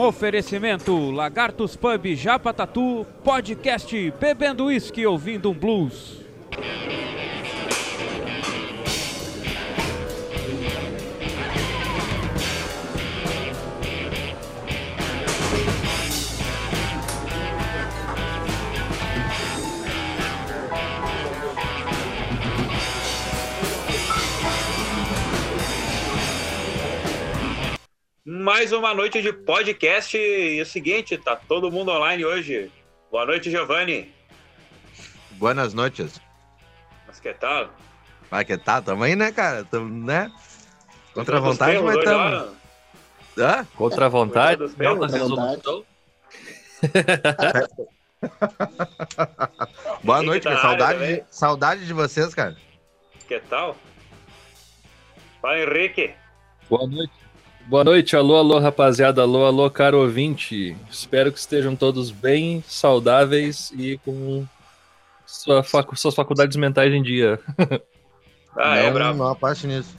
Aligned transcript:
Oferecimento 0.00 1.10
Lagartos 1.10 1.76
Pub 1.76 2.06
Japa 2.16 2.54
Tatu, 2.54 3.06
podcast 3.22 4.10
Bebendo 4.18 4.64
Whisky 4.64 5.04
ouvindo 5.04 5.50
um 5.50 5.54
blues. 5.54 6.24
Mais 28.32 28.70
uma 28.70 28.94
noite 28.94 29.20
de 29.20 29.32
podcast 29.32 30.16
e 30.16 30.60
é 30.60 30.62
o 30.62 30.66
seguinte, 30.66 31.18
tá 31.18 31.34
todo 31.34 31.68
mundo 31.68 31.90
online 31.90 32.24
hoje. 32.24 32.70
Boa 33.10 33.26
noite, 33.26 33.50
Giovanni. 33.50 34.14
Buenas 35.32 35.74
noites. 35.74 36.20
Mas 37.08 37.18
que 37.18 37.34
tal? 37.34 37.70
Vai 38.30 38.44
que 38.44 38.56
tá, 38.56 38.80
tamo 38.80 39.02
aí, 39.02 39.16
né, 39.16 39.32
cara? 39.32 39.64
Tamo, 39.64 40.06
né? 40.06 40.30
Contra 41.12 41.38
a 41.38 41.40
vontade, 41.40 41.76
mas 41.80 42.04
tamo. 42.04 42.54
Hã? 43.36 43.66
Contra 43.74 44.06
a 44.06 44.08
vontade, 44.08 44.62
não 44.78 45.00
resolução. 45.00 45.84
Boa 50.04 50.22
noite, 50.22 50.44
tá 50.44 50.54
cara. 50.54 50.68
área 50.68 50.78
Saudade, 50.78 51.16
de, 51.16 51.24
saudade 51.34 51.84
de 51.84 51.92
vocês, 51.92 52.32
cara. 52.32 52.56
Que 53.26 53.40
tal? 53.40 53.76
Fala, 55.42 55.58
Henrique. 55.58 56.14
Boa 56.68 56.86
noite. 56.86 57.29
Boa 57.70 57.84
noite, 57.84 58.16
alô, 58.16 58.34
alô, 58.36 58.58
rapaziada, 58.58 59.22
alô, 59.22 59.44
alô, 59.46 59.70
caro 59.70 60.00
ouvinte. 60.00 60.76
Espero 60.90 61.30
que 61.30 61.38
estejam 61.38 61.76
todos 61.76 62.10
bem, 62.10 62.64
saudáveis 62.66 63.70
e 63.76 63.96
com 63.98 64.44
sua 65.24 65.62
facu- 65.62 65.94
suas 65.96 66.16
faculdades 66.16 66.56
mentais 66.56 66.92
em 66.92 67.00
dia. 67.00 67.38
Ah, 68.56 68.76
é 68.76 68.86
não, 68.86 68.94
bravo. 68.94 69.18
não 69.18 69.28
apaste 69.28 69.68
nisso. 69.68 69.94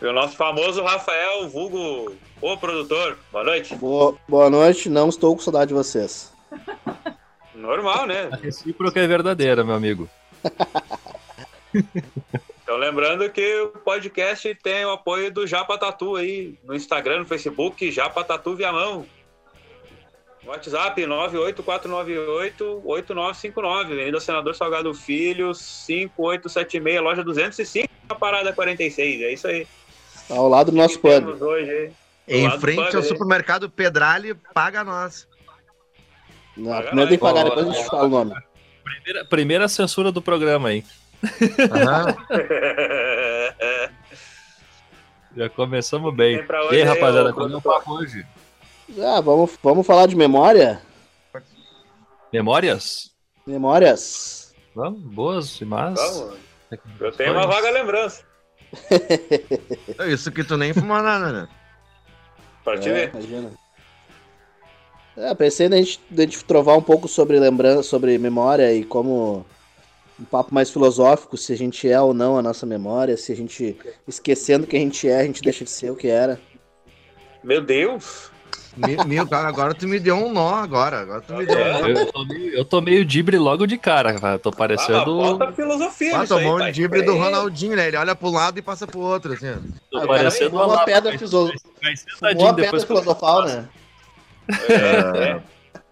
E 0.00 0.06
o 0.06 0.12
nosso 0.14 0.34
famoso 0.36 0.82
Rafael, 0.82 1.46
vulgo 1.50 2.16
o 2.40 2.56
produtor. 2.56 3.18
Boa 3.30 3.44
noite. 3.44 3.74
Boa, 3.76 4.16
boa 4.26 4.48
noite, 4.48 4.88
não 4.88 5.10
estou 5.10 5.36
com 5.36 5.42
saudade 5.42 5.68
de 5.68 5.74
vocês. 5.74 6.32
Normal, 7.54 8.06
né? 8.06 8.30
A 8.32 8.36
recíproca 8.36 8.98
é 8.98 9.06
verdadeira, 9.06 9.62
meu 9.62 9.74
amigo. 9.74 10.08
Então 12.70 12.78
lembrando 12.78 13.28
que 13.28 13.62
o 13.62 13.70
podcast 13.70 14.54
tem 14.62 14.84
o 14.84 14.92
apoio 14.92 15.28
do 15.32 15.44
Japa 15.44 15.76
Tatu 15.76 16.14
aí 16.14 16.56
no 16.62 16.72
Instagram, 16.72 17.18
no 17.18 17.26
Facebook, 17.26 17.90
Japa 17.90 18.22
Tatu 18.22 18.54
Viamão. 18.54 19.04
WhatsApp 20.46 21.02
98498-8959, 21.02 23.80
Avenida 23.80 24.20
Senador 24.20 24.54
Salgado 24.54 24.94
Filho, 24.94 25.52
5876, 25.52 27.02
loja 27.02 27.24
205, 27.24 27.88
na 28.08 28.14
parada 28.14 28.52
46. 28.52 29.20
É 29.20 29.32
isso 29.32 29.48
aí. 29.48 29.66
Tá 30.28 30.36
ao 30.36 30.48
lado 30.48 30.70
do 30.70 30.76
nosso 30.76 30.96
temos 31.00 31.42
hoje 31.42 31.90
Em 32.28 32.48
frente 32.60 32.94
ao 32.94 33.02
aí. 33.02 33.08
supermercado 33.08 33.68
Pedrali, 33.68 34.32
paga 34.54 34.84
nós. 34.84 35.26
Não, 36.56 36.70
Paga 36.70 36.86
primeiro 36.86 37.08
tem 37.08 37.18
que 37.18 37.24
pagar, 37.24 37.46
nós. 37.46 37.54
depois 37.56 37.66
a 37.66 37.72
gente 37.72 37.90
fala 37.90 38.04
o 38.04 38.08
nome. 38.08 38.32
Primeira, 38.84 39.24
primeira 39.24 39.66
censura 39.68 40.12
do 40.12 40.22
programa 40.22 40.68
aí. 40.68 40.84
Aham. 41.70 42.16
Já 45.36 45.48
começamos 45.48 46.14
bem. 46.14 46.36
E 46.36 46.74
aí, 46.76 46.82
rapaziada, 46.82 47.32
qual 47.32 47.48
é 47.48 47.56
o 47.56 47.62
papo 47.62 47.92
hoje? 47.92 48.26
Ah, 49.00 49.20
vamos, 49.20 49.56
vamos 49.62 49.86
falar 49.86 50.06
de 50.06 50.16
memória? 50.16 50.82
Memórias? 52.32 53.10
Memórias. 53.46 54.54
Vamos, 54.74 55.00
boas 55.00 55.60
e 55.60 55.64
más. 55.64 55.94
Vamos. 56.00 56.38
Eu 57.00 57.12
tenho 57.12 57.32
uma 57.32 57.46
vaga 57.46 57.70
lembrança. 57.70 58.24
Isso 60.08 60.30
que 60.32 60.44
tu 60.44 60.56
nem 60.56 60.72
fumou 60.72 61.00
nada, 61.02 61.32
né? 61.32 61.48
Pra 62.64 62.78
te 62.78 62.88
É, 62.88 62.92
ver. 62.92 63.10
imagina. 63.10 63.50
É, 65.16 65.34
pensei 65.34 65.68
na 65.68 65.76
gente, 65.76 66.00
da 66.08 66.22
gente 66.22 66.44
trovar 66.44 66.76
um 66.76 66.82
pouco 66.82 67.08
sobre 67.08 67.38
lembrança, 67.38 67.82
sobre 67.82 68.16
memória 68.18 68.72
e 68.72 68.84
como 68.84 69.44
um 70.20 70.24
papo 70.24 70.52
mais 70.54 70.70
filosófico, 70.70 71.36
se 71.36 71.52
a 71.52 71.56
gente 71.56 71.88
é 71.88 72.00
ou 72.00 72.12
não 72.12 72.36
a 72.36 72.42
nossa 72.42 72.66
memória, 72.66 73.16
se 73.16 73.32
a 73.32 73.36
gente, 73.36 73.76
esquecendo 74.06 74.66
que 74.66 74.76
a 74.76 74.80
gente 74.80 75.08
é, 75.08 75.20
a 75.20 75.24
gente 75.24 75.40
deixa 75.42 75.64
de 75.64 75.70
ser 75.70 75.90
o 75.90 75.96
que 75.96 76.08
era. 76.08 76.38
Meu 77.42 77.62
Deus. 77.62 78.30
Meu, 78.76 79.04
meu, 79.04 79.26
cara, 79.26 79.48
agora 79.48 79.74
tu 79.74 79.88
me 79.88 79.98
deu 79.98 80.14
um 80.14 80.32
nó 80.32 80.54
agora. 80.54 81.00
Agora 81.00 81.20
tu 81.22 81.34
me 81.34 81.44
deu 81.44 81.58
É. 81.58 81.74
um 81.76 81.80
nó. 81.80 81.88
Eu, 81.88 81.96
eu 81.96 82.06
tô 82.12 82.24
meio, 82.24 82.54
eu 82.54 82.64
tô 82.64 82.80
meio 82.80 83.04
dibre 83.04 83.36
logo 83.38 83.66
de 83.66 83.76
cara, 83.78 84.18
cara. 84.18 84.38
Tô 84.38 84.50
Ah, 84.50 84.56
parecendo. 84.56 85.04
bota 85.16 85.52
filosofia 85.52 86.18
Ah, 86.20 86.26
tomou 86.26 86.58
tá 86.58 86.66
um 86.66 86.70
dibre 86.72 87.02
do. 87.02 87.16
Ronaldinho, 87.16 87.74
né? 87.74 87.88
Ele 87.88 87.96
olha 87.96 88.14
pro 88.14 88.30
lado 88.30 88.58
e 88.58 88.62
passa 88.62 88.86
pro 88.86 89.00
outro, 89.00 89.32
assim. 89.32 89.54
tô 89.90 89.98
Ah, 89.98 90.06
parecendo 90.06 90.54
uma 90.54 90.66
Olavo, 90.66 90.84
pedra 90.84 91.18
fiso- 91.18 91.46
vai 91.82 91.96
Fumou 91.96 91.96
sentadinho 91.96 92.48
a 92.48 92.54
pedra 92.54 92.64
depois 92.64 92.84
que 92.84 92.92
eu- 92.92 92.96
filosofal, 92.96 93.44
né? 93.44 93.68
É, 94.68 95.24
é. 95.24 95.42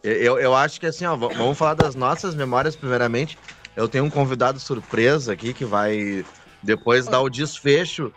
Eu, 0.05 0.39
eu 0.39 0.55
acho 0.55 0.79
que 0.79 0.87
assim, 0.87 1.05
ó, 1.05 1.17
vamos 1.17 1.59
falar 1.59 1.75
das 1.75 1.95
nossas 1.97 2.35
memórias 2.35 2.77
primeiramente. 2.77 3.37
Eu 3.79 3.89
tenho 3.89 4.03
um 4.03 4.11
convidado 4.11 4.59
surpresa 4.59 5.33
aqui 5.33 5.55
que 5.55 5.65
vai 5.65 6.27
depois 6.61 7.07
dar 7.07 7.21
o 7.21 7.31
desfecho 7.31 8.13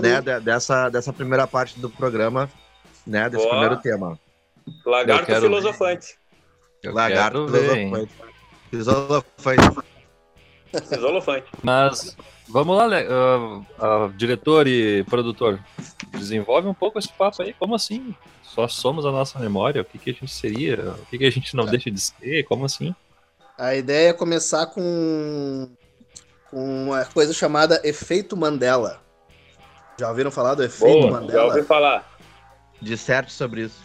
né, 0.00 0.20
dessa, 0.40 0.88
dessa 0.90 1.12
primeira 1.12 1.44
parte 1.44 1.80
do 1.80 1.90
programa, 1.90 2.48
né? 3.04 3.28
Desse 3.28 3.42
Boa. 3.42 3.50
primeiro 3.50 3.82
tema. 3.82 4.16
Lagarto 4.86 5.26
filosofante. 5.26 6.16
Eu 6.84 6.94
Lagarto 6.94 7.48
filosofante. 7.48 8.12
Filosofante. 8.70 9.82
Filosofante. 10.88 11.46
Mas 11.64 12.16
vamos 12.48 12.76
lá, 12.76 12.86
ah, 12.86 13.60
ah, 13.80 14.10
diretor 14.16 14.68
e 14.68 15.02
produtor. 15.02 15.58
Desenvolve 16.12 16.68
um 16.68 16.74
pouco 16.74 17.00
esse 17.00 17.12
papo 17.12 17.42
aí. 17.42 17.52
Como 17.54 17.74
assim? 17.74 18.14
Só 18.44 18.68
somos 18.68 19.04
a 19.04 19.10
nossa 19.10 19.36
memória? 19.40 19.82
O 19.82 19.84
que, 19.84 19.98
que 19.98 20.10
a 20.10 20.12
gente 20.12 20.30
seria? 20.30 20.92
O 20.92 21.06
que, 21.06 21.18
que 21.18 21.24
a 21.24 21.30
gente 21.32 21.56
não 21.56 21.66
deixa 21.66 21.90
de 21.90 21.98
ser? 21.98 22.44
Como 22.44 22.64
assim? 22.64 22.94
A 23.62 23.76
ideia 23.76 24.08
é 24.10 24.12
começar 24.12 24.66
com, 24.66 25.70
com 26.50 26.84
uma 26.86 27.04
coisa 27.04 27.32
chamada 27.32 27.80
efeito 27.84 28.36
Mandela. 28.36 29.00
Já 30.00 30.08
ouviram 30.08 30.32
falar 30.32 30.54
do 30.56 30.64
efeito 30.64 30.98
Boa, 31.00 31.12
já 31.12 31.20
Mandela? 31.20 31.44
ouvi 31.44 31.62
falar. 31.62 32.18
Disserte 32.80 33.32
sobre 33.32 33.62
isso. 33.62 33.78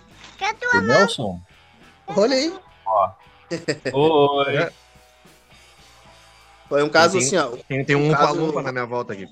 O 0.73 0.79
Nelson? 0.81 1.39
Olha 2.07 2.35
aí. 2.35 2.51
Oi. 3.93 4.69
Foi 6.67 6.81
um 6.83 6.89
caso 6.89 7.19
Tem- 7.19 7.27
assim, 7.27 7.37
ó. 7.37 7.49
Tem, 7.69 7.85
tem 7.85 7.95
um 7.95 8.11
caso- 8.11 8.33
palumpa 8.33 8.63
na 8.63 8.71
minha 8.71 8.85
volta 8.87 9.13
aqui. 9.13 9.27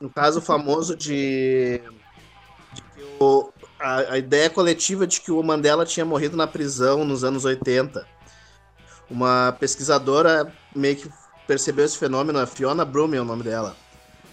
Um 0.00 0.08
caso 0.08 0.40
famoso 0.40 0.94
de, 0.94 1.82
de 2.72 2.82
que 2.94 3.02
o- 3.20 3.52
a, 3.80 4.12
a 4.12 4.18
ideia 4.18 4.48
coletiva 4.48 5.04
de 5.04 5.20
que 5.20 5.32
o 5.32 5.42
Mandela 5.42 5.84
tinha 5.84 6.06
morrido 6.06 6.36
na 6.36 6.46
prisão 6.46 7.04
nos 7.04 7.24
anos 7.24 7.44
80. 7.44 8.06
Uma 9.10 9.56
pesquisadora 9.58 10.52
meio 10.74 10.96
que 10.96 11.10
percebeu 11.46 11.84
esse 11.84 11.96
fenômeno, 11.96 12.38
a 12.38 12.46
Fiona 12.46 12.84
Brum 12.84 13.14
é 13.14 13.20
o 13.20 13.24
nome 13.24 13.42
dela. 13.42 13.74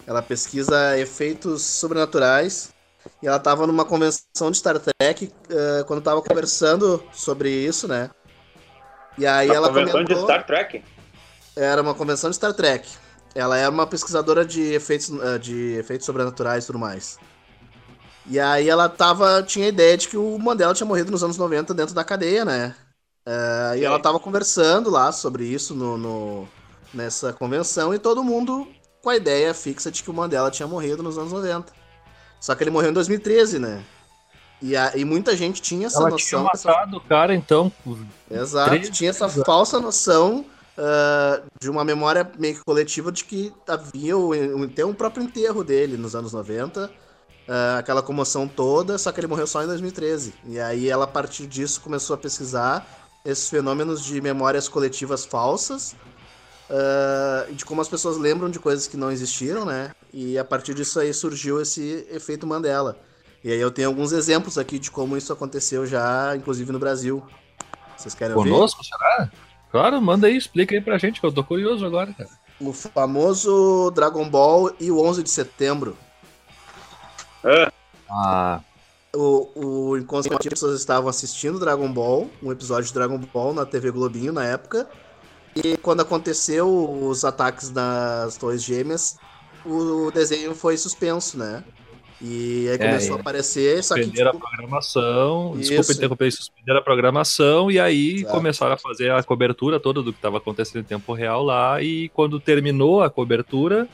Ela 0.06 0.22
pesquisa 0.22 0.98
efeitos 0.98 1.62
sobrenaturais 1.62 2.74
e 3.22 3.26
ela 3.26 3.38
estava 3.38 3.66
numa 3.66 3.84
convenção 3.84 4.50
de 4.50 4.58
Star 4.58 4.78
Trek 4.78 5.32
eh, 5.48 5.84
quando 5.86 6.00
estava 6.00 6.20
conversando 6.22 7.02
sobre 7.12 7.50
isso, 7.50 7.88
né? 7.88 8.10
E 9.18 9.26
aí 9.26 9.48
Na 9.48 9.54
ela 9.54 9.68
convenção 9.68 9.92
comentou... 9.92 10.16
de 10.16 10.22
Star 10.22 10.46
Trek. 10.46 10.84
Era 11.56 11.80
uma 11.80 11.94
convenção 11.94 12.28
de 12.30 12.36
Star 12.36 12.52
Trek. 12.52 12.88
Ela 13.34 13.56
era 13.56 13.70
uma 13.70 13.86
pesquisadora 13.86 14.44
de 14.44 14.74
efeitos, 14.74 15.10
eh, 15.10 15.38
de 15.38 15.74
efeitos 15.78 16.04
sobrenaturais 16.04 16.64
e 16.64 16.66
tudo 16.66 16.78
mais. 16.78 17.18
E 18.28 18.38
aí 18.38 18.68
ela 18.68 18.88
tava, 18.88 19.42
tinha 19.42 19.66
a 19.66 19.68
ideia 19.68 19.96
de 19.96 20.08
que 20.08 20.16
o 20.16 20.38
Mandela 20.38 20.74
tinha 20.74 20.86
morrido 20.86 21.10
nos 21.10 21.22
anos 21.22 21.38
90 21.38 21.72
dentro 21.72 21.94
da 21.94 22.04
cadeia, 22.04 22.44
né? 22.44 22.74
Eh, 23.26 23.78
e 23.78 23.84
ela 23.84 23.98
tava 23.98 24.20
conversando 24.20 24.88
lá 24.90 25.10
sobre 25.10 25.44
isso 25.44 25.74
no, 25.74 25.98
no- 25.98 26.48
nessa 26.94 27.32
convenção 27.32 27.92
e 27.92 27.98
todo 27.98 28.22
mundo 28.22 28.66
com 29.02 29.10
a 29.10 29.16
ideia 29.16 29.52
fixa 29.52 29.90
de 29.90 30.02
que 30.02 30.10
o 30.10 30.14
Mandela 30.14 30.50
tinha 30.50 30.66
morrido 30.68 31.02
nos 31.02 31.18
anos 31.18 31.32
90. 31.32 31.72
Só 32.40 32.54
que 32.54 32.62
ele 32.62 32.70
morreu 32.70 32.90
em 32.90 32.94
2013, 32.94 33.58
né? 33.58 33.82
E, 34.62 34.76
a- 34.76 34.92
e 34.96 35.04
muita 35.04 35.36
gente 35.36 35.60
tinha 35.60 35.88
essa 35.88 35.98
Ela 36.00 36.16
tinha 36.16 36.38
noção. 36.40 36.50
essa- 36.54 36.68
matado 36.68 36.96
o 36.96 37.00
cara, 37.00 37.34
então. 37.34 37.70
por- 37.84 37.98
Exato, 38.30 38.70
Treze 38.70 38.90
tinha 38.92 39.10
essa 39.10 39.28
falsa 39.28 39.80
noção 39.80 40.44
ah, 40.78 41.40
de 41.60 41.70
uma 41.70 41.82
memória 41.84 42.30
meio 42.38 42.54
que 42.56 42.62
coletiva 42.64 43.10
de 43.10 43.24
que 43.24 43.50
havia 43.66 44.16
o, 44.16 44.68
tem 44.68 44.84
um 44.84 44.92
próprio 44.92 45.24
enterro 45.24 45.64
dele 45.64 45.96
nos 45.96 46.14
anos 46.14 46.32
90, 46.34 46.90
ah, 47.48 47.78
aquela 47.78 48.02
comoção 48.02 48.46
toda, 48.46 48.98
só 48.98 49.10
que 49.10 49.18
ele 49.18 49.26
morreu 49.26 49.46
só 49.46 49.62
em 49.62 49.66
2013. 49.66 50.34
E 50.46 50.60
aí 50.60 50.88
ela, 50.88 51.04
a 51.04 51.08
partir 51.08 51.46
disso, 51.46 51.80
começou 51.80 52.12
a 52.14 52.18
pesquisar 52.18 52.86
esses 53.26 53.50
fenômenos 53.50 54.04
de 54.04 54.20
memórias 54.20 54.68
coletivas 54.68 55.24
falsas, 55.24 55.94
ah, 56.70 57.46
e 57.48 57.54
de 57.54 57.64
como 57.64 57.80
as 57.80 57.88
pessoas 57.88 58.16
lembram 58.16 58.50
de 58.50 58.58
coisas 58.58 58.86
que 58.86 58.96
não 58.96 59.10
existiram, 59.10 59.64
né? 59.64 59.92
E 60.12 60.38
a 60.38 60.44
partir 60.44 60.74
disso 60.74 60.98
aí 60.98 61.12
surgiu 61.12 61.60
esse 61.60 62.06
efeito 62.10 62.46
Mandela. 62.46 62.98
E 63.44 63.52
aí 63.52 63.60
eu 63.60 63.70
tenho 63.70 63.88
alguns 63.88 64.12
exemplos 64.12 64.58
aqui 64.58 64.78
de 64.78 64.90
como 64.90 65.16
isso 65.16 65.32
aconteceu 65.32 65.86
já, 65.86 66.34
inclusive 66.36 66.72
no 66.72 66.78
Brasil. 66.78 67.22
Vocês 67.96 68.14
querem 68.14 68.34
ouvir? 68.34 68.50
Conosco, 68.50 68.82
será? 68.84 69.30
Claro, 69.70 70.00
manda 70.00 70.26
aí, 70.26 70.36
explica 70.36 70.74
aí 70.74 70.80
pra 70.80 70.98
gente, 70.98 71.20
que 71.20 71.26
eu 71.26 71.32
tô 71.32 71.44
curioso 71.44 71.84
agora, 71.84 72.12
cara. 72.12 72.30
O 72.58 72.72
famoso 72.72 73.90
Dragon 73.94 74.28
Ball 74.28 74.74
e 74.80 74.90
o 74.90 75.00
11 75.00 75.22
de 75.22 75.30
setembro. 75.30 75.96
Ah, 78.08 78.60
O, 79.16 79.48
o 79.54 79.96
inconsciente 79.96 80.46
as 80.46 80.54
pessoas 80.54 80.78
estavam 80.78 81.08
assistindo 81.08 81.58
Dragon 81.58 81.90
Ball, 81.90 82.28
um 82.42 82.52
episódio 82.52 82.84
de 82.84 82.92
Dragon 82.92 83.18
Ball 83.18 83.54
na 83.54 83.64
TV 83.64 83.90
Globinho 83.90 84.32
na 84.32 84.44
época. 84.44 84.86
E 85.54 85.76
quando 85.78 86.02
aconteceu 86.02 86.68
os 87.02 87.24
ataques 87.24 87.70
nas 87.70 88.36
Torres 88.36 88.62
Gêmeas, 88.62 89.16
o 89.64 90.10
desenho 90.10 90.54
foi 90.54 90.76
suspenso, 90.76 91.38
né? 91.38 91.64
E 92.20 92.68
aí 92.70 92.78
começou 92.78 93.14
é. 93.14 93.18
a 93.18 93.20
aparecer, 93.20 93.84
só 93.84 93.94
que 93.94 94.02
suspenderam 94.02 94.32
tipo, 94.32 94.46
a 94.46 94.48
programação, 94.48 95.54
Isso. 95.58 95.70
desculpa 95.70 95.92
interromper, 95.92 96.32
suspenderam 96.32 96.78
a 96.78 96.82
programação 96.82 97.70
e 97.70 97.78
aí 97.78 98.16
Exato. 98.16 98.32
começaram 98.34 98.72
a 98.72 98.78
fazer 98.78 99.10
a 99.10 99.22
cobertura 99.22 99.78
toda 99.78 100.02
do 100.02 100.12
que 100.12 100.18
estava 100.18 100.38
acontecendo 100.38 100.80
em 100.80 100.84
tempo 100.84 101.12
real 101.12 101.42
lá 101.42 101.82
e 101.82 102.08
quando 102.10 102.40
terminou 102.40 103.02
a 103.02 103.10
cobertura 103.10 103.86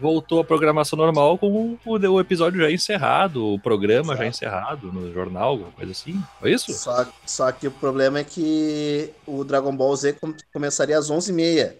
voltou 0.00 0.40
a 0.40 0.44
programação 0.44 0.96
normal 0.96 1.38
com 1.38 1.78
o, 1.84 1.90
o 1.92 2.20
episódio 2.20 2.60
já 2.60 2.70
encerrado, 2.70 3.54
o 3.54 3.58
programa 3.58 4.16
já 4.16 4.24
Exato. 4.26 4.36
encerrado 4.36 4.92
no 4.92 5.12
jornal, 5.12 5.50
alguma 5.50 5.70
coisa 5.72 5.92
assim. 5.92 6.20
Foi 6.40 6.52
isso? 6.52 6.72
Só, 6.72 7.06
só 7.24 7.52
que 7.52 7.66
o 7.68 7.70
problema 7.70 8.18
é 8.18 8.24
que 8.24 9.10
o 9.26 9.44
Dragon 9.44 9.74
Ball 9.76 9.94
Z 9.96 10.14
com- 10.14 10.34
começaria 10.52 10.98
às 10.98 11.10
11h30. 11.10 11.74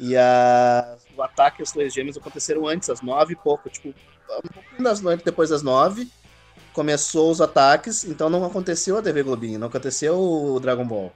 E 0.00 0.16
a, 0.16 0.96
o 1.16 1.22
ataque 1.22 1.60
às 1.62 1.72
Torres 1.72 1.92
Gêmeas 1.92 2.16
aconteceram 2.16 2.68
antes, 2.68 2.88
às 2.88 3.02
9 3.02 3.32
e 3.32 3.36
pouco. 3.36 3.68
Tipo, 3.68 3.88
um 3.88 4.48
pouquinho 4.52 4.84
das 4.84 5.00
noites 5.00 5.24
depois 5.24 5.50
das 5.50 5.62
9. 5.62 6.08
Começou 6.72 7.30
os 7.32 7.40
ataques, 7.40 8.04
então 8.04 8.30
não 8.30 8.44
aconteceu 8.44 8.96
a 8.96 9.02
TV 9.02 9.24
Globinho, 9.24 9.58
não 9.58 9.66
aconteceu 9.66 10.16
o 10.16 10.60
Dragon 10.60 10.86
Ball. 10.86 11.12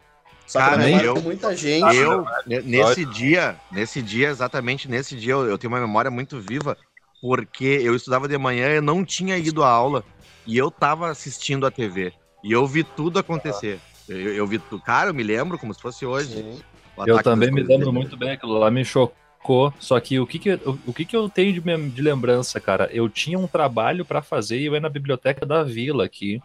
Só 0.46 0.58
que 0.58 0.64
Cara, 0.66 0.84
memória 0.84 1.06
eu- 1.06 1.22
muita 1.22 1.56
gente. 1.56 1.96
Eu, 1.96 2.24
ne- 2.46 2.62
nesse 2.62 3.04
dia, 3.04 3.56
nesse 3.70 4.02
dia, 4.02 4.28
exatamente 4.28 4.88
nesse 4.88 5.16
dia, 5.16 5.32
eu, 5.32 5.46
eu 5.46 5.58
tenho 5.58 5.72
uma 5.72 5.80
memória 5.80 6.10
muito 6.10 6.40
viva, 6.40 6.76
porque 7.20 7.64
eu 7.82 7.94
estudava 7.94 8.28
de 8.28 8.36
manhã, 8.36 8.68
eu 8.68 8.82
não 8.82 9.04
tinha 9.04 9.38
ido 9.38 9.62
à 9.62 9.68
aula, 9.68 10.04
e 10.46 10.56
eu 10.58 10.70
tava 10.70 11.08
assistindo 11.08 11.66
a 11.66 11.70
TV. 11.70 12.12
E 12.44 12.52
eu 12.52 12.66
vi 12.66 12.82
tudo 12.82 13.18
acontecer. 13.18 13.80
Eu, 14.08 14.34
eu 14.34 14.46
vi 14.46 14.58
tudo. 14.58 14.82
Cara, 14.82 15.10
eu 15.10 15.14
me 15.14 15.22
lembro 15.22 15.58
como 15.58 15.72
se 15.72 15.80
fosse 15.80 16.04
hoje. 16.04 16.42
Sim. 16.42 16.60
Eu 17.06 17.22
também 17.22 17.50
me 17.50 17.62
lembro 17.62 17.92
muito 17.92 18.16
bem, 18.16 18.32
aquilo 18.32 18.58
lá 18.58 18.70
me 18.70 18.84
chocou. 18.84 19.72
Só 19.78 19.98
que 19.98 20.18
o 20.20 20.26
que 20.26 20.38
que, 20.38 20.52
o, 20.54 20.78
o 20.86 20.92
que, 20.92 21.04
que 21.04 21.16
eu 21.16 21.28
tenho 21.28 21.52
de, 21.52 21.90
de 21.90 22.02
lembrança, 22.02 22.60
cara? 22.60 22.88
Eu 22.92 23.08
tinha 23.08 23.38
um 23.38 23.46
trabalho 23.46 24.04
pra 24.04 24.22
fazer 24.22 24.58
e 24.58 24.66
eu 24.66 24.74
ia 24.74 24.80
na 24.80 24.88
biblioteca 24.88 25.46
da 25.46 25.62
vila 25.62 26.04
aqui. 26.04 26.40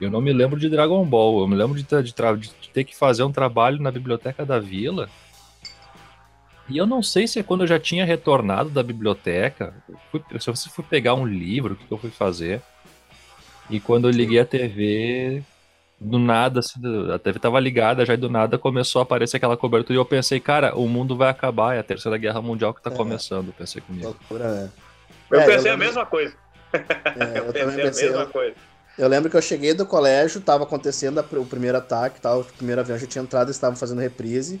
Eu 0.00 0.10
não 0.10 0.20
me 0.20 0.32
lembro 0.32 0.58
de 0.60 0.68
Dragon 0.68 1.04
Ball, 1.04 1.40
eu 1.40 1.48
me 1.48 1.56
lembro 1.56 1.76
de, 1.76 1.84
ter- 1.84 2.02
de 2.02 2.12
de 2.12 2.68
ter 2.72 2.84
que 2.84 2.96
fazer 2.96 3.22
um 3.24 3.32
trabalho 3.32 3.80
na 3.80 3.90
biblioteca 3.90 4.44
da 4.46 4.58
vila. 4.58 5.08
E 6.68 6.76
eu 6.76 6.86
não 6.86 7.02
sei 7.02 7.26
se 7.26 7.38
é 7.38 7.42
quando 7.42 7.62
eu 7.62 7.66
já 7.66 7.80
tinha 7.80 8.04
retornado 8.04 8.68
da 8.70 8.82
biblioteca, 8.82 9.74
fui- 10.10 10.22
se 10.38 10.48
eu 10.50 10.54
fui 10.70 10.84
pegar 10.84 11.14
um 11.14 11.26
livro, 11.26 11.74
o 11.74 11.76
que, 11.76 11.84
que 11.86 11.92
eu 11.92 11.98
fui 11.98 12.10
fazer. 12.10 12.62
E 13.70 13.80
quando 13.80 14.06
eu 14.08 14.12
liguei 14.12 14.38
a 14.38 14.44
TV, 14.44 15.42
do 16.00 16.18
nada, 16.18 16.60
assim, 16.60 16.78
do- 16.80 17.12
a 17.12 17.18
TV 17.18 17.38
tava 17.40 17.58
ligada 17.58 18.04
já 18.06 18.14
e 18.14 18.18
do 18.18 18.28
nada 18.30 18.56
começou 18.56 19.00
a 19.00 19.02
aparecer 19.02 19.38
aquela 19.38 19.56
cobertura 19.56 19.94
e 19.94 20.00
eu 20.00 20.04
pensei, 20.04 20.38
cara, 20.38 20.76
o 20.76 20.86
mundo 20.86 21.16
vai 21.16 21.28
acabar, 21.30 21.74
é 21.74 21.80
a 21.80 21.82
terceira 21.82 22.16
guerra 22.18 22.40
mundial 22.40 22.72
que 22.72 22.82
tá 22.82 22.90
É. 22.90 22.94
começando, 22.94 23.48
eu 23.48 23.52
pensei 23.54 23.80
comigo. 23.82 24.06
Loucura, 24.06 24.54
né? 24.54 24.70
Eu 25.30 25.40
É, 25.40 25.46
pensei 25.46 25.70
eu 25.70 25.74
a 25.74 25.76
mesma 25.78 26.06
coisa. 26.06 26.34
É, 27.16 27.38
Eu, 27.38 27.44
eu 27.46 27.52
pensei 27.52 27.80
a 27.82 27.90
mesma 27.90 28.20
Eu, 28.22 28.26
coisa. 28.28 28.54
Eu 28.98 29.08
lembro 29.08 29.30
que 29.30 29.36
eu 29.36 29.42
cheguei 29.42 29.72
do 29.72 29.86
colégio, 29.86 30.40
tava 30.40 30.64
acontecendo 30.64 31.18
o 31.20 31.46
primeiro 31.46 31.78
ataque, 31.78 32.20
tal, 32.20 32.40
o 32.40 32.44
primeiro 32.44 32.80
avião 32.80 32.98
já 32.98 33.06
tinha 33.06 33.22
entrado, 33.22 33.46
eles 33.46 33.56
estavam 33.56 33.76
fazendo 33.76 34.00
reprise. 34.00 34.60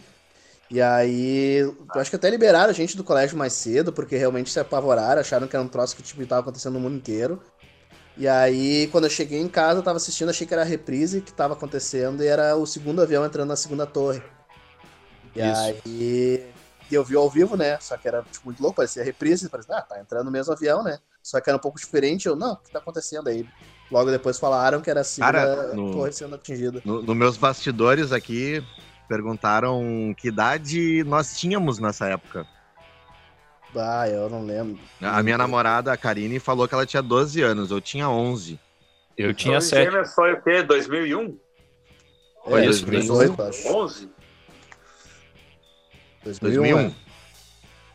E 0.70 0.80
aí, 0.80 1.56
eu 1.58 1.76
acho 1.94 2.10
que 2.10 2.16
até 2.16 2.30
liberaram 2.30 2.70
a 2.70 2.74
gente 2.74 2.96
do 2.96 3.02
colégio 3.02 3.36
mais 3.36 3.54
cedo, 3.54 3.92
porque 3.92 4.16
realmente 4.16 4.50
se 4.50 4.60
apavoraram, 4.60 5.20
acharam 5.20 5.48
que 5.48 5.56
era 5.56 5.64
um 5.64 5.68
troço 5.68 5.96
que 5.96 6.02
tipo, 6.02 6.24
tava 6.26 6.42
acontecendo 6.42 6.74
no 6.74 6.80
mundo 6.80 6.96
inteiro. 6.96 7.42
E 8.16 8.28
aí, 8.28 8.88
quando 8.92 9.04
eu 9.04 9.10
cheguei 9.10 9.40
em 9.40 9.48
casa, 9.48 9.80
eu 9.80 9.82
tava 9.82 9.96
assistindo, 9.96 10.28
achei 10.28 10.46
que 10.46 10.52
era 10.52 10.62
a 10.62 10.66
reprise 10.66 11.20
que 11.20 11.32
tava 11.32 11.54
acontecendo 11.54 12.22
e 12.22 12.26
era 12.26 12.54
o 12.54 12.66
segundo 12.66 13.00
avião 13.00 13.24
entrando 13.24 13.48
na 13.48 13.56
segunda 13.56 13.86
torre. 13.86 14.22
E 15.34 15.40
Isso. 15.40 15.60
aí, 15.86 16.52
eu 16.90 17.04
vi 17.04 17.16
ao 17.16 17.30
vivo, 17.30 17.56
né? 17.56 17.78
Só 17.80 17.96
que 17.96 18.06
era 18.06 18.22
tipo, 18.22 18.46
muito 18.46 18.62
louco, 18.62 18.76
parecia 18.76 19.02
reprise, 19.02 19.48
parecia, 19.48 19.76
ah, 19.76 19.82
tá 19.82 20.00
entrando 20.00 20.26
no 20.26 20.30
mesmo 20.30 20.52
avião, 20.52 20.82
né? 20.82 20.98
Só 21.22 21.40
que 21.40 21.48
era 21.48 21.56
um 21.56 21.60
pouco 21.60 21.78
diferente, 21.78 22.26
eu, 22.26 22.36
não, 22.36 22.52
o 22.52 22.56
que 22.56 22.70
tá 22.70 22.78
acontecendo 22.78 23.28
aí? 23.28 23.46
Logo 23.90 24.10
depois 24.10 24.38
falaram 24.38 24.80
que 24.80 24.90
era 24.90 25.00
a 25.00 25.04
segunda 25.04 25.32
Cara, 25.32 25.74
no- 25.74 25.92
torre 25.92 26.12
sendo 26.12 26.34
atingida. 26.34 26.82
No, 26.84 27.02
no 27.02 27.14
meus 27.14 27.36
bastidores 27.38 28.12
aqui, 28.12 28.62
perguntaram 29.08 30.14
que 30.16 30.28
idade 30.28 31.02
nós 31.04 31.38
tínhamos 31.38 31.78
nessa 31.78 32.06
época. 32.08 32.46
Ah, 33.76 34.08
eu 34.08 34.28
não 34.28 34.44
lembro. 34.44 34.78
A 35.00 35.22
minha 35.22 35.38
namorada, 35.38 35.92
a 35.92 35.96
Karine, 35.96 36.38
falou 36.38 36.66
que 36.66 36.74
ela 36.74 36.86
tinha 36.86 37.02
12 37.02 37.40
anos, 37.42 37.70
eu 37.70 37.80
tinha 37.80 38.08
11. 38.08 38.58
Eu 39.16 39.34
tinha 39.34 39.54
Torres 39.54 39.68
sete. 39.68 39.90
Gêmeas 39.90 40.14
foi 40.14 40.32
o 40.32 40.42
quê? 40.42 40.62
2001? 40.62 41.38
Foi 42.44 42.62
é, 42.62 42.64
2018, 42.64 43.42
acho. 43.42 43.68
11? 43.76 44.10
2001. 46.24 46.62
2001. 46.62 46.78
é. 46.78 46.92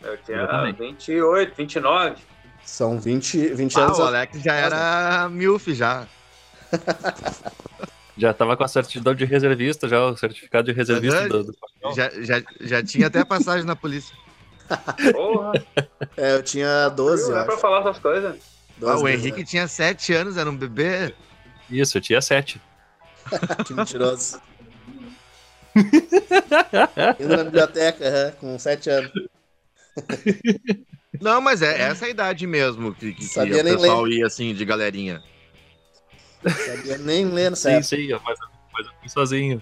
Eu 0.04 0.18
tinha 0.24 0.38
Exatamente. 0.38 0.80
28, 0.80 1.56
29. 1.56 2.16
São 2.66 3.00
20, 3.00 3.54
20 3.54 3.76
Ah, 3.78 3.86
anos. 3.86 4.00
o 4.00 4.04
Alex 4.04 4.42
já 4.42 4.54
era 4.56 5.30
milf 5.30 5.68
já. 5.74 6.08
Já 8.16 8.32
tava 8.32 8.56
com 8.56 8.64
a 8.64 8.68
certidão 8.68 9.16
de 9.16 9.26
reservista, 9.26 9.88
já 9.90 10.00
o 10.06 10.16
certificado 10.16 10.66
de 10.66 10.72
reservista 10.72 11.28
do, 11.28 11.46
do. 11.46 11.56
Já, 11.96 12.12
já, 12.22 12.44
já 12.62 12.84
tinha 12.84 13.08
até 13.08 13.26
passagem 13.26 13.66
na 13.66 13.76
polícia. 13.76 14.16
Porra, 15.12 15.52
É, 16.16 16.36
eu 16.36 16.44
tinha 16.44 16.90
12, 16.90 17.24
eu 17.24 17.30
não 17.32 17.40
é 17.42 17.46
pra 17.46 17.58
falar 17.58 17.80
essas 17.80 17.98
coisas. 17.98 18.36
12, 18.78 18.94
Ah, 18.94 19.00
o 19.00 19.04
né? 19.06 19.14
Henrique 19.16 19.44
tinha 19.44 19.68
7 19.68 20.14
anos, 20.14 20.38
era 20.38 20.48
um 20.48 20.56
bebê. 20.56 21.16
Isso, 21.68 21.98
eu 21.98 22.02
tinha 22.04 22.22
sete. 22.22 22.62
Que 23.66 23.74
mentiroso. 23.74 24.40
Indo 27.20 27.36
na 27.36 27.44
biblioteca, 27.46 28.08
aham, 28.08 28.32
com 28.40 28.60
7 28.60 28.92
anos. 28.92 29.12
Não, 31.22 31.40
mas 31.40 31.62
é 31.62 31.82
essa 31.82 32.06
a 32.06 32.10
idade 32.10 32.48
mesmo 32.48 32.94
que, 32.94 33.14
que, 33.14 33.20
que 33.20 33.26
Sabia 33.26 33.62
o 33.62 33.64
nem 33.64 33.76
pessoal 33.76 34.08
ia 34.08 34.26
assim, 34.26 34.54
de 34.54 34.66
galerinha. 34.66 35.24
Sabia 36.66 36.98
nem 36.98 37.26
ler 37.26 37.52
no 37.52 37.56
Sim, 37.56 37.82
certo. 37.82 37.86
sim, 37.86 38.10
mas, 38.24 38.40
mas 38.74 38.86
eu 38.88 38.94
fui 39.00 39.10
sozinho. 39.10 39.62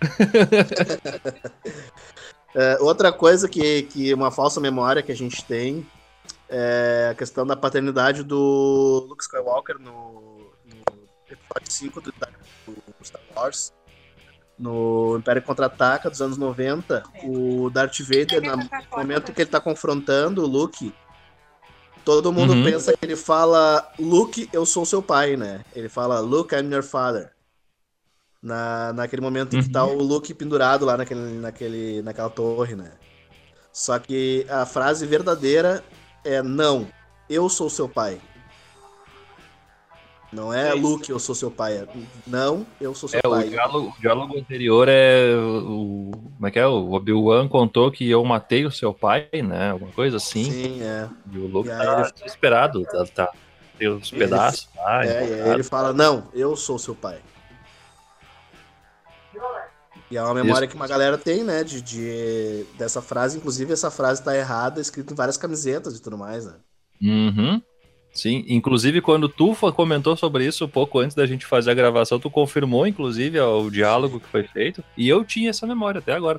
É, 2.54 2.76
outra 2.80 3.10
coisa 3.10 3.48
que, 3.48 3.84
que 3.84 4.12
uma 4.12 4.30
falsa 4.30 4.60
memória 4.60 5.02
que 5.02 5.10
a 5.10 5.16
gente 5.16 5.42
tem 5.42 5.86
é 6.48 7.08
a 7.10 7.14
questão 7.14 7.46
da 7.46 7.56
paternidade 7.56 8.22
do 8.22 9.06
Luke 9.08 9.22
Skywalker 9.22 9.78
no, 9.78 10.52
no 10.66 10.84
episódio 11.30 11.72
5 11.72 12.00
do, 12.02 12.12
do 12.12 12.76
Star 13.02 13.22
Wars. 13.34 13.72
No 14.58 15.16
Império 15.18 15.42
Contra-Ataca 15.42 16.10
dos 16.10 16.20
anos 16.20 16.38
90, 16.38 17.02
o 17.24 17.70
Darth 17.70 17.98
Vader, 18.00 18.42
no 18.42 18.68
momento 18.96 19.32
que 19.32 19.42
ele 19.42 19.50
tá 19.50 19.60
confrontando 19.60 20.42
o 20.42 20.46
Luke, 20.46 20.92
todo 22.04 22.32
mundo 22.32 22.52
Uhum. 22.52 22.64
pensa 22.64 22.92
que 22.92 23.04
ele 23.04 23.16
fala 23.16 23.86
Luke, 23.98 24.48
eu 24.52 24.64
sou 24.66 24.84
seu 24.84 25.02
pai, 25.02 25.36
né? 25.36 25.64
Ele 25.74 25.88
fala 25.88 26.20
Luke, 26.20 26.54
I'm 26.54 26.72
your 26.72 26.82
father. 26.82 27.32
Na, 28.42 28.92
naquele 28.92 29.22
momento 29.22 29.54
em 29.54 29.62
que 29.62 29.68
tá 29.68 29.84
o 29.84 30.02
Luke 30.02 30.34
pendurado 30.34 30.84
lá 30.84 30.96
naquele, 30.96 31.38
naquele, 31.38 32.02
naquela 32.02 32.28
torre, 32.28 32.74
né? 32.74 32.92
Só 33.72 33.98
que 33.98 34.44
a 34.50 34.66
frase 34.66 35.06
verdadeira 35.06 35.82
é 36.24 36.42
não, 36.42 36.86
eu 37.28 37.48
sou 37.48 37.70
seu 37.70 37.88
pai. 37.88 38.20
Não 40.32 40.52
é 40.52 40.72
Sim. 40.72 40.80
Luke, 40.80 41.10
eu 41.10 41.18
sou 41.18 41.34
seu 41.34 41.50
pai. 41.50 41.74
É, 41.76 41.86
não, 42.26 42.66
eu 42.80 42.94
sou 42.94 43.06
seu 43.08 43.20
É, 43.22 43.26
o 43.28 43.30
pai. 43.30 43.48
diálogo, 43.50 43.94
o 43.96 44.00
diálogo 44.00 44.38
anterior 44.38 44.88
é 44.88 45.34
o. 45.36 46.10
Como 46.36 46.46
é 46.46 46.50
que 46.50 46.58
é? 46.58 46.66
O 46.66 46.92
Obi-Wan 46.92 47.46
contou 47.48 47.90
que 47.92 48.08
eu 48.08 48.24
matei 48.24 48.64
o 48.64 48.70
seu 48.70 48.94
pai, 48.94 49.28
né? 49.44 49.72
Alguma 49.72 49.92
coisa 49.92 50.16
assim. 50.16 50.44
Sim, 50.50 50.82
é. 50.82 51.06
E 51.30 51.38
o 51.38 51.46
Luke 51.46 51.68
E 51.68 51.72
tá 51.72 52.00
ele- 52.02 52.12
desesperado, 52.14 52.82
tá, 52.84 53.04
tá. 53.14 53.28
Tem 53.78 53.88
os 53.88 54.10
pedaços 54.10 54.68
lá. 54.76 55.04
É, 55.04 55.48
e 55.48 55.52
ele 55.52 55.62
fala, 55.62 55.92
não, 55.92 56.28
eu 56.32 56.56
sou 56.56 56.78
seu 56.78 56.94
pai. 56.94 57.18
E 60.10 60.16
é 60.16 60.22
uma 60.22 60.34
memória 60.34 60.66
que 60.68 60.74
uma 60.74 60.86
galera 60.86 61.16
tem, 61.16 61.42
né, 61.42 61.64
de, 61.64 61.80
de- 61.80 62.64
dessa 62.76 63.00
frase. 63.00 63.38
Inclusive, 63.38 63.72
essa 63.72 63.90
frase 63.90 64.22
tá 64.22 64.36
errada, 64.36 64.80
escrita 64.80 65.12
em 65.12 65.16
várias 65.16 65.36
camisetas 65.38 65.96
e 65.96 66.02
tudo 66.02 66.18
mais, 66.18 66.44
né? 66.46 66.54
Uhum. 67.02 67.62
Sim, 68.12 68.44
inclusive 68.46 69.00
quando 69.00 69.26
tu 69.28 69.54
comentou 69.74 70.16
sobre 70.16 70.44
isso 70.46 70.66
um 70.66 70.68
pouco 70.68 70.98
antes 70.98 71.16
da 71.16 71.24
gente 71.26 71.46
fazer 71.46 71.70
a 71.70 71.74
gravação, 71.74 72.20
tu 72.20 72.30
confirmou, 72.30 72.86
inclusive, 72.86 73.40
o 73.40 73.70
diálogo 73.70 74.20
que 74.20 74.28
foi 74.28 74.42
feito, 74.44 74.84
e 74.96 75.08
eu 75.08 75.24
tinha 75.24 75.48
essa 75.50 75.66
memória 75.66 75.98
até 75.98 76.12
agora. 76.12 76.38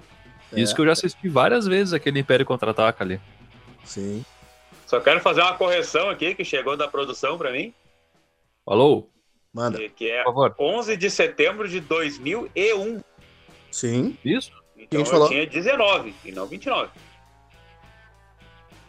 É, 0.51 0.60
Isso 0.62 0.75
que 0.75 0.82
eu 0.82 0.86
já 0.86 0.92
assisti 0.92 1.27
várias 1.27 1.65
vezes 1.65 1.92
aquele 1.94 2.20
Império 2.20 2.46
Contra-Ataca 2.46 3.03
ali. 3.03 3.20
Sim. 3.84 4.24
Só 4.86 5.00
quero 5.00 5.20
fazer 5.20 5.42
uma 5.42 5.56
correção 5.58 6.10
aqui 6.12 6.36
que 6.36 6.46
chegou 6.46 6.77
da 6.77 6.88
produção 6.88 7.38
pra 7.38 7.51
mim, 7.51 7.74
Falou? 8.63 9.10
Manda. 9.51 9.77
que- 9.77 9.89
que 9.89 10.10
é 10.12 10.24
Por 10.24 10.32
favor. 10.34 10.56
11 10.60 10.96
de 10.96 11.10
setembro 11.10 11.68
de 11.68 11.80
2001. 11.80 13.01
Sim. 13.72 14.15
Isso? 14.24 14.51
Então 14.77 15.00
gente 15.00 15.08
eu 15.08 15.12
falou? 15.12 15.27
tinha 15.27 15.46
19 15.48 16.13
e 16.24 16.32
não 16.32 16.46
29. 16.46 16.89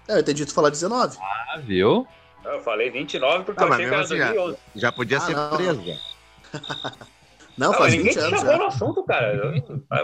É, 0.09 0.15
eu 0.17 0.21
entendi 0.21 0.45
tu 0.45 0.53
falar 0.53 0.69
19. 0.71 1.17
Ah, 1.21 1.59
viu? 1.65 2.07
Eu 2.45 2.61
falei 2.61 2.91
29 2.91 3.45
porque 3.45 3.63
Ah, 3.63 3.67
eu 3.67 3.73
achei 3.73 3.87
que 3.87 3.93
era 3.95 4.03
assim, 4.03 4.17
já- 4.17 4.27
2011. 4.33 4.59
Já 4.77 4.93
podia 4.93 5.17
Ah, 5.17 5.21
ser 5.21 5.35
não. 5.35 5.51
preso, 5.57 5.83
já. 5.87 5.95
Não, 7.57 7.71
Ah, 7.71 7.75
faz 7.75 7.81
mas 7.85 7.93
ninguém 7.95 8.05
20 8.07 8.15
te 8.15 8.19
anos 8.21 8.39
chamou 8.41 8.53
já. 8.53 8.59
no 8.59 8.67
assunto, 8.67 9.03
cara. 9.05 9.55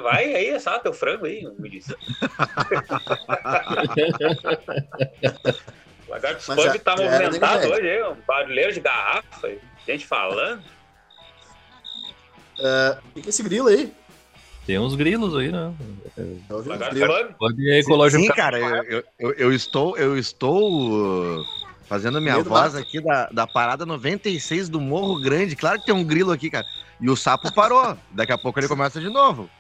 Vai 0.03 0.35
aí, 0.35 0.51
assar 0.55 0.81
teu 0.81 0.93
frango 0.93 1.27
aí, 1.27 1.45
me 1.59 1.69
disse. 1.69 1.93
O 6.07 6.11
Lagarto 6.11 6.45
Pub 6.47 6.79
tá 6.81 6.97
movimentado 6.97 7.69
hoje, 7.69 7.89
aí, 7.91 8.03
um 8.05 8.17
barulheiro 8.27 8.73
de 8.73 8.81
garrafa, 8.81 9.51
gente 9.87 10.07
falando. 10.07 10.63
É, 12.59 12.99
O 12.99 13.13
que 13.15 13.21
que 13.23 13.29
é 13.29 13.31
esse 13.31 13.43
grilo 13.43 13.69
aí? 13.69 13.93
Tem 14.67 14.79
uns 14.79 14.95
grilos 14.95 15.37
aí, 15.37 15.51
né? 15.51 15.73
Lagarto 16.67 16.95
grilo. 16.95 17.13
Pub. 17.15 17.35
Pode 17.39 17.71
ecológico. 17.79 18.23
Sim, 18.23 18.29
cara, 18.29 18.59
eu, 18.59 19.05
eu, 19.19 19.33
eu- 19.35 19.53
estou, 19.53 19.97
eu 19.97 20.17
estou 20.17 21.41
uh, 21.41 21.45
fazendo 21.91 22.21
minha 22.21 22.41
voz 22.41 22.77
aqui 22.77 23.01
da, 23.01 23.27
da 23.33 23.47
parada 23.49 23.85
96 23.85 24.69
do 24.69 24.81
Morro 24.81 25.21
Grande. 25.21 25.57
Claro 25.57 25.81
que 25.81 25.87
tem 25.87 25.95
um 25.95 26.05
grilo 26.05 26.31
aqui, 26.31 26.49
cara. 26.49 26.65
E 27.01 27.11
o 27.11 27.17
sapo 27.17 27.53
parou. 27.53 27.99
Daqui 28.13 28.31
a 28.33 28.39
pouco 28.39 28.61
ele 28.61 28.69
começa 28.69 29.01
de 29.01 29.09
novo. 29.11 29.51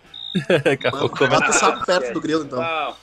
Daqui 0.65 0.87
a 0.87 0.93
pouco 0.93 1.19
começa- 1.19 1.41
Bota 1.41 1.51
o 1.51 1.53
sapo 1.53 1.85
perto 1.85 2.13
do 2.15 2.21
grilo, 2.21 2.45
então. 2.45 2.61
Não, 2.61 2.97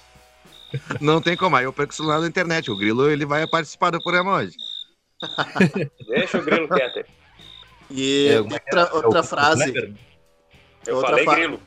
Não 1.15 1.21
tem 1.21 1.35
como. 1.35 1.57
Aí 1.57 1.65
eu 1.65 1.73
perco 1.73 1.91
o 1.91 1.95
celular 1.95 2.21
na 2.21 2.27
internet. 2.27 2.71
O 2.71 2.77
grilo 2.77 3.09
ele 3.09 3.25
vai 3.25 3.45
participar 3.45 3.89
do 3.91 4.01
programa 4.01 4.33
hoje. 4.37 4.55
deixa 6.07 6.37
o 6.37 6.43
grilo 6.43 6.69
quieto. 6.69 7.05
E 7.91 8.29
É, 8.29 8.39
outra, 8.39 8.81
É 8.81 8.93
outra 8.95 9.23
frase? 9.23 9.95
Eu 10.85 10.95
Outra 10.95 11.09
falei 11.11 11.25
fa- 11.25 11.35
grilo. 11.35 11.59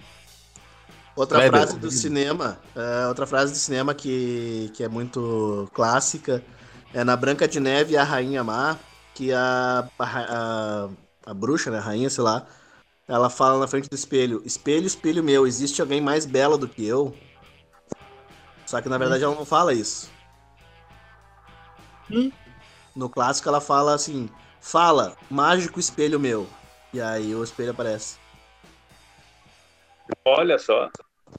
outra 1.14 1.38
Kleber. 1.40 1.60
frase 1.60 1.78
do 1.78 1.90
cinema, 1.90 2.58
é, 2.74 3.06
outra 3.06 3.26
frase 3.26 3.52
do 3.52 3.58
cinema 3.58 3.92
que, 3.94 4.70
que 4.74 4.82
é 4.82 4.88
muito 4.88 5.68
clássica 5.74 6.42
é 6.92 7.04
na 7.04 7.16
Branca 7.16 7.46
de 7.46 7.60
Neve 7.60 7.94
e 7.94 7.96
a 7.96 8.04
Rainha 8.04 8.42
Má, 8.42 8.78
que 9.14 9.32
a, 9.32 9.88
a, 9.98 10.04
a, 10.04 10.88
a 11.26 11.34
bruxa, 11.34 11.70
né, 11.70 11.78
a 11.78 11.80
rainha, 11.80 12.10
sei 12.10 12.24
lá, 12.24 12.46
ela 13.06 13.28
fala 13.28 13.58
na 13.58 13.68
frente 13.68 13.88
do 13.88 13.94
espelho, 13.94 14.42
espelho, 14.44 14.86
espelho 14.86 15.22
meu, 15.22 15.46
existe 15.46 15.80
alguém 15.80 16.00
mais 16.00 16.24
bela 16.26 16.56
do 16.56 16.68
que 16.68 16.86
eu? 16.86 17.14
Só 18.66 18.80
que 18.80 18.88
na 18.88 18.98
verdade 18.98 19.24
ela 19.24 19.34
não 19.34 19.44
fala 19.44 19.74
isso. 19.74 20.10
Hum. 22.10 22.30
No 22.94 23.08
clássico 23.08 23.48
ela 23.48 23.60
fala 23.60 23.94
assim, 23.94 24.28
fala, 24.60 25.16
mágico 25.28 25.80
espelho 25.80 26.20
meu. 26.20 26.46
E 26.92 27.00
aí 27.00 27.34
o 27.34 27.42
espelho 27.42 27.70
aparece. 27.70 28.18
Olha 30.24 30.58
só. 30.58 30.88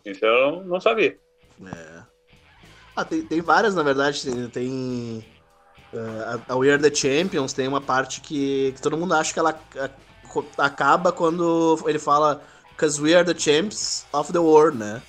Isso 0.05 0.25
eu 0.25 0.51
não, 0.51 0.63
não 0.63 0.81
sabia. 0.81 1.17
É. 1.65 2.03
Ah, 2.95 3.05
tem, 3.05 3.25
tem 3.25 3.41
várias, 3.41 3.75
na 3.75 3.83
verdade. 3.83 4.23
Tem. 4.23 4.49
tem 4.49 5.30
eh, 5.93 6.39
a, 6.47 6.53
a 6.53 6.55
We 6.55 6.71
Are 6.71 6.81
the 6.81 6.93
Champions 6.93 7.53
tem 7.53 7.67
uma 7.67 7.81
parte 7.81 8.21
que, 8.21 8.71
que 8.75 8.81
todo 8.81 8.97
mundo 8.97 9.13
acha 9.13 9.33
que 9.33 9.39
ela 9.39 9.59
a- 9.79 10.65
acaba 10.65 11.11
quando 11.11 11.77
ele 11.87 11.99
fala 11.99 12.41
Because 12.71 12.99
we 12.99 13.13
are 13.13 13.23
the 13.23 13.39
champs 13.39 14.07
of 14.11 14.33
the 14.33 14.39
world, 14.39 14.75
né? 14.77 15.03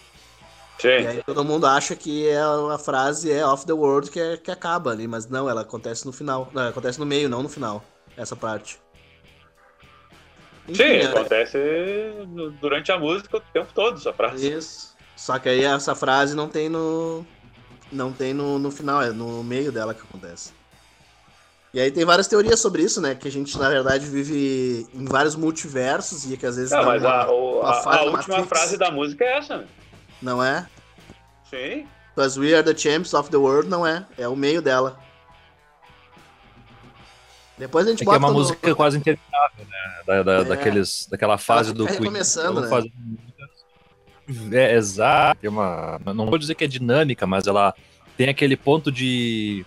E 0.78 0.82
Sim. 0.82 1.06
aí 1.06 1.22
todo 1.24 1.42
mundo 1.42 1.64
acha 1.64 1.96
que 1.96 2.26
é 2.28 2.38
a 2.38 2.76
frase 2.76 3.32
é 3.32 3.46
of 3.46 3.64
the 3.64 3.72
world 3.72 4.10
que, 4.10 4.20
é- 4.20 4.36
que 4.36 4.50
acaba 4.50 4.90
ali, 4.90 5.08
mas 5.08 5.26
não, 5.26 5.48
ela 5.48 5.62
acontece 5.62 6.04
no 6.04 6.12
final. 6.12 6.50
Não, 6.52 6.68
acontece 6.68 6.98
no 6.98 7.06
meio, 7.06 7.30
não 7.30 7.42
no 7.42 7.48
final. 7.48 7.82
Essa 8.14 8.36
parte. 8.36 8.78
Enfim, 10.68 10.82
Sim, 10.82 10.84
é- 10.84 11.04
acontece 11.06 11.58
durante 12.60 12.92
a 12.92 12.98
música 12.98 13.38
o 13.38 13.40
tempo 13.40 13.72
todo, 13.74 13.96
essa 13.96 14.12
frase. 14.12 14.52
Isso. 14.52 14.92
Só 15.16 15.38
que 15.38 15.48
aí 15.48 15.64
essa 15.64 15.94
frase 15.94 16.34
não 16.36 16.48
tem 16.48 16.68
no. 16.68 17.24
Não 17.90 18.12
tem 18.12 18.34
no, 18.34 18.58
no 18.58 18.70
final, 18.70 19.02
é 19.02 19.12
no 19.12 19.42
meio 19.44 19.70
dela 19.72 19.94
que 19.94 20.02
acontece. 20.02 20.52
E 21.74 21.80
aí 21.80 21.90
tem 21.90 22.04
várias 22.04 22.28
teorias 22.28 22.60
sobre 22.60 22.82
isso, 22.82 23.00
né? 23.00 23.14
Que 23.14 23.26
a 23.28 23.30
gente, 23.30 23.56
na 23.58 23.68
verdade, 23.70 24.04
vive 24.06 24.86
em 24.92 25.04
vários 25.06 25.34
multiversos 25.34 26.30
e 26.30 26.36
que 26.36 26.44
às 26.44 26.56
vezes. 26.56 26.70
Não, 26.70 26.80
dá 26.80 26.86
mas 26.86 27.02
uma- 27.02 27.10
a, 27.12 27.32
uma 27.32 27.70
a- 27.70 27.96
a 27.96 28.02
última 28.02 28.18
Matrix. 28.36 28.48
frase 28.48 28.76
da 28.76 28.90
música 28.90 29.24
é 29.24 29.38
essa, 29.38 29.56
né? 29.58 29.64
Não 30.20 30.42
é? 30.44 30.66
Sim. 31.48 31.86
Because 32.14 32.38
we 32.38 32.54
are 32.54 32.62
the 32.62 32.76
champs 32.76 33.14
of 33.14 33.30
the 33.30 33.38
world, 33.38 33.70
não 33.70 33.86
é. 33.86 34.04
É 34.18 34.28
o 34.28 34.36
meio 34.36 34.60
dela. 34.60 35.00
Depois 37.58 37.86
a 37.86 37.90
gente 37.90 37.98
É 37.98 38.00
que 38.00 38.04
bota 38.06 38.16
é 38.16 38.18
uma 38.18 38.28
no- 38.28 38.34
música 38.34 38.74
quase 38.74 38.98
interminável, 38.98 39.64
né? 39.66 40.02
Da, 40.06 40.22
da- 40.22 40.32
É. 40.40 40.44
daqueles, 40.44 41.06
daquela 41.10 41.38
fase 41.38 41.72
do 41.72 41.84
recomeçando, 41.84 42.60
né? 42.60 42.68
muitas- 42.68 44.52
É, 44.52 44.74
exato. 44.74 45.40
Tem 45.40 45.50
uma, 45.50 46.00
não 46.14 46.26
vou 46.26 46.38
dizer 46.38 46.54
que 46.54 46.64
é 46.64 46.66
dinâmica, 46.66 47.26
mas 47.26 47.46
ela 47.46 47.74
tem 48.16 48.28
aquele 48.28 48.56
ponto 48.56 48.90
de 48.90 49.64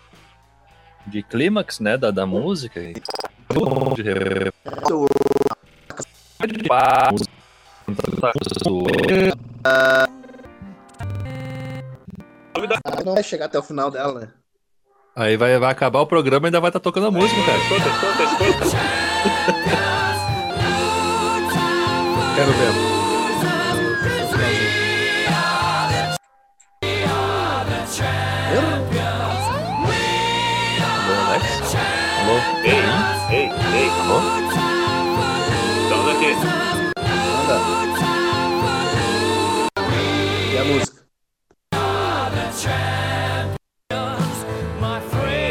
de 1.08 1.24
clímax, 1.24 1.80
né, 1.80 1.98
da, 1.98 2.12
da 2.12 2.26
música. 2.26 2.80
E... 2.80 2.96
Não 13.06 13.14
vai 13.14 13.24
chegar 13.24 13.46
até 13.46 13.60
o 13.60 13.64
final 13.64 13.92
dela, 13.92 14.20
né? 14.20 14.30
Aí 15.16 15.38
vai, 15.38 15.58
vai 15.58 15.72
acabar 15.72 16.02
o 16.02 16.08
programa 16.08 16.46
e 16.46 16.50
ainda 16.50 16.60
vai 16.60 16.70
estar 16.70 16.80
tocando 16.82 17.08
a 17.08 17.12
música, 17.12 17.42
cara. 17.46 17.58
Escuta, 17.58 17.90
escuta, 17.90 18.24
escuta. 18.24 18.78
Quero 22.36 22.52
ver. 22.52 22.96
Alô, 28.52 28.85
Alô? 34.06 34.20
Estamos 35.84 36.08
aqui. 36.16 36.30
Manda. 37.32 37.56
E 40.54 40.58
a 40.58 40.64
música? 40.66 41.02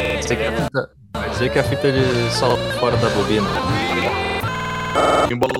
Vai 0.03 0.17
dizer 0.19 0.35
que 0.37 0.43
a 0.45 0.51
fita, 0.51 0.89
vai 1.13 1.29
dizer 1.29 1.49
que 1.51 1.59
a 1.59 1.63
fita 1.63 1.87
ele 1.87 2.31
salta 2.31 2.61
fora 2.79 2.97
da 2.97 3.09
bobina. 3.09 3.47
Embolo- 5.31 5.53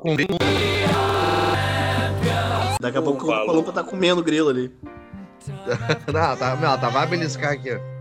Com 0.00 0.16
vinho. 0.16 0.28
Daqui 2.80 2.98
a 2.98 3.02
pouco 3.02 3.24
o 3.24 3.46
Palumpa 3.46 3.72
tá 3.72 3.82
comendo 3.82 4.20
o 4.20 4.24
grilo 4.24 4.50
ali. 4.50 4.70
Não, 6.12 6.36
tá, 6.36 6.56
não, 6.56 6.78
tá, 6.78 6.88
vai 6.88 7.06
beliscar 7.06 7.52
aqui. 7.52 7.70
ó. 7.74 7.93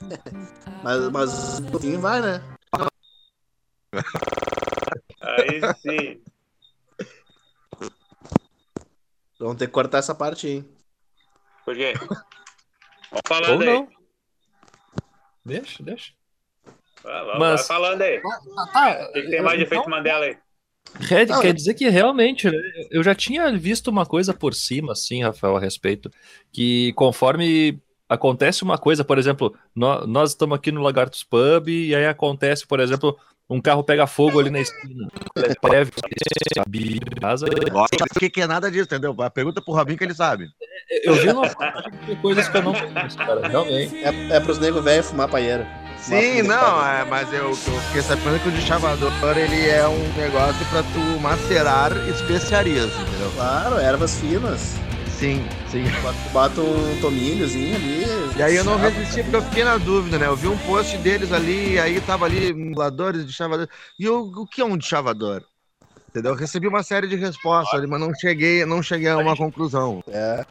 Mas, 0.82 1.08
mas 1.10 1.60
fim 1.80 1.98
vai, 1.98 2.20
né? 2.20 2.40
Aí 5.20 5.60
sim. 5.80 6.22
Vamos 9.38 9.56
ter 9.56 9.66
que 9.66 9.72
cortar 9.72 9.98
essa 9.98 10.14
parte 10.14 10.46
aí. 10.46 10.64
Por 11.64 11.74
quê? 11.76 11.94
Vamos 11.98 12.22
Ou 13.12 13.20
falando 13.26 13.62
aí. 13.62 13.66
não. 13.68 13.88
Deixa, 15.44 15.82
deixa. 15.82 16.12
Vai, 17.02 17.24
vai, 17.24 17.38
Mas- 17.38 17.60
vai 17.60 17.68
falando 17.68 18.02
aí. 18.02 18.20
Tá, 18.72 19.08
O 19.08 19.12
que, 19.12 19.22
tem 19.30 19.42
mais 19.42 19.58
de 19.58 19.64
efeito 19.64 19.88
Mandela 19.90 20.24
aí? 20.26 20.38
Quer, 21.06 21.26
Não, 21.26 21.40
quer 21.40 21.48
eu- 21.48 21.54
dizer 21.54 21.74
que 21.74 21.88
realmente, 21.88 22.50
né, 22.50 22.56
eu 22.90 23.02
já 23.02 23.14
tinha 23.14 23.52
visto 23.56 23.88
uma 23.88 24.06
coisa 24.06 24.32
por 24.32 24.54
cima, 24.54 24.92
assim, 24.92 25.22
Rafael, 25.22 25.56
a 25.56 25.60
respeito, 25.60 26.10
que 26.52 26.92
conforme 26.94 27.80
acontece 28.08 28.62
uma 28.62 28.78
coisa, 28.78 29.04
por 29.04 29.18
exemplo, 29.18 29.54
nó- 29.74 30.06
nós 30.06 30.30
estamos 30.30 30.56
aqui 30.56 30.72
no 30.72 30.82
Lagartos 30.82 31.22
Pub 31.22 31.68
e 31.68 31.94
aí 31.94 32.06
acontece, 32.06 32.66
por 32.66 32.80
exemplo, 32.80 33.16
um 33.50 33.60
carro 33.60 33.82
pega 33.82 34.06
fogo 34.06 34.38
ali 34.40 34.50
na 34.50 34.60
esquina. 34.60 35.08
Sabe, 36.54 37.00
casa. 37.20 37.46
O 37.46 38.18
que, 38.18 38.28
que 38.30 38.40
é 38.42 38.46
nada 38.46 38.70
disso, 38.70 38.84
entendeu? 38.84 39.14
Pergunta 39.32 39.62
pro 39.62 39.72
Robinho 39.74 39.96
que 39.96 40.04
ele 40.04 40.14
sabe. 40.14 40.48
Eu 41.02 41.14
vi 41.14 41.30
uma 41.30 41.48
parte 41.48 41.90
de 41.90 42.16
coisas 42.16 42.48
que 42.48 42.56
eu 42.56 42.62
não 42.62 42.72
conheço, 42.74 43.16
cara, 43.16 43.48
realmente. 43.48 43.96
É, 44.04 44.36
é 44.36 44.40
pros 44.40 44.58
nego 44.58 44.82
velho 44.82 45.02
fumar 45.02 45.28
paieira. 45.28 45.66
Sim, 45.98 46.42
não, 46.42 46.86
é, 46.86 47.04
mas 47.04 47.32
eu, 47.32 47.48
eu 47.50 47.54
fiquei 47.56 48.02
sabendo 48.02 48.40
que 48.42 48.48
o 48.48 48.52
deschavador 48.52 49.10
ele 49.36 49.68
é 49.68 49.86
um 49.88 50.12
negócio 50.16 50.64
pra 50.66 50.82
tu 50.82 51.20
macerar 51.20 51.90
especiarias, 52.08 52.86
entendeu? 52.86 53.30
Claro, 53.34 53.78
ervas 53.78 54.18
finas. 54.20 54.76
Sim, 55.18 55.44
sim. 55.68 55.82
Bota, 56.32 56.60
um 56.60 57.00
tomilhozinho 57.00 57.74
ali. 57.74 58.04
E 58.36 58.42
aí 58.42 58.54
eu 58.54 58.62
não 58.62 58.78
sabe? 58.78 58.98
resisti 58.98 59.22
porque 59.24 59.36
eu 59.36 59.42
fiquei 59.42 59.64
na 59.64 59.76
dúvida, 59.76 60.16
né? 60.16 60.26
Eu 60.26 60.36
vi 60.36 60.46
um 60.46 60.56
post 60.58 60.96
deles 60.98 61.32
ali, 61.32 61.72
e 61.72 61.78
aí 61.80 62.00
tava 62.00 62.24
ali, 62.24 62.50
emuladores 62.50 63.26
de 63.26 63.32
chavador. 63.32 63.68
E 63.98 64.04
eu, 64.04 64.20
o 64.20 64.46
que 64.46 64.60
é 64.60 64.64
um 64.64 64.80
chavador? 64.80 65.42
Entendeu? 66.08 66.32
Eu 66.32 66.36
recebi 66.36 66.68
uma 66.68 66.84
série 66.84 67.08
de 67.08 67.16
respostas 67.16 67.80
ali, 67.80 67.88
mas 67.88 68.00
não 68.00 68.14
cheguei, 68.14 68.64
não 68.64 68.80
cheguei 68.80 69.08
a 69.08 69.18
uma 69.18 69.36
conclusão. 69.36 70.04
É. 70.06 70.46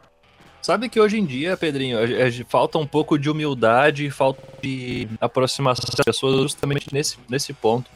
Sabe 0.60 0.90
que 0.90 1.00
hoje 1.00 1.18
em 1.18 1.24
dia, 1.24 1.56
Pedrinho, 1.56 1.98
falta 2.46 2.76
um 2.76 2.86
pouco 2.86 3.18
de 3.18 3.30
humildade, 3.30 4.10
falta 4.10 4.42
de 4.62 5.08
aproximação 5.18 5.86
das 5.86 6.04
pessoas 6.04 6.42
justamente 6.42 6.92
nesse, 6.92 7.16
nesse 7.26 7.54
ponto. 7.54 7.90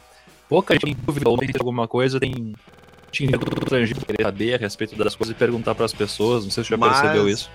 Pouca 0.49 0.73
gente 0.73 0.85
tem 0.85 0.95
dúvida 0.95 1.29
ou 1.29 1.37
tem 1.37 1.51
alguma 1.59 1.87
coisa, 1.87 2.19
tem 2.19 2.55
tinha 3.13 3.37
estrangeiro 3.61 4.05
querer 4.05 4.23
saber 4.23 4.55
a 4.55 4.57
respeito 4.57 4.95
das 4.95 5.15
coisas 5.15 5.35
e 5.35 5.37
perguntar 5.37 5.75
para 5.75 5.85
as 5.85 5.93
pessoas. 5.93 6.43
Não 6.43 6.51
sei 6.51 6.63
se 6.63 6.69
você 6.69 6.73
já 6.73 6.77
Mas- 6.77 6.99
percebeu 6.99 7.29
isso. 7.29 7.49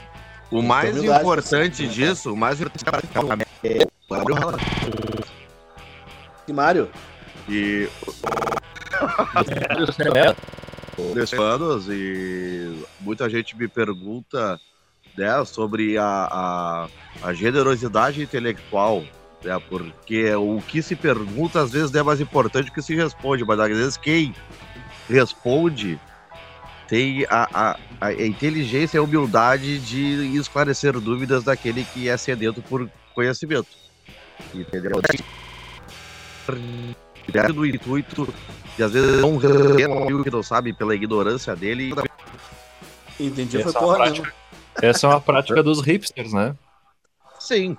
O 0.50 0.62
mais 0.62 0.96
importante 0.96 1.82
né? 1.82 1.92
disso, 1.92 2.32
o 2.32 2.36
mais 2.36 2.58
importante 2.58 3.08
é 3.64 3.86
E 6.46 6.52
Mário? 6.52 6.88
e 7.50 7.88
anos 11.38 11.86
e 11.88 12.84
muita 13.00 13.28
gente 13.28 13.56
me 13.56 13.68
pergunta 13.68 14.58
né, 15.16 15.44
sobre 15.44 15.98
a, 15.98 16.04
a, 16.04 16.88
a 17.22 17.34
generosidade 17.34 18.22
intelectual, 18.22 19.04
né, 19.44 19.60
porque 19.68 20.34
o 20.34 20.60
que 20.66 20.82
se 20.82 20.96
pergunta 20.96 21.60
às 21.60 21.72
vezes 21.72 21.94
é 21.94 22.02
mais 22.02 22.20
importante 22.20 22.66
do 22.66 22.72
que 22.72 22.82
se 22.82 22.94
responde, 22.94 23.44
mas 23.44 23.60
às 23.60 23.68
vezes 23.68 23.96
quem 23.96 24.34
responde 25.08 25.98
tem 26.88 27.26
a, 27.28 27.48
a, 27.52 27.78
a 28.00 28.12
inteligência 28.14 28.96
e 28.96 28.98
a 28.98 29.02
humildade 29.02 29.78
de 29.78 30.36
esclarecer 30.38 30.98
dúvidas 30.98 31.44
daquele 31.44 31.84
que 31.84 32.08
é 32.08 32.16
sedento 32.16 32.62
por 32.62 32.90
conhecimento. 33.14 33.68
Entendeu? 34.54 35.00
do 37.54 37.66
intuito 37.66 38.32
e 38.78 38.82
às 38.82 38.92
vezes 38.92 39.20
não 39.20 39.36
um 39.36 40.02
amigo 40.02 40.24
que 40.24 40.30
não 40.30 40.42
sabe 40.42 40.72
pela 40.72 40.94
ignorância 40.94 41.54
dele. 41.54 41.92
Entendi, 43.20 43.58
Essa 43.58 43.70
foi 43.70 43.80
porra 43.80 43.96
prática. 43.96 44.34
Essa 44.80 45.06
é 45.06 45.10
uma 45.10 45.20
prática 45.20 45.62
dos 45.62 45.82
hipsters, 45.82 46.32
né? 46.32 46.56
Sim. 47.38 47.76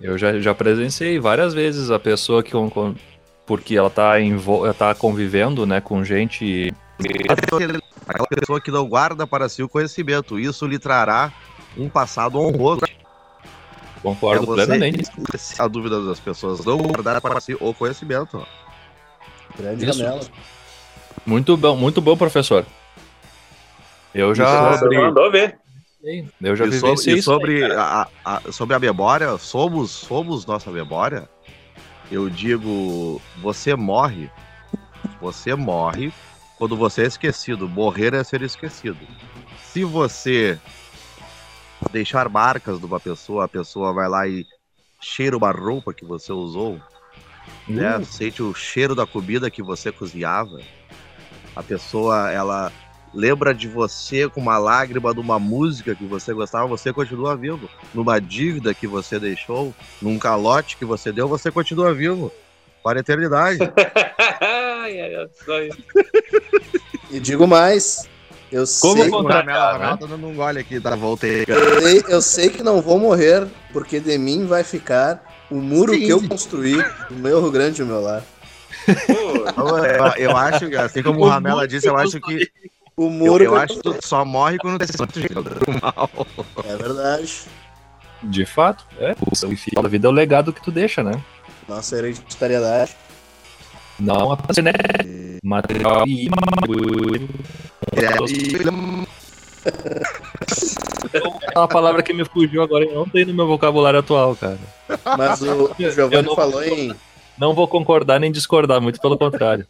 Eu 0.00 0.16
já, 0.16 0.38
já 0.38 0.54
presenciei 0.54 1.18
várias 1.18 1.52
vezes 1.52 1.90
a 1.90 1.98
pessoa 1.98 2.42
que, 2.42 2.54
porque 3.46 3.76
ela 3.76 3.90
tá, 3.90 4.20
envol- 4.20 4.64
ela 4.64 4.74
tá 4.74 4.94
convivendo 4.94 5.66
né, 5.66 5.80
com 5.80 6.04
gente. 6.04 6.72
Aquela 8.06 8.26
pessoa 8.28 8.60
que 8.60 8.70
não 8.70 8.86
guarda 8.88 9.26
para 9.26 9.48
si 9.48 9.62
o 9.62 9.68
conhecimento, 9.68 10.38
isso 10.38 10.66
lhe 10.66 10.78
trará 10.78 11.32
um 11.76 11.88
passado 11.88 12.38
honroso. 12.38 12.82
Concordo 14.02 14.42
É 14.42 14.46
você 14.46 14.66
plenamente. 14.66 15.10
A 15.58 15.66
dúvida 15.66 16.04
das 16.04 16.20
pessoas 16.20 16.64
não 16.64 16.76
guardar 16.78 17.20
para 17.20 17.40
si 17.40 17.56
o 17.58 17.72
conhecimento. 17.72 18.46
Grande 19.58 19.88
Isso. 19.88 19.98
janela. 19.98 20.20
Muito 21.24 21.56
bom, 21.56 21.74
muito 21.76 22.00
bom, 22.02 22.16
professor. 22.16 22.66
Eu 24.14 24.34
já. 24.34 24.76
sobre- 24.78 24.98
Mandou 24.98 25.30
ver. 25.30 25.58
Eu 26.42 26.54
já 26.54 26.66
e 26.66 26.72
sobre, 26.72 27.10
e 27.10 27.14
aí, 27.14 27.22
sobre, 27.22 27.60
cara. 27.68 28.08
a, 28.24 28.36
a- 28.36 28.52
sobre 28.52 28.76
a 28.76 28.78
memória, 28.78 29.38
somos, 29.38 29.90
somos 29.90 30.44
nossa 30.44 30.70
memória. 30.70 31.26
Eu 32.10 32.28
digo, 32.28 33.20
você 33.40 33.74
morre, 33.74 34.30
você 35.20 35.54
morre 35.54 36.12
quando 36.58 36.76
você 36.76 37.02
é 37.02 37.06
esquecido. 37.06 37.68
Morrer 37.68 38.14
é 38.14 38.22
ser 38.22 38.42
esquecido. 38.42 38.98
Se 39.62 39.84
você 39.84 40.58
deixar 41.90 42.28
marcas 42.28 42.78
de 42.78 42.86
uma 42.86 43.00
pessoa, 43.00 43.44
a 43.44 43.48
pessoa 43.48 43.92
vai 43.92 44.08
lá 44.08 44.28
e 44.28 44.46
cheira 45.00 45.36
uma 45.36 45.50
roupa 45.50 45.92
que 45.92 46.04
você 46.04 46.32
usou, 46.32 46.80
né? 47.66 48.02
Sente 48.04 48.42
o 48.42 48.54
cheiro 48.54 48.94
da 48.94 49.06
comida 49.06 49.50
que 49.50 49.62
você 49.62 49.90
cozinhava. 49.90 50.60
A 51.56 51.62
pessoa, 51.62 52.30
ela 52.30 52.72
lembra 53.14 53.54
de 53.54 53.68
você 53.68 54.28
com 54.28 54.40
uma 54.40 54.58
lágrima 54.58 55.14
de 55.14 55.20
uma 55.20 55.38
música 55.38 55.94
que 55.94 56.04
você 56.04 56.34
gostava, 56.34 56.66
você 56.66 56.92
continua 56.92 57.36
vivo. 57.36 57.70
Numa 57.94 58.20
dívida 58.20 58.74
que 58.74 58.86
você 58.86 59.18
deixou, 59.20 59.72
num 60.02 60.18
calote 60.18 60.76
que 60.76 60.84
você 60.84 61.12
deu, 61.12 61.28
você 61.28 61.50
continua 61.50 61.94
vivo. 61.94 62.32
Para 62.82 62.98
a 62.98 63.00
eternidade. 63.00 63.58
E 67.10 67.20
digo 67.20 67.46
mais, 67.46 68.08
eu 68.50 68.64
Como 68.80 69.02
sei, 69.02 69.10
o 69.10 69.22
Ramela? 69.22 69.72
Ramela 69.72 69.96
tá 69.96 70.06
dando 70.06 70.26
um 70.26 70.34
gole 70.34 70.58
aqui, 70.58 70.80
tá? 70.80 70.94
Voltei. 70.96 71.44
eu 71.46 71.80
sei- 71.80 72.04
eu 72.08 72.22
sei 72.22 72.48
que 72.50 72.62
não 72.62 72.80
vou 72.82 72.98
morrer, 72.98 73.46
porque 73.72 74.00
de 74.00 74.18
mim 74.18 74.46
vai 74.46 74.64
ficar 74.64 75.22
o 75.50 75.56
muro 75.56 75.92
Sim. 75.94 76.00
que 76.00 76.08
eu 76.10 76.28
construí 76.28 76.76
no 77.10 77.18
meu 77.18 77.40
Rio 77.40 77.50
Grande 77.50 77.82
do 77.82 77.86
meu 77.86 78.00
lar. 78.00 78.22
Eu, 80.16 80.28
eu 80.30 80.36
acho 80.36 80.68
que, 80.68 80.76
assim 80.76 81.02
como 81.02 81.20
o 81.20 81.28
Ramela 81.28 81.66
disse, 81.66 81.86
eu 81.88 81.96
acho 81.96 82.20
que. 82.20 82.50
O 82.96 83.04
Eu, 83.06 83.10
muro 83.10 83.44
eu 83.44 83.52
que 83.52 83.58
acho 83.58 83.74
que 83.74 83.82
tu 83.82 83.96
só 84.06 84.24
morre 84.24 84.58
quando 84.58 84.78
tem 84.78 85.22
jeito 85.22 85.42
do 85.42 85.50
mal. 85.82 86.10
É 86.64 86.76
verdade. 86.76 87.42
De 88.22 88.46
fato, 88.46 88.84
é. 88.98 89.14
O 89.20 89.34
final 89.56 89.82
da 89.82 89.88
vida 89.88 90.06
é 90.06 90.10
o 90.10 90.12
legado 90.12 90.52
que 90.52 90.62
tu 90.62 90.70
deixa, 90.70 91.02
né? 91.02 91.12
Nossa 91.68 91.96
hereditariedade. 91.98 92.94
Não 93.98 94.32
a 94.32 94.36
né? 94.62 94.72
Material 95.42 96.06
e 96.06 96.28
é 101.54 101.58
uma 101.58 101.68
palavra 101.68 102.02
que 102.02 102.12
me 102.12 102.24
fugiu 102.24 102.62
agora 102.62 102.84
e 102.84 102.92
não 102.94 103.08
tem 103.08 103.24
no 103.24 103.32
meu 103.34 103.46
vocabulário 103.46 104.00
atual, 104.00 104.36
cara. 104.36 104.58
Mas 105.16 105.40
o, 105.42 105.74
Eu 105.78 105.90
Giovanni 105.90 106.26
não- 106.26 106.36
falou 106.36 106.62
em. 106.62 106.94
Não 107.38 107.54
vou 107.54 107.66
concordar 107.66 108.20
nem 108.20 108.30
discordar, 108.30 108.80
muito 108.80 109.00
pelo 109.00 109.18
contrário. 109.18 109.66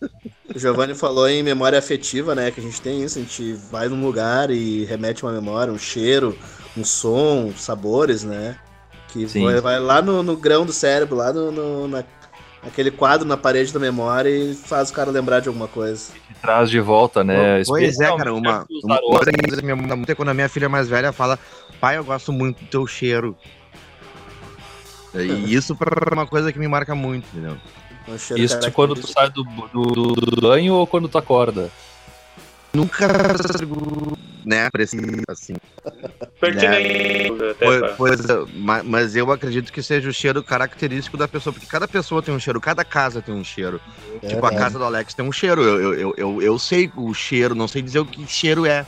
O 0.55 0.59
Giovanni 0.59 0.95
falou 0.95 1.29
em 1.29 1.43
memória 1.43 1.79
afetiva, 1.79 2.35
né? 2.35 2.51
Que 2.51 2.61
a 2.61 2.63
gente 2.63 2.81
tem 2.81 3.03
isso, 3.03 3.19
a 3.19 3.23
gente 3.23 3.55
vai 3.71 3.89
num 3.89 4.05
lugar 4.05 4.51
e 4.51 4.85
remete 4.85 5.23
uma 5.25 5.33
memória, 5.33 5.73
um 5.73 5.79
cheiro, 5.79 6.37
um 6.77 6.85
som, 6.85 7.53
sabores, 7.57 8.25
né? 8.25 8.57
Que 9.09 9.27
Sim. 9.29 9.45
vai, 9.61 9.79
lá 9.81 10.03
no, 10.03 10.23
no 10.23 10.37
grão 10.37 10.67
do 10.67 10.73
cérebro, 10.73 11.17
lá 11.17 11.33
no, 11.33 11.51
no- 11.51 11.89
na, 11.89 12.05
naquele 12.63 12.91
quadro 12.91 13.27
na 13.27 13.37
parede 13.37 13.73
da 13.73 13.81
memória 13.81 14.29
e 14.29 14.55
faz 14.55 14.91
o 14.91 14.93
cara 14.93 15.11
lembrar 15.11 15.41
de 15.41 15.49
alguma 15.49 15.69
coisa. 15.69 16.13
Traz 16.41 16.69
de 16.69 16.81
volta, 16.81 17.25
né? 17.25 17.63
Pois 17.67 18.01
é, 18.01 18.15
cara, 18.17 18.35
uma, 18.35 18.67
uma 18.83 18.99
coisa 19.01 19.33
que 19.33 19.63
minha 19.63 19.77
muito 19.77 20.11
é 20.11 20.15
quando 20.15 20.31
a 20.31 20.35
minha 20.35 20.49
filha 20.49 20.69
mais 20.69 20.89
velha 20.89 21.13
fala, 21.13 21.39
pai, 21.81 21.97
eu 21.97 22.05
gosto 22.05 22.33
muito 22.33 22.63
do 22.63 22.71
teu 22.71 22.87
cheiro. 22.87 23.37
E 25.15 25.53
isso 25.55 25.77
é 25.79 26.15
uma 26.15 26.27
coisa 26.27 26.53
que 26.53 26.59
me 26.59 26.69
marca 26.69 26.95
muito, 26.95 27.27
entendeu? 27.33 27.57
Um 28.09 28.37
Isso 28.37 28.71
quando 28.73 28.95
tu 28.95 29.07
sai 29.07 29.31
do, 29.31 29.45
do, 29.45 30.13
do 30.15 30.41
banho 30.41 30.75
ou 30.75 30.87
quando 30.87 31.09
tu 31.09 31.17
acorda? 31.17 31.71
Nunca, 32.75 33.07
né, 34.45 34.69
precisa, 34.71 35.23
assim. 35.29 35.55
pertinente. 36.41 37.43
Até 37.51 37.65
Pois, 37.65 37.97
pois, 37.97 38.21
ma- 38.55 38.83
mas 38.83 39.17
eu 39.17 39.31
acredito 39.31 39.73
que 39.73 39.83
seja 39.83 40.09
o 40.09 40.13
cheiro 40.13 40.43
característico 40.43 41.17
da 41.17 41.29
pessoa, 41.29 41.53
porque 41.53 41.67
cada 41.67 41.87
pessoa 41.89 42.23
tem 42.23 42.35
um 42.35 42.39
cheiro, 42.41 42.61
cada 42.61 42.85
casa 42.85 43.23
tem 43.23 43.35
um 43.35 43.45
cheiro. 43.45 43.81
É 44.23 44.27
tipo, 44.29 44.45
a 44.45 44.51
casa 44.51 44.79
do 44.79 44.85
Alex 44.85 45.15
tem 45.15 45.25
um 45.25 45.33
cheiro. 45.33 45.63
Eu, 45.63 45.81
eu, 45.81 45.95
eu, 45.95 46.15
eu, 46.17 46.43
eu 46.43 46.59
sei 46.59 46.91
o 46.97 47.15
cheiro, 47.15 47.55
não 47.55 47.69
sei 47.69 47.81
dizer 47.81 48.01
o 48.01 48.05
que 48.07 48.27
cheiro 48.27 48.67
é. 48.67 48.87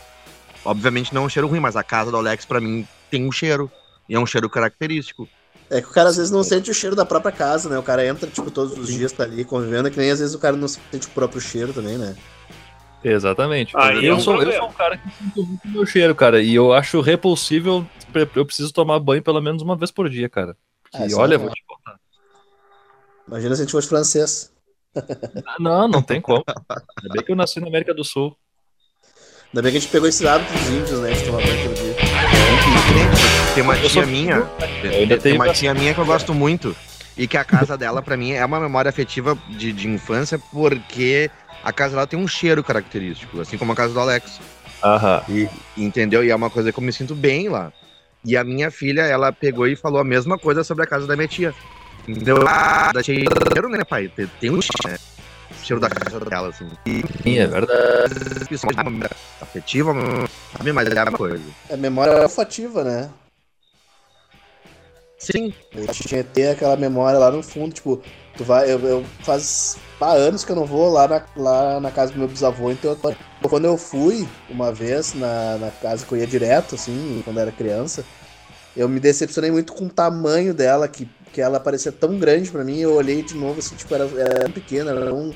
Obviamente 0.64 1.14
não 1.14 1.22
é 1.22 1.26
um 1.26 1.28
cheiro 1.28 1.46
ruim, 1.48 1.60
mas 1.60 1.76
a 1.76 1.84
casa 1.84 2.10
do 2.10 2.16
Alex, 2.16 2.44
pra 2.44 2.60
mim, 2.60 2.86
tem 3.10 3.26
um 3.26 3.32
cheiro. 3.32 3.70
E 4.08 4.14
é 4.14 4.18
um 4.18 4.26
cheiro 4.26 4.50
característico. 4.50 5.28
É 5.68 5.80
que 5.80 5.88
o 5.88 5.92
cara 5.92 6.08
às 6.08 6.16
vezes 6.16 6.30
não 6.30 6.44
sente 6.44 6.70
o 6.70 6.74
cheiro 6.74 6.94
da 6.94 7.04
própria 7.04 7.32
casa, 7.32 7.68
né? 7.68 7.78
O 7.78 7.82
cara 7.82 8.06
entra, 8.06 8.28
tipo, 8.30 8.50
todos 8.50 8.78
os 8.78 8.86
dias, 8.88 9.12
tá 9.12 9.24
ali 9.24 9.44
convivendo, 9.44 9.88
é 9.88 9.90
que 9.90 9.98
nem 9.98 10.10
às 10.10 10.20
vezes 10.20 10.34
o 10.34 10.38
cara 10.38 10.56
não 10.56 10.68
sente 10.68 11.08
o 11.08 11.10
próprio 11.10 11.40
cheiro 11.40 11.72
também, 11.72 11.98
né? 11.98 12.16
Exatamente. 13.02 13.72
Aí 13.76 14.06
é 14.06 14.10
eu, 14.10 14.16
um 14.16 14.20
sou, 14.20 14.42
eu 14.42 14.52
sou 14.52 14.68
um 14.68 14.72
cara 14.72 14.96
que 14.96 15.08
sinto 15.10 15.44
muito 15.44 15.68
meu 15.68 15.86
cheiro, 15.86 16.14
cara. 16.14 16.42
E 16.42 16.54
eu 16.54 16.72
acho 16.72 17.00
repulsível. 17.00 17.86
Eu 18.34 18.46
preciso 18.46 18.72
tomar 18.72 18.98
banho 18.98 19.22
pelo 19.22 19.40
menos 19.40 19.62
uma 19.62 19.76
vez 19.76 19.90
por 19.90 20.08
dia, 20.08 20.28
cara. 20.28 20.56
Ah, 20.92 20.98
Que, 20.98 21.06
isso 21.06 21.18
olha, 21.18 21.34
é 21.34 21.38
vou 21.38 21.50
te 21.50 21.62
contar. 21.66 22.00
Imagina 23.28 23.54
se 23.54 23.62
a 23.62 23.64
gente 23.64 23.72
fosse 23.72 23.88
francês. 23.88 24.52
Ah, 24.96 25.56
Não, 25.60 25.86
não 25.86 26.02
tem 26.02 26.20
como. 26.20 26.42
Ainda 26.48 27.14
bem 27.14 27.22
que 27.24 27.30
eu 27.30 27.36
nasci 27.36 27.60
na 27.60 27.66
América 27.68 27.92
do 27.92 28.02
Sul. 28.02 28.36
Ainda 29.52 29.62
bem 29.62 29.72
que 29.72 29.78
a 29.78 29.80
gente 29.80 29.90
pegou 29.90 30.08
esse 30.08 30.26
hábito 30.26 30.52
dos 30.52 30.68
índios, 30.68 31.00
né? 31.00 31.12
De 31.12 31.24
tomar 31.24 31.42
banho 31.42 31.62
todo 31.64 31.74
dia. 31.76 31.85
Tem 33.54 33.62
uma 33.62 33.76
tia 33.76 34.04
minha. 34.04 34.42
Tem 35.22 35.34
uma 35.34 35.52
tia 35.52 35.72
minha 35.72 35.94
que 35.94 36.00
eu 36.00 36.06
gosto 36.06 36.34
muito. 36.34 36.76
E 37.16 37.26
que 37.26 37.36
a 37.36 37.44
casa 37.44 37.76
dela, 37.78 38.02
pra 38.02 38.16
mim, 38.16 38.32
é 38.32 38.44
uma 38.44 38.60
memória 38.60 38.88
afetiva 38.88 39.36
de, 39.48 39.72
de 39.72 39.88
infância, 39.88 40.38
porque 40.52 41.30
a 41.64 41.72
casa 41.72 41.94
dela 41.94 42.06
tem 42.06 42.18
um 42.18 42.28
cheiro 42.28 42.62
característico, 42.62 43.40
assim 43.40 43.56
como 43.56 43.72
a 43.72 43.76
casa 43.76 43.94
do 43.94 44.00
Alex. 44.00 44.40
Aham. 44.84 45.22
E, 45.28 45.48
entendeu? 45.76 46.22
E 46.24 46.30
é 46.30 46.36
uma 46.36 46.50
coisa 46.50 46.70
que 46.70 46.78
eu 46.78 46.84
me 46.84 46.92
sinto 46.92 47.14
bem 47.14 47.48
lá. 47.48 47.72
E 48.24 48.36
a 48.36 48.44
minha 48.44 48.70
filha, 48.70 49.02
ela 49.02 49.32
pegou 49.32 49.66
e 49.66 49.76
falou 49.76 50.00
a 50.00 50.04
mesma 50.04 50.36
coisa 50.36 50.62
sobre 50.62 50.84
a 50.84 50.86
casa 50.86 51.06
da 51.06 51.16
minha 51.16 51.28
tia. 51.28 51.54
Entendeu? 52.06 52.44
Ah, 52.46 52.92
da 52.92 53.02
cheiro, 53.02 53.68
né, 53.68 53.84
pai? 53.84 54.08
Tem, 54.08 54.26
tem 54.40 54.50
um 54.50 54.60
cheiro, 54.60 54.88
né? 54.88 54.98
O 55.66 55.68
cheiro 55.68 55.80
da 55.80 55.90
casa 55.90 56.20
dela, 56.20 56.48
assim. 56.48 56.68
E 56.86 57.02
Sim, 57.24 57.38
é 57.38 57.46
verdade. 57.48 58.14
isso 58.52 58.66
é 58.66 58.72
uma 58.72 58.84
memória 58.84 59.10
afetiva, 59.40 59.92
sabe? 60.52 60.72
Mas 60.72 60.88
é 60.88 61.02
uma 61.02 61.12
coisa. 61.12 61.44
É 61.68 61.76
memória 61.76 62.22
olfativa, 62.22 62.84
né? 62.84 63.10
Sim. 65.18 65.52
A 65.74 65.80
gente 65.80 66.06
tinha 66.06 66.22
que 66.22 66.30
ter 66.30 66.50
aquela 66.50 66.76
memória 66.76 67.18
lá 67.18 67.32
no 67.32 67.42
fundo, 67.42 67.74
tipo, 67.74 68.00
Tu 68.36 68.44
vai, 68.44 68.70
eu, 68.70 68.78
eu 68.80 69.04
faz 69.24 69.76
há 70.00 70.12
anos 70.12 70.44
que 70.44 70.52
eu 70.52 70.56
não 70.56 70.66
vou 70.66 70.90
lá 70.90 71.08
na, 71.08 71.24
lá 71.36 71.80
na 71.80 71.90
casa 71.90 72.12
do 72.12 72.18
meu 72.18 72.28
bisavô 72.28 72.70
em 72.70 72.76
Teotônio. 72.76 73.16
Quando 73.42 73.64
eu 73.64 73.78
fui 73.78 74.28
uma 74.50 74.72
vez 74.72 75.14
na, 75.14 75.56
na 75.56 75.70
casa 75.70 76.04
que 76.04 76.12
eu 76.12 76.18
ia 76.18 76.26
direto, 76.26 76.74
assim, 76.74 77.22
quando 77.24 77.38
eu 77.38 77.42
era 77.42 77.52
criança, 77.52 78.04
eu 78.76 78.88
me 78.88 79.00
decepcionei 79.00 79.50
muito 79.50 79.72
com 79.72 79.86
o 79.86 79.90
tamanho 79.90 80.52
dela, 80.52 80.86
que, 80.86 81.08
que 81.32 81.40
ela 81.40 81.58
parecia 81.58 81.90
tão 81.90 82.18
grande 82.18 82.50
pra 82.50 82.62
mim. 82.62 82.78
Eu 82.78 82.94
olhei 82.94 83.22
de 83.22 83.34
novo, 83.34 83.58
assim, 83.58 83.74
tipo, 83.74 83.94
era, 83.94 84.04
era 84.04 84.48
pequena, 84.50 84.90
era 84.90 85.14
um 85.14 85.32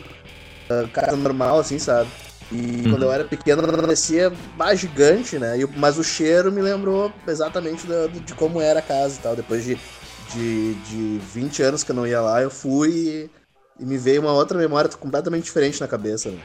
casa 0.93 1.17
normal, 1.17 1.59
assim, 1.59 1.79
sabe? 1.79 2.09
E 2.53 2.57
Uhum. 2.85 2.91
quando 2.91 3.03
eu 3.05 3.13
era 3.13 3.25
pequeno, 3.25 3.63
ela 3.63 3.79
parecia 3.79 4.33
mais 4.57 4.81
gigante, 4.81 5.39
né? 5.39 5.59
E, 5.61 5.67
mas 5.79 5.99
o 5.99 6.03
cheiro 6.05 6.51
me 6.51 6.61
lembrou 6.61 7.13
exatamente 7.29 7.87
do- 7.87 8.09
do- 8.09 8.21
de 8.21 8.35
como 8.35 8.61
era 8.61 8.81
a 8.81 8.83
casa 8.83 9.17
e 9.19 9.23
tal. 9.23 9.37
Depois 9.37 9.65
de, 9.65 9.79
de, 10.33 10.75
de 10.75 11.21
20 11.33 11.63
anos 11.63 11.85
que 11.85 11.93
eu 11.93 11.95
não 11.97 12.07
ia 12.07 12.21
lá, 12.21 12.43
eu 12.43 12.51
fui 12.51 12.91
e, 12.91 13.31
e 13.83 13.85
me 13.87 13.97
veio 13.97 14.21
uma 14.21 14.33
outra 14.33 14.59
memória 14.59 14.91
completamente 14.91 15.45
diferente 15.45 15.81
na 15.81 15.87
cabeça, 15.87 16.29
né? 16.31 16.41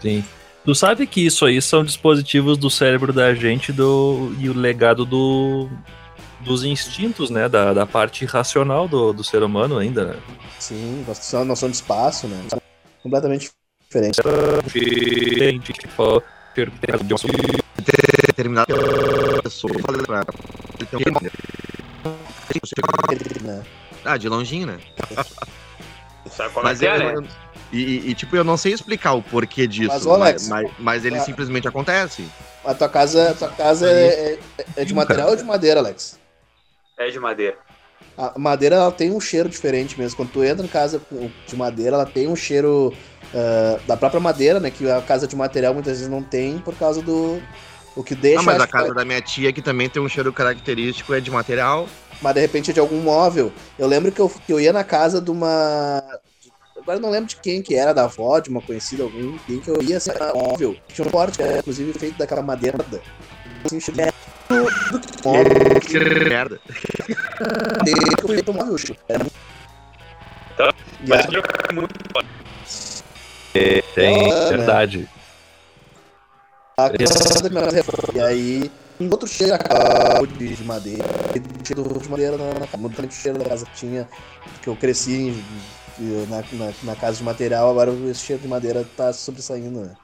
Sim. 0.00 0.24
Tu 0.64 0.74
sabe 0.74 1.06
que 1.06 1.24
isso 1.24 1.44
aí 1.44 1.60
são 1.60 1.84
dispositivos 1.84 2.56
do 2.58 2.70
cérebro 2.70 3.12
da 3.12 3.34
gente 3.34 3.72
do, 3.72 4.32
e 4.38 4.48
o 4.48 4.54
legado 4.54 5.04
do, 5.04 5.68
dos 6.40 6.64
instintos, 6.64 7.28
né? 7.30 7.46
Da, 7.48 7.72
da 7.74 7.86
parte 7.86 8.24
racional 8.24 8.88
do, 8.88 9.12
do 9.12 9.22
ser 9.24 9.42
humano 9.42 9.76
ainda, 9.78 10.04
né? 10.06 10.16
Sim, 10.58 11.04
noção, 11.06 11.44
noção 11.44 11.68
de 11.70 11.76
espaço, 11.76 12.26
né? 12.26 12.42
Completamente 13.02 13.50
diferente. 13.82 14.20
Gente 15.38 15.72
que 15.72 15.88
fala- 15.88 16.22
Determinada 18.26 18.66
pessoa. 19.42 19.72
Né? 23.42 23.62
Ah, 24.04 24.16
de 24.16 24.28
longinho, 24.28 24.66
né? 24.66 24.78
Sabe 26.30 26.52
é 26.58 26.62
Mas 26.62 26.82
é, 26.82 26.98
né? 26.98 27.28
e, 27.72 27.78
e- 27.78 28.10
e, 28.10 28.14
tipo, 28.14 28.36
eu 28.36 28.44
não 28.44 28.56
sei 28.56 28.72
explicar 28.72 29.14
o 29.14 29.22
porquê 29.22 29.66
disso. 29.66 29.88
Mas, 29.88 30.06
ô, 30.06 30.12
Alex, 30.12 30.48
mas, 30.48 30.62
mas- 30.64 30.72
mas 30.78 31.04
ele 31.04 31.16
a- 31.16 31.20
simplesmente 31.20 31.66
acontece. 31.66 32.28
A 32.64 32.74
tua 32.74 32.88
casa, 32.88 33.30
a 33.30 33.34
tua 33.34 33.48
casa 33.48 33.90
é, 33.90 34.34
é- 34.34 34.38
é 34.76 34.84
de 34.84 34.94
material 34.94 35.30
ou 35.30 35.36
de 35.36 35.44
madeira, 35.44 35.80
Alex? 35.80 36.18
É 36.98 37.10
de 37.10 37.18
madeira. 37.18 37.56
A 38.20 38.38
madeira 38.38 38.76
ela 38.76 38.92
tem 38.92 39.10
um 39.10 39.20
cheiro 39.20 39.48
diferente 39.48 39.98
mesmo. 39.98 40.16
Quando 40.16 40.30
tu 40.30 40.44
entra 40.44 40.64
em 40.64 40.68
casa 40.68 41.00
de 41.46 41.56
madeira, 41.56 41.96
ela 41.96 42.04
tem 42.06 42.28
um 42.28 42.36
cheiro 42.36 42.92
ah, 43.34 43.78
da 43.86 43.96
própria 43.96 44.20
madeira, 44.20 44.60
né? 44.60 44.70
Que 44.70 44.90
a 44.90 45.00
casa 45.00 45.26
de 45.26 45.34
material 45.34 45.72
muitas 45.72 45.94
vezes 45.94 46.08
não 46.08 46.22
tem 46.22 46.58
por 46.58 46.74
causa 46.74 47.00
do. 47.00 47.40
O 47.96 48.04
que 48.04 48.14
deixa. 48.14 48.40
Ah, 48.40 48.42
mas 48.42 48.60
a 48.62 48.66
que- 48.66 48.72
casa 48.72 48.92
da 48.94 49.04
minha 49.04 49.20
tia, 49.22 49.52
que 49.52 49.62
também 49.62 49.88
tem 49.88 50.02
um 50.02 50.08
cheiro 50.08 50.32
característico, 50.32 51.14
é 51.14 51.20
de 51.20 51.30
material. 51.30 51.88
mas 52.20 52.34
de 52.34 52.40
repente 52.40 52.70
é 52.70 52.74
de 52.74 52.80
algum 52.80 53.00
móvel. 53.00 53.50
Eu 53.78 53.86
lembro 53.88 54.12
que 54.12 54.20
eu, 54.20 54.28
que 54.28 54.52
eu 54.52 54.60
ia 54.60 54.72
na 54.72 54.84
casa 54.84 55.20
de 55.20 55.30
uma. 55.30 56.02
Agora 56.76 56.98
eu 56.98 57.02
não 57.02 57.10
lembro 57.10 57.28
de 57.28 57.36
quem 57.36 57.62
que 57.62 57.74
era, 57.74 57.92
da 57.94 58.04
avó, 58.04 58.38
de 58.38 58.48
uma 58.50 58.60
conhecida, 58.62 59.02
algum, 59.02 59.36
quem 59.46 59.60
que 59.60 59.68
eu 59.70 59.82
ia, 59.82 59.96
assim, 59.98 60.10
era 60.10 60.32
móvel. 60.34 60.76
Tinha 60.88 61.06
um 61.06 61.10
porte, 61.10 61.38
inclusive, 61.58 61.92
feito 61.98 62.16
daquela 62.18 62.42
madeira. 62.42 62.78
Assim, 63.64 63.80
do 64.90 65.28
móvel, 65.28 65.80
Que 65.80 65.98
merda. 66.28 66.60
que 67.84 68.22
eu 68.22 68.28
fui 68.28 68.42
móvel, 68.52 68.78
Chico. 68.78 69.00
Era 69.08 69.18
muito- 69.18 69.34
Mas 71.06 71.26
a- 71.26 71.28
é 71.68 71.72
muito 71.72 71.94
Tem, 73.94 74.32
Ah, 74.32 74.50
né? 74.50 74.56
verdade. 74.56 75.08
a 76.78 76.90
casa 76.90 77.42
da 77.42 77.50
minha. 77.50 77.82
E 78.14 78.20
aí, 78.20 78.70
um 79.00 79.10
outro 79.10 79.26
cheiro 79.28 79.54
a 79.54 80.20
de, 80.26 80.54
de 80.54 80.64
madeira. 80.64 81.04
e 81.34 81.66
Cheiro 81.66 81.82
de 81.98 82.08
madeira 82.08 82.36
na, 82.36 82.54
casa. 82.66 82.76
Muito 82.76 83.12
cheiro 83.12 83.38
da 83.38 83.44
casa 83.44 83.66
que 83.66 83.72
tinha, 83.72 84.08
que 84.62 84.68
eu 84.68 84.76
cresci 84.76 85.34
na, 86.28 86.42
na, 86.52 86.72
na 86.84 86.96
casa 86.96 87.18
de 87.18 87.24
material, 87.24 87.70
agora 87.70 87.90
esse 88.10 88.20
cheiro 88.20 88.42
de 88.42 88.48
madeira 88.48 88.86
tá 88.96 89.12
sobressaindo, 89.12 89.80
né? 89.80 89.96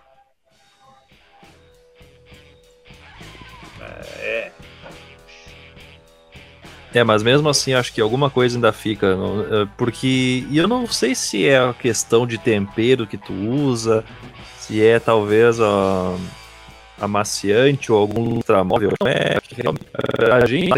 É. 4.21 4.53
É, 6.97 7.05
mas 7.05 7.23
mesmo 7.23 7.47
assim, 7.47 7.75
acho 7.75 7.93
que 7.93 8.01
alguma 8.01 8.31
coisa 8.31 8.57
ainda 8.57 8.73
fica. 8.73 9.09
é, 9.51 9.69
Porque. 9.77 10.47
E 10.49 10.57
eu 10.57 10.67
não 10.67 10.87
sei 10.87 11.15
se 11.15 11.47
é 11.47 11.59
a 11.59 11.75
questão 11.75 12.27
de 12.27 12.39
tempero 12.39 13.07
que 13.07 13.19
tu 13.19 13.35
usa, 13.35 14.03
se 14.59 14.83
é 14.83 14.99
talvez 14.99 15.61
a. 15.61 16.17
Amaciante 16.99 17.93
ou 17.93 17.99
algum 17.99 18.23
ultramóvel. 18.23 18.93
Não 18.99 19.07
é, 19.07 19.37
a 20.33 20.47
gente 20.47 20.71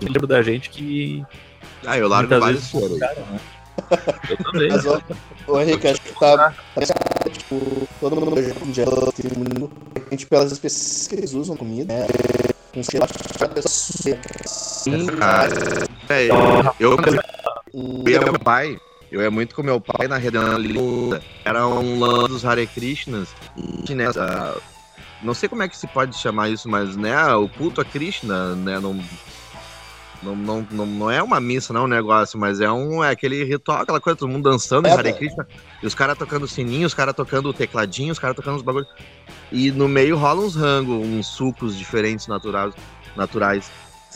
lembro 0.00 0.24
da 0.24 0.40
gente 0.40 0.70
que 0.70 1.24
Ah, 1.84 1.98
eu 1.98 2.06
largo 2.06 2.38
vários 2.38 2.70
cara, 3.00 3.18
né? 3.32 3.40
Eu 4.28 4.36
também. 4.38 4.68
Mas, 4.70 4.86
ó, 4.86 5.00
ô 5.48 5.60
Henrique, 5.60 5.88
acho 5.88 6.00
que 6.00 6.18
tá. 6.18 6.54
Tipo, 7.30 7.88
todo 8.00 8.16
mundo 8.16 8.34
tem 8.34 9.30
muito. 9.36 9.68
De 9.94 10.00
repente, 10.00 10.26
pelas 10.26 10.52
espécies 10.52 11.06
que 11.08 11.14
eles 11.14 11.32
usam 11.32 11.56
comida, 11.56 11.92
né? 11.92 12.06
Com 12.72 12.82
cheiro 12.82 13.06
a 13.40 13.48
pessoa. 13.48 14.18
Sim, 14.46 15.06
cara. 15.06 15.52
É, 16.08 16.26
eu, 16.26 16.34
eu 16.80 16.96
ia 18.08 18.18
com 18.20 18.24
meu 18.24 18.38
pai. 18.38 18.78
Eu 19.10 19.22
ia 19.22 19.30
muito 19.30 19.54
com 19.54 19.62
meu 19.62 19.80
pai 19.80 20.08
na 20.08 20.16
Redenção 20.16 20.58
Lila. 20.58 21.22
Era 21.44 21.66
um 21.66 21.98
lance 22.00 22.28
dos 22.28 22.44
Hare 22.44 22.66
Krishnas. 22.66 23.28
Chinesa. 23.86 24.24
ah, 24.24 24.60
Não 25.22 25.32
sei 25.32 25.48
como 25.48 25.62
é 25.62 25.68
que 25.68 25.76
se 25.76 25.86
pode 25.86 26.16
chamar 26.16 26.48
isso, 26.48 26.68
mas 26.68 26.96
né, 26.96 27.16
o 27.34 27.48
culto 27.48 27.80
a 27.80 27.84
Krishna, 27.84 28.54
né, 28.56 28.78
não, 28.80 28.98
não, 30.22 30.34
não, 30.36 30.66
não, 30.70 30.86
não 30.86 31.10
é 31.10 31.22
uma 31.22 31.40
missa, 31.40 31.72
não 31.72 31.82
é 31.82 31.84
um 31.84 31.88
negócio, 31.88 32.38
mas 32.38 32.60
é 32.60 32.70
um 32.70 33.02
é 33.04 33.10
aquele 33.10 33.44
ritual, 33.44 33.82
aquela 33.82 34.00
coisa, 34.00 34.18
todo 34.18 34.28
mundo 34.30 34.48
dançando 34.50 34.88
em 34.88 34.90
É, 34.90 34.94
Hare 34.94 35.12
velho. 35.12 35.16
Krishna, 35.18 35.46
e 35.82 35.86
os 35.86 35.94
caras 35.94 36.16
tocando 36.16 36.48
sininho, 36.48 36.86
os 36.86 36.94
caras 36.94 37.14
tocando 37.14 37.52
tecladinho, 37.52 38.12
os 38.12 38.18
caras 38.18 38.36
tocando 38.36 38.56
os 38.56 38.62
bagulhos. 38.62 38.88
E 39.52 39.70
no 39.70 39.88
meio 39.88 40.16
rola 40.16 40.42
uns 40.42 40.56
rango, 40.56 40.94
uns 40.94 41.28
sucos 41.28 41.76
diferentes 41.76 42.26
naturais. 42.26 42.74
naturais. 43.14 43.70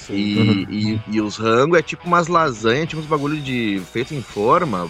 E, 0.09 0.67
e, 0.69 1.01
e 1.17 1.21
os 1.21 1.37
rango 1.37 1.77
é 1.77 1.83
tipo 1.83 2.07
umas 2.07 2.27
lasanhas, 2.27 2.89
tipo 2.89 3.01
uns 3.01 3.07
bagulho 3.07 3.41
de 3.41 3.81
feito 3.93 4.15
em 4.15 4.23
forma, 4.23 4.89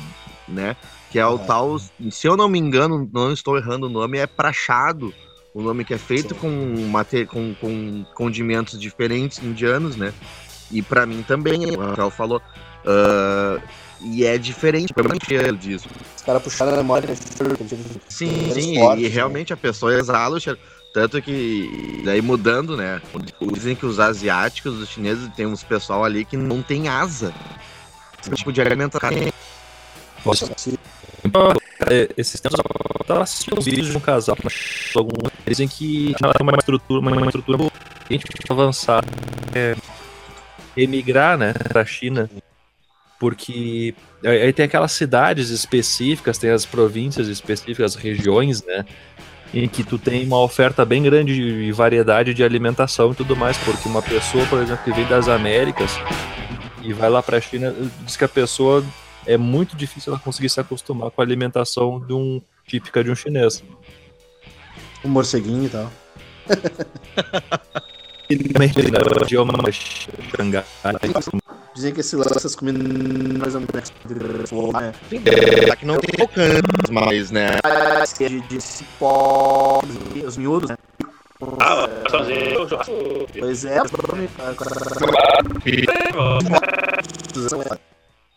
né? 0.49 0.77
Que 1.11 1.18
é 1.18 1.27
o 1.27 1.35
Aham. 1.35 1.46
tal, 1.46 1.79
se 2.11 2.27
eu 2.27 2.37
não 2.37 2.49
me 2.49 2.59
engano, 2.59 3.09
não 3.12 3.33
estou 3.33 3.57
errando 3.57 3.87
o 3.87 3.90
nome, 3.90 4.18
é 4.18 4.27
prachado. 4.27 5.12
O 5.53 5.61
nome 5.62 5.85
que 5.85 5.92
é 5.92 5.99
feito 5.99 6.35
Sim. 6.35 6.40
com, 6.40 6.88
mate, 6.88 7.27
com, 7.27 7.55
com 7.57 8.05
condimentos 8.14 8.81
diferentes 8.81 9.42
indianos, 9.42 9.96
né? 9.96 10.14
E 10.70 10.83
pra 10.83 11.04
mim 11.06 11.22
também, 11.26 11.66
o 11.66 11.80
Rafael 11.80 12.11
falou. 12.11 12.42
ah, 12.87 13.59
e 14.02 14.24
é 14.24 14.38
diferente, 14.38 14.94
pelo 14.94 15.09
menos 15.11 15.22
cheiro 15.26 15.56
disso. 15.56 15.87
Os 16.16 16.22
caras 16.22 16.42
puxaram 16.42 16.72
a 16.72 16.76
memória. 16.78 17.09
né? 17.09 17.16
Sim, 18.09 18.50
sim, 18.54 18.78
e 18.78 19.02
né? 19.02 19.09
realmente 19.09 19.52
a 19.52 19.56
pessoa 19.56 19.92
exala 19.94 20.37
o 20.37 20.40
cheiro. 20.40 20.59
Tanto 20.92 21.20
que, 21.22 22.02
daí 22.04 22.20
mudando, 22.20 22.76
né? 22.76 23.00
Dizem 23.52 23.76
que 23.76 23.87
os 23.87 24.00
asiáticos, 24.00 24.74
os 24.80 24.88
chineses, 24.88 25.28
tem 25.37 25.46
uns 25.46 25.62
pessoal 25.62 26.04
ali 26.04 26.24
que 26.24 26.37
não 26.37 26.62
tem 26.62 26.88
asa. 26.88 27.33
Esse 28.20 28.30
tipo 28.35 28.52
de 28.52 28.61
alimentação. 28.61 29.11
Posso- 30.24 30.50
É, 31.87 32.09
esses 32.16 32.40
tempos 32.40 32.59
eu 32.59 33.04
tava 33.06 33.22
assistindo 33.22 33.59
uns 33.59 33.64
vídeos 33.64 33.88
de 33.88 33.96
um 33.96 34.00
casal 34.00 34.37
algum 34.94 35.16
dizem 35.46 35.66
que 35.66 36.12
já 36.20 36.33
tem 36.33 36.46
uma 36.46 36.56
estrutura, 36.59 37.00
uma 37.00 37.26
estrutura 37.26 37.56
boa, 37.59 37.70
a 38.09 38.12
gente 38.12 38.24
avançar, 38.50 39.02
é, 39.54 39.74
emigrar, 40.76 41.37
né, 41.37 41.52
pra 41.52 41.85
China, 41.85 42.30
porque 43.18 43.94
aí 44.24 44.52
tem 44.52 44.64
aquelas 44.64 44.92
cidades 44.92 45.50
específicas, 45.50 46.38
tem 46.38 46.50
as 46.50 46.64
províncias 46.64 47.28
específicas, 47.28 47.94
as 47.94 48.02
regiões, 48.02 48.64
né, 48.64 48.85
em 49.52 49.68
que 49.68 49.83
tu 49.83 49.98
tem 49.98 50.24
uma 50.24 50.40
oferta 50.40 50.85
bem 50.85 51.02
grande 51.02 51.35
de 51.35 51.72
variedade 51.72 52.33
de 52.33 52.44
alimentação 52.44 53.12
e 53.12 53.14
tudo 53.14 53.37
mais, 53.37 53.59
porque 53.59 53.88
uma 53.88 54.02
pessoa, 54.02 54.46
por 54.46 54.62
exemplo, 54.62 54.85
que 54.85 54.92
vem 54.92 55.06
das 55.06 55.28
Américas 55.28 55.90
e 56.83 56.92
vai 56.92 57.11
lá 57.11 57.22
pra 57.22 57.40
China, 57.40 57.74
diz 58.02 58.16
que 58.16 58.24
a 58.24 58.28
pessoa 58.28 58.85
é 59.26 59.37
muito 59.37 59.76
difícil 59.76 60.12
ela 60.12 60.22
conseguir 60.22 60.48
se 60.48 60.61
acostumar 60.61 61.11
com 61.11 61.20
a 61.20 61.24
alimentação 61.24 62.00
de 62.00 62.12
um 62.12 62.40
típica 62.66 63.02
de 63.02 63.11
um 63.11 63.14
chinês. 63.14 63.62
Um 65.04 65.09
morceguinho 65.09 65.64
e 65.64 65.68
tal. 65.68 65.92
Dizem 71.75 71.95
que 71.95 72.01
esse 72.01 72.16
lance 72.16 72.35
dessas 72.35 72.55
comidas 72.57 72.83
mais 73.38 73.55
ou 73.55 73.61
menos. 73.61 74.73
né? 74.73 74.93
Tá 75.69 75.77
que 75.77 75.87
não 75.87 75.99
tem 75.99 76.27
mais, 76.90 77.31
né? 77.31 77.59
De, 78.19 78.40
de 78.40 78.61
cipó, 78.61 79.81
os 80.27 80.37
miúdos, 80.37 80.71
né? 80.71 80.77
Ah, 81.61 81.88
mas 82.03 82.12
fazer 82.12 82.59
o 82.59 82.69
churrasco. 82.69 82.93
Pois 83.38 83.64
é, 83.64 83.79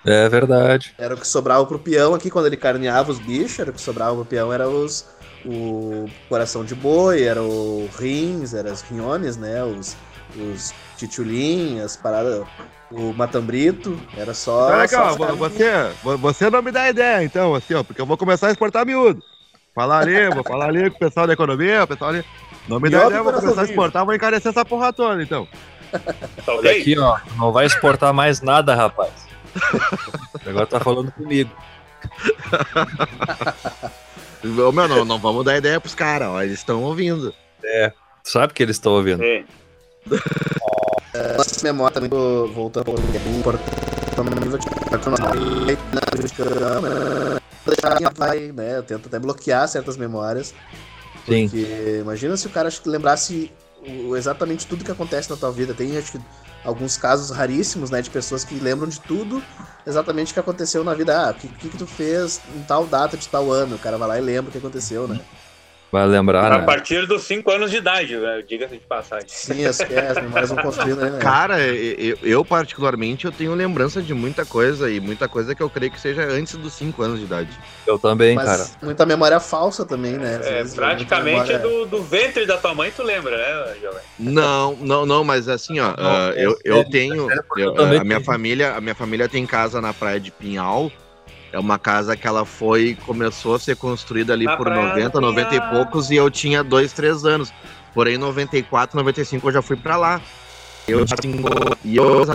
É 0.06 0.28
verdade. 0.28 0.94
era 0.98 1.16
o 1.16 1.18
que 1.18 1.28
sobrava 1.28 1.66
pro 1.66 1.80
peão 1.80 2.14
aqui 2.14 2.30
quando 2.30 2.46
ele 2.48 2.58
carneava 2.58 3.12
os 3.12 3.20
bichos, 3.20 3.58
era 3.60 3.72
o 3.72 3.74
que 3.74 3.82
sobrava 3.82 4.14
pro 4.16 4.26
peão, 4.26 4.52
era 4.52 4.68
os 4.70 5.06
o 5.46 6.06
coração 6.30 6.64
de 6.64 6.76
boi, 6.76 7.24
era 7.24 7.42
o 7.42 7.90
rins, 8.00 8.54
era 8.54 8.72
os 8.72 8.82
rinhones, 8.82 9.38
né? 9.38 9.64
Os, 9.64 9.96
os 10.36 10.74
titulim, 10.98 11.80
as 11.82 11.96
paradas, 11.98 12.46
o 12.92 13.14
matambrito, 13.14 14.00
era 14.18 14.34
só. 14.34 14.68
Olha 14.70 14.84
aqui, 14.84 14.96
só 14.96 15.08
ó, 15.08 15.12
os 15.12 15.18
caras- 15.18 15.38
você, 15.38 15.92
vo- 16.04 16.18
você 16.18 16.50
não 16.50 16.62
me 16.62 16.72
dá 16.72 16.90
ideia, 16.90 17.24
então, 17.24 17.54
assim, 17.56 17.74
ó, 17.74 17.84
porque 17.84 18.02
eu 18.02 18.06
vou 18.06 18.18
começar 18.18 18.48
a 18.48 18.52
exportar 18.52 18.86
miúdo. 18.86 19.22
Falar 19.76 20.00
ali, 20.00 20.30
vou 20.34 20.44
falar 20.44 20.68
ali 20.70 20.90
com 20.90 20.98
o 20.98 21.00
pessoal 21.00 21.28
da 21.28 21.34
economia, 21.34 21.84
o 21.84 21.88
pessoal 21.88 22.12
ali. 22.12 22.24
Não 22.68 22.80
me 22.80 22.90
dá 22.90 23.06
ideia, 23.06 23.20
eu 23.20 23.24
vou 23.24 23.34
começar 23.34 23.62
a 23.62 23.66
exportar, 23.66 24.06
vou 24.06 24.16
encarecer 24.16 24.50
essa 24.52 24.64
porra 24.64 24.94
toda, 24.94 25.22
então. 25.22 25.48
Tá 26.46 26.54
aqui, 26.72 26.98
ó. 26.98 27.20
Não 27.38 27.52
vai 27.52 27.66
exportar 27.66 28.14
mais 28.14 28.42
nada, 28.42 28.74
rapaz. 28.74 29.12
Agora 30.48 30.66
tá 30.66 30.80
falando 30.80 31.12
comigo. 31.12 31.52
Meu, 34.44 34.72
não, 34.72 35.06
não 35.06 35.20
vamos 35.20 35.46
dar 35.46 35.58
ideia 35.58 35.80
pros 35.80 35.96
caras, 35.96 36.28
ó, 36.28 36.42
eles 36.42 36.60
estão 36.60 36.84
ouvindo. 36.84 37.34
Tu 38.24 38.30
sabe 38.30 38.54
que 38.54 38.62
eles 38.62 38.76
estão 38.76 38.94
ouvindo. 38.94 39.24
Sim. 39.24 39.46
Nossa 41.38 41.64
memória 41.64 41.94
também, 41.94 42.10
voltando 42.54 42.92
um 42.92 43.42
vai, 48.16 48.52
né? 48.52 48.82
Tenta 48.82 49.08
até 49.08 49.20
bloquear 49.20 49.68
certas 49.68 49.96
memórias. 49.98 50.54
Sim. 51.26 51.48
Porque 51.48 52.00
imagina 52.02 52.36
se 52.36 52.48
o 52.48 52.50
cara 52.50 52.68
acho 52.68 52.82
que 52.82 52.90
lembrasse 52.90 53.52
exatamente 54.16 54.68
tudo 54.68 54.84
que 54.84 54.92
acontece 54.92 55.30
na 55.30 55.38
tua 55.38 55.52
vida. 55.52 55.74
Tem 55.74 55.98
acho 55.98 56.14
que 56.14 56.20
alguns 56.63 56.97
casos 56.97 57.30
raríssimos, 57.36 57.89
né, 57.91 58.02
de 58.02 58.10
pessoas 58.10 58.43
que 58.45 58.60
lembram 58.60 58.88
de 58.88 58.99
tudo 59.02 59.47
exatamente 59.86 60.32
o 60.32 60.34
que 60.34 60.39
aconteceu 60.39 60.84
na 60.84 60.93
vida. 60.95 61.28
Ah, 61.30 61.32
o 61.32 61.36
que, 61.36 61.49
que, 61.49 61.69
que 61.71 61.78
tu 61.78 61.88
fez 61.88 62.45
em 62.47 62.63
tal 62.63 62.88
data 62.88 63.17
de 63.17 63.28
tal 63.30 63.52
ano? 63.52 63.76
O 63.76 63.80
cara 63.80 63.97
vai 63.97 64.08
lá 64.08 64.17
e 64.17 64.21
lembra 64.21 64.49
o 64.49 64.52
que 64.52 64.58
aconteceu, 64.58 65.08
né? 65.08 65.26
Vai 65.94 66.08
lembrar, 66.08 66.52
A 66.52 66.58
né? 66.58 66.66
partir 66.66 67.06
dos 67.06 67.22
5 67.22 67.52
anos 67.52 67.70
de 67.70 67.78
idade, 67.78 68.18
né? 68.18 68.42
diga-se 68.50 68.74
de 68.74 68.88
passagem. 68.88 69.28
Sim, 69.28 69.64
as, 69.64 69.80
é, 69.82 70.08
as 70.10 70.20
memórias 70.24 70.50
vão 70.50 70.58
construindo, 70.58 71.00
né? 71.00 71.20
Cara, 71.22 71.62
eu, 71.62 72.18
eu, 72.24 72.44
particularmente, 72.44 73.26
eu 73.26 73.32
tenho 73.32 73.54
lembrança 73.54 74.02
de 74.02 74.12
muita 74.12 74.44
coisa, 74.44 74.90
e 74.90 75.00
muita 75.00 75.30
coisa 75.30 75.54
que 75.54 75.62
eu 75.62 75.70
creio 75.70 75.92
que 75.92 76.02
seja 76.02 76.24
antes 76.24 76.56
dos 76.56 76.74
5 76.74 77.04
anos 77.04 77.20
de 77.20 77.26
idade. 77.26 77.56
Eu 77.86 78.00
também, 78.00 78.34
Mas 78.34 78.46
cara. 78.46 78.66
muita 78.82 79.06
memória 79.06 79.40
falsa 79.40 79.86
também, 79.86 80.14
né? 80.14 80.38
Às 80.38 80.48
É, 80.48 80.54
vezes, 80.56 80.74
praticamente 80.74 81.54
memória- 81.54 81.60
do, 81.60 81.86
do 81.86 82.02
ventre 82.02 82.48
da 82.48 82.58
tua 82.58 82.74
mãe, 82.74 82.90
tu 82.90 83.04
lembra, 83.04 83.38
né, 83.38 83.76
Jovem? 83.80 84.02
Não, 84.18 84.76
não, 84.78 85.06
não, 85.06 85.24
mas 85.24 85.48
assim, 85.48 85.80
ó, 85.80 85.94
ah, 85.96 86.34
eu, 86.36 86.58
eu 86.66 86.84
tenho. 86.90 87.30
eu- 87.30 87.44
eu 87.66 87.74
também 87.76 88.00
a 88.00 88.04
minha 88.04 88.20
família, 88.20 88.74
a 88.74 88.82
minha 88.82 88.96
família 88.96 89.30
tem 89.30 89.46
casa 89.46 89.80
na 89.80 89.94
praia 89.94 90.20
de 90.20 90.32
Pinhal. 90.32 90.92
É 91.54 91.60
uma 91.60 91.78
casa 91.78 92.18
que 92.18 92.28
ela 92.28 92.46
foi, 92.46 92.98
começou 93.06 93.54
a 93.54 93.60
ser 93.60 93.76
construída 93.76 94.34
ali 94.34 94.46
por 94.46 94.66
praia 94.66 94.89
90, 94.89 95.10
do 95.12 95.22
90 95.22 95.56
e 95.56 95.62
poucos, 95.70 96.10
e 96.10 96.16
eu 96.16 96.28
tinha 96.32 96.63
dois, 96.63 96.92
três 96.92 97.26
anos. 97.26 97.54
Porém, 97.94 98.16
em 98.16 98.18
94, 98.18 98.98
95 98.98 99.48
eu 99.48 99.54
já 99.54 99.62
fui 99.62 99.78
pra 99.78 99.96
lá. 99.96 100.20
Eu 100.88 101.06
já 101.06 101.16
tinha. 101.16 101.36
E 101.86 101.96
eu 101.96 102.26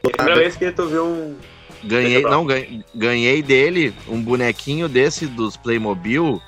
Primeira 0.00 0.34
vez 0.36 0.54
que 0.56 0.70
tu 0.70 0.86
viu 0.86 1.04
um. 1.04 1.36
ganhei, 1.82 2.22
não, 2.22 2.46
ganhei, 2.46 2.84
ganhei 2.94 3.42
dele 3.42 3.92
um 4.06 4.22
bonequinho 4.22 4.88
desse 4.88 5.26
dos 5.26 5.56
Playmobil, 5.56 6.40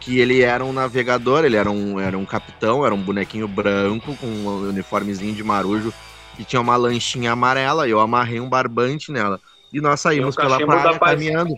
que 0.00 0.18
ele 0.18 0.42
era 0.42 0.62
um 0.62 0.72
navegador, 0.72 1.46
ele 1.46 1.56
era 1.56 1.70
um, 1.70 1.98
era 1.98 2.18
um 2.18 2.26
capitão, 2.26 2.84
era 2.84 2.94
um 2.94 3.00
bonequinho 3.00 3.48
branco 3.48 4.14
com 4.16 4.26
um 4.26 4.68
uniformezinho 4.68 5.34
de 5.34 5.42
marujo 5.42 5.94
e 6.38 6.44
tinha 6.44 6.60
uma 6.60 6.76
lanchinha 6.76 7.32
amarela, 7.32 7.88
e 7.88 7.90
eu 7.90 8.00
amarrei 8.00 8.38
um 8.38 8.48
barbante 8.48 9.10
nela. 9.10 9.40
E 9.72 9.80
nós 9.80 10.00
saímos 10.00 10.36
pela 10.36 10.58
praia 10.60 10.98
caminhando. 10.98 11.54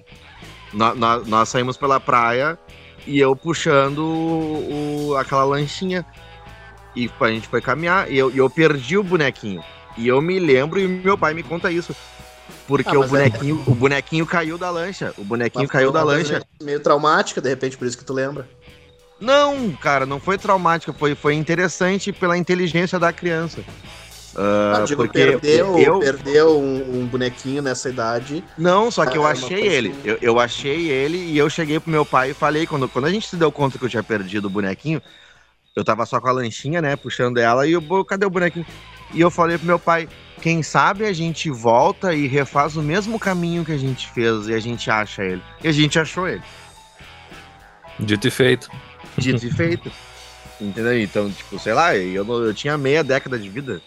Nó- 0.72 0.94
nó- 0.94 1.20
nós 1.20 1.48
saímos 1.48 1.76
pela 1.76 1.98
praia 2.00 2.58
e 3.06 3.18
eu 3.18 3.34
puxando 3.34 3.98
o, 4.04 5.16
aquela 5.18 5.44
lanchinha. 5.44 6.04
E 6.94 7.10
a 7.20 7.28
gente 7.28 7.48
foi 7.48 7.60
caminhar 7.60 8.10
e 8.10 8.18
eu, 8.18 8.30
e 8.30 8.38
eu 8.38 8.48
perdi 8.50 8.98
o 8.98 9.02
bonequinho. 9.02 9.62
E 9.96 10.06
eu 10.08 10.20
me 10.20 10.38
lembro 10.38 10.78
e 10.78 10.86
meu 10.86 11.16
pai 11.16 11.34
me 11.34 11.42
conta 11.42 11.70
isso. 11.70 11.94
Porque 12.66 12.88
Ah, 12.94 12.98
o 12.98 13.04
é- 13.04 13.06
bonequinho, 13.06 13.62
o 13.66 13.74
bonequinho 13.74 14.26
caiu 14.26 14.58
da 14.58 14.70
lancha. 14.70 15.12
O 15.16 15.24
bonequinho 15.24 15.64
Mas 15.64 15.70
caiu 15.70 15.90
da 15.90 16.02
lancha. 16.02 16.42
Meio 16.62 16.80
traumática, 16.80 17.40
de 17.40 17.48
repente, 17.48 17.76
por 17.76 17.86
isso 17.86 17.96
que 17.98 18.04
tu 18.04 18.12
lembra. 18.12 18.48
Não, 19.20 19.70
cara, 19.72 20.04
não 20.04 20.18
foi 20.18 20.36
traumático, 20.36 20.92
foi, 20.92 21.14
foi 21.14 21.34
interessante 21.34 22.12
pela 22.12 22.36
inteligência 22.36 22.98
da 22.98 23.12
criança. 23.12 23.62
Ah, 24.34 24.84
digo, 24.86 25.02
porque 25.04 25.18
perdeu, 25.18 25.78
eu, 25.78 25.98
perdeu 26.00 26.58
um, 26.58 27.00
um 27.00 27.06
bonequinho 27.06 27.60
nessa 27.62 27.90
idade. 27.90 28.42
Não, 28.56 28.90
só 28.90 29.04
que 29.04 29.16
eu 29.16 29.22
Ah, 29.22 29.26
uma 29.26 29.32
achei 29.32 29.60
coisa 29.60 29.74
ele. 29.74 29.88
assim. 29.90 30.00
Eu, 30.04 30.18
eu 30.22 30.40
achei 30.40 30.88
ele 30.90 31.18
e 31.18 31.36
eu 31.36 31.50
cheguei 31.50 31.78
pro 31.78 31.90
meu 31.90 32.04
pai 32.06 32.30
e 32.30 32.34
falei, 32.34 32.66
quando, 32.66 32.88
quando 32.88 33.04
a 33.06 33.10
gente 33.10 33.28
se 33.28 33.36
deu 33.36 33.52
conta 33.52 33.78
que 33.78 33.84
eu 33.84 33.88
tinha 33.90 34.02
perdido 34.02 34.46
o 34.46 34.50
bonequinho, 34.50 35.02
eu 35.76 35.84
tava 35.84 36.06
só 36.06 36.20
com 36.20 36.28
a 36.28 36.32
lanchinha, 36.32 36.80
né, 36.80 36.96
puxando 36.96 37.38
ela, 37.38 37.66
e 37.66 37.72
eu, 37.72 37.82
"Pô, 37.82 38.04
cadê 38.04 38.24
o 38.24 38.30
bonequinho? 38.30 38.66
E 39.12 39.20
eu 39.20 39.30
falei 39.30 39.58
pro 39.58 39.66
meu 39.66 39.78
pai, 39.78 40.08
quem 40.40 40.62
sabe 40.62 41.04
a 41.04 41.12
gente 41.12 41.50
volta 41.50 42.14
e 42.14 42.26
refaz 42.26 42.76
o 42.76 42.82
mesmo 42.82 43.18
caminho 43.18 43.64
que 43.64 43.72
a 43.72 43.76
gente 43.78 44.10
fez 44.12 44.48
e 44.48 44.54
a 44.54 44.58
gente 44.58 44.90
acha 44.90 45.22
ele. 45.22 45.42
E 45.62 45.68
a 45.68 45.72
gente 45.72 45.98
achou 45.98 46.26
ele. 46.26 46.42
Dito 48.00 48.26
e 48.26 48.30
feito. 48.30 48.70
Dito 49.18 49.44
e 49.46 49.50
feito. 49.50 49.92
Entendeu? 50.60 50.98
Então, 51.00 51.30
tipo, 51.30 51.58
sei 51.58 51.74
lá, 51.74 51.94
eu, 51.96 52.24
eu 52.44 52.54
tinha 52.54 52.78
meia 52.78 53.02
década 53.04 53.38
de 53.38 53.48
vida. 53.48 53.82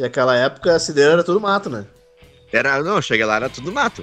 E 0.00 0.04
aquela 0.04 0.34
época 0.34 0.74
a 0.74 0.78
cidreira 0.78 1.12
era 1.12 1.22
tudo 1.22 1.38
mato, 1.38 1.68
né? 1.68 1.84
Era, 2.50 2.82
não, 2.82 2.96
eu 2.96 3.02
cheguei 3.02 3.26
lá, 3.26 3.36
era 3.36 3.50
tudo 3.50 3.70
mato. 3.70 4.02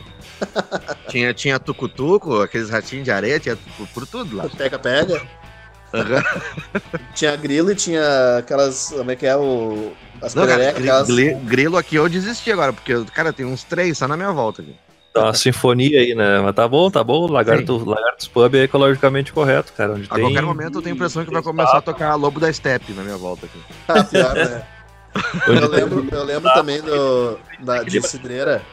tinha, 1.09 1.33
tinha 1.33 1.59
tucutuco, 1.59 2.39
aqueles 2.39 2.69
ratinhos 2.69 3.03
de 3.03 3.09
areia, 3.09 3.39
tinha 3.39 3.57
por, 3.75 3.87
por 3.87 4.05
tudo 4.05 4.35
lá. 4.37 4.47
Pega-pega. 4.55 5.19
Aham. 5.91 6.23
Tinha 7.15 7.35
grilo 7.35 7.71
e 7.71 7.75
tinha 7.75 8.37
aquelas. 8.37 8.89
Como 8.95 9.09
é 9.09 9.15
que 9.15 9.25
é 9.25 9.35
o. 9.35 9.91
As 10.21 10.35
Não, 10.35 10.45
cara, 10.45 10.57
pererecas, 10.59 10.77
gri- 10.81 10.89
aquelas. 10.89 11.07
gri- 11.07 11.35
grilo 11.45 11.77
aqui 11.77 11.95
eu 11.95 12.07
desisti 12.07 12.51
agora, 12.51 12.71
porque, 12.71 12.93
cara, 13.05 13.33
tem 13.33 13.45
uns 13.45 13.63
três 13.63 13.97
só 13.97 14.07
na 14.07 14.15
minha 14.15 14.31
volta 14.31 14.61
aqui. 14.61 14.75
Tá 15.15 15.23
uma 15.23 15.33
sinfonia 15.33 15.99
aí, 15.99 16.13
né? 16.13 16.39
Mas 16.41 16.53
tá 16.53 16.67
bom, 16.67 16.91
tá 16.91 17.03
bom. 17.03 17.25
Lagarto, 17.25 17.83
Lagartos 17.89 18.27
Pub 18.27 18.53
é 18.53 18.63
ecologicamente 18.65 19.33
correto, 19.33 19.73
cara. 19.73 19.93
Onde 19.93 20.05
A 20.11 20.13
tem... 20.13 20.23
qualquer 20.25 20.43
momento 20.43 20.77
eu 20.77 20.81
tenho 20.83 20.93
a 20.93 20.95
impressão 20.95 21.25
que 21.25 21.31
vai 21.33 21.41
começar 21.41 21.79
a 21.79 21.81
tocar 21.81 22.13
Lobo 22.13 22.39
da 22.39 22.53
Steppe 22.53 22.93
na 22.93 23.01
minha 23.01 23.17
volta 23.17 23.47
aqui. 23.47 23.59
Ah, 23.87 24.03
pior, 24.03 24.35
né? 24.35 24.63
Eu 25.53 25.67
lembro, 25.67 26.07
eu 26.11 26.23
lembro 26.23 26.49
também 26.51 26.81
do, 26.83 27.39
da, 27.57 27.83
de 27.83 28.01
cidreira. 28.01 28.69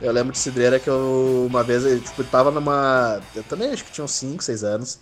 Eu 0.00 0.12
lembro 0.12 0.32
de 0.32 0.38
cidreira 0.38 0.80
que 0.80 0.88
eu 0.90 1.46
uma 1.48 1.64
vez, 1.64 1.84
eu, 1.84 2.00
tipo, 2.02 2.24
tava 2.24 2.50
numa. 2.50 3.22
Eu 3.34 3.44
também 3.44 3.70
acho 3.72 3.84
que 3.84 3.92
tinha 3.92 4.04
uns 4.04 4.12
5, 4.12 4.42
6 4.42 4.64
anos. 4.64 5.00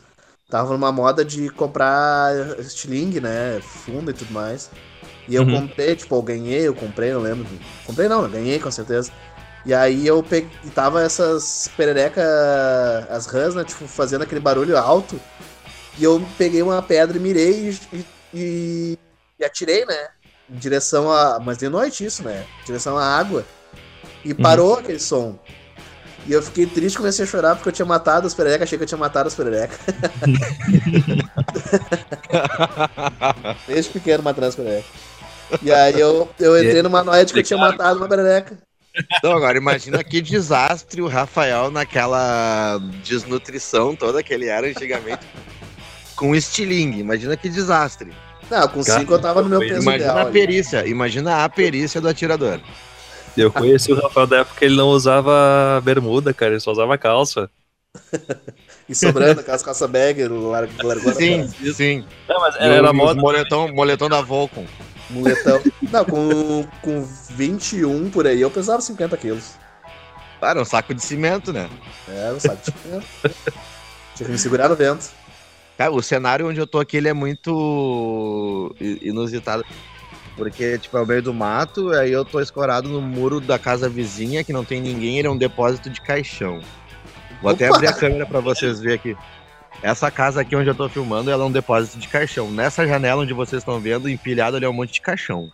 Tava 0.50 0.72
numa 0.72 0.92
moda 0.92 1.24
de 1.24 1.50
comprar 1.50 2.58
estilingue, 2.60 3.20
né? 3.20 3.60
Fundo 3.62 4.10
e 4.10 4.14
tudo 4.14 4.32
mais. 4.32 4.70
E 5.28 5.34
eu 5.34 5.46
Uhum. 5.46 5.46
comprei, 5.46 5.96
tipo, 5.96 6.14
eu 6.16 6.22
ganhei, 6.22 6.68
eu 6.68 6.74
comprei, 6.74 7.12
não 7.12 7.20
lembro. 7.20 7.46
Comprei 7.84 8.08
não, 8.08 8.24
eu 8.24 8.30
ganhei 8.30 8.60
com 8.60 8.70
certeza. 8.70 9.12
E 9.64 9.74
aí 9.74 10.06
eu 10.06 10.22
peguei. 10.22 10.50
Tava 10.72 11.02
essas 11.02 11.68
perereca, 11.76 12.22
as 13.10 13.26
rãs, 13.26 13.54
né? 13.54 13.64
Tipo, 13.64 13.86
fazendo 13.88 14.22
aquele 14.24 14.40
barulho 14.40 14.76
alto. 14.78 15.20
E 15.96 16.04
eu 16.04 16.32
peguei 16.38 16.62
uma 16.62 16.82
pedra 16.82 17.16
e 17.16 17.20
mirei 17.20 17.70
e, 17.92 18.06
e, 18.32 18.98
e 19.38 19.44
atirei, 19.44 19.84
né? 19.86 20.08
Em 20.50 20.56
direção 20.56 21.10
a. 21.10 21.38
Mas 21.38 21.58
de 21.58 21.68
noite 21.68 22.04
isso, 22.04 22.22
né? 22.22 22.44
Em 22.62 22.66
direção 22.66 22.98
à 22.98 23.04
água. 23.04 23.44
E 24.24 24.34
parou 24.34 24.74
aquele 24.74 24.98
som. 24.98 25.38
E 26.26 26.32
eu 26.32 26.42
fiquei 26.42 26.66
triste, 26.66 26.98
comecei 26.98 27.24
a 27.24 27.28
chorar 27.28 27.56
porque 27.56 27.70
eu 27.70 27.72
tinha 27.72 27.86
matado 27.86 28.26
as 28.26 28.34
pererecas, 28.34 28.64
achei 28.64 28.76
que 28.76 28.84
eu 28.84 28.88
tinha 28.88 28.98
matado 28.98 29.28
as 29.28 29.34
pererecas. 29.34 29.78
Desde 33.66 33.90
pequeno 33.90 34.22
matando 34.22 34.48
as 34.48 34.54
pererecas. 34.54 34.90
E 35.62 35.72
aí 35.72 35.98
eu, 35.98 36.28
eu 36.38 36.62
entrei 36.62 36.82
numa 36.82 37.02
noia 37.02 37.24
de 37.24 37.32
que 37.32 37.38
eu 37.38 37.44
tinha 37.44 37.58
matado 37.58 37.98
uma 37.98 38.08
perereca. 38.08 38.58
Então, 39.16 39.32
agora 39.32 39.56
imagina 39.56 40.04
que 40.04 40.20
desastre 40.20 41.00
o 41.00 41.08
Rafael 41.08 41.70
naquela 41.70 42.78
desnutrição 43.02 43.96
toda 43.96 44.22
que 44.22 44.34
ele 44.34 44.46
era 44.46 44.66
antigamente 44.66 45.26
com 46.16 46.34
estilingue. 46.34 47.00
Imagina 47.00 47.34
que 47.36 47.48
desastre. 47.48 48.12
Não, 48.50 48.68
com 48.68 48.82
Cara, 48.84 49.00
5 49.00 49.14
eu 49.14 49.20
tava 49.20 49.42
no 49.42 49.48
meu 49.48 49.60
peso 49.60 49.82
Imagina 49.82 49.94
ideal. 50.10 50.18
a 50.18 50.20
ali. 50.22 50.32
perícia, 50.32 50.86
imagina 50.86 51.44
a 51.44 51.48
perícia 51.48 52.00
do 52.00 52.08
atirador. 52.08 52.60
Eu 53.36 53.52
conheci 53.52 53.92
o 53.92 54.00
Rafael 54.00 54.26
da 54.26 54.38
época 54.38 54.58
que 54.58 54.64
ele 54.64 54.76
não 54.76 54.88
usava 54.88 55.80
bermuda, 55.84 56.34
cara. 56.34 56.52
Ele 56.52 56.60
só 56.60 56.72
usava 56.72 56.98
calça. 56.98 57.48
E 58.88 58.94
sobrando 58.94 59.40
aquelas 59.40 59.62
calça 59.62 59.86
bag, 59.86 60.26
lar- 60.26 60.68
largou 60.82 61.12
Sim, 61.14 61.48
sim. 61.72 62.04
Não, 62.28 62.40
mas 62.40 62.56
era, 62.56 62.74
era 62.74 62.92
moda. 62.92 63.20
Moletom, 63.20 63.72
moletom 63.72 64.08
da 64.08 64.20
Volcom. 64.20 64.66
muletão. 65.08 65.60
Não, 65.90 66.04
com, 66.04 66.66
com 66.82 67.02
21 67.30 68.10
por 68.10 68.26
aí 68.26 68.40
eu 68.40 68.50
pesava 68.50 68.80
50 68.80 69.16
quilos. 69.16 69.54
Claro, 70.40 70.62
um 70.62 70.64
saco 70.64 70.94
de 70.94 71.02
cimento, 71.02 71.52
né? 71.52 71.68
É, 72.08 72.30
não 72.32 72.40
sabe. 72.40 72.60
Tinha 72.62 73.00
tinha 74.14 74.26
que 74.26 74.32
me 74.32 74.38
segurar 74.38 74.68
no 74.68 74.76
vento. 74.76 75.10
Cara, 75.80 75.92
o 75.92 76.02
cenário 76.02 76.46
onde 76.46 76.60
eu 76.60 76.66
tô 76.66 76.78
aqui 76.78 76.98
ele 76.98 77.08
é 77.08 77.12
muito 77.14 78.76
inusitado. 79.00 79.64
Porque, 80.36 80.76
tipo, 80.76 80.94
é 80.98 81.00
o 81.00 81.06
meio 81.06 81.22
do 81.22 81.32
mato, 81.32 81.90
aí 81.92 82.12
eu 82.12 82.22
tô 82.22 82.38
escorado 82.38 82.86
no 82.86 83.00
muro 83.00 83.40
da 83.40 83.58
casa 83.58 83.88
vizinha, 83.88 84.44
que 84.44 84.52
não 84.52 84.62
tem 84.62 84.78
ninguém, 84.78 85.18
ele 85.18 85.26
é 85.26 85.30
um 85.30 85.38
depósito 85.38 85.88
de 85.88 85.98
caixão. 86.02 86.60
Vou 87.40 87.50
até 87.50 87.66
Opa! 87.66 87.76
abrir 87.76 87.88
a 87.88 87.94
câmera 87.94 88.26
pra 88.26 88.40
vocês 88.40 88.78
verem 88.78 88.96
aqui. 88.96 89.16
Essa 89.82 90.10
casa 90.10 90.42
aqui 90.42 90.54
onde 90.54 90.68
eu 90.68 90.74
tô 90.74 90.86
filmando, 90.86 91.30
ela 91.30 91.44
é 91.44 91.46
um 91.46 91.50
depósito 91.50 91.98
de 91.98 92.08
caixão. 92.08 92.50
Nessa 92.50 92.86
janela 92.86 93.22
onde 93.22 93.32
vocês 93.32 93.62
estão 93.62 93.80
vendo, 93.80 94.06
empilhado 94.06 94.58
ali 94.58 94.66
é 94.66 94.68
um 94.68 94.74
monte 94.74 94.92
de 94.92 95.00
caixão. 95.00 95.50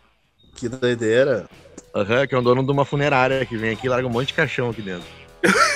Que 0.57 0.69
doideira. 0.69 1.49
Aham, 1.95 2.27
que 2.27 2.35
é 2.35 2.39
o 2.39 2.43
dono 2.43 2.65
de 2.65 2.73
uma 2.73 2.85
funerária 2.85 3.47
que 3.47 3.57
vem 3.57 3.71
aqui 3.71 3.87
e 3.87 3.89
larga 3.89 4.09
um 4.09 4.11
monte 4.11 4.27
de 4.27 4.35
caixão 4.35 4.71
aqui 4.71 4.83
dentro. 4.83 5.07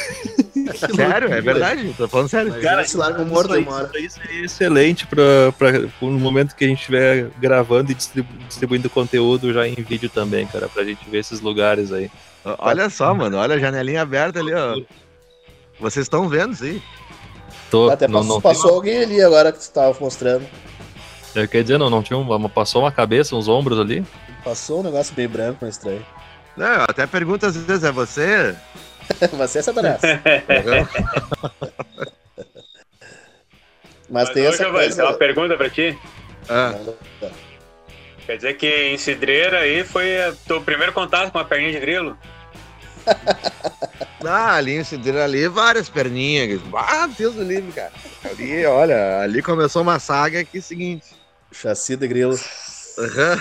sério, 0.89 1.33
é 1.33 1.41
verdade, 1.41 1.95
tô 1.97 2.09
falando 2.09 2.29
sério. 2.29 2.61
Cara, 2.61 2.85
se 2.85 2.97
larga 2.97 3.23
um 3.23 3.27
morto 3.27 3.47
isso 3.51 3.55
aí, 3.55 3.65
demora. 3.65 3.85
isso 3.99 3.99
aí 3.99 4.11
seria 4.27 4.45
excelente 4.45 5.07
pra, 5.07 5.23
pra, 5.59 5.73
no 6.01 6.19
momento 6.19 6.55
que 6.55 6.65
a 6.65 6.69
gente 6.69 6.79
estiver 6.81 7.29
gravando 7.39 7.91
e 7.93 7.95
distribu- 7.95 8.33
distribuindo 8.49 8.89
conteúdo 8.91 9.53
já 9.53 9.67
em 9.67 9.75
vídeo 9.75 10.09
também, 10.09 10.47
cara, 10.47 10.69
pra 10.69 10.85
gente 10.85 11.09
ver 11.09 11.19
esses 11.19 11.41
lugares 11.41 11.93
aí. 11.93 12.11
Olha 12.59 12.89
só, 12.89 13.13
mano, 13.15 13.37
olha 13.37 13.57
a 13.57 13.59
janelinha 13.59 14.03
aberta 14.03 14.41
ali, 14.41 14.55
ó. 14.55 14.81
Vocês 15.79 16.05
estão 16.05 16.29
vendo 16.29 16.57
aí? 16.63 16.83
Tô, 17.71 17.89
Até 17.91 18.09
não, 18.09 18.21
passou, 18.21 18.35
não 18.35 18.41
passou 18.41 18.75
alguém 18.75 18.99
ali 19.03 19.23
agora 19.23 19.53
que 19.53 19.63
você 19.63 19.71
tava 19.73 19.97
mostrando. 20.01 20.45
tem- 21.33 21.47
quer 21.47 21.63
dizer, 21.63 21.79
não, 21.79 21.89
não 21.89 22.03
tinha 22.03 22.19
uma, 22.19 22.49
passou 22.49 22.83
uma 22.83 22.91
cabeça, 22.93 23.37
uns 23.37 23.47
ombros 23.49 23.79
ali. 23.79 24.05
Passou 24.45 24.81
um 24.81 24.83
negócio 24.83 25.15
bem 25.15 25.29
branco, 25.29 25.59
meio 25.63 25.71
estranho. 25.71 26.05
Não, 26.57 26.67
eu 26.67 26.83
até 26.83 27.07
pergunto 27.07 27.47
às 27.47 27.57
vezes, 27.57 27.85
é 27.85 27.93
você? 27.93 28.55
Você 29.33 29.59
é 29.59 29.63
Satanás. 29.63 30.01
Mas 34.09 34.31
tem 34.31 34.47
Ô, 34.47 34.49
essa 34.49 34.71
coisa... 34.71 35.05
uma 35.05 35.15
pergunta 35.15 35.57
pra 35.57 35.71
ti. 35.71 35.97
Ah, 36.49 36.75
Quer 38.27 38.37
dizer 38.37 38.55
que 38.55 38.89
em 38.89 38.99
Cidreira 38.99 39.61
aí 39.61 39.85
foi 39.85 40.17
o 40.29 40.37
teu 40.47 40.61
primeiro 40.63 40.93
contato 40.93 41.31
com 41.33 41.39
a 41.39 41.45
perninha 41.45 41.73
de 41.73 41.81
grilo? 41.81 42.19
ah, 44.25 44.55
ali 44.55 44.77
em 44.77 44.85
Cidreira 44.85 45.25
ali, 45.25 45.49
várias 45.49 45.89
perninhas. 45.89 46.61
Ah, 46.75 47.07
Deus 47.07 47.35
do 47.35 47.43
livre, 47.43 47.73
cara. 47.73 47.93
Ali, 48.25 48.65
olha, 48.67 49.21
ali 49.21 49.43
começou 49.43 49.83
uma 49.83 49.99
saga 49.99 50.45
que 50.45 50.59
é 50.59 50.61
o 50.61 50.63
seguinte. 50.63 51.07
Chassi 51.53 51.97
de 51.97 52.07
grilo. 52.07 52.39
Aham. 53.01 53.39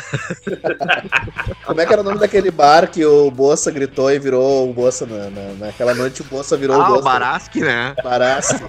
Como 1.65 1.81
é 1.81 1.85
que 1.85 1.93
era 1.93 2.01
o 2.01 2.05
nome 2.05 2.19
daquele 2.19 2.49
bar 2.51 2.89
que 2.89 3.05
o 3.05 3.29
Bossa 3.29 3.69
gritou 3.71 4.11
e 4.11 4.17
virou 4.19 4.69
o 4.69 4.73
Bossa 4.73 5.05
na, 5.05 5.29
na- 5.29 5.53
naquela 5.65 5.93
noite 5.93 6.21
o 6.21 6.25
Bossa 6.25 6.55
virou 6.57 6.79
Ah, 6.81 6.87
o 6.87 6.91
o 6.91 6.95
Bossa. 6.95 7.03
Baraski, 7.03 7.59
né? 7.61 7.95
Barassi. 8.03 8.55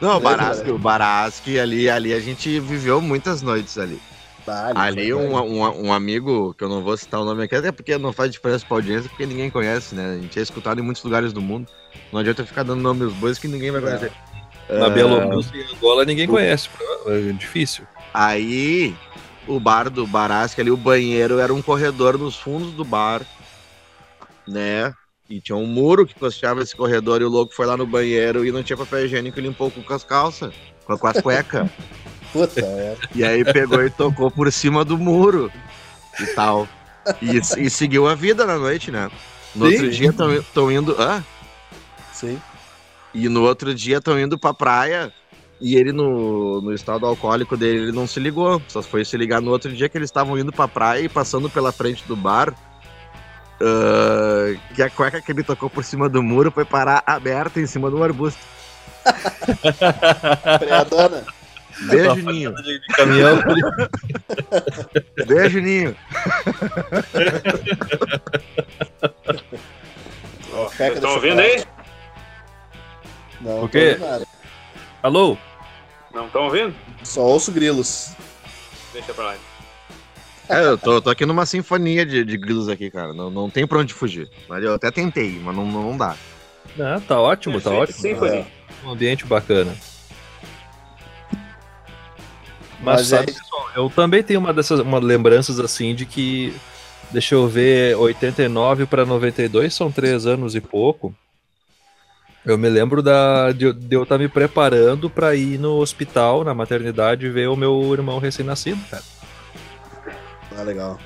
Não, 0.00 0.16
o 0.16 0.20
Baraski, 0.20 0.70
o 0.70 0.78
Baraski 0.78 1.58
ali, 1.58 1.90
ali 1.90 2.12
a 2.12 2.20
gente 2.20 2.60
viveu 2.60 3.00
muitas 3.00 3.42
noites 3.42 3.78
ali. 3.78 4.00
Vale, 4.46 4.72
Ali 4.76 5.14
um, 5.14 5.36
um, 5.36 5.86
um 5.86 5.92
amigo, 5.92 6.52
que 6.58 6.64
eu 6.64 6.68
não 6.68 6.82
vou 6.82 6.96
citar 6.96 7.20
o 7.20 7.24
nome 7.24 7.44
aqui, 7.44 7.54
até 7.54 7.70
porque 7.70 7.96
não 7.96 8.12
faz 8.12 8.30
diferença 8.32 8.64
pra 8.66 8.76
audiência, 8.76 9.08
porque 9.08 9.24
ninguém 9.26 9.48
conhece, 9.50 9.94
né? 9.94 10.14
A 10.18 10.20
gente 10.20 10.36
é 10.38 10.42
escutado 10.42 10.80
em 10.80 10.82
muitos 10.82 11.02
lugares 11.04 11.32
do 11.32 11.40
mundo. 11.40 11.68
Não 12.12 12.18
adianta 12.20 12.44
ficar 12.44 12.64
dando 12.64 12.80
nome 12.82 13.04
aos 13.04 13.12
bois 13.14 13.38
que 13.38 13.46
ninguém 13.46 13.70
vai 13.70 13.80
conhecer. 13.80 14.12
Na 14.68 14.86
Ah, 14.86 14.90
Bielorrússia 14.90 15.56
e 15.56 15.74
Angola 15.76 16.04
ninguém 16.04 16.26
conhece, 16.26 16.68
é 17.06 17.32
difícil. 17.32 17.84
Aí, 18.14 18.94
o 19.48 19.58
bar 19.58 19.88
do 19.88 20.06
Baraski 20.06 20.60
ali, 20.60 20.70
o 20.70 20.76
banheiro 20.76 21.38
era 21.38 21.52
um 21.52 21.62
corredor 21.62 22.18
nos 22.18 22.36
fundos 22.36 22.72
do 22.72 22.84
bar, 22.84 23.22
né? 24.46 24.92
E 25.28 25.40
tinha 25.40 25.56
um 25.56 25.66
muro 25.66 26.06
que 26.06 26.14
costeava 26.14 26.62
esse 26.62 26.76
corredor 26.76 27.22
e 27.22 27.24
o 27.24 27.28
louco 27.28 27.54
foi 27.54 27.64
lá 27.64 27.76
no 27.76 27.86
banheiro 27.86 28.44
e 28.44 28.52
não 28.52 28.62
tinha 28.62 28.76
papel 28.76 29.06
higiênico 29.06 29.38
e 29.38 29.42
limpou 29.42 29.70
com 29.70 29.94
as 29.94 30.04
calças, 30.04 30.52
com 30.84 30.98
com 30.98 31.06
as 31.06 31.20
cuecas. 31.20 31.70
Puta, 32.32 32.60
é. 32.60 32.96
E 33.14 33.24
aí 33.24 33.44
pegou 33.44 33.82
e 33.82 33.90
tocou 33.90 34.30
por 34.30 34.50
cima 34.52 34.84
do 34.84 34.98
muro 34.98 35.50
e 36.20 36.26
tal. 36.34 36.68
E, 37.20 37.38
e 37.38 37.70
seguiu 37.70 38.06
a 38.06 38.14
vida 38.14 38.44
na 38.46 38.58
noite, 38.58 38.90
né? 38.90 39.10
No 39.54 39.66
Sim. 39.66 39.72
outro 39.72 39.90
dia 39.90 40.10
estão 40.40 40.72
indo. 40.72 41.00
Hã? 41.00 41.24
Sim. 42.12 42.40
E 43.14 43.28
no 43.28 43.42
outro 43.42 43.74
dia 43.74 43.98
estão 43.98 44.18
indo 44.18 44.38
pra 44.38 44.54
praia. 44.54 45.12
E 45.62 45.76
ele, 45.76 45.92
no, 45.92 46.60
no 46.60 46.74
estado 46.74 47.06
alcoólico 47.06 47.56
dele, 47.56 47.84
ele 47.84 47.92
não 47.92 48.04
se 48.04 48.18
ligou. 48.18 48.60
Só 48.66 48.82
foi 48.82 49.04
se 49.04 49.16
ligar 49.16 49.40
no 49.40 49.52
outro 49.52 49.72
dia 49.72 49.88
que 49.88 49.96
eles 49.96 50.08
estavam 50.08 50.36
indo 50.36 50.52
pra 50.52 50.66
praia 50.66 51.02
e 51.02 51.08
passando 51.08 51.48
pela 51.48 51.70
frente 51.70 52.04
do 52.08 52.16
bar. 52.16 52.52
ah, 53.60 54.58
que 54.74 54.82
a 54.82 54.90
cueca 54.90 55.22
que 55.22 55.30
ele 55.30 55.44
tocou 55.44 55.70
por 55.70 55.84
cima 55.84 56.08
do 56.08 56.20
muro 56.20 56.50
foi 56.50 56.64
parar 56.64 57.04
aberta 57.06 57.60
em 57.60 57.66
cima 57.66 57.88
de 57.88 57.94
um 57.94 58.02
arbusto. 58.02 58.40
Freadona. 60.58 61.24
Beijo, 61.88 62.16
Ninho. 62.16 62.54
De, 62.56 62.80
de 62.80 62.86
caminhão. 62.96 63.38
Beijo, 65.26 65.60
Ninho. 65.60 65.96
Estão 70.94 71.14
ouvindo 71.14 71.40
aí? 71.40 71.64
Não, 73.40 73.64
O 73.64 73.68
quê? 73.68 73.96
Alô? 75.02 75.36
Não 76.14 76.26
estão 76.26 76.44
ouvindo? 76.44 76.74
Só 77.02 77.22
ouço 77.22 77.50
grilos. 77.52 78.12
Deixa 78.92 79.14
pra 79.14 79.24
lá. 79.24 79.36
É, 80.48 80.64
eu 80.64 80.76
tô, 80.76 81.00
tô 81.00 81.08
aqui 81.08 81.24
numa 81.24 81.46
sinfonia 81.46 82.04
de, 82.04 82.24
de 82.24 82.36
grilos 82.36 82.68
aqui, 82.68 82.90
cara. 82.90 83.12
Não, 83.14 83.30
não 83.30 83.48
tem 83.48 83.66
pra 83.66 83.78
onde 83.78 83.94
fugir. 83.94 84.28
Mas 84.48 84.62
eu 84.62 84.74
até 84.74 84.90
tentei, 84.90 85.38
mas 85.42 85.54
não, 85.56 85.64
não 85.64 85.96
dá. 85.96 86.16
Ah, 86.78 87.00
tá 87.06 87.20
ótimo, 87.20 87.60
tá 87.60 87.70
Perfeito, 87.70 87.82
ótimo. 87.82 87.98
Symphony. 88.00 88.46
Um 88.84 88.90
ambiente 88.90 89.24
bacana. 89.24 89.74
Mas 92.80 93.00
Mas, 93.00 93.06
sabe, 93.06 93.30
é- 93.30 93.34
pessoal, 93.34 93.70
eu 93.76 93.88
também 93.90 94.22
tenho 94.22 94.40
uma 94.40 94.52
dessas 94.52 94.80
uma 94.80 94.98
lembranças 94.98 95.60
assim 95.60 95.94
de 95.94 96.04
que, 96.04 96.52
deixa 97.10 97.34
eu 97.34 97.46
ver, 97.46 97.96
89 97.96 98.86
para 98.86 99.06
92 99.06 99.72
são 99.72 99.90
três 99.90 100.26
anos 100.26 100.54
e 100.54 100.60
pouco. 100.60 101.14
Eu 102.44 102.58
me 102.58 102.68
lembro 102.68 103.02
da, 103.02 103.52
de, 103.52 103.66
eu- 103.66 103.72
de 103.72 103.94
eu 103.94 104.02
estar 104.02 104.18
me 104.18 104.28
preparando 104.28 105.08
para 105.08 105.34
ir 105.36 105.58
no 105.58 105.76
hospital, 105.78 106.42
na 106.42 106.52
maternidade, 106.52 107.28
ver 107.28 107.48
o 107.48 107.56
meu 107.56 107.92
irmão 107.92 108.18
recém-nascido, 108.18 108.80
cara. 108.90 109.02
Ah, 110.58 110.62
legal. 110.62 110.98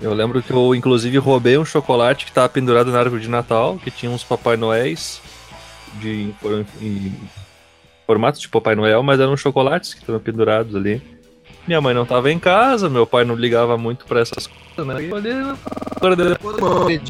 Eu 0.00 0.12
lembro 0.14 0.42
que 0.42 0.52
eu, 0.52 0.74
inclusive, 0.74 1.16
roubei 1.18 1.58
um 1.58 1.64
chocolate 1.64 2.24
que 2.24 2.30
estava 2.30 2.48
pendurado 2.48 2.92
na 2.92 2.98
árvore 3.00 3.22
de 3.22 3.28
Natal, 3.28 3.78
que 3.82 3.90
tinha 3.90 4.10
uns 4.12 4.22
Papai 4.22 4.56
Noéis 4.56 5.20
de, 5.94 6.32
em, 6.44 6.66
em 6.80 7.12
formato 8.06 8.38
de 8.38 8.48
Papai 8.48 8.74
Noel, 8.76 9.02
mas 9.02 9.18
eram 9.18 9.36
chocolates 9.36 9.94
que 9.94 10.00
estavam 10.00 10.20
pendurados 10.20 10.76
ali. 10.76 11.02
Minha 11.66 11.80
mãe 11.80 11.94
não 11.94 12.04
estava 12.04 12.30
em 12.30 12.38
casa, 12.38 12.88
meu 12.88 13.06
pai 13.06 13.24
não 13.24 13.34
ligava 13.34 13.76
muito 13.76 14.04
para 14.06 14.20
essas 14.20 14.46
coisas, 14.46 14.86
né? 14.86 14.94
Eu 15.04 15.14
olhei. 15.16 17.00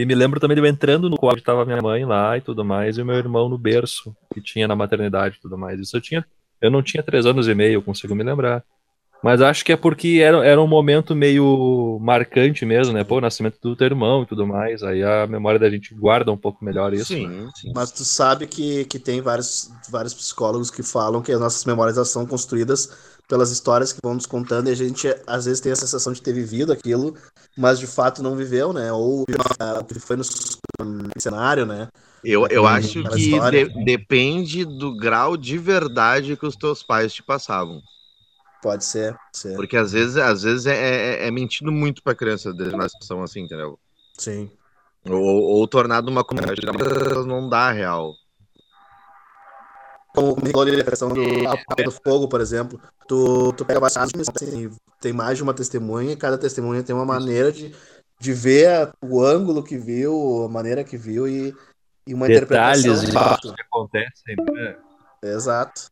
E 0.00 0.06
me 0.06 0.14
lembro 0.14 0.40
também 0.40 0.54
de 0.54 0.62
eu 0.62 0.66
entrando 0.66 1.10
no 1.10 1.18
quarto 1.18 1.34
onde 1.34 1.42
estava 1.42 1.66
minha 1.66 1.82
mãe 1.82 2.06
lá 2.06 2.38
e 2.38 2.40
tudo 2.40 2.64
mais, 2.64 2.96
e 2.96 3.02
o 3.02 3.04
meu 3.04 3.16
irmão 3.16 3.50
no 3.50 3.58
berço, 3.58 4.16
que 4.32 4.40
tinha 4.40 4.66
na 4.66 4.74
maternidade 4.74 5.36
e 5.36 5.40
tudo 5.42 5.58
mais. 5.58 5.78
Isso 5.78 5.94
eu 5.94 6.00
tinha. 6.00 6.24
Eu 6.58 6.70
não 6.70 6.82
tinha 6.82 7.02
três 7.02 7.26
anos 7.26 7.46
e 7.46 7.54
meio, 7.54 7.74
eu 7.74 7.82
consigo 7.82 8.14
me 8.14 8.24
lembrar. 8.24 8.64
Mas 9.22 9.42
acho 9.42 9.62
que 9.62 9.72
é 9.72 9.76
porque 9.76 10.20
era, 10.22 10.42
era 10.42 10.58
um 10.58 10.66
momento 10.66 11.14
meio 11.14 11.98
marcante 12.00 12.64
mesmo, 12.64 12.94
né? 12.94 13.04
Pô, 13.04 13.18
o 13.18 13.20
nascimento 13.20 13.58
do 13.60 13.76
teu 13.76 13.88
irmão 13.88 14.22
e 14.22 14.26
tudo 14.26 14.46
mais. 14.46 14.82
Aí 14.82 15.02
a 15.02 15.26
memória 15.26 15.60
da 15.60 15.68
gente 15.68 15.94
guarda 15.94 16.32
um 16.32 16.36
pouco 16.38 16.64
melhor 16.64 16.94
isso. 16.94 17.12
né? 17.12 17.28
sim, 17.28 17.50
sim. 17.54 17.72
Mas 17.74 17.90
tu 17.90 18.02
sabe 18.02 18.46
que, 18.46 18.86
que 18.86 18.98
tem 18.98 19.20
vários, 19.20 19.70
vários 19.90 20.14
psicólogos 20.14 20.70
que 20.70 20.82
falam 20.82 21.20
que 21.20 21.30
as 21.30 21.40
nossas 21.40 21.62
memórias 21.66 22.08
são 22.08 22.26
construídas 22.26 22.90
pelas 23.28 23.50
histórias 23.50 23.92
que 23.92 24.00
vão 24.02 24.14
nos 24.14 24.26
contando 24.26 24.68
e 24.68 24.72
a 24.72 24.74
gente 24.74 25.06
às 25.26 25.44
vezes 25.44 25.60
tem 25.60 25.70
a 25.70 25.76
sensação 25.76 26.12
de 26.12 26.22
ter 26.22 26.32
vivido 26.32 26.72
aquilo, 26.72 27.14
mas 27.56 27.78
de 27.78 27.86
fato 27.86 28.22
não 28.22 28.36
viveu, 28.36 28.72
né? 28.72 28.92
Ou 28.92 29.24
foi 30.00 30.16
no, 30.16 30.24
cenário, 31.18 31.66
né? 31.66 31.88
Eu, 32.22 32.46
eu 32.48 32.66
acho 32.66 33.02
que 33.02 33.40
de- 33.50 33.84
depende 33.84 34.64
do 34.64 34.94
grau 34.96 35.36
de 35.36 35.56
verdade 35.56 36.36
que 36.36 36.46
os 36.46 36.56
teus 36.56 36.82
pais 36.82 37.12
te 37.12 37.22
passavam. 37.22 37.80
Pode 38.62 38.84
ser. 38.84 39.16
ser. 39.32 39.56
Porque 39.56 39.76
às 39.76 39.92
vezes, 39.92 40.16
às 40.16 40.42
vezes 40.42 40.66
é, 40.66 40.74
é, 41.24 41.26
é 41.26 41.30
mentido 41.30 41.72
muito 41.72 42.02
pra 42.02 42.14
criança 42.14 42.52
desde 42.52 42.74
uma 42.74 42.88
situação 42.88 43.22
assim, 43.22 43.40
entendeu? 43.40 43.78
Sim. 44.18 44.50
Ou, 45.08 45.18
ou 45.18 45.66
tornado 45.66 46.10
uma 46.10 46.22
comunidade 46.22 46.60
não 47.26 47.48
dá 47.48 47.72
real. 47.72 48.14
Como 50.14 50.36
me 50.42 50.50
falou 50.50 50.66
ali 50.66 50.80
a 50.80 50.84
questão 50.84 51.08
do, 51.08 51.22
do 51.84 51.90
fogo, 51.92 52.28
por 52.28 52.40
exemplo, 52.40 52.80
tu, 53.06 53.52
tu 53.52 53.64
pega 53.64 53.78
bastante, 53.78 54.12
assim, 54.20 54.70
tem 55.00 55.12
mais 55.12 55.36
de 55.36 55.42
uma 55.42 55.54
testemunha 55.54 56.12
e 56.12 56.16
cada 56.16 56.36
testemunha 56.36 56.82
tem 56.82 56.94
uma 56.94 57.04
maneira 57.06 57.52
de, 57.52 57.74
de 58.18 58.32
ver 58.32 58.68
a- 58.68 58.92
o 59.02 59.22
ângulo 59.24 59.62
que 59.62 59.78
viu, 59.78 60.44
a 60.44 60.48
maneira 60.48 60.82
que 60.82 60.96
viu 60.96 61.28
e, 61.28 61.54
e 62.06 62.12
uma 62.12 62.26
Detalhes 62.26 62.80
interpretação 62.84 63.00
de 63.04 63.06
do 63.06 63.12
fato. 63.12 63.54
que 63.54 63.62
acontecem, 63.62 64.36
né? 64.52 64.76
Exato. 65.22 65.86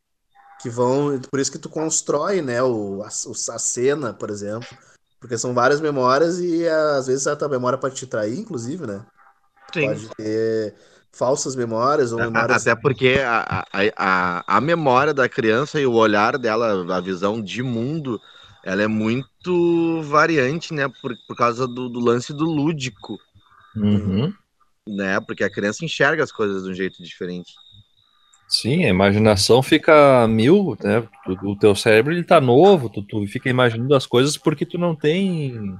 Que 0.60 0.68
vão. 0.68 1.20
Por 1.30 1.38
isso 1.38 1.52
que 1.52 1.58
tu 1.58 1.68
constrói, 1.68 2.42
né, 2.42 2.60
o, 2.62 3.02
a, 3.04 3.06
a 3.06 3.58
cena, 3.58 4.12
por 4.12 4.30
exemplo. 4.30 4.68
Porque 5.20 5.38
são 5.38 5.54
várias 5.54 5.80
memórias 5.80 6.38
e 6.40 6.66
às 6.68 7.06
vezes 7.06 7.26
a 7.26 7.36
tua 7.36 7.48
memória 7.48 7.78
pode 7.78 7.94
te 7.94 8.06
trair, 8.06 8.38
inclusive, 8.38 8.86
né? 8.86 9.04
Pode 9.86 10.08
ter 10.16 10.74
falsas 11.12 11.56
memórias 11.56 12.12
ou 12.12 12.20
memórias. 12.20 12.66
Até 12.66 12.74
porque 12.80 13.20
a, 13.24 13.64
a, 13.72 13.82
a, 13.96 14.56
a 14.56 14.60
memória 14.60 15.12
da 15.14 15.28
criança 15.28 15.80
e 15.80 15.86
o 15.86 15.92
olhar 15.94 16.38
dela, 16.38 16.96
a 16.96 17.00
visão 17.00 17.42
de 17.42 17.62
mundo, 17.62 18.20
ela 18.64 18.82
é 18.82 18.86
muito 18.86 20.02
variante, 20.02 20.72
né? 20.74 20.88
Por, 20.88 21.16
por 21.26 21.36
causa 21.36 21.66
do, 21.66 21.88
do 21.88 22.00
lance 22.00 22.32
do 22.32 22.44
lúdico, 22.44 23.18
Uhum. 23.76 24.32
né? 24.86 25.20
Porque 25.20 25.44
a 25.44 25.50
criança 25.50 25.84
enxerga 25.84 26.22
as 26.22 26.32
coisas 26.32 26.64
de 26.64 26.70
um 26.70 26.74
jeito 26.74 27.02
diferente. 27.02 27.52
Sim, 28.48 28.84
a 28.84 28.88
imaginação 28.88 29.62
fica 29.62 30.26
mil, 30.26 30.74
né? 30.82 31.00
O, 31.26 31.50
o 31.52 31.58
teu 31.58 31.74
cérebro 31.74 32.12
ele 32.12 32.24
tá 32.24 32.40
novo, 32.40 32.88
tu, 32.88 33.02
tu 33.02 33.26
fica 33.26 33.48
imaginando 33.50 33.94
as 33.94 34.06
coisas 34.06 34.38
porque 34.38 34.64
tu 34.64 34.78
não 34.78 34.96
tem 34.96 35.76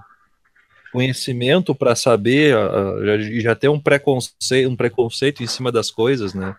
conhecimento 0.92 1.74
para 1.74 1.94
saber 1.94 2.56
uh, 2.56 3.04
já, 3.04 3.40
já 3.40 3.54
tem 3.54 3.70
um 3.70 3.80
preconceito, 3.80 4.68
um 4.68 4.76
preconceito 4.76 5.42
em 5.42 5.46
cima 5.46 5.70
das 5.72 5.90
coisas, 5.90 6.34
né? 6.34 6.54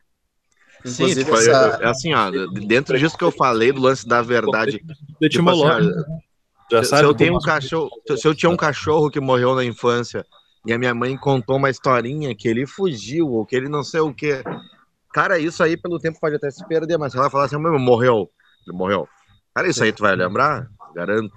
Sim, 0.85 1.13
tipo, 1.13 1.35
essa- 1.35 1.79
é 1.81 1.87
assim, 1.87 2.13
ó, 2.13 2.31
dentro 2.67 2.97
disso 2.97 3.17
que 3.17 3.23
eu 3.23 3.31
falei 3.31 3.71
do 3.71 3.81
lance 3.81 4.07
da 4.07 4.21
verdade, 4.21 4.81
tipo 5.29 5.49
assim, 5.49 5.67
ó, 5.67 5.79
já 6.71 6.83
se 6.83 7.03
eu 7.03 7.13
tenho 7.13 7.35
um 7.35 7.39
cachorro, 7.39 7.89
se- 8.07 8.17
se 8.17 8.27
eu 8.27 8.35
tinha 8.35 8.49
um 8.49 8.57
cachorro 8.57 9.09
que 9.09 9.19
morreu 9.19 9.55
na 9.55 9.65
infância 9.65 10.25
e 10.65 10.73
a 10.73 10.77
minha 10.77 10.93
mãe 10.93 11.17
contou 11.17 11.57
uma 11.57 11.69
historinha 11.69 12.35
que 12.35 12.47
ele 12.47 12.65
fugiu 12.65 13.27
ou 13.29 13.45
que 13.45 13.55
ele 13.55 13.67
não 13.69 13.83
sei 13.83 13.99
o 14.01 14.13
que, 14.13 14.43
cara, 15.13 15.39
isso 15.39 15.63
aí 15.63 15.75
pelo 15.77 15.99
tempo 15.99 16.19
pode 16.19 16.35
até 16.35 16.49
se 16.51 16.65
perder, 16.67 16.97
mas 16.97 17.11
se 17.11 17.17
ela 17.17 17.29
falar 17.29 17.45
assim, 17.45 17.57
"Meu, 17.57 17.77
morreu, 17.79 18.29
ele 18.67 18.77
morreu, 18.77 19.07
cara, 19.53 19.67
isso 19.67 19.83
aí 19.83 19.91
tu 19.91 20.01
vai 20.03 20.15
lembrar, 20.15 20.67
garanto, 20.95 21.33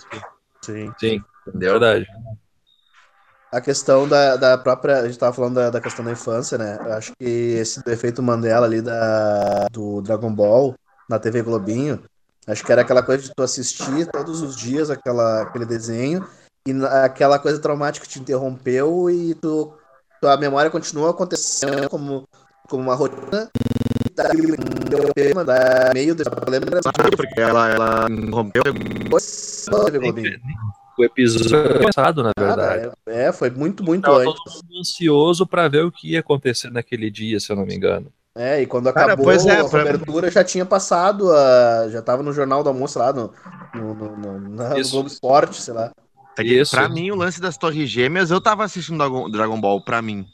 Sim. 0.65 0.93
Sim, 0.99 1.25
entendeu? 1.47 1.73
verdade. 1.73 2.07
A 3.53 3.61
questão 3.61 4.09
da, 4.09 4.37
da 4.37 4.57
própria. 4.57 5.01
A 5.01 5.07
gente 5.07 5.19
tava 5.19 5.35
falando 5.35 5.57
da, 5.57 5.69
da 5.71 5.81
questão 5.81 6.03
da 6.05 6.11
infância, 6.11 6.57
né? 6.57 6.79
Eu 6.81 6.93
acho 6.95 7.13
que 7.19 7.25
esse 7.29 7.83
do 7.85 7.91
efeito 7.91 8.23
Mandela 8.23 8.65
ali 8.67 8.81
da, 8.81 9.67
do 9.71 10.01
Dragon 10.01 10.33
Ball 10.33 10.75
na 11.09 11.19
TV 11.19 11.43
Globinho, 11.43 12.03
acho 12.47 12.65
que 12.65 12.73
era 12.73 12.81
aquela 12.81 13.03
coisa 13.03 13.23
de 13.23 13.35
tu 13.35 13.43
assistir 13.43 14.07
todos 14.11 14.41
os 14.41 14.57
dias 14.57 14.89
aquela, 14.89 15.43
aquele 15.43 15.67
desenho 15.67 16.27
e 16.67 16.73
na- 16.73 17.05
aquela 17.05 17.39
coisa 17.39 17.61
traumática 17.61 18.07
te 18.07 18.19
interrompeu 18.19 19.11
e 19.11 19.35
tu, 19.35 19.75
tua 20.21 20.37
memória 20.39 20.71
continua 20.71 21.11
acontecendo 21.11 21.91
como, 21.91 22.27
como 22.69 22.83
uma 22.83 22.95
rotina. 22.95 23.51
Daquele 24.15 24.57
da 25.45 25.91
meio 25.95 26.15
do 26.15 26.23
Sabe, 26.83 27.17
porque 27.17 27.41
ela, 27.41 27.69
ela 27.69 28.07
rompeu 28.31 28.63
depois. 28.63 29.67
O 30.99 31.05
episódio 31.05 31.81
passado, 31.83 32.23
na 32.23 32.33
verdade. 32.39 32.83
Cara, 32.89 32.93
é, 33.07 33.25
é, 33.29 33.33
foi 33.33 33.51
muito, 33.51 33.83
muito 33.83 34.03
Tava 34.05 34.19
antes. 34.19 34.35
todo 34.45 34.55
mundo 34.65 34.81
ansioso 34.81 35.47
para 35.47 35.69
ver 35.69 35.85
o 35.85 35.91
que 35.93 36.13
ia 36.13 36.21
acontecer 36.21 36.71
naquele 36.71 37.11
dia, 37.11 37.41
se 37.41 37.51
eu 37.51 37.57
não 37.57 37.65
me 37.65 37.75
engano. 37.75 38.07
É, 38.35 38.63
e 38.63 38.67
quando 38.67 38.91
Cara, 38.93 39.07
acabou 39.09 39.25
pois 39.27 39.45
é, 39.47 39.61
a 39.61 39.65
pra- 39.69 39.85
cobertura 39.85 40.31
já 40.31 40.43
tinha 40.43 40.65
passado, 40.65 41.31
a... 41.31 41.89
já 41.91 42.01
tava 42.01 42.23
no 42.23 42.33
Jornal 42.33 42.63
do 42.63 42.69
Almoço 42.71 42.99
lá, 42.99 43.13
no, 43.13 43.31
no, 43.75 43.95
no, 43.95 44.17
no- 44.17 44.39
no. 44.41 44.91
Globo 44.91 45.07
Esporte, 45.09 45.61
sei 45.61 45.75
lá. 45.75 45.91
É 46.39 46.43
Isso. 46.43 46.75
Pra 46.75 46.89
mim, 46.89 47.11
o 47.11 47.15
lance 47.15 47.41
das 47.41 47.59
Torres 47.59 47.91
Gêmeas, 47.91 48.31
eu 48.31 48.41
tava 48.41 48.65
assistindo 48.65 48.97
Dragon, 48.99 49.31
Dragon 49.31 49.61
Ball, 49.61 49.83
pra 49.85 50.01
mim. 50.01 50.27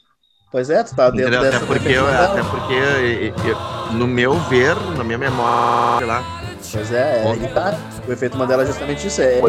Pois 0.51 0.69
é, 0.69 0.81
tu 0.83 0.95
tá 0.95 1.09
dentro 1.09 1.27
Entendeu? 1.27 1.41
dessa... 1.41 1.57
Até 1.57 1.65
porque, 1.65 1.89
eu, 1.89 2.07
até 2.07 2.43
porque 2.43 2.73
eu- 2.73 3.51
eu- 3.51 3.93
no 3.97 4.07
meu 4.07 4.33
ver, 4.49 4.75
na 4.97 5.03
minha 5.03 5.17
memória, 5.17 5.97
sei 5.99 6.07
lá, 6.07 6.23
Pois 6.71 6.91
é, 6.91 7.23
é, 7.25 7.47
tá. 7.49 7.77
O 8.07 8.11
efeito 8.11 8.37
Mandela 8.37 8.63
é 8.63 8.65
justamente 8.65 9.05
isso, 9.07 9.21
é 9.21 9.39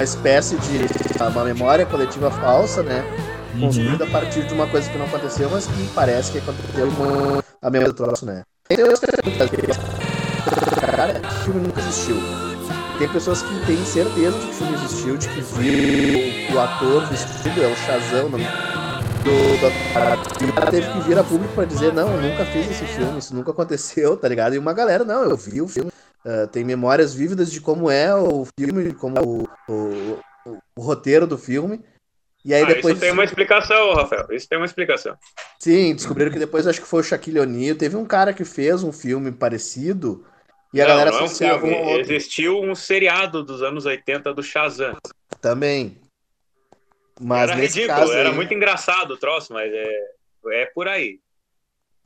uma 0.00 0.04
espécie 0.04 0.56
de 0.56 1.20
uma 1.20 1.44
memória 1.44 1.84
coletiva 1.84 2.30
falsa, 2.30 2.82
né? 2.82 3.04
Uhum. 3.52 3.60
Construída 3.66 4.04
a 4.04 4.10
partir 4.10 4.46
de 4.46 4.54
uma 4.54 4.66
coisa 4.66 4.88
que 4.88 4.96
não 4.96 5.04
aconteceu, 5.04 5.50
mas 5.50 5.66
que 5.66 5.90
parece 5.94 6.32
que 6.32 6.38
aconteceu 6.38 6.90
com 6.92 7.42
a 7.60 7.70
memória 7.70 7.92
do 7.92 7.96
troço, 7.96 8.24
né? 8.24 8.42
Cara, 10.96 11.20
o 11.22 11.44
filme 11.44 11.60
nunca 11.60 11.80
existiu. 11.80 12.16
Tem 12.98 13.08
pessoas 13.08 13.42
que 13.42 13.66
têm 13.66 13.84
certeza 13.84 14.38
de 14.38 14.46
que 14.46 14.50
o 14.50 14.54
filme 14.54 14.74
existiu, 14.74 15.16
de 15.18 15.28
que 15.28 15.40
viu 15.42 16.54
o 16.56 16.58
ator 16.58 17.06
vestido, 17.06 17.62
é 17.62 17.66
o 17.66 17.76
Shazam, 17.76 18.26
o 18.26 18.30
nome 18.30 18.44
do, 19.22 19.60
do 19.60 19.66
ator. 19.66 20.32
E 20.40 20.44
o 20.46 20.52
cara 20.54 20.70
teve 20.70 20.90
que 20.92 21.00
vir 21.00 21.18
a 21.18 21.24
público 21.24 21.52
pra 21.54 21.66
dizer, 21.66 21.92
não, 21.92 22.08
eu 22.10 22.22
nunca 22.22 22.46
fiz 22.46 22.70
esse 22.70 22.86
filme, 22.86 23.18
isso 23.18 23.34
nunca 23.34 23.50
aconteceu, 23.50 24.16
tá 24.16 24.28
ligado? 24.28 24.54
E 24.54 24.58
uma 24.58 24.72
galera, 24.72 25.04
não, 25.04 25.24
eu 25.24 25.36
vi 25.36 25.60
o 25.60 25.68
filme. 25.68 25.90
Uh, 26.24 26.46
tem 26.48 26.62
memórias 26.64 27.14
vívidas 27.14 27.50
de 27.50 27.60
como 27.60 27.90
é 27.90 28.14
o 28.14 28.46
filme, 28.58 28.92
como 28.94 29.18
é 29.18 29.22
o, 29.22 29.48
o, 29.68 30.20
o- 30.46 30.58
o 30.76 30.82
roteiro 30.82 31.26
do 31.26 31.38
filme. 31.38 31.82
E 32.44 32.52
aí 32.54 32.62
Ah, 32.62 32.66
depois. 32.66 32.94
Isso 32.94 33.00
tem 33.00 33.12
uma 33.12 33.24
explicação, 33.24 33.94
Rafael. 33.94 34.26
Isso 34.30 34.48
tem 34.48 34.58
uma 34.58 34.64
explicação. 34.66 35.16
Sim, 35.58 35.94
descobriram 35.94 36.30
que 36.30 36.38
depois 36.38 36.66
acho 36.66 36.80
que 36.80 36.86
foi 36.86 37.00
o 37.00 37.04
Shaquille 37.04 37.40
O'Neal. 37.40 37.76
Teve 37.76 37.96
um 37.96 38.04
cara 38.04 38.32
que 38.32 38.44
fez 38.44 38.82
um 38.82 38.92
filme 38.92 39.30
parecido 39.32 40.24
e 40.72 40.80
a 40.80 40.84
não, 40.84 40.90
galera 40.90 41.10
não 41.10 41.18
é 41.18 41.22
um 41.22 41.24
associava 41.24 41.60
filme. 41.60 41.76
um. 41.76 41.98
Existiu 42.00 42.60
um 42.62 42.74
seriado 42.74 43.42
dos 43.42 43.62
anos 43.62 43.84
80 43.86 44.32
do 44.34 44.42
Shazam. 44.42 44.96
Também. 45.40 45.98
Mas 47.20 47.50
era 47.50 47.60
nesse 47.60 47.80
ridículo, 47.80 48.00
caso. 48.00 48.12
era 48.12 48.28
aí, 48.30 48.34
muito 48.34 48.54
engraçado 48.54 49.10
o 49.12 49.16
troço, 49.16 49.52
mas 49.52 49.70
é, 49.72 49.98
é 50.52 50.66
por 50.66 50.88
aí. 50.88 51.18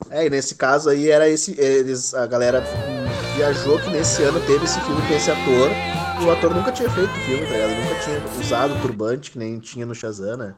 É, 0.09 0.25
e 0.25 0.29
nesse 0.29 0.55
caso 0.55 0.89
aí 0.89 1.09
era 1.09 1.29
esse. 1.29 1.57
Eles, 1.59 2.13
a 2.13 2.27
galera 2.27 2.61
viajou 3.35 3.79
que 3.79 3.89
nesse 3.89 4.23
ano 4.23 4.39
teve 4.47 4.65
esse 4.65 4.79
filme 4.81 5.01
com 5.07 5.13
esse 5.13 5.29
ator. 5.29 5.69
E 6.21 6.25
o 6.25 6.31
ator 6.31 6.53
nunca 6.53 6.71
tinha 6.71 6.89
feito 6.89 7.09
o 7.09 7.21
filme, 7.21 7.45
tá 7.45 7.53
ligado? 7.53 7.75
Nunca 7.75 7.99
tinha 8.03 8.39
usado 8.39 8.81
turbante, 8.81 9.31
que 9.31 9.37
nem 9.37 9.59
tinha 9.59 9.85
no 9.85 9.93
Shazam, 9.93 10.37
né? 10.37 10.55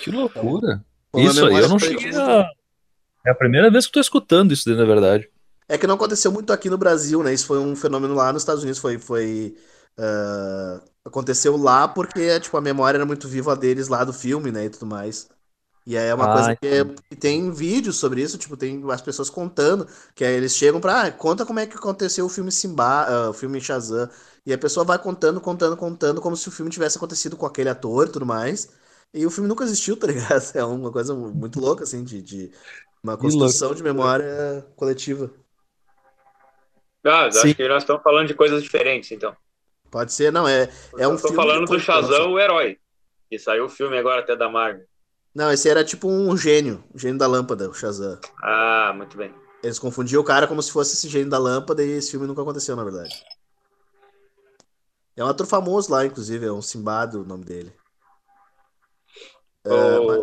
Que 0.00 0.10
loucura. 0.10 0.84
Uma 1.12 1.30
Isso 1.30 1.44
aí 1.46 1.58
eu 1.58 1.68
não 1.68 1.78
cheguei 1.78 2.14
a... 2.14 2.46
É 3.24 3.30
a 3.30 3.34
primeira 3.34 3.70
vez 3.70 3.86
que 3.86 3.90
eu 3.90 3.94
tô 3.94 4.00
escutando 4.00 4.52
isso 4.52 4.64
daí, 4.66 4.76
na 4.76 4.84
verdade. 4.84 5.28
É 5.68 5.78
que 5.78 5.86
não 5.86 5.94
aconteceu 5.94 6.30
muito 6.32 6.52
aqui 6.52 6.68
no 6.68 6.76
Brasil, 6.76 7.22
né? 7.22 7.32
Isso 7.32 7.46
foi 7.46 7.58
um 7.58 7.74
fenômeno 7.74 8.14
lá 8.14 8.32
nos 8.32 8.42
Estados 8.42 8.62
Unidos. 8.62 8.80
Foi, 8.80 8.98
foi 8.98 9.54
ah, 9.98 10.80
aconteceu 11.04 11.56
lá 11.56 11.86
porque 11.86 12.40
tipo 12.40 12.56
a 12.56 12.60
memória 12.60 12.98
era 12.98 13.06
muito 13.06 13.28
viva 13.28 13.56
deles 13.56 13.88
lá 13.88 14.04
do 14.04 14.12
filme, 14.12 14.50
né? 14.50 14.64
E 14.66 14.70
tudo 14.70 14.86
mais. 14.86 15.28
E 15.84 15.96
aí 15.98 16.06
é 16.08 16.14
uma 16.14 16.26
Ah, 16.26 16.28
coisa 16.28 16.54
que, 16.54 16.66
é- 16.66 16.84
que 17.10 17.16
tem 17.16 17.50
vídeos 17.50 17.96
sobre 17.98 18.22
isso, 18.22 18.38
tipo 18.38 18.56
tem 18.56 18.82
as 18.90 19.02
pessoas 19.02 19.28
contando 19.28 19.86
que 20.14 20.24
aí 20.24 20.34
eles 20.34 20.56
chegam 20.56 20.80
pra 20.80 21.02
ah, 21.06 21.12
conta 21.12 21.44
como 21.44 21.58
é 21.58 21.66
que 21.66 21.76
aconteceu 21.76 22.24
o 22.26 22.28
filme 22.28 22.52
Simba, 22.52 23.04
ah, 23.08 23.30
o 23.30 23.32
filme 23.32 23.60
Shazam. 23.60 24.08
E 24.46 24.52
a 24.52 24.58
pessoa 24.58 24.84
vai 24.84 24.98
contando, 24.98 25.40
contando, 25.40 25.76
contando 25.76 26.20
como 26.20 26.36
se 26.36 26.48
o 26.48 26.52
filme 26.52 26.70
tivesse 26.70 26.96
acontecido 26.98 27.36
com 27.36 27.46
aquele 27.46 27.68
ator 27.68 28.06
e 28.08 28.12
tudo 28.12 28.26
mais. 28.26 28.68
E 29.14 29.26
o 29.26 29.30
filme 29.30 29.48
nunca 29.48 29.64
existiu, 29.64 29.96
tá 29.96 30.06
ligado? 30.06 30.42
É 30.54 30.64
uma 30.64 30.90
coisa 30.92 31.14
muito 31.14 31.60
louca 31.60 31.84
assim 31.84 32.02
de, 32.04 32.22
de 32.22 32.52
uma 33.02 33.16
louco. 33.20 33.22
construção 33.22 33.74
de 33.74 33.82
memória 33.82 34.66
coletiva. 34.76 35.30
Ah, 37.04 37.26
Sim. 37.30 37.38
acho 37.42 37.56
que 37.56 37.66
nós 37.68 37.82
estamos 37.82 38.02
falando 38.02 38.28
de 38.28 38.34
coisas 38.34 38.62
diferentes, 38.62 39.10
então. 39.12 39.36
Pode 39.90 40.12
ser, 40.12 40.32
não, 40.32 40.48
é, 40.48 40.68
é 40.96 41.06
um 41.06 41.14
eu 41.14 41.20
tô 41.20 41.32
falando 41.32 41.66
do. 41.66 41.78
Shazam, 41.78 42.32
o 42.32 42.40
herói. 42.40 42.78
Que 43.28 43.38
saiu 43.38 43.64
o 43.64 43.68
filme 43.68 43.96
agora 43.98 44.20
até 44.20 44.36
da 44.36 44.48
Marvel. 44.48 44.86
Não, 45.34 45.50
esse 45.50 45.68
era 45.68 45.82
tipo 45.84 46.08
um 46.08 46.36
gênio, 46.36 46.84
o 46.94 46.98
gênio 46.98 47.18
da 47.18 47.26
lâmpada, 47.26 47.68
o 47.68 47.72
Shazam. 47.74 48.20
Ah, 48.42 48.92
muito 48.94 49.16
bem. 49.16 49.34
Eles 49.62 49.78
confundiam 49.78 50.20
o 50.20 50.24
cara 50.24 50.46
como 50.46 50.62
se 50.62 50.70
fosse 50.72 50.94
esse 50.94 51.08
gênio 51.08 51.30
da 51.30 51.38
lâmpada 51.38 51.82
e 51.82 51.90
esse 51.92 52.10
filme 52.10 52.26
nunca 52.26 52.42
aconteceu, 52.42 52.76
na 52.76 52.84
verdade. 52.84 53.24
É 55.16 55.24
um 55.24 55.28
ator 55.28 55.46
famoso 55.46 55.90
lá, 55.92 56.04
inclusive, 56.04 56.46
é 56.46 56.52
um 56.52 56.60
Simbado 56.62 57.22
o 57.22 57.24
nome 57.24 57.44
dele. 57.44 57.72
É, 59.64 60.00
mas- 60.00 60.22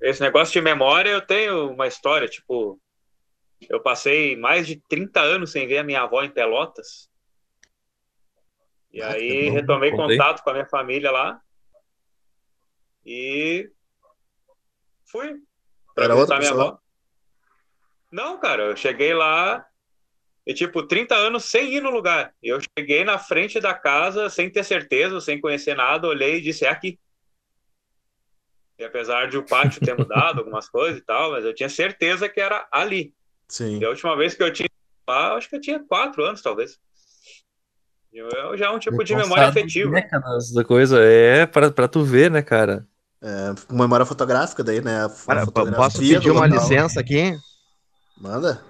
Esse 0.00 0.20
negócio 0.20 0.52
de 0.52 0.60
memória, 0.60 1.10
eu 1.10 1.20
tenho 1.24 1.70
uma 1.70 1.86
história, 1.86 2.26
tipo, 2.28 2.80
eu 3.68 3.80
passei 3.80 4.36
mais 4.36 4.66
de 4.66 4.76
30 4.88 5.20
anos 5.20 5.52
sem 5.52 5.66
ver 5.66 5.78
a 5.78 5.84
minha 5.84 6.02
avó 6.02 6.22
em 6.22 6.30
Pelotas. 6.30 7.08
E 8.92 9.00
Ah, 9.02 9.10
aí 9.12 9.48
bom. 9.48 9.54
retomei 9.54 9.90
contato 9.90 10.42
com 10.42 10.50
a 10.50 10.54
minha 10.54 10.66
família 10.66 11.10
lá. 11.10 11.40
E 13.04 13.70
fui 15.14 15.36
Era 15.96 16.16
outra 16.16 16.38
pessoa? 16.38 16.62
avó. 16.62 16.78
Não, 18.10 18.38
cara, 18.38 18.64
eu 18.64 18.76
cheguei 18.76 19.14
lá 19.14 19.64
e, 20.44 20.52
tipo, 20.52 20.82
30 20.86 21.14
anos 21.14 21.44
sem 21.44 21.74
ir 21.74 21.80
no 21.80 21.90
lugar. 21.90 22.34
E 22.42 22.48
eu 22.48 22.58
cheguei 22.76 23.04
na 23.04 23.18
frente 23.18 23.60
da 23.60 23.72
casa 23.72 24.28
sem 24.28 24.50
ter 24.50 24.64
certeza, 24.64 25.20
sem 25.20 25.40
conhecer 25.40 25.76
nada, 25.76 26.08
olhei 26.08 26.36
e 26.36 26.40
disse, 26.40 26.64
é 26.64 26.68
aqui. 26.68 26.98
E 28.78 28.84
apesar 28.84 29.28
de 29.28 29.38
o 29.38 29.46
pátio 29.46 29.80
ter 29.80 29.96
mudado 29.96 30.38
algumas 30.40 30.68
coisas 30.68 31.00
e 31.00 31.04
tal, 31.04 31.30
mas 31.30 31.44
eu 31.44 31.54
tinha 31.54 31.68
certeza 31.68 32.28
que 32.28 32.40
era 32.40 32.66
ali. 32.72 33.14
Sim. 33.48 33.78
E 33.78 33.84
a 33.84 33.88
última 33.88 34.16
vez 34.16 34.34
que 34.34 34.42
eu 34.42 34.52
tinha 34.52 34.68
lá, 35.08 35.34
acho 35.36 35.48
que 35.48 35.56
eu 35.56 35.60
tinha 35.60 35.78
quatro 35.78 36.24
anos, 36.24 36.42
talvez. 36.42 36.78
Eu, 38.12 38.28
eu 38.28 38.56
já 38.56 38.66
é 38.66 38.70
um 38.70 38.78
tipo 38.78 39.02
de 39.02 39.14
memória 39.14 39.48
afetiva. 39.48 39.90
décadas 39.90 40.52
da 40.52 40.64
coisa. 40.64 41.02
É 41.02 41.46
pra, 41.46 41.70
pra 41.70 41.88
tu 41.88 42.04
ver, 42.04 42.30
né, 42.30 42.42
cara? 42.42 42.86
É, 43.24 43.54
uma 43.70 43.84
memória 43.84 44.04
fotográfica 44.04 44.62
daí, 44.62 44.82
né? 44.82 45.10
Cara, 45.26 45.46
posso 45.46 45.98
pedir 45.98 46.30
uma 46.30 46.44
local. 46.44 46.58
licença 46.58 47.00
aqui? 47.00 47.34
Manda. 48.20 48.60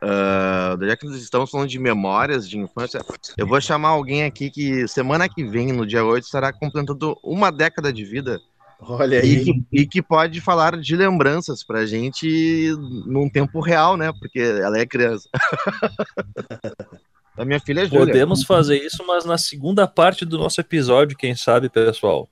Ah, 0.00 0.78
já 0.80 0.96
que 0.96 1.06
nós 1.06 1.16
estamos 1.16 1.50
falando 1.50 1.68
de 1.68 1.78
memórias 1.78 2.48
de 2.48 2.58
infância, 2.58 3.04
eu 3.36 3.46
vou 3.46 3.60
chamar 3.60 3.90
alguém 3.90 4.24
aqui 4.24 4.50
que 4.50 4.88
semana 4.88 5.28
que 5.28 5.44
vem, 5.44 5.72
no 5.72 5.86
dia 5.86 6.02
8, 6.02 6.24
estará 6.24 6.50
completando 6.52 7.16
uma 7.22 7.52
década 7.52 7.92
de 7.92 8.02
vida 8.02 8.40
Olha 8.80 9.16
e 9.16 9.20
aí. 9.20 9.44
que, 9.44 9.64
e 9.70 9.86
que 9.86 10.02
pode 10.02 10.40
falar 10.40 10.80
de 10.80 10.96
lembranças 10.96 11.62
pra 11.62 11.84
gente 11.84 12.74
num 13.06 13.28
tempo 13.28 13.60
real, 13.60 13.96
né? 13.98 14.10
Porque 14.18 14.40
ela 14.40 14.78
é 14.78 14.86
criança. 14.86 15.28
A 17.36 17.44
minha 17.44 17.60
filha 17.60 17.82
é 17.82 17.86
Júlia. 17.86 18.06
Podemos 18.06 18.42
fazer 18.44 18.76
isso, 18.78 19.04
mas 19.06 19.24
na 19.24 19.38
segunda 19.38 19.86
parte 19.86 20.24
do 20.24 20.38
nosso 20.38 20.60
episódio, 20.60 21.16
quem 21.16 21.34
sabe, 21.34 21.68
pessoal. 21.70 22.28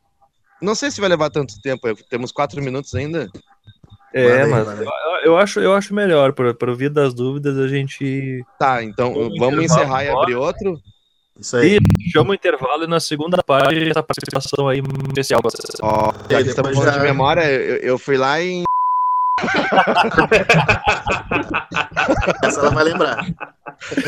Não 0.62 0.74
sei 0.74 0.90
se 0.90 1.00
vai 1.00 1.08
levar 1.08 1.30
tanto 1.30 1.54
tempo, 1.62 1.88
temos 2.08 2.32
quatro 2.32 2.62
minutos 2.62 2.94
ainda. 2.94 3.28
É, 4.12 4.44
mas 4.44 4.66
eu, 4.80 4.90
eu 5.24 5.38
acho, 5.38 5.60
eu 5.60 5.72
acho 5.74 5.94
melhor, 5.94 6.32
para 6.32 6.70
o 6.70 6.76
vir 6.76 6.90
das 6.90 7.14
dúvidas, 7.14 7.56
a 7.58 7.68
gente 7.68 8.44
Tá, 8.58 8.82
então 8.82 9.14
Vamos 9.38 9.64
encerrar 9.64 10.04
e 10.04 10.08
agora. 10.08 10.22
abrir 10.24 10.34
outro? 10.34 10.80
Isso 11.38 11.56
aí. 11.56 11.78
chama 12.12 12.32
o 12.32 12.34
intervalo 12.34 12.84
e 12.84 12.88
na 12.88 12.98
segunda 13.00 13.42
parte 13.42 13.88
essa 13.88 14.02
participação 14.02 14.68
aí 14.68 14.82
especial. 15.08 15.40
pra 15.40 15.50
vocês. 15.50 15.74
Ó, 15.80 16.12
já 16.28 16.36
aí 16.38 16.44
que 16.44 16.50
estamos 16.50 16.70
depois 16.72 16.76
falando 16.76 16.92
já- 16.92 16.98
de 16.98 17.04
memória, 17.06 17.50
eu, 17.50 17.76
eu 17.76 17.98
fui 17.98 18.18
lá 18.18 18.40
em. 18.42 18.64
Essa 22.44 22.60
ela 22.60 22.70
vai 22.70 22.84
lembrar. 22.84 23.24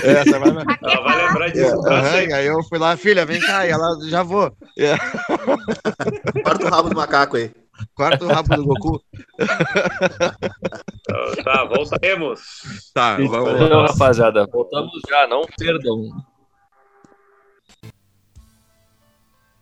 Essa 0.02 0.38
vai... 0.38 0.48
Ela 0.50 1.02
vai 1.02 1.26
lembrar 1.26 1.48
disso. 1.50 1.88
Aham, 1.88 2.22
e 2.22 2.32
aí 2.32 2.46
eu 2.46 2.62
fui 2.64 2.78
lá, 2.78 2.96
filha, 2.96 3.24
vem 3.26 3.40
cá, 3.40 3.66
e 3.66 3.70
ela 3.70 3.98
já 4.08 4.22
vou. 4.22 4.54
É, 4.78 4.96
Corta 6.44 6.66
o 6.66 6.70
rabo 6.70 6.90
do 6.90 6.96
macaco 6.96 7.36
aí. 7.36 7.50
corta 7.94 8.24
o 8.24 8.28
rabo 8.28 8.56
do 8.56 8.64
Goku. 8.64 9.02
Então, 11.00 11.44
tá, 11.44 11.64
voltaremos. 11.64 12.40
Tá, 12.94 13.16
vamos 13.16 13.32
lá. 13.32 13.66
Então, 13.66 13.86
rapaziada, 13.86 14.46
voltamos 14.46 14.92
já, 15.08 15.26
não 15.26 15.42
perdam. 15.58 16.10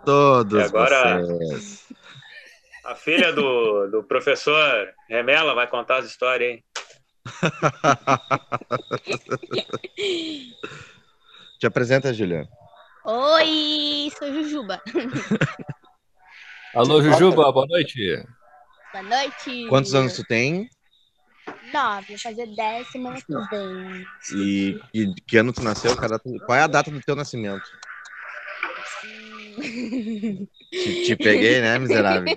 Todos 0.04 0.58
E 0.60 0.64
agora- 0.64 1.20
vocês. 1.22 1.88
A 2.84 2.94
filha 2.94 3.32
do, 3.32 3.86
do 3.88 4.02
professor 4.02 4.88
Remela 5.08 5.54
vai 5.54 5.66
contar 5.66 5.98
as 5.98 6.06
histórias, 6.06 6.52
hein? 6.54 6.64
Te 11.58 11.66
apresenta, 11.66 12.14
Juliana. 12.14 12.48
Oi, 13.04 14.12
sou 14.18 14.32
Jujuba. 14.32 14.82
Alô, 16.74 17.02
Jujuba, 17.02 17.50
boa 17.50 17.66
noite. 17.66 18.22
Boa 18.92 19.02
noite. 19.02 19.66
Quantos 19.68 19.94
anos 19.94 20.12
tu 20.14 20.22
tem? 20.24 20.68
Nove, 21.72 22.08
vou 22.08 22.18
fazer 22.18 22.46
dez 22.54 22.86
semana 22.88 23.16
que 23.16 23.32
vem. 23.50 24.06
E, 24.34 24.78
e 24.92 25.14
que 25.26 25.38
ano 25.38 25.52
tu 25.52 25.62
nasceu? 25.62 25.96
Qual 25.96 26.58
é 26.58 26.62
a 26.62 26.66
data 26.66 26.90
do 26.90 27.00
teu 27.00 27.16
nascimento? 27.16 27.64
Te, 30.70 31.04
te 31.06 31.16
peguei, 31.16 31.60
né, 31.60 31.78
miserável? 31.78 32.36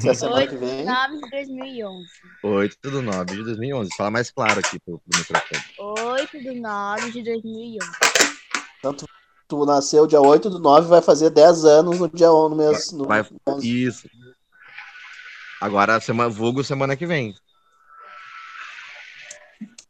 Se 0.00 0.08
é 0.08 0.14
semana 0.14 0.46
que 0.46 0.56
vem. 0.56 0.84
9 0.84 1.14
de 1.20 1.30
2011. 1.30 2.08
8 2.42 2.90
do 2.90 3.02
9 3.02 3.36
de 3.36 3.44
2011. 3.44 3.90
Fala 3.96 4.10
mais 4.10 4.30
claro 4.30 4.58
aqui 4.58 4.78
pro, 4.80 4.98
pro 4.98 5.18
microfone. 5.18 5.62
8 5.78 6.40
de 6.40 6.60
9 6.60 7.12
de 7.12 7.22
2011. 7.22 7.90
Então, 8.80 8.94
tu, 8.94 9.06
tu 9.46 9.64
nasceu 9.66 10.06
dia 10.06 10.20
8 10.20 10.48
do 10.50 10.58
9 10.58 10.88
vai 10.88 11.02
fazer 11.02 11.30
10 11.30 11.64
anos 11.64 12.00
no 12.00 12.08
dia 12.08 12.32
11. 12.32 12.50
No 12.50 12.56
mês, 12.56 12.92
no 12.92 13.04
Vai- 13.04 13.24
11. 13.46 13.84
Isso. 13.84 14.08
Agora, 15.60 16.00
semana, 16.00 16.30
vulgo 16.30 16.64
semana 16.64 16.96
que 16.96 17.06
vem. 17.06 17.34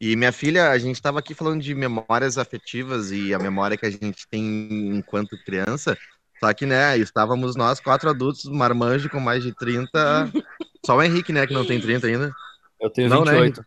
E 0.01 0.17
minha 0.17 0.33
filha, 0.33 0.71
a 0.71 0.79
gente 0.79 0.97
estava 0.97 1.21
aqui 1.21 1.35
falando 1.35 1.63
de 1.63 1.75
memórias 1.75 2.39
afetivas 2.39 3.13
e 3.13 3.33
a 3.33 3.39
memória 3.39 3.77
que 3.77 3.87
a 3.87 3.91
gente 3.91 4.27
tem 4.29 4.97
enquanto 4.97 5.39
criança. 5.45 5.97
Só 6.41 6.53
que, 6.55 6.67
né, 6.67 6.97
estávamos 6.97 7.55
nós, 7.55 7.79
quatro 7.79 8.09
adultos, 8.09 8.47
marmanjo 8.47 9.09
com 9.11 9.21
mais 9.21 9.43
de 9.43 9.55
30. 9.55 9.93
Só 10.85 10.97
o 10.97 11.03
Henrique, 11.03 11.33
né, 11.33 11.47
que 11.47 11.53
não 11.53 11.67
tem 11.67 11.79
30 11.79 12.07
ainda. 12.07 12.33
Eu 12.81 12.91
tenho 12.91 13.11
Não, 13.11 13.25
né, 13.25 13.33
28. 13.33 13.67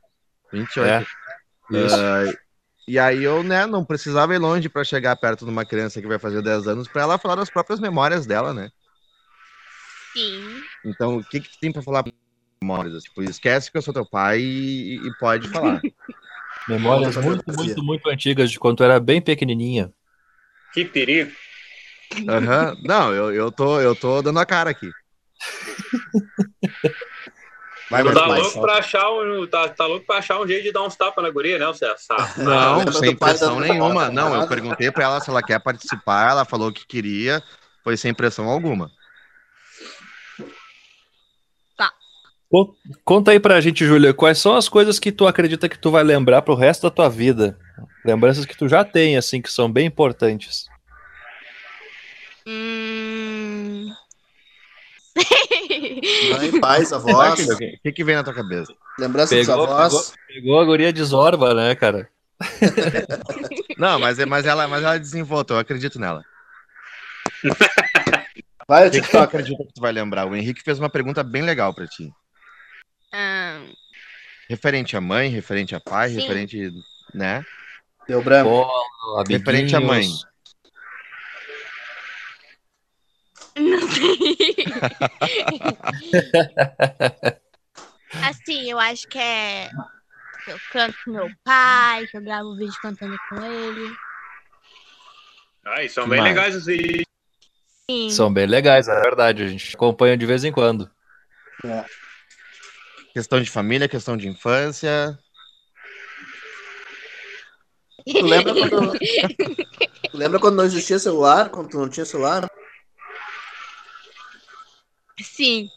28. 0.51 0.89
É, 0.89 1.05
isso. 1.71 2.37
E 2.87 2.99
aí 2.99 3.23
eu, 3.23 3.43
né, 3.43 3.65
não 3.65 3.85
precisava 3.85 4.35
ir 4.35 4.39
longe 4.39 4.67
para 4.67 4.83
chegar 4.83 5.15
perto 5.15 5.45
de 5.45 5.51
uma 5.51 5.65
criança 5.65 6.01
que 6.01 6.07
vai 6.07 6.19
fazer 6.19 6.41
10 6.41 6.67
anos 6.67 6.87
para 6.87 7.03
ela 7.03 7.17
falar 7.17 7.35
das 7.35 7.49
próprias 7.49 7.79
memórias 7.79 8.25
dela, 8.25 8.53
né? 8.53 8.69
Sim. 10.15 10.61
Então, 10.85 11.17
o 11.17 11.23
que 11.23 11.39
que 11.39 11.57
tem 11.59 11.71
para 11.71 11.81
falar 11.81 12.03
memórias? 12.61 13.03
Tipo, 13.03 13.23
esquece 13.23 13.71
que 13.71 13.77
eu 13.77 13.81
sou 13.81 13.93
teu 13.93 14.05
pai 14.05 14.41
e, 14.41 15.07
e 15.07 15.11
pode 15.15 15.47
falar. 15.47 15.81
Memórias 16.67 17.15
muito, 17.17 17.43
muito, 17.51 17.83
muito 17.83 18.09
antigas 18.09 18.51
de 18.51 18.59
quando 18.59 18.83
era 18.83 18.99
bem 18.99 19.21
pequenininha. 19.21 19.91
Que 20.73 20.85
perigo. 20.85 21.31
Aham. 22.27 22.77
Não, 22.83 23.13
eu, 23.13 23.33
eu, 23.33 23.51
tô, 23.51 23.79
eu 23.81 23.95
tô 23.95 24.21
dando 24.21 24.39
a 24.39 24.45
cara 24.45 24.69
aqui. 24.69 24.93
Vai, 27.93 28.13
tá 28.13 28.25
louco 28.25 28.61
pra 28.61 28.73
achar 28.79 29.11
um, 29.11 29.45
tá, 29.47 29.69
tá 29.69 29.85
louco 29.85 30.05
pra 30.05 30.17
achar 30.17 30.39
um 30.39 30.47
jeito 30.47 30.63
de 30.63 30.71
dar 30.71 30.81
uns 30.81 30.95
tapas 30.95 31.23
na 31.23 31.29
guria, 31.29 31.59
né, 31.59 31.65
sabe? 31.73 32.43
Não, 32.43 32.91
sem 32.91 33.15
pai 33.15 33.29
pressão 33.29 33.59
nenhuma. 33.59 34.09
Não, 34.09 34.33
eu 34.35 34.47
perguntei 34.47 34.89
pra 34.91 35.03
ela 35.03 35.19
se 35.19 35.29
ela 35.29 35.43
quer 35.43 35.59
participar, 35.59 36.31
ela 36.31 36.43
falou 36.43 36.71
que 36.71 36.87
queria, 36.87 37.43
foi 37.83 37.95
sem 37.95 38.13
pressão 38.13 38.49
alguma. 38.49 38.91
Con- 42.49 42.73
Conta 43.03 43.31
aí 43.31 43.39
pra 43.39 43.59
gente, 43.61 43.85
Júlia, 43.85 44.13
quais 44.13 44.37
são 44.37 44.55
as 44.55 44.69
coisas 44.69 44.99
que 44.99 45.11
tu 45.11 45.25
acredita 45.27 45.67
que 45.67 45.77
tu 45.77 45.89
vai 45.89 46.03
lembrar 46.03 46.41
pro 46.43 46.53
resto 46.55 46.83
da 46.83 46.91
tua 46.91 47.09
vida? 47.09 47.57
Lembranças 48.05 48.45
que 48.45 48.55
tu 48.57 48.67
já 48.67 48.83
tem, 48.83 49.17
assim, 49.17 49.41
que 49.41 49.51
são 49.51 49.71
bem 49.71 49.87
importantes. 49.87 50.65
Hum... 52.45 53.02
Mãe, 56.29 56.59
pais, 56.59 56.89
Vai, 56.91 56.99
avós. 56.99 57.39
O 57.49 57.57
que, 57.83 57.91
que 57.91 58.03
vem 58.03 58.15
na 58.15 58.23
tua 58.23 58.33
cabeça? 58.33 58.73
Lembrança 58.99 59.35
dos 59.35 59.45
Pegou, 59.47 59.63
avós. 59.63 59.93
pegou, 59.93 60.17
pegou 60.27 60.59
a 60.61 60.65
guria 60.65 60.93
de 60.93 61.03
Zorba, 61.03 61.53
né, 61.53 61.75
cara? 61.75 62.09
Não, 63.77 63.99
mas, 63.99 64.19
é- 64.19 64.25
mas, 64.25 64.45
ela, 64.45 64.67
mas 64.67 64.83
ela 64.83 64.97
desenvoltou, 64.99 65.57
eu 65.57 65.61
acredito 65.61 65.99
nela. 65.99 66.23
Vai, 68.67 68.85
eu 68.85 68.87
O 68.87 68.91
que, 68.91 69.01
que 69.01 69.09
tu 69.09 69.17
acredita 69.17 69.63
que 69.65 69.73
tu 69.73 69.81
vai 69.81 69.91
lembrar? 69.91 70.25
O 70.25 70.35
Henrique 70.35 70.63
fez 70.63 70.79
uma 70.79 70.89
pergunta 70.89 71.23
bem 71.23 71.41
legal 71.41 71.73
pra 71.73 71.87
ti. 71.87 72.11
Hum, 73.13 73.73
Referente 74.49 74.97
a 74.97 75.01
mãe, 75.01 75.29
referente 75.29 75.75
a 75.75 75.79
pai, 75.79 76.09
Sim. 76.09 76.15
referente, 76.19 76.71
né? 77.13 77.45
Deu 78.07 78.21
branco. 78.21 78.49
Bola, 78.49 79.23
Referente 79.27 79.75
à 79.75 79.79
mãe. 79.79 80.07
Não 83.57 83.89
sei. 83.89 84.45
assim, 88.29 88.71
eu 88.71 88.79
acho 88.79 89.07
que 89.07 89.17
é. 89.17 89.69
Eu 90.47 90.57
canto 90.71 90.95
com 91.05 91.11
meu 91.11 91.29
pai, 91.43 92.05
que 92.07 92.17
eu 92.17 92.21
gravo 92.21 92.55
vídeo 92.55 92.75
cantando 92.81 93.17
com 93.29 93.41
ele. 93.41 93.95
Ai, 95.65 95.87
são 95.87 96.03
Que 96.03 96.09
bem 96.11 96.19
mais? 96.19 96.35
legais 96.35 96.55
os 96.55 96.65
vídeos. 96.65 97.05
Sim. 97.89 98.09
São 98.09 98.33
bem 98.33 98.45
legais, 98.45 98.87
é 98.87 98.99
verdade. 99.01 99.43
A 99.43 99.47
gente 99.47 99.75
acompanha 99.75 100.17
de 100.17 100.25
vez 100.25 100.43
em 100.43 100.51
quando. 100.51 100.89
Questão 103.13 103.41
de 103.41 103.49
família, 103.49 103.87
questão 103.87 104.17
de 104.17 104.27
infância. 104.27 105.17
Tu 108.05 108.25
lembra 108.25 108.53
quando. 108.53 108.99
tu 110.11 110.17
lembra 110.17 110.37
quando 110.37 110.57
não 110.57 110.65
existia 110.65 110.99
celular? 110.99 111.49
Quando 111.49 111.69
tu 111.69 111.77
não 111.77 111.87
tinha 111.87 112.05
celular? 112.05 112.45
Sim. 115.21 115.69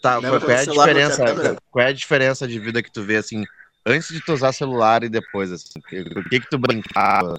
Tá, 0.00 0.18
Lembra 0.18 0.40
qual, 0.40 0.48
qual 0.48 0.56
é 0.56 0.60
a 0.60 0.64
diferença? 0.64 1.60
Qual 1.70 1.84
é 1.84 1.88
a 1.88 1.92
diferença 1.92 2.48
de 2.48 2.58
vida 2.58 2.82
que 2.82 2.90
tu 2.90 3.02
vê 3.02 3.16
assim, 3.16 3.44
antes 3.84 4.08
de 4.08 4.20
tu 4.20 4.32
usar 4.32 4.52
celular 4.52 5.04
e 5.04 5.08
depois 5.08 5.52
assim? 5.52 5.78
O 5.78 6.28
que 6.28 6.40
que 6.40 6.48
tu 6.48 6.58
brincava? 6.58 7.38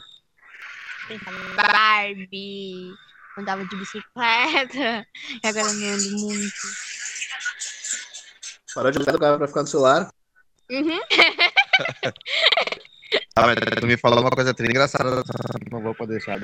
Brincava 1.07 1.37
Barbie, 1.55 2.93
andava 3.37 3.65
de 3.65 3.75
bicicleta, 3.75 5.07
e 5.43 5.47
agora 5.47 5.73
não 5.73 5.87
ando 5.87 6.11
muito. 6.19 6.53
Parou 8.75 8.91
de 8.91 8.99
jogar 9.03 9.37
pra 9.37 9.47
ficar 9.47 9.61
no 9.61 9.67
celular? 9.67 10.09
Uhum. 10.69 10.99
Ah, 13.35 13.45
mas 13.45 13.55
tu 13.79 13.85
me 13.85 13.95
falou 13.97 14.21
uma 14.21 14.31
coisa 14.31 14.51
triste 14.51 14.71
engraçada, 14.71 15.23
não 15.71 15.79
vou 15.79 15.93
poder 15.93 16.17
deixar, 16.17 16.39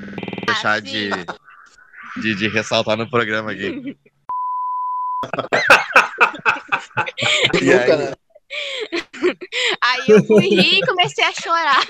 deixar 0.45 0.79
de, 0.79 1.09
de, 2.21 2.35
de 2.35 2.47
ressaltar 2.47 2.97
no 2.97 3.09
programa 3.09 3.51
aqui. 3.51 3.95
E 7.53 7.65
Nunca, 7.65 7.95
aí? 7.95 7.97
né? 7.97 8.13
Aí 9.81 10.03
eu 10.09 10.23
fui 10.25 10.47
rir 10.47 10.79
e 10.79 10.85
comecei 10.85 11.23
a 11.23 11.31
chorar. 11.31 11.81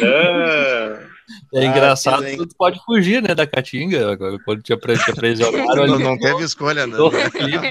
Não. 0.00 1.08
É 1.54 1.60
Ah, 1.60 1.64
engraçado 1.64 2.24
que 2.24 2.36
que 2.36 2.46
tu 2.46 2.56
pode 2.56 2.78
fugir, 2.84 3.22
né, 3.22 3.34
da 3.34 3.46
Caatinga. 3.46 4.12
Agora, 4.12 4.38
Quando 4.44 4.62
te 4.62 4.72
aprisionaram 4.72 5.86
Não, 5.86 5.98
não 5.98 6.18
teve 6.18 6.44
escolha, 6.44 6.86
né? 6.86 6.96
clipe, 7.30 7.58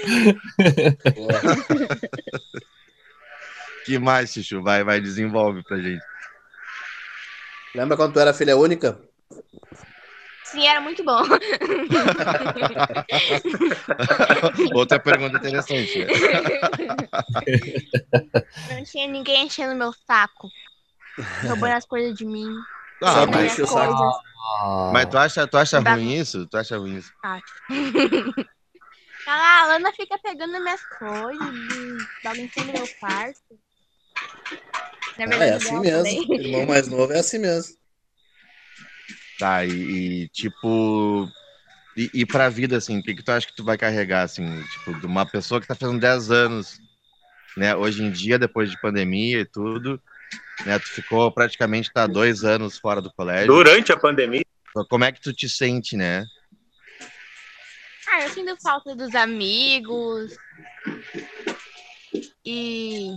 Que 3.90 3.98
mais, 3.98 4.32
Chuchu? 4.32 4.62
Vai, 4.62 4.84
vai, 4.84 5.00
desenvolve 5.00 5.64
pra 5.64 5.76
gente. 5.76 6.04
Lembra 7.74 7.96
quando 7.96 8.12
tu 8.12 8.20
era 8.20 8.32
filha 8.32 8.56
única? 8.56 9.02
Sim, 10.44 10.64
era 10.64 10.80
muito 10.80 11.02
bom. 11.02 11.22
Outra 14.72 15.00
pergunta 15.00 15.38
interessante. 15.38 16.06
Não 18.68 18.84
tinha 18.84 19.08
ninguém 19.08 19.46
enchendo 19.46 19.74
meu 19.74 19.92
saco. 20.06 20.48
Roubando 21.42 21.74
as 21.74 21.84
coisas 21.84 22.16
de 22.16 22.24
mim. 22.24 22.54
Ah, 23.02 23.26
mas, 23.26 23.56
coisas. 23.56 23.74
Ah, 23.74 24.90
mas 24.92 25.08
tu 25.08 25.18
acha, 25.18 25.48
tu 25.48 25.58
acha 25.58 25.80
ruim 25.80 26.12
isso? 26.12 26.46
Tu 26.46 26.56
acha 26.56 26.78
ruim 26.78 26.96
isso? 26.96 27.12
Acho. 27.24 27.42
Ah, 29.26 29.62
a 29.62 29.66
Lana 29.66 29.92
fica 29.92 30.18
pegando 30.18 30.60
minhas 30.60 30.80
coisas, 30.98 31.40
e 31.40 31.96
bagunçando 32.24 32.72
meu 32.72 32.88
quarto. 32.98 33.38
Na 35.18 35.24
Ah, 35.24 35.28
verdade, 35.28 35.50
é 35.50 35.54
assim 35.54 35.74
não, 35.74 35.80
mesmo. 35.80 36.34
Irmão 36.34 36.66
mais 36.66 36.88
novo 36.88 37.12
é 37.12 37.18
assim 37.18 37.38
mesmo. 37.38 37.74
Tá, 39.38 39.64
e, 39.64 39.70
e, 40.24 40.28
tipo. 40.28 41.30
E, 41.96 42.10
e 42.14 42.26
pra 42.26 42.48
vida, 42.48 42.76
assim, 42.76 42.98
o 42.98 43.02
que, 43.02 43.14
que 43.14 43.22
tu 43.22 43.30
acha 43.32 43.46
que 43.46 43.54
tu 43.54 43.64
vai 43.64 43.76
carregar, 43.76 44.22
assim, 44.22 44.44
tipo, 44.62 44.98
de 45.00 45.06
uma 45.06 45.26
pessoa 45.26 45.60
que 45.60 45.66
tá 45.66 45.74
fazendo 45.74 45.98
10 45.98 46.30
anos, 46.30 46.80
né? 47.56 47.74
Hoje 47.74 48.02
em 48.02 48.10
dia, 48.10 48.38
depois 48.38 48.70
de 48.70 48.80
pandemia 48.80 49.40
e 49.40 49.44
tudo, 49.44 50.00
né? 50.64 50.78
Tu 50.78 50.88
ficou 50.92 51.30
praticamente 51.32 51.92
tá 51.92 52.06
dois 52.06 52.44
anos 52.44 52.78
fora 52.78 53.00
do 53.00 53.12
colégio. 53.12 53.48
Durante 53.48 53.92
a 53.92 53.96
pandemia. 53.96 54.44
Como 54.88 55.04
é 55.04 55.10
que 55.10 55.20
tu 55.20 55.32
te 55.32 55.48
sente, 55.48 55.96
né? 55.96 56.26
Ah, 58.12 58.22
eu 58.22 58.28
sinto 58.30 58.56
falta 58.62 58.94
dos 58.94 59.14
amigos. 59.14 60.36
E. 62.44 63.14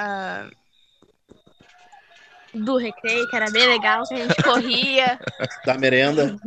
ah, 0.00 0.50
do 2.54 2.76
recreio, 2.76 3.28
que 3.28 3.36
era 3.36 3.50
bem 3.50 3.66
legal, 3.66 4.02
que 4.08 4.14
a 4.14 4.18
gente 4.18 4.42
corria. 4.42 5.20
Da 5.66 5.74
merenda. 5.74 6.38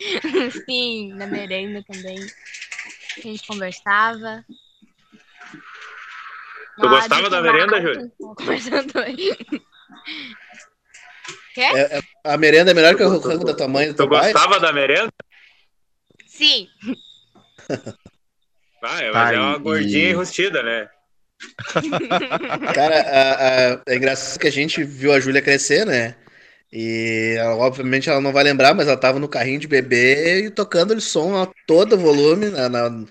Sim, 0.68 1.14
na 1.14 1.26
merenda 1.26 1.82
também. 1.86 2.18
A 3.18 3.20
gente 3.20 3.46
conversava. 3.46 4.44
Tu 6.76 6.86
hora 6.86 6.90
gostava 6.90 7.30
da 7.30 7.42
merenda, 7.42 7.80
tava 7.82 8.34
Conversando 8.34 8.98
aí. 8.98 9.36
É, 11.56 11.98
é- 11.98 12.02
a 12.24 12.36
merenda 12.38 12.70
é 12.70 12.74
melhor 12.74 12.96
que 12.96 13.02
o 13.02 13.18
rango 13.18 13.44
da 13.44 13.54
tua 13.54 13.68
mãe 13.68 13.88
do 13.88 13.94
Tu 13.94 14.08
pai? 14.08 14.32
gostava 14.32 14.58
da 14.58 14.72
merenda? 14.72 15.12
Sim, 16.26 16.68
Ah, 18.84 18.98
mas 19.12 19.32
é 19.32 19.38
uma 19.38 19.58
gordinha 19.58 20.08
e- 20.08 20.10
enrustida, 20.10 20.62
né? 20.62 20.88
Cara, 22.74 23.00
a- 23.00 23.74
a- 23.74 23.82
é 23.86 23.96
engraçado 23.96 24.38
que 24.40 24.46
a 24.48 24.52
gente 24.52 24.82
viu 24.84 25.12
a 25.12 25.20
Júlia 25.20 25.42
crescer, 25.42 25.84
né? 25.86 26.14
E 26.72 27.34
ela, 27.38 27.56
obviamente 27.56 28.08
ela 28.08 28.20
não 28.20 28.32
vai 28.32 28.42
lembrar, 28.42 28.72
mas 28.74 28.88
ela 28.88 28.96
tava 28.96 29.18
no 29.18 29.28
carrinho 29.28 29.60
de 29.60 29.68
bebê 29.68 30.46
e 30.46 30.50
tocando 30.50 30.92
o 30.94 31.00
som 31.00 31.36
a 31.36 31.46
todo 31.66 31.98
volume 31.98 32.48
na- 32.48 32.68
na- 32.68 33.04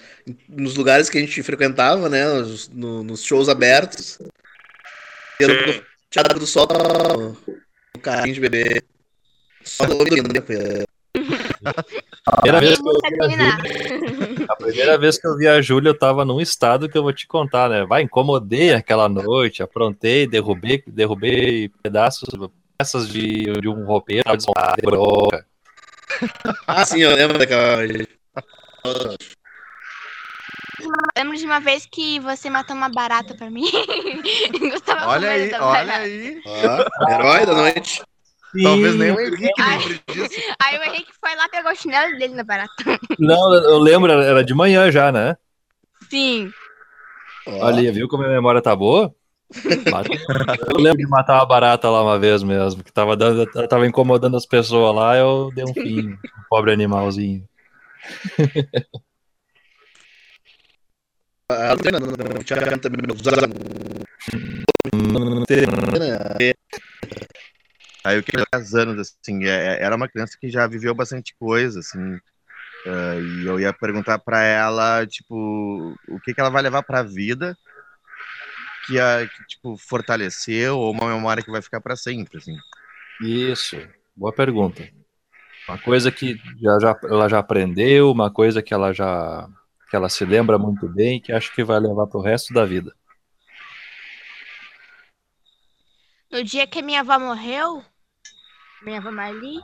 nos 0.50 0.76
lugares 0.76 1.10
que 1.10 1.18
a 1.20 1.22
gente 1.22 1.44
frequentava, 1.44 2.10
né? 2.10 2.28
Nos, 2.28 2.68
no- 2.70 3.04
nos 3.04 3.24
shows 3.24 3.50
abertos. 3.50 4.18
E 5.40 5.46
no 5.46 5.74
Sim. 5.74 5.82
Teatro 6.10 6.40
do 6.40 6.48
Sol 6.48 6.68
no, 6.68 7.38
no 7.96 8.02
carrinho 8.02 8.34
de 8.34 8.42
bebê. 8.42 8.82
Só 9.64 9.84
ouvindo, 9.86 10.34
né? 10.34 10.42
a 12.26 12.42
a 14.52 14.56
primeira 14.56 14.98
vez 14.98 15.18
que 15.18 15.28
eu 15.28 15.38
vi 15.38 15.48
a 15.48 15.62
Júlia, 15.62 15.90
eu 15.90 15.98
tava 15.98 16.26
num 16.26 16.40
estado 16.42 16.90
que 16.90 16.98
eu 16.98 17.04
vou 17.04 17.14
te 17.14 17.28
contar, 17.28 17.70
né? 17.70 17.86
Vai, 17.86 18.04
incomodei 18.04 18.74
aquela 18.74 19.08
noite, 19.08 19.64
aprontei, 19.64 20.28
derrubei, 20.28 20.84
derrubei 20.88 21.70
pedaços, 21.82 22.30
peças 22.78 23.08
de, 23.10 23.44
de 23.62 23.70
um 23.70 23.86
roupeiro, 23.86 24.24
tava 24.24 24.38
desmontado, 24.38 24.76
de 24.76 24.82
broca. 24.86 25.46
Ah, 26.68 26.86
sim, 26.86 27.00
eu 27.00 27.16
lembro 27.16 27.38
daquela. 27.40 27.78
Lembro 31.18 31.38
de 31.38 31.46
uma 31.46 31.60
vez 31.60 31.88
que 31.90 32.20
você 32.20 32.50
matou 32.50 32.76
uma 32.76 32.90
barata 32.90 33.34
pra 33.34 33.50
mim. 33.50 33.70
Gostava 34.72 35.08
Olha 35.08 35.30
muito 35.30 35.44
aí, 35.44 35.50
da 35.50 35.66
olha 35.66 35.86
barata. 35.86 36.04
aí. 36.04 36.42
Ó, 36.46 37.12
herói 37.12 37.46
da 37.46 37.54
noite. 37.54 38.02
Talvez 38.64 38.96
nem 38.96 39.12
o 39.12 39.18
Sim. 39.18 39.28
Henrique 39.28 39.62
lembre 39.62 40.02
disso. 40.12 40.42
Aí 40.62 40.78
o 40.78 40.84
Henrique 40.84 41.12
foi 41.20 41.36
lá, 41.36 41.48
pegou 41.50 41.72
o 41.72 41.76
chinelo 41.76 42.18
dele 42.18 42.34
na 42.36 42.44
barata. 42.44 42.74
Não, 43.18 43.54
eu 43.54 43.80
lembro, 43.80 44.12
era 44.12 44.44
de 44.44 44.54
manhã 44.54 44.92
já, 44.92 45.12
né? 45.12 45.38
Sim. 46.10 46.52
Olha, 47.48 47.92
viu 47.92 48.08
como 48.08 48.24
a 48.24 48.28
memória 48.28 48.62
tá 48.62 48.76
boa? 48.76 49.14
Eu 50.70 50.78
lembro 50.78 51.00
de 51.00 51.08
matar 51.08 51.36
uma 51.36 51.46
barata 51.46 51.90
lá 51.90 52.04
uma 52.04 52.18
vez 52.20 52.44
mesmo, 52.44 52.84
que 52.84 52.92
tava, 52.92 53.16
dando, 53.18 53.46
tava 53.68 53.88
incomodando 53.88 54.38
as 54.38 54.46
pessoas 54.46 54.96
lá, 54.96 55.18
eu 55.18 55.50
dei 55.54 55.66
um 55.66 55.74
fim, 55.74 56.10
um 56.10 56.44
pobre 56.50 56.72
animalzinho. 56.72 57.44
a 61.52 61.72
Adriana 61.72 62.00
não- 62.00 62.08
não 62.08 62.44
tinha 62.44 62.78
também 62.78 63.02
meus 63.06 63.22
Aí 68.04 68.18
eu 68.18 68.24
queria 68.24 68.46
10 68.52 68.74
anos, 68.74 69.00
assim, 69.24 69.44
é- 69.46 69.76
é- 69.78 69.84
era 69.84 69.96
uma 69.96 70.08
criança 70.08 70.38
que 70.40 70.50
já 70.50 70.66
viveu 70.68 70.94
bastante 70.96 71.36
coisa, 71.40 71.80
assim. 71.80 72.20
ah, 72.88 73.16
e 73.16 73.46
eu 73.48 73.60
ia 73.60 73.72
perguntar 73.74 74.18
pra 74.20 74.42
ela, 74.42 75.06
tipo, 75.06 75.96
o 76.08 76.20
que, 76.20 76.34
que 76.34 76.42
ela 76.42 76.50
vai 76.50 76.64
levar 76.64 76.82
pra 76.84 77.04
vida 77.04 77.56
que, 78.88 79.00
a, 79.00 79.28
que, 79.28 79.46
tipo, 79.48 79.78
fortaleceu 79.78 80.78
ou 80.80 80.92
uma 80.92 81.08
memória 81.14 81.44
que 81.44 81.52
vai 81.52 81.62
ficar 81.62 81.80
pra 81.80 81.96
sempre, 81.96 82.38
assim. 82.38 82.58
Isso, 83.22 83.78
boa 84.16 84.34
pergunta. 84.34 84.88
Uma 85.68 85.78
coisa 85.78 86.12
que 86.12 86.36
já, 86.60 86.80
já, 86.80 87.00
ela 87.04 87.30
já 87.30 87.40
aprendeu, 87.40 88.12
uma 88.12 88.32
coisa 88.32 88.62
que 88.62 88.74
ela 88.74 88.92
já 88.94 89.48
que 89.90 89.96
ela 89.96 90.08
se 90.08 90.24
lembra 90.26 90.58
muito 90.58 90.88
bem, 90.88 91.20
que 91.20 91.34
acho 91.34 91.54
que 91.54 91.64
vai 91.66 91.78
levar 91.78 92.08
pro 92.08 92.22
resto 92.22 92.54
da 92.54 92.66
vida. 92.66 92.96
No 96.32 96.42
dia 96.46 96.66
que 96.66 96.82
minha 96.82 97.02
avó 97.02 97.20
morreu, 97.20 97.84
minha 98.82 99.00
avó 99.00 99.12
Marli, 99.12 99.62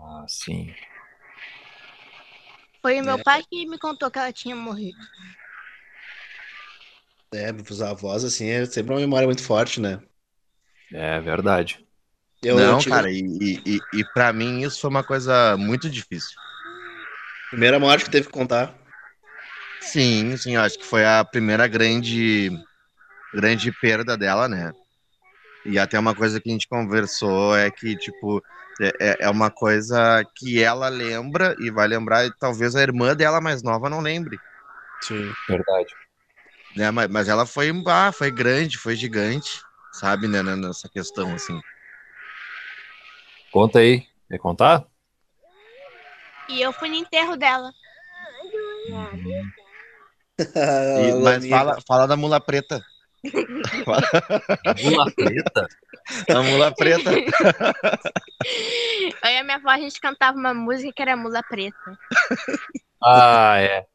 Ah, 0.00 0.24
sim. 0.28 0.74
foi 2.80 3.00
o 3.00 3.04
meu 3.04 3.18
É. 3.18 3.24
pai 3.24 3.42
que 3.50 3.66
me 3.66 3.78
contou 3.78 4.10
que 4.10 4.18
ela 4.18 4.32
tinha 4.32 4.54
morrido. 4.54 5.00
É, 7.34 7.50
os 7.52 7.82
avós, 7.82 8.22
assim, 8.24 8.46
é 8.48 8.64
sempre 8.64 8.92
uma 8.94 9.00
memória 9.00 9.26
muito 9.26 9.42
forte, 9.42 9.80
né? 9.80 10.00
É 10.92 11.20
verdade. 11.20 11.84
Eu 12.42 12.56
Não, 12.56 12.78
tive- 12.78 12.96
cara, 12.96 13.10
e, 13.10 13.60
e, 13.66 13.80
e, 13.92 14.04
pra 14.04 14.32
mim 14.32 14.60
isso 14.62 14.80
foi 14.80 14.90
uma 14.90 15.02
coisa 15.04 15.56
muito 15.56 15.88
difícil. 15.90 16.36
Primeira 17.50 17.78
morte 17.80 18.04
que 18.04 18.10
teve 18.10 18.26
que 18.26 18.32
contar. 18.32 18.74
Sim, 19.80 20.36
sim, 20.36 20.54
eu 20.56 20.60
acho 20.62 20.78
que 20.78 20.84
foi 20.84 21.04
a 21.04 21.24
primeira 21.24 21.66
grande, 21.68 22.50
grande 23.34 23.72
perda 23.80 24.16
dela, 24.16 24.48
né? 24.48 24.72
E 25.64 25.78
até 25.78 25.98
uma 25.98 26.14
coisa 26.14 26.40
que 26.40 26.48
a 26.48 26.52
gente 26.52 26.68
conversou 26.68 27.56
é 27.56 27.70
que, 27.70 27.96
tipo, 27.96 28.42
é, 28.80 28.92
é- 29.00 29.16
é 29.26 29.30
uma 29.30 29.50
coisa 29.50 30.24
que 30.36 30.62
ela 30.62 30.88
lembra 30.88 31.54
e 31.58 31.70
vai 31.70 31.86
lembrar, 31.88 32.26
e 32.26 32.32
talvez 32.38 32.76
a 32.76 32.82
irmã 32.82 33.14
dela 33.16 33.40
mais 33.40 33.62
nova 33.62 33.88
não 33.88 34.00
lembre, 34.00 34.42
Sim. 35.02 35.34
Verdade. 35.48 35.94
né? 36.74 36.90
Mas, 36.90 37.08
mas 37.08 37.28
ela 37.28 37.46
foi, 37.46 37.70
ah, 37.86 38.12
foi 38.12 38.30
grande, 38.30 38.78
foi 38.78 38.96
gigante, 38.96 39.64
sabe, 39.90 40.28
né, 40.28 40.42
né, 40.42 40.56
nessa 40.56 40.88
questão, 40.88 41.34
assim. 41.34 41.60
Conta 43.50 43.78
aí. 43.78 44.06
Quer 44.28 44.38
contar? 44.38 44.86
E 46.48 46.60
eu 46.62 46.72
fui 46.72 46.88
no 46.88 46.94
enterro 46.94 47.36
dela. 47.36 47.70
E- 50.96 51.12
mas 51.22 51.46
fala, 51.46 51.78
fala 51.86 52.06
da 52.06 52.16
mula 52.16 52.40
preta. 52.40 52.84
Mula 54.82 55.06
preta? 55.16 55.68
A 56.28 56.42
mula 56.42 56.74
preta. 56.74 57.10
Eu 59.24 59.30
e 59.30 59.38
a 59.38 59.44
minha 59.44 59.56
avó, 59.56 59.70
a 59.70 59.78
gente 59.78 59.98
cantava 60.00 60.36
uma 60.36 60.52
música 60.52 60.92
que 60.94 61.00
era 61.02 61.16
Mula 61.16 61.42
Preta. 61.42 61.98
Ah, 63.02 63.56
é. 63.58 63.86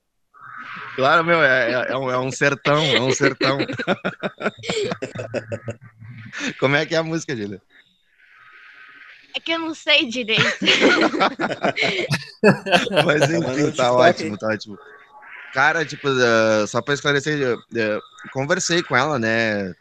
Claro, 0.95 1.23
meu, 1.23 1.41
é, 1.43 1.71
é- 1.71 1.91
é 1.91 1.97
um, 1.97 2.09
é 2.11 2.17
um 2.19 2.31
sertão, 2.31 2.83
é 2.83 2.99
um 2.99 3.11
sertão. 3.11 3.57
Como 6.59 6.75
é 6.75 6.85
que 6.85 6.95
é 6.95 6.97
a 6.97 7.03
música, 7.03 7.35
Julia? 7.35 7.61
É 9.35 9.39
que 9.39 9.51
eu 9.51 9.59
não 9.59 9.75
sei 9.75 10.07
direito. 10.07 10.41
Mas 13.05 13.29
enfim, 13.29 13.71
tá 13.75 13.93
ótimo, 13.93 14.37
tá 14.37 14.47
ótimo. 14.47 14.77
Cara, 15.51 15.85
tipo, 15.85 16.07
eh, 16.07 16.67
só 16.67 16.81
pra 16.81 16.93
esclarecer, 16.93 17.57
eh, 17.75 17.99
conversei 18.31 18.83
com 18.83 18.95
ela, 18.95 19.17
né? 19.17 19.73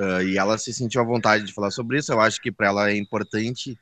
eh, 0.00 0.24
e 0.24 0.38
ela 0.38 0.58
se 0.58 0.72
sentiu 0.72 1.00
à 1.00 1.04
vontade 1.04 1.44
de 1.44 1.52
falar 1.52 1.70
sobre 1.70 1.98
isso. 1.98 2.12
Eu 2.12 2.20
acho 2.20 2.40
que 2.40 2.52
pra 2.52 2.66
ela 2.68 2.90
é 2.90 2.96
importante. 2.96 3.78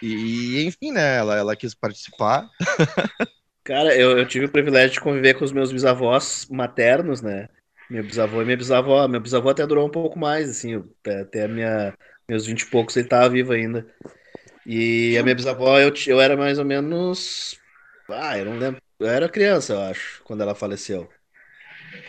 e, 0.00 0.64
enfim, 0.66 0.92
né? 0.92 1.18
Ela, 1.18 1.36
ela 1.36 1.56
quis 1.56 1.74
participar. 1.74 2.48
Cara, 3.64 3.94
eu, 3.96 4.18
eu 4.18 4.26
tive 4.26 4.46
o 4.46 4.50
privilégio 4.50 4.94
de 4.94 5.00
conviver 5.00 5.34
com 5.34 5.44
os 5.44 5.52
meus 5.52 5.70
bisavós 5.70 6.46
maternos, 6.50 7.22
né? 7.22 7.48
Meu 7.88 8.02
bisavô 8.02 8.42
e 8.42 8.44
minha 8.44 8.56
bisavó. 8.56 9.06
Meu 9.06 9.20
bisavô 9.20 9.50
até 9.50 9.64
durou 9.66 9.86
um 9.86 9.90
pouco 9.90 10.18
mais, 10.18 10.50
assim, 10.50 10.82
até, 11.06 11.46
minha, 11.46 11.94
meus 12.28 12.44
vinte 12.46 12.62
e 12.62 12.66
poucos 12.70 12.96
ele 12.96 13.06
tava 13.08 13.28
vivo 13.28 13.52
ainda. 13.52 13.86
E 14.66 15.16
a 15.16 15.22
minha 15.22 15.34
bisavó, 15.34 15.78
eu, 15.78 15.92
eu 16.08 16.20
era 16.20 16.36
mais 16.36 16.58
ou 16.58 16.64
menos. 16.64 17.61
Ah, 18.14 18.38
eu 18.38 18.44
não 18.44 18.56
lembro. 18.56 18.80
Eu 18.98 19.08
era 19.08 19.28
criança, 19.28 19.72
eu 19.74 19.80
acho, 19.80 20.22
quando 20.24 20.42
ela 20.42 20.54
faleceu. 20.54 21.10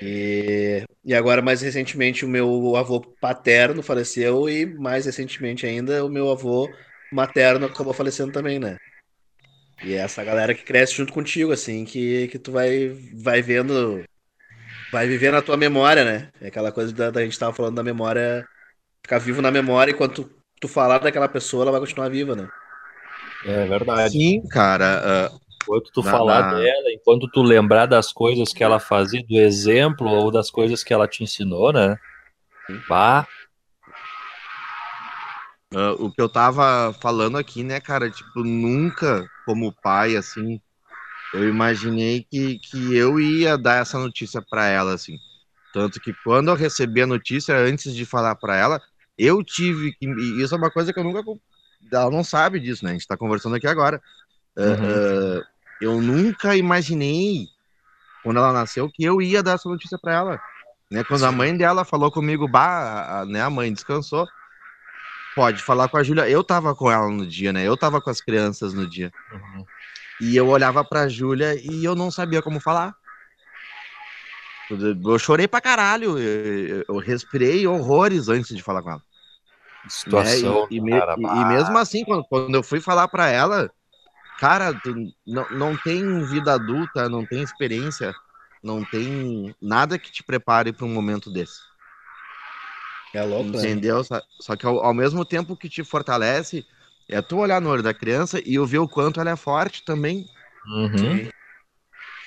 E, 0.01 0.85
e 1.03 1.13
agora, 1.13 1.41
mais 1.41 1.61
recentemente, 1.61 2.25
o 2.25 2.27
meu 2.29 2.75
avô 2.75 3.01
paterno 3.19 3.81
faleceu, 3.83 4.49
e 4.49 4.65
mais 4.65 5.05
recentemente 5.05 5.65
ainda, 5.65 6.03
o 6.05 6.09
meu 6.09 6.29
avô 6.31 6.75
materno 7.11 7.65
acabou 7.67 7.93
falecendo 7.93 8.31
também, 8.31 8.59
né? 8.59 8.77
E 9.81 9.93
é 9.93 9.97
essa 9.97 10.23
galera 10.23 10.55
que 10.55 10.63
cresce 10.63 10.93
junto 10.95 11.11
contigo, 11.13 11.51
assim, 11.51 11.83
que, 11.85 12.27
que 12.29 12.39
tu 12.39 12.51
vai, 12.51 12.89
vai 13.13 13.41
vendo, 13.41 14.03
vai 14.91 15.07
vivendo 15.07 15.35
a 15.37 15.41
tua 15.41 15.57
memória, 15.57 16.05
né? 16.05 16.31
É 16.41 16.47
aquela 16.47 16.71
coisa 16.71 16.93
da, 16.93 17.11
da 17.11 17.23
gente 17.25 17.39
tava 17.39 17.53
falando 17.53 17.75
da 17.75 17.83
memória, 17.83 18.47
ficar 19.03 19.19
vivo 19.19 19.41
na 19.41 19.51
memória, 19.51 19.91
e 19.91 19.95
quando 19.95 20.15
tu, 20.25 20.31
tu 20.61 20.67
falar 20.67 20.99
daquela 20.99 21.29
pessoa, 21.29 21.63
ela 21.63 21.71
vai 21.71 21.81
continuar 21.81 22.09
viva, 22.09 22.35
né? 22.35 22.49
É 23.45 23.65
verdade. 23.67 24.11
Sim, 24.11 24.41
cara. 24.49 25.27
ah, 25.27 25.39
Enquanto 25.63 25.91
tu 25.91 26.03
Na- 26.03 26.11
falar 26.11 26.41
na- 26.43 26.53
dela, 26.59 26.91
enquanto 26.91 27.27
tu 27.29 27.41
lembrar 27.41 27.85
das 27.85 28.11
coisas 28.11 28.53
que 28.53 28.63
ela 28.63 28.79
fazia, 28.79 29.23
do 29.23 29.35
exemplo 29.37 30.07
ou 30.07 30.31
das 30.31 30.51
coisas 30.51 30.83
que 30.83 30.93
ela 30.93 31.07
te 31.07 31.23
ensinou, 31.23 31.71
né? 31.73 31.97
Bah, 32.87 33.25
Ah, 35.75 35.93
o 35.93 36.11
que 36.11 36.21
eu 36.21 36.29
tava 36.29 36.93
falando 37.01 37.35
aqui, 37.37 37.63
né, 37.63 37.79
cara, 37.79 38.07
tipo, 38.09 38.43
nunca, 38.43 39.27
como 39.43 39.73
pai, 39.81 40.15
assim, 40.15 40.61
eu 41.33 41.47
imaginei 41.49 42.23
que, 42.29 42.59
que 42.59 42.95
eu 42.95 43.19
ia 43.19 43.57
dar 43.57 43.81
essa 43.81 43.97
notícia 43.97 44.39
pra 44.41 44.67
ela, 44.67 44.93
assim. 44.93 45.17
Tanto 45.73 45.99
que 45.99 46.13
quando 46.23 46.49
eu 46.49 46.55
recebi 46.55 47.01
a 47.01 47.07
notícia, 47.07 47.55
antes 47.57 47.95
de 47.95 48.05
falar 48.05 48.35
pra 48.35 48.55
ela, 48.55 48.79
eu 49.17 49.43
tive 49.43 49.93
que. 49.93 50.05
E 50.05 50.41
isso 50.43 50.53
é 50.53 50.57
uma 50.59 50.69
coisa 50.69 50.93
que 50.93 50.99
eu 50.99 51.03
nunca. 51.03 51.23
Ela 51.91 52.11
não 52.11 52.23
sabe 52.23 52.59
disso, 52.59 52.85
né? 52.85 52.91
A 52.91 52.93
gente 52.93 53.07
tá 53.07 53.17
conversando 53.17 53.55
aqui 53.55 53.65
agora. 53.67 53.99
Ah, 54.55 54.61
Uhum. 54.61 55.41
ah, 55.41 55.47
eu 55.83 56.01
nunca 56.01 56.55
imaginei, 56.55 57.47
quando 58.23 58.37
ela 58.37 58.53
nasceu, 58.53 58.89
que 58.89 59.03
eu 59.03 59.21
ia 59.21 59.43
dar 59.43 59.53
essa 59.53 59.67
notícia 59.67 59.97
pra 59.97 60.13
ela. 60.13 60.41
Né? 60.89 61.03
Quando 61.03 61.25
a 61.25 61.31
mãe 61.31 61.55
dela 61.57 61.83
falou 61.83 62.11
comigo, 62.11 62.47
bah, 62.47 63.21
a, 63.21 63.25
né, 63.25 63.41
a 63.41 63.49
mãe 63.49 63.73
descansou. 63.73 64.27
Pode 65.35 65.61
falar 65.63 65.89
com 65.89 65.97
a 65.97 66.03
Júlia. 66.03 66.29
Eu 66.29 66.43
tava 66.43 66.75
com 66.75 66.91
ela 66.91 67.09
no 67.09 67.25
dia, 67.25 67.51
né? 67.51 67.63
Eu 67.67 67.75
tava 67.75 67.99
com 67.99 68.09
as 68.09 68.21
crianças 68.21 68.73
no 68.73 68.87
dia. 68.87 69.11
uhum. 69.31 69.65
E 70.21 70.37
eu 70.37 70.47
olhava 70.47 70.85
pra 70.85 71.07
Júlia 71.09 71.55
e 71.55 71.83
eu 71.83 71.95
não 71.95 72.11
sabia 72.11 72.41
como 72.41 72.59
falar. 72.59 72.95
Eu 74.69 75.19
chorei 75.19 75.47
pra 75.47 75.59
caralho. 75.59 76.17
Eu, 76.17 76.85
eu 76.87 76.97
respirei 76.97 77.65
horrores 77.67 78.29
antes 78.29 78.55
de 78.55 78.61
falar 78.63 78.81
com 78.83 78.91
ela. 78.91 78.99
né? 78.99 79.89
situação, 79.89 80.67
E, 80.69 80.77
e, 80.77 80.81
me- 80.81 80.91
cara, 80.99 81.15
e- 81.17 81.21
bah. 81.23 81.35
e 81.35 81.45
mesmo 81.45 81.77
assim, 81.77 82.05
quando, 82.05 82.23
quando 82.25 82.55
eu 82.55 82.63
fui 82.63 82.79
falar 82.79 83.07
pra 83.07 83.27
ela, 83.27 83.69
cara, 84.37 84.73
tu 84.73 84.93
não, 85.25 85.47
não 85.49 85.77
tem 85.77 86.23
vida 86.25 86.53
adulta, 86.53 87.09
não 87.09 87.25
tem 87.25 87.41
experiência, 87.43 88.15
não 88.61 88.83
tem 88.83 89.55
nada 89.61 89.97
que 89.99 90.11
te 90.11 90.23
prepare 90.23 90.73
pra 90.73 90.85
um 90.85 90.93
momento 90.93 91.29
desse. 91.31 91.61
É 93.13 93.23
louco, 93.23 93.51
né? 93.51 93.59
Entendeu? 93.59 94.03
Só, 94.03 94.21
só 94.39 94.55
que 94.55 94.65
ao, 94.65 94.79
ao 94.83 94.93
mesmo 94.93 95.23
tempo 95.25 95.55
que 95.55 95.69
te 95.69 95.83
fortalece, 95.83 96.65
é 97.07 97.21
tu 97.21 97.37
olhar 97.37 97.61
no 97.61 97.69
olho 97.69 97.83
da 97.83 97.93
criança 97.93 98.39
e 98.45 98.55
eu 98.55 98.65
ver 98.65 98.79
o 98.79 98.87
quanto 98.87 99.19
ela 99.19 99.31
é 99.31 99.35
forte 99.35 99.83
também, 99.83 100.27
Uhum. 100.65 101.29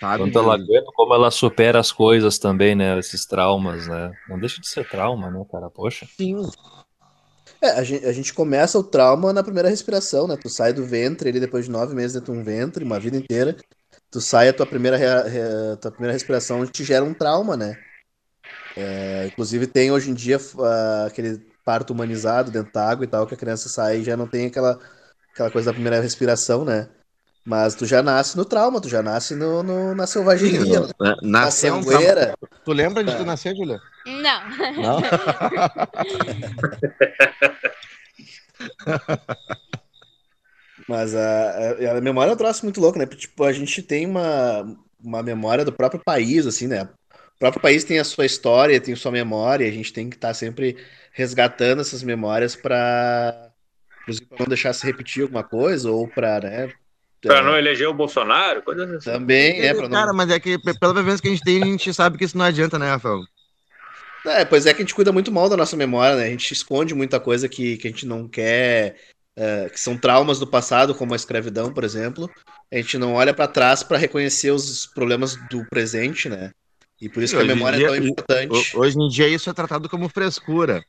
sabe? 0.00 0.22
Quanto 0.22 0.38
ela 0.38 0.54
aguenta, 0.54 0.90
como 0.94 1.14
ela 1.14 1.30
supera 1.30 1.78
as 1.80 1.92
coisas 1.92 2.38
também, 2.38 2.74
né? 2.74 2.98
Esses 2.98 3.26
traumas, 3.26 3.86
né? 3.88 4.14
Não 4.26 4.38
deixa 4.38 4.60
de 4.60 4.66
ser 4.68 4.84
trauma, 4.84 5.30
né, 5.30 5.44
cara? 5.50 5.70
Poxa. 5.70 6.06
Sim, 6.06 6.50
É, 7.62 7.70
a 7.70 7.82
gente, 7.84 8.04
a 8.06 8.12
gente 8.12 8.34
começa 8.34 8.78
o 8.78 8.82
trauma 8.84 9.32
na 9.32 9.42
primeira 9.42 9.68
respiração, 9.68 10.26
né? 10.28 10.36
Tu 10.36 10.48
sai 10.48 10.72
do 10.72 10.84
ventre, 10.86 11.28
ele 11.28 11.40
depois 11.40 11.64
de 11.66 11.70
nove 11.70 11.94
meses 11.94 12.12
dentro 12.14 12.32
de 12.32 12.38
um 12.38 12.42
ventre, 12.44 12.84
uma 12.84 13.00
vida 13.00 13.16
inteira. 13.16 13.56
Tu 14.10 14.20
sai, 14.20 14.48
a 14.48 14.52
tua 14.52 14.66
primeira, 14.66 14.96
rea- 14.96 15.76
tua 15.80 15.90
primeira 15.90 16.12
respiração 16.12 16.66
te 16.66 16.84
gera 16.84 17.04
um 17.04 17.14
trauma, 17.14 17.56
né? 17.56 17.78
É, 18.98 19.26
inclusive 19.26 19.66
tem 19.66 19.90
hoje 19.92 20.10
em 20.10 20.14
dia 20.14 20.38
ah, 20.60 21.06
aquele 21.06 21.38
parto 21.64 21.92
humanizado 21.92 22.50
dentro 22.50 22.72
da 22.72 22.88
água 22.88 23.04
e 23.04 23.08
tal, 23.08 23.26
que 23.26 23.34
a 23.34 23.36
criança 23.36 23.68
sai 23.68 23.98
e 24.00 24.04
já 24.04 24.16
não 24.16 24.26
tem 24.28 24.46
aquela, 24.46 24.78
aquela 25.34 25.50
coisa 25.50 25.66
da 25.70 25.74
primeira 25.74 26.00
respiração, 26.00 26.64
né? 26.64 26.88
Mas 27.46 27.76
tu 27.76 27.86
já 27.86 28.02
nasce 28.02 28.36
no 28.36 28.44
trauma, 28.44 28.80
tu 28.80 28.88
já 28.88 29.02
nasce 29.02 29.36
no, 29.36 29.62
no- 29.62 29.94
na 29.94 30.06
selvageria, 30.06 30.58
sim, 30.58 30.70
né? 31.00 31.14
na 31.22 31.46
um 31.46 31.50
sangueira. 31.50 32.34
Tu 32.64 32.72
lembra 32.72 33.04
de 33.04 33.16
tu 33.16 33.24
nascer, 33.24 33.54
Julia? 33.54 33.80
Não. 34.04 34.40
Não? 34.82 35.00
Mas 40.88 41.14
a, 41.14 41.94
a, 41.94 41.98
a 41.98 42.00
memória 42.00 42.30
é 42.30 42.34
um 42.34 42.36
troço 42.36 42.64
muito 42.64 42.80
louco, 42.80 42.98
né? 42.98 43.06
Porque, 43.06 43.22
Tipo, 43.22 43.44
a 43.44 43.52
gente 43.52 43.82
tem 43.82 44.06
uma, 44.06 44.62
uma 45.02 45.22
memória 45.22 45.64
do 45.64 45.72
próprio 45.72 46.00
país, 46.04 46.46
assim, 46.46 46.66
né? 46.66 46.82
O 46.82 47.38
próprio 47.38 47.60
país 47.60 47.84
tem 47.84 47.98
a 47.98 48.04
sua 48.04 48.26
história, 48.26 48.80
tem 48.80 48.94
a 48.94 48.96
sua 48.96 49.12
memória, 49.12 49.64
e 49.64 49.68
a 49.68 49.72
gente 49.72 49.92
tem 49.92 50.08
que 50.08 50.16
estar 50.16 50.32
sempre 50.34 50.76
resgatando 51.12 51.80
essas 51.80 52.02
memórias 52.02 52.56
para 52.56 53.50
não 54.38 54.46
deixar 54.46 54.72
se 54.72 54.86
repetir 54.86 55.22
alguma 55.22 55.42
coisa, 55.42 55.90
ou 55.90 56.06
para, 56.08 56.40
né? 56.40 56.72
Pra 57.20 57.38
é, 57.38 57.42
não 57.42 57.56
eleger 57.56 57.88
o 57.88 57.94
Bolsonaro, 57.94 58.62
coisas 58.62 58.88
assim. 58.90 59.10
Também, 59.10 59.60
é, 59.60 59.72
pra 59.74 59.88
não... 59.88 59.90
Cara, 59.90 60.12
mas 60.12 60.30
é 60.30 60.38
que 60.38 60.58
pe- 60.58 60.78
pela 60.78 60.94
vivência 60.94 61.20
que 61.22 61.28
a 61.28 61.30
gente 61.30 61.42
tem, 61.42 61.62
a 61.62 61.66
gente 61.66 61.92
sabe 61.94 62.18
que 62.18 62.24
isso 62.24 62.36
não 62.36 62.44
adianta, 62.44 62.78
né, 62.78 62.90
Rafael? 62.90 63.22
É, 64.26 64.44
pois 64.44 64.66
é 64.66 64.74
que 64.74 64.82
a 64.82 64.84
gente 64.84 64.94
cuida 64.94 65.12
muito 65.12 65.30
mal 65.30 65.48
da 65.48 65.56
nossa 65.56 65.76
memória, 65.76 66.16
né? 66.16 66.24
A 66.26 66.30
gente 66.30 66.52
esconde 66.52 66.94
muita 66.94 67.20
coisa 67.20 67.48
que, 67.48 67.76
que 67.76 67.86
a 67.86 67.90
gente 67.90 68.06
não 68.06 68.26
quer, 68.26 68.96
é, 69.36 69.68
que 69.68 69.78
são 69.78 69.96
traumas 69.96 70.38
do 70.40 70.46
passado, 70.46 70.94
como 70.94 71.12
a 71.12 71.16
escravidão, 71.16 71.72
por 71.72 71.84
exemplo. 71.84 72.28
A 72.72 72.76
gente 72.76 72.98
não 72.98 73.14
olha 73.14 73.32
para 73.32 73.46
trás 73.46 73.82
para 73.84 73.96
reconhecer 73.98 74.50
os 74.50 74.84
problemas 74.86 75.36
do 75.48 75.64
presente, 75.66 76.28
né? 76.28 76.50
E 77.00 77.08
por 77.08 77.22
isso 77.22 77.36
que 77.36 77.42
a 77.42 77.44
memória 77.44 77.76
é 77.76 77.78
dia- 77.78 77.86
tão 77.88 77.96
importante. 77.96 78.76
Ho- 78.76 78.80
Hoje 78.80 78.96
em 78.98 79.08
dia 79.08 79.28
isso 79.28 79.48
é 79.48 79.52
tratado 79.52 79.88
como 79.88 80.08
frescura. 80.08 80.84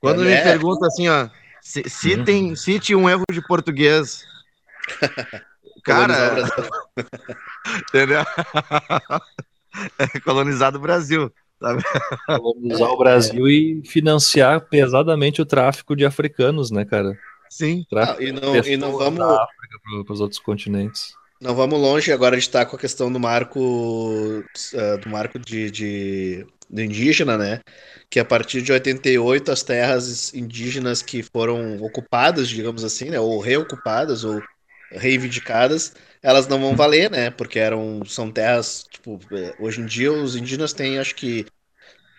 Quando 0.00 0.22
É. 0.24 0.36
me 0.36 0.42
pergunta 0.42 0.86
assim, 0.86 1.08
ó, 1.08 1.28
se, 1.60 1.82
se 1.88 2.14
Uhum. 2.14 2.24
tem, 2.24 2.56
cite 2.56 2.94
um 2.94 3.08
erro 3.10 3.24
de 3.30 3.42
português. 3.42 4.24
Colonizar 5.88 6.26
o 6.26 6.30
Cara, 6.30 6.34
Brasil. 6.34 6.70
entendeu? 7.88 8.24
É 9.98 10.20
colonizado 10.20 10.78
o 10.78 10.80
Brasil. 10.80 11.32
Colonizar 12.26 12.90
o 12.90 12.98
Brasil 12.98 13.46
e 13.48 13.82
financiar 13.86 14.60
pesadamente 14.68 15.40
o 15.42 15.46
tráfico 15.46 15.94
de 15.96 16.04
africanos, 16.04 16.70
né, 16.70 16.84
cara? 16.84 17.18
Sim. 17.50 17.84
Ah, 17.96 18.16
e 18.20 18.32
não, 18.32 18.64
e 18.64 18.76
não 18.76 18.96
vamos, 18.96 19.18
para 19.18 20.12
os 20.12 20.20
outros 20.20 20.40
continentes. 20.40 21.18
não 21.40 21.54
vamos 21.54 21.80
longe 21.80 22.12
agora 22.12 22.36
de 22.36 22.42
estar 22.42 22.66
com 22.66 22.76
a 22.76 22.78
questão 22.78 23.12
do 23.12 23.18
marco, 23.20 24.42
eh, 24.74 24.96
do 24.98 25.08
marco 25.08 25.38
de, 25.38 25.70
de- 25.70 26.46
do 26.70 26.82
indígena, 26.82 27.38
né? 27.38 27.60
Que 28.10 28.20
a 28.20 28.24
partir 28.24 28.60
de 28.62 28.72
88 28.72 29.50
as 29.50 29.62
terras 29.62 30.34
indígenas 30.34 31.00
que 31.02 31.22
foram 31.22 31.80
ocupadas, 31.82 32.48
digamos 32.48 32.84
assim, 32.84 33.06
né? 33.10 33.18
Ou 33.20 33.40
reocupadas 33.40 34.24
ou 34.24 34.42
reivindicadas, 34.90 35.94
elas 36.22 36.46
não 36.48 36.60
vão 36.60 36.76
valer, 36.76 37.10
né? 37.10 37.30
Porque 37.30 37.58
eram, 37.58 38.04
são 38.04 38.30
terras, 38.30 38.84
tipo, 38.90 39.18
hoje 39.58 39.80
em 39.80 39.86
dia 39.86 40.12
os 40.12 40.36
indígenas 40.36 40.72
têm, 40.72 40.98
acho 40.98 41.14
que 41.14 41.46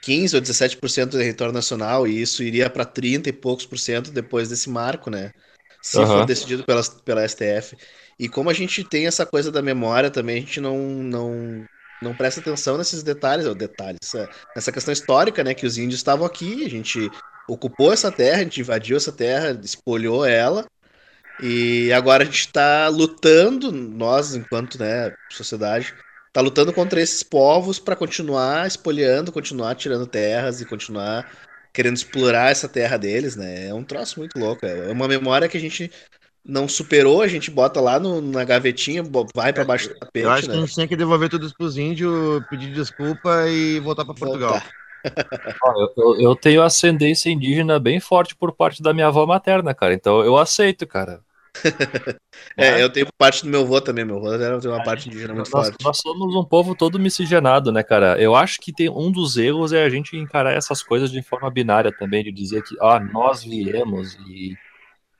15 0.01 0.35
ou 0.35 0.41
17% 0.41 1.11
do 1.11 1.17
território 1.17 1.53
nacional 1.53 2.07
e 2.07 2.21
isso 2.21 2.43
iria 2.43 2.69
para 2.69 2.85
30 2.85 3.29
e 3.29 3.33
poucos 3.33 3.65
por 3.65 3.77
cento 3.77 4.11
depois 4.11 4.49
desse 4.49 4.69
marco, 4.69 5.09
né? 5.09 5.31
Se 5.81 6.05
for 6.05 6.23
Aham. 6.23 6.25
decidido 6.25 6.63
pela, 6.65 6.81
pela 7.05 7.23
STF. 7.23 7.77
E 8.17 8.27
como 8.29 8.49
a 8.49 8.53
gente 8.53 8.83
tem 8.83 9.07
essa 9.07 9.25
coisa 9.25 9.51
da 9.51 9.61
memória 9.61 10.11
também, 10.11 10.37
a 10.37 10.39
gente 10.41 10.59
não, 10.59 10.77
não, 10.77 11.65
não 12.01 12.15
presta 12.15 12.41
atenção 12.41 12.77
nesses 12.77 13.01
detalhes, 13.03 13.45
ou 13.45 13.55
detalhes, 13.55 13.97
essa- 14.03 14.29
nessa 14.55 14.71
questão 14.71 14.91
histórica, 14.93 15.43
né? 15.43 15.53
Que 15.53 15.65
os 15.65 15.77
índios 15.77 15.99
estavam 15.99 16.25
aqui, 16.25 16.65
a 16.65 16.69
gente 16.69 17.11
ocupou 17.47 17.91
essa 17.93 18.11
terra, 18.11 18.41
a 18.41 18.43
gente 18.43 18.59
invadiu 18.61 18.97
essa 18.97 19.11
terra, 19.11 19.59
espolhou 19.63 20.25
ela, 20.25 20.65
e 21.41 21.91
agora 21.93 22.23
a 22.23 22.25
gente 22.25 22.39
está 22.39 22.87
lutando, 22.89 23.71
nós, 23.71 24.35
enquanto 24.35 24.77
né, 24.79 25.13
sociedade, 25.31 25.93
está 26.27 26.41
lutando 26.41 26.73
contra 26.73 27.01
esses 27.01 27.23
povos 27.23 27.79
para 27.79 27.95
continuar 27.95 28.67
espoliando, 28.67 29.31
continuar 29.31 29.75
tirando 29.75 30.05
terras 30.07 30.61
e 30.61 30.65
continuar 30.65 31.29
querendo 31.73 31.95
explorar 31.95 32.51
essa 32.51 32.67
terra 32.67 32.97
deles, 32.97 33.35
né? 33.35 33.67
É 33.67 33.73
um 33.73 33.83
troço 33.83 34.19
muito 34.19 34.37
louco, 34.39 34.65
é 34.65 34.91
uma 34.91 35.07
memória 35.07 35.47
que 35.47 35.55
a 35.57 35.59
gente 35.59 35.91
não 36.43 36.67
superou, 36.67 37.21
a 37.21 37.27
gente 37.27 37.51
bota 37.51 37.79
lá 37.81 37.99
no- 37.99 38.21
na 38.21 38.43
gavetinha, 38.43 39.03
vai 39.35 39.53
para 39.53 39.63
baixo 39.63 39.89
do 39.89 39.95
tapete, 39.99 40.25
Eu 40.25 40.31
acho 40.31 40.43
que 40.43 40.51
né? 40.51 40.57
a 40.57 40.59
gente 40.61 40.73
tinha 40.73 40.87
que 40.87 40.95
devolver 40.95 41.29
tudo 41.29 41.45
isso 41.45 41.55
pros 41.55 41.77
índios, 41.77 42.41
pedir 42.49 42.73
desculpa 42.73 43.47
e 43.47 43.79
voltar 43.79 44.05
pra 44.05 44.13
Portugal. 44.15 44.53
Voltar. 44.53 44.71
Ó, 45.63 45.91
eu- 45.97 46.21
eu 46.21 46.35
tenho 46.35 46.61
ascendência 46.63 47.29
indígena 47.29 47.79
bem 47.79 47.99
forte 47.99 48.35
por 48.35 48.51
parte 48.53 48.81
da 48.81 48.93
minha 48.93 49.07
avó 49.07 49.25
materna, 49.25 49.73
cara. 49.73 49.93
Então 49.93 50.21
eu 50.23 50.37
aceito, 50.37 50.87
cara. 50.87 51.21
É, 52.57 52.81
eu 52.81 52.91
tenho 52.91 53.07
parte 53.17 53.43
do 53.43 53.49
meu 53.49 53.61
avô 53.61 53.81
também, 53.81 54.05
meu 54.05 54.17
avô 54.17 54.33
era- 54.33 54.59
tem 54.59 54.69
uma 54.69 54.83
parte 54.83 55.07
indígena 55.09 55.33
muito 55.33 55.49
Nós, 55.53 55.71
forte. 55.71 55.77
nós 55.83 55.97
somos 55.97 56.35
um 56.35 56.43
povo 56.43 56.75
todo 56.75 56.99
miscigenado, 56.99 57.71
né, 57.71 57.83
cara? 57.83 58.19
Eu 58.21 58.35
acho 58.35 58.59
que 58.59 58.71
tem 58.73 58.89
um 58.89 59.11
dos 59.11 59.37
erros 59.37 59.71
é 59.73 59.83
a 59.83 59.89
gente 59.89 60.15
encarar 60.17 60.53
essas 60.53 60.81
coisas 60.83 61.11
de 61.11 61.21
forma 61.21 61.49
binária 61.49 61.91
também, 61.91 62.23
de 62.23 62.31
dizer 62.31 62.61
que, 62.61 62.75
ah, 62.81 62.99
nós 62.99 63.43
viemos 63.43 64.15
e 64.27 64.55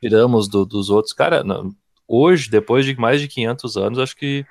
tiramos 0.02 0.48
do- 0.48 0.66
dos 0.66 0.90
outros. 0.90 1.14
Cara, 1.14 1.44
não- 1.44 1.74
hoje, 2.08 2.50
depois 2.50 2.86
de 2.86 2.96
mais 2.96 3.22
de 3.22 3.28
500 3.28 3.78
anos, 3.78 4.00
acho 4.00 4.16
que 4.16 4.46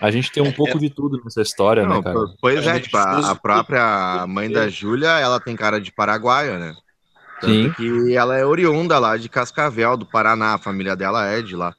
a 0.00 0.10
gente 0.10 0.30
tem 0.32 0.42
um 0.42 0.52
pouco 0.52 0.78
de 0.78 0.90
tudo 0.90 1.20
nessa 1.24 1.42
história, 1.42 1.86
Não, 1.86 1.96
né, 1.96 2.02
cara? 2.02 2.26
pois 2.40 2.66
É 2.66 2.76
é, 2.76 2.80
tipo, 2.80 2.96
a, 2.96 3.30
a 3.30 3.34
própria 3.36 4.26
mãe 4.26 4.50
da 4.50 4.68
Júlia, 4.68 5.18
ela 5.18 5.40
tem 5.40 5.56
cara 5.56 5.80
de 5.80 5.92
paraguaia, 5.92 6.58
né? 6.58 6.74
Tanto 7.40 7.46
Sim. 7.52 7.72
que 7.72 8.14
ela 8.16 8.36
é 8.38 8.44
oriunda 8.44 8.98
lá 8.98 9.16
de 9.16 9.28
Cascavel, 9.28 9.96
do 9.96 10.06
Paraná, 10.06 10.54
a 10.54 10.58
família 10.58 10.94
dela 10.96 11.26
é 11.26 11.42
de 11.42 11.54
lá. 11.56 11.74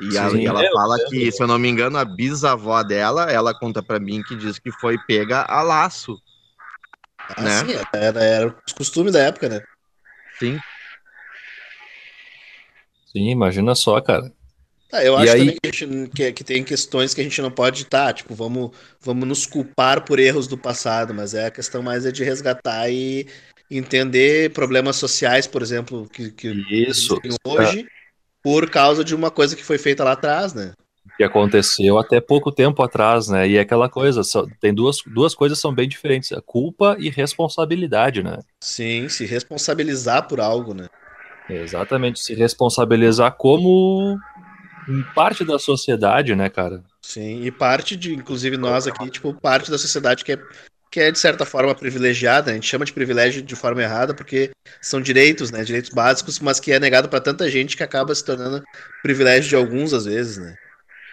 E 0.00 0.16
ela, 0.16 0.30
Sim, 0.30 0.40
e 0.40 0.46
ela 0.46 0.62
fala 0.72 0.98
que, 1.08 1.30
se 1.30 1.40
eu 1.42 1.46
não 1.46 1.58
me 1.58 1.68
engano, 1.68 1.96
a 1.98 2.04
bisavó 2.04 2.82
dela, 2.82 3.30
ela 3.30 3.54
conta 3.54 3.82
pra 3.82 4.00
mim 4.00 4.22
que 4.22 4.34
diz 4.34 4.58
que 4.58 4.72
foi 4.72 4.98
pega 5.06 5.42
a 5.42 5.62
laço. 5.62 6.20
Ah, 7.36 7.42
né? 7.42 7.50
sim, 7.64 7.72
era, 7.92 8.20
era 8.24 8.54
os 8.66 8.72
costumes 8.72 9.12
da 9.12 9.20
época, 9.20 9.48
né? 9.48 9.60
Sim. 10.38 10.58
Sim, 13.12 13.30
imagina 13.30 13.74
só, 13.74 14.00
cara. 14.00 14.32
Ah, 14.92 15.02
eu 15.04 15.14
E 15.18 15.22
acho 15.22 15.32
aí- 15.32 15.38
também 15.38 15.56
que, 15.62 15.68
a 15.68 15.72
gente- 15.72 16.10
que- 16.10 16.32
que 16.32 16.44
tem 16.44 16.64
questões 16.64 17.14
que 17.14 17.20
a 17.20 17.24
gente 17.24 17.40
não 17.40 17.50
pode 17.50 17.82
estar, 17.82 18.12
tipo, 18.12 18.34
vamos, 18.34 18.70
vamos 19.00 19.26
nos 19.28 19.46
culpar 19.46 20.04
por 20.04 20.18
erros 20.18 20.46
do 20.46 20.58
passado, 20.58 21.14
mas 21.14 21.34
é 21.34 21.46
a 21.46 21.50
questão 21.50 21.82
mais 21.82 22.04
é 22.04 22.12
de 22.12 22.22
resgatar 22.24 22.88
e 22.90 23.26
entender 23.70 24.52
problemas 24.52 24.96
sociais, 24.96 25.46
por 25.46 25.62
exemplo, 25.62 26.08
que, 26.08 26.30
que 26.30 26.48
Isso 26.48 27.20
hoje, 27.46 27.86
por 28.42 28.68
causa 28.70 29.04
de 29.04 29.14
uma 29.14 29.30
coisa 29.30 29.56
que 29.56 29.64
foi 29.64 29.78
feita 29.78 30.04
lá 30.04 30.12
atrás, 30.12 30.52
né? 30.54 30.72
que 31.16 31.22
aconteceu 31.22 31.98
até 31.98 32.20
pouco 32.20 32.50
tempo 32.50 32.82
atrás, 32.82 33.28
né? 33.28 33.48
E 33.48 33.56
é 33.56 33.60
aquela 33.60 33.88
coisa, 33.88 34.24
só- 34.24 34.46
tem 34.60 34.74
duas, 34.74 34.96
duas 35.06 35.34
coisas 35.34 35.58
que 35.58 35.62
são 35.62 35.74
bem 35.74 35.88
diferentes, 35.88 36.32
a 36.32 36.40
culpa 36.40 36.96
e 36.98 37.08
responsabilidade, 37.08 38.22
né? 38.22 38.38
Sim, 38.60 39.08
se 39.08 39.24
responsabilizar 39.24 40.26
por 40.26 40.40
algo, 40.40 40.74
né? 40.74 40.86
Exatamente, 41.48 42.20
se 42.20 42.34
responsabilizar 42.34 43.36
como 43.36 44.18
parte 45.14 45.44
da 45.44 45.58
sociedade, 45.58 46.34
né, 46.34 46.48
cara? 46.48 46.82
Sim, 47.02 47.42
e 47.42 47.52
parte 47.52 47.96
de, 47.96 48.14
inclusive 48.14 48.56
nós 48.56 48.86
aqui, 48.86 49.10
tipo, 49.10 49.32
parte 49.34 49.70
da 49.70 49.78
sociedade 49.78 50.24
que 50.24 50.32
é, 50.32 50.38
que 50.94 51.00
é 51.00 51.10
de 51.10 51.18
certa 51.18 51.44
forma 51.44 51.74
privilegiada, 51.74 52.52
a 52.52 52.54
gente 52.54 52.68
chama 52.68 52.84
de 52.84 52.92
privilégio 52.92 53.42
de 53.42 53.56
forma 53.56 53.82
errada, 53.82 54.14
porque 54.14 54.52
são 54.80 55.00
direitos, 55.00 55.50
né, 55.50 55.64
direitos 55.64 55.90
básicos, 55.90 56.38
mas 56.38 56.60
que 56.60 56.70
é 56.70 56.78
negado 56.78 57.08
para 57.08 57.20
tanta 57.20 57.50
gente 57.50 57.76
que 57.76 57.82
acaba 57.82 58.14
se 58.14 58.24
tornando 58.24 58.62
privilégio 59.02 59.48
de 59.48 59.56
alguns 59.56 59.92
às 59.92 60.04
vezes, 60.04 60.38
né? 60.38 60.54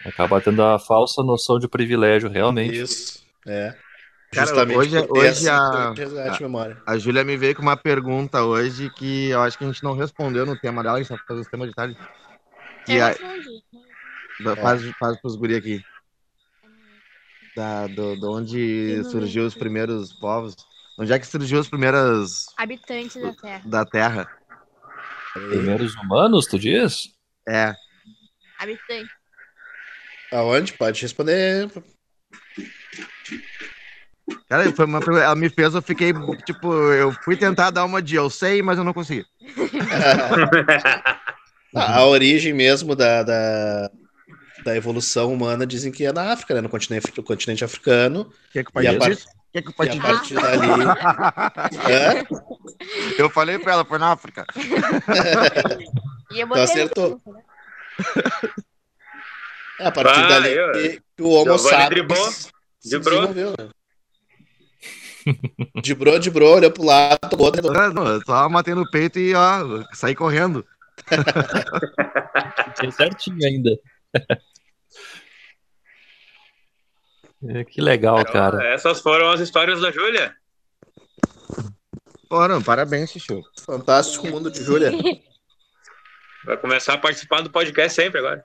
Acaba 0.05 0.39
tendo 0.39 0.61
a 0.61 0.77
falsa 0.77 1.23
noção 1.23 1.57
de 1.57 1.67
privilégio, 1.67 2.29
realmente. 2.29 2.79
Isso, 2.79 3.23
é. 3.47 3.73
Cara, 4.32 4.45
Justamente 4.47 4.77
hoje- 4.77 5.07
hoje 5.09 5.49
a- 5.49 5.93
memória. 6.39 6.77
A 6.86 6.95
Júlia 6.99 7.23
me 7.23 7.36
veio 7.36 7.55
com 7.55 7.63
uma 7.63 7.75
pergunta 7.75 8.43
hoje 8.43 8.88
que 8.91 9.29
eu 9.32 9.41
acho 9.41 9.57
que 9.57 9.63
a 9.63 9.67
gente 9.67 9.84
não 9.84 9.95
respondeu 9.97 10.45
no 10.45 10.55
tema 10.55 10.84
dela, 10.84 10.97
a 10.97 11.01
gente 11.01 11.09
vai 11.09 11.17
fazer 11.27 11.41
o 11.41 11.45
tema 11.45 11.65
de 11.67 11.73
tarde. 11.73 11.97
Que 12.86 12.97
Eu 12.97 13.03
a, 13.03 13.07
respondi. 13.07 13.63
faz, 14.61 14.91
faz 14.99 15.19
pros 15.21 15.36
guri 15.36 15.55
aqui. 15.55 15.84
Da, 17.56 17.88
do, 17.88 18.16
do 18.16 18.32
onde 18.32 19.04
surgiu 19.06 19.45
os 19.45 19.54
primeiros 19.54 20.14
povos. 20.14 20.56
Onde 20.97 21.12
é 21.12 21.20
que 21.20 21.28
surgiu 21.28 21.60
os 21.60 21.68
primeiros 21.70 22.45
Habitantes 22.58 23.22
da 23.22 23.34
Terra. 23.34 23.62
da 23.66 23.86
Terra? 23.86 24.28
Primeiros 25.34 25.95
humanos, 25.95 26.45
tu 26.45 26.58
diz? 26.60 27.10
É. 27.47 27.74
Habitantes. 28.60 29.12
Aonde? 30.32 30.74
Pode 30.74 31.02
responder. 31.02 31.70
Cara, 34.47 34.72
foi 34.74 34.86
uma 34.86 34.99
pergunta- 34.99 35.24
ela 35.24 35.36
me 35.36 35.49
fez, 35.49 35.74
eu 35.74 35.82
fiquei, 35.82 36.14
tipo, 36.45 36.74
eu 36.74 37.12
fui 37.24 37.36
tentar 37.36 37.70
dar 37.72 37.86
uma 37.86 38.02
de 38.02 38.16
eu 38.16 38.30
sei, 38.30 38.62
mas 38.62 38.78
eu 38.78 38.84
não 38.84 38.93
consegui. 38.93 39.26
a, 41.76 41.82
a 41.99 42.06
origem 42.06 42.54
mesmo 42.54 42.95
da, 42.95 43.24
da, 43.24 43.91
da 44.64 44.76
evolução 44.76 45.34
humana 45.34 45.66
dizem 45.66 45.91
que 45.91 46.05
é 46.05 46.12
na 46.14 46.32
África, 46.34 46.53
né? 46.53 46.62
No 46.62 46.70
continente, 46.70 47.12
no 47.16 47.24
continente 47.24 47.64
africano. 47.64 48.32
Quer 48.51 48.64
que 48.64 48.70
o 48.70 48.72
E 48.72 48.74
pai 48.74 48.88
a, 48.88 48.97
par- 48.99 49.09
disse? 49.09 49.26
Quer 49.51 49.62
que 49.62 49.70
o 49.70 49.72
e 49.72 49.74
pai 49.74 49.88
a 49.88 49.91
te 49.91 49.99
partir 49.99 50.34
dali. 50.36 50.68
Hã? 51.88 52.26
Eu 53.18 53.30
falei 53.30 53.59
pra 53.59 53.74
ela, 53.74 53.86
foi 53.86 53.97
na 53.99 54.12
África. 54.12 54.45
E 56.32 56.39
eu 56.39 56.47
botei 56.47 56.64
no 56.64 56.70
acertou. 56.72 57.20
cu, 57.20 57.34
né? 57.34 57.41
É, 59.80 59.88
a 59.88 59.91
partir 59.91 60.20
Ah, 60.20 60.28
dali 60.28 60.53
eu- 60.53 60.72
que, 60.74 61.01
que 61.18 61.24
o 61.24 61.30
Homo 61.30 61.57
sapiens 61.57 61.89
driblou. 61.89 62.30
desenvolveu, 62.84 63.51
né? 63.57 63.70
Dibrou, 65.84 66.18
dibrou, 66.18 66.55
olhou 66.55 66.72
pro 66.72 66.84
lado, 66.84 67.20
tomou 67.30 67.45
outra. 67.47 67.62
Ah, 67.86 67.89
Não, 67.91 68.07
eu 68.07 68.22
só 68.26 68.49
matei 68.49 68.74
no 68.74 68.89
peito 68.89 69.20
e, 69.20 69.36
ó, 69.36 69.84
saí 69.93 70.16
correndo. 70.16 70.66
Sei 72.80 72.91
certinho 72.91 73.38
ainda. 73.45 73.70
É, 77.48 77.64
que 77.64 77.82
legal, 77.82 78.24
cara. 78.26 78.64
Essas 78.74 79.00
foram 79.00 79.30
as 79.32 79.39
histórias 79.39 79.82
da 79.82 79.92
Júlia. 79.92 80.36
Foram, 82.30 82.62
parabéns, 82.62 83.12
Chuchu. 83.12 83.42
Fantástico 83.66 84.28
mundo 84.28 84.50
de 84.52 84.64
Júlia. 84.64 84.92
Vai 86.46 86.58
começar 86.58 86.94
a 86.94 86.98
participar 86.98 87.42
do 87.42 87.52
podcast 87.52 87.94
sempre 87.94 88.20
agora. 88.20 88.44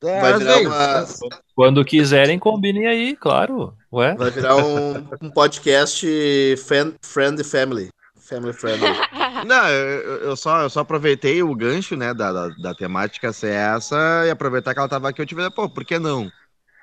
Vai 0.00 0.32
às 0.32 0.38
virar 0.38 0.54
vezes. 0.54 1.20
uma, 1.20 1.40
Quando 1.54 1.84
quiserem, 1.84 2.38
combinem 2.38 2.86
aí, 2.86 3.16
claro. 3.16 3.76
Ué? 3.92 4.14
vai 4.14 4.30
virar 4.30 4.56
um, 4.56 5.08
um 5.22 5.30
podcast 5.30 6.06
fan, 6.66 6.94
friend 7.02 7.42
family. 7.42 7.88
Family 8.16 8.52
friendly. 8.52 8.88
Não, 9.46 9.68
eu, 9.68 10.16
eu 10.18 10.36
só, 10.36 10.62
eu 10.62 10.70
só 10.70 10.80
aproveitei 10.80 11.42
o 11.42 11.54
gancho, 11.54 11.96
né, 11.96 12.12
da, 12.12 12.32
da, 12.32 12.48
da 12.48 12.74
temática 12.74 13.32
ser 13.32 13.52
essa 13.52 14.24
e 14.26 14.30
aproveitar 14.30 14.74
que 14.74 14.80
ela 14.80 14.88
tava 14.88 15.08
aqui, 15.08 15.22
eu 15.22 15.26
tive, 15.26 15.48
pô, 15.50 15.68
por 15.68 15.84
que 15.84 15.98
não? 15.98 16.30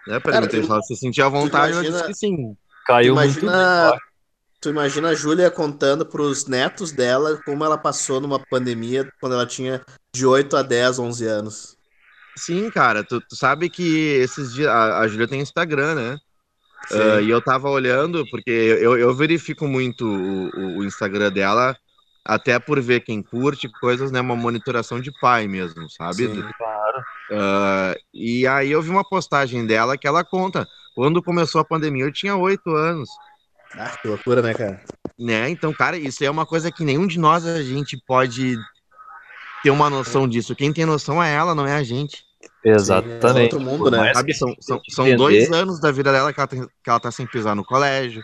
Né, 0.07 0.19
perguntei 0.19 0.59
tu- 0.61 0.65
se 0.65 0.71
ela 0.71 0.81
se 0.81 0.95
sentia 0.95 1.25
à 1.25 1.29
vontade, 1.29 1.73
eu 1.73 1.79
imagina- 1.81 1.97
disse 1.97 2.07
que 2.07 2.13
sim. 2.13 2.55
Caiu 2.85 3.15
Tu 3.15 3.19
muito 3.21 3.39
imagina- 3.39 3.91
bem. 3.91 3.99
Tu 4.61 4.69
imagina 4.69 5.09
a 5.09 5.13
Júlia 5.15 5.51
contando 5.51 6.05
pros 6.05 6.47
netos 6.47 6.91
dela 6.91 7.39
como 7.45 7.63
ela 7.63 7.77
passou 7.77 8.19
numa 8.19 8.39
pandemia 8.39 9.07
quando 9.19 9.33
ela 9.33 9.45
tinha 9.45 9.81
de 10.15 10.25
8 10.25 10.55
a 10.57 10.63
10, 10.63 10.97
11 10.97 11.25
anos. 11.25 11.75
Sim, 12.37 12.69
cara, 12.71 13.03
tu, 13.03 13.21
tu 13.21 13.35
sabe 13.35 13.69
que 13.69 14.15
esses 14.17 14.53
dias, 14.53 14.67
a, 14.67 14.99
a 14.99 15.07
Júlia 15.07 15.27
tem 15.27 15.39
Instagram, 15.39 15.95
né? 15.95 16.17
Sim. 16.87 16.99
Ah, 16.99 17.21
e 17.21 17.29
eu 17.29 17.41
tava 17.41 17.69
olhando, 17.69 18.25
porque 18.29 18.49
eu, 18.51 18.97
eu 18.97 19.13
verifico 19.13 19.67
muito 19.67 20.05
o- 20.07 20.79
o 20.79 20.83
Instagram 20.83 21.31
dela, 21.31 21.75
até 22.25 22.57
por 22.57 22.81
ver 22.81 23.01
quem 23.01 23.21
curte 23.21 23.69
coisas, 23.79 24.11
né? 24.11 24.19
Uma 24.19 24.35
monitoração 24.35 24.99
de 24.99 25.11
pai 25.19 25.47
mesmo, 25.47 25.87
sabe? 25.89 26.27
Sim. 26.27 26.43
Ah, 27.31 27.95
e 28.13 28.47
aí 28.47 28.71
eu 28.71 28.81
vi 28.81 28.89
uma 28.89 29.07
postagem 29.07 29.65
dela 29.65 29.97
que 29.97 30.07
ela 30.07 30.23
conta. 30.23 30.67
Quando 30.95 31.21
começou 31.21 31.61
a 31.61 31.65
pandemia, 31.65 32.05
eu 32.05 32.11
tinha 32.11 32.35
oito 32.35 32.73
anos, 32.73 33.09
Ah, 33.77 33.89
que 34.01 34.07
loucura, 34.07 34.41
né, 34.41 34.53
cara? 34.53 34.81
né? 35.19 35.49
Então, 35.49 35.71
cara, 35.73 35.97
isso 35.97 36.23
é 36.23 36.29
uma 36.29 36.45
coisa 36.45 36.71
que 36.71 36.83
nenhum 36.83 37.05
de 37.05 37.19
nós 37.19 37.45
a 37.45 37.61
gente 37.61 38.01
pode 38.07 38.57
ter 39.61 39.69
uma 39.69 39.89
noção 39.89 40.27
disso. 40.27 40.55
Quem 40.55 40.71
tem 40.73 40.85
noção 40.85 41.21
é 41.21 41.33
ela, 41.33 41.53
não 41.53 41.67
é 41.67 41.73
a 41.73 41.83
gente. 41.83 42.23
Exatamente. 42.63 43.37
É 43.37 43.43
outro 43.43 43.59
mundo, 43.59 43.91
né? 43.91 44.13
Sabe? 44.13 44.33
São, 44.33 44.55
são, 44.59 44.81
são 44.89 45.15
dois 45.15 45.51
anos 45.51 45.79
da 45.79 45.91
vida 45.91 46.11
dela 46.11 46.33
que 46.33 46.39
ela, 46.39 46.47
tem, 46.47 46.61
que 46.61 46.89
ela 46.89 46.99
tá 46.99 47.11
sem 47.11 47.27
pisar 47.27 47.55
no 47.55 47.63
colégio. 47.65 48.23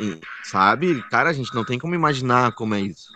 E, 0.00 0.18
sabe? 0.44 1.02
Cara, 1.10 1.30
a 1.30 1.32
gente 1.32 1.54
não 1.54 1.64
tem 1.64 1.78
como 1.78 1.94
imaginar 1.94 2.52
como 2.52 2.74
é 2.74 2.80
isso. 2.80 3.08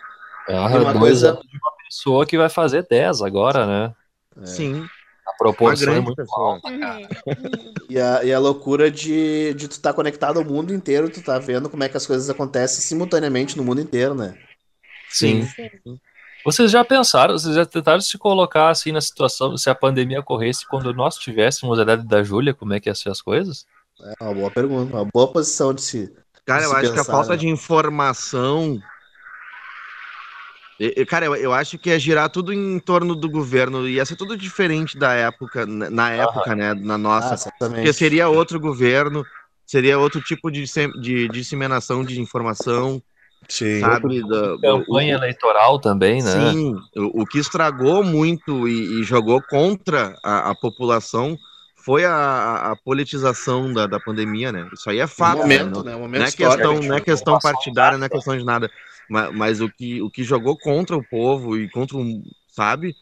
Ah, 0.47 0.69
E 0.71 0.77
uma 0.77 0.93
coisa- 0.97 1.33
de 1.33 1.57
uma 1.57 1.71
pessoa 1.85 2.25
que 2.25 2.37
vai 2.37 2.49
fazer 2.49 2.85
10 2.89 3.21
agora, 3.21 3.65
né? 3.65 3.93
É. 4.41 4.45
Sim. 4.45 4.87
A 5.27 5.33
proporção 5.37 5.93
é 5.93 5.99
muito 5.99 6.15
pessoa. 6.15 6.53
alta, 6.53 6.79
cara. 6.79 7.07
E 7.89 7.99
a, 7.99 8.23
e 8.23 8.33
a 8.33 8.39
loucura 8.39 8.89
de, 8.89 9.53
de 9.55 9.67
tu 9.67 9.71
estar 9.73 9.93
conectado 9.93 10.39
ao 10.39 10.45
mundo 10.45 10.73
inteiro, 10.73 11.09
tu 11.09 11.21
tá 11.21 11.37
vendo 11.37 11.69
como 11.69 11.83
é 11.83 11.89
que 11.89 11.97
as 11.97 12.07
coisas 12.07 12.29
acontecem 12.29 12.79
simultaneamente 12.81 13.57
no 13.57 13.63
mundo 13.63 13.81
inteiro, 13.81 14.15
né? 14.15 14.37
Sim. 15.09 15.45
Vocês 16.45 16.71
já 16.71 16.83
pensaram, 16.85 17.37
vocês 17.37 17.55
já 17.55 17.65
tentaram 17.65 17.99
se 17.99 18.17
colocar 18.17 18.69
assim 18.69 18.91
na 18.93 19.01
situação, 19.01 19.57
se 19.57 19.69
a 19.69 19.75
pandemia 19.75 20.21
ocorresse 20.21 20.65
quando 20.65 20.93
nós 20.93 21.17
tivéssemos 21.17 21.77
a 21.77 21.81
idade 21.83 22.07
da 22.07 22.23
Júlia, 22.23 22.53
como 22.53 22.73
é 22.73 22.79
que 22.79 22.89
ia 22.89 22.95
ser 22.95 23.09
as 23.09 23.21
coisas? 23.21 23.65
É 24.21 24.23
uma 24.23 24.33
boa 24.33 24.51
pergunta, 24.51 24.95
uma 24.95 25.05
boa 25.05 25.27
posição 25.31 25.73
de 25.73 25.81
se. 25.81 26.13
Cara, 26.47 26.63
eu 26.63 26.69
Se 26.69 26.75
acho 26.75 26.93
que 26.93 26.99
a 26.99 27.03
pensar, 27.03 27.11
falta 27.11 27.31
né? 27.31 27.37
de 27.37 27.47
informação. 27.49 28.81
Cara, 31.07 31.25
eu, 31.25 31.35
eu 31.35 31.53
acho 31.53 31.77
que 31.77 31.89
ia 31.89 31.99
girar 31.99 32.29
tudo 32.29 32.53
em 32.53 32.79
torno 32.79 33.15
do 33.15 33.29
governo. 33.29 33.87
Ia 33.87 34.05
ser 34.05 34.15
tudo 34.15 34.37
diferente 34.37 34.97
da 34.97 35.13
época, 35.13 35.65
na 35.65 36.11
época, 36.11 36.55
né? 36.55 36.73
Na 36.73 36.97
nossa. 36.97 37.35
Ah, 37.59 37.67
Porque 37.67 37.91
seria 37.91 38.29
outro 38.29 38.59
governo, 38.59 39.25
seria 39.65 39.97
outro 39.99 40.21
tipo 40.21 40.51
de, 40.51 40.63
de 41.01 41.27
disseminação 41.29 42.03
de 42.03 42.21
informação, 42.21 43.01
Sim. 43.49 43.79
sabe? 43.81 44.21
Da- 44.27 44.57
Campanha 44.57 45.15
eleitoral 45.15 45.79
também, 45.79 46.21
né? 46.21 46.31
Sim, 46.31 46.75
o, 46.95 47.21
o 47.23 47.25
que 47.27 47.39
estragou 47.39 48.03
muito 48.03 48.67
e, 48.67 49.01
e 49.01 49.03
jogou 49.03 49.41
contra 49.41 50.17
a, 50.23 50.51
a 50.51 50.55
população 50.55 51.37
foi 51.87 52.03
a, 52.03 52.71
a- 52.73 52.75
politização 52.75 53.71
da, 53.73 53.87
da 53.87 53.97
pandemia, 53.97 54.51
né? 54.51 54.67
Isso 54.73 54.89
aí 54.89 54.99
é 54.99 55.05
Um 55.05 55.07
fato. 55.07 55.39
né? 55.39 55.43
momento, 55.43 55.63
Não- 55.63 55.83
né? 55.83 55.95
Um 55.95 55.99
momento 55.99 56.19
não 56.19 56.27
é 56.27 56.31
questão, 56.31 56.79
não 56.81 56.95
é 56.97 57.01
questão 57.01 57.39
partidária, 57.39 57.97
não 57.97 58.05
é 58.05 58.09
questão 58.09 58.37
de 58.37 58.43
nada. 58.43 58.69
Mas, 59.09 59.33
mas 59.33 59.61
o, 59.61 59.69
que, 59.69 60.01
o 60.01 60.09
que 60.11 60.21
jogou 60.21 60.57
contra 60.57 60.97
o 60.97 61.03
povo 61.03 61.57
e 61.57 61.69
contra 61.69 61.95
um, 61.97 62.21
sabe? 62.49 62.93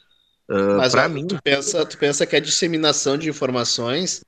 Uh, 0.47 0.77
Mas 0.77 0.91
pra 0.91 1.05
ó, 1.05 1.09
mim, 1.09 1.25
tu, 1.27 1.41
pensa, 1.43 1.83
tu 1.83 1.97
pensa 1.97 2.27
que 2.27 2.36
a 2.36 2.39
disseminação 2.39 3.17
de 3.17 3.27
informações 3.27 4.21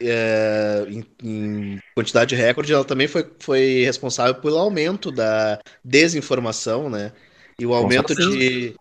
é, 0.00 0.84
em, 0.88 1.04
em 1.22 1.78
quantidade 1.94 2.34
recorde, 2.36 2.72
ela 2.72 2.84
também 2.84 3.08
foi, 3.08 3.28
foi 3.40 3.82
responsável 3.84 4.34
pelo 4.36 4.58
aumento 4.58 5.10
da 5.10 5.58
desinformação, 5.84 6.88
né? 6.88 7.12
E 7.58 7.66
o 7.66 7.74
aumento 7.74 8.14
de 8.14 8.74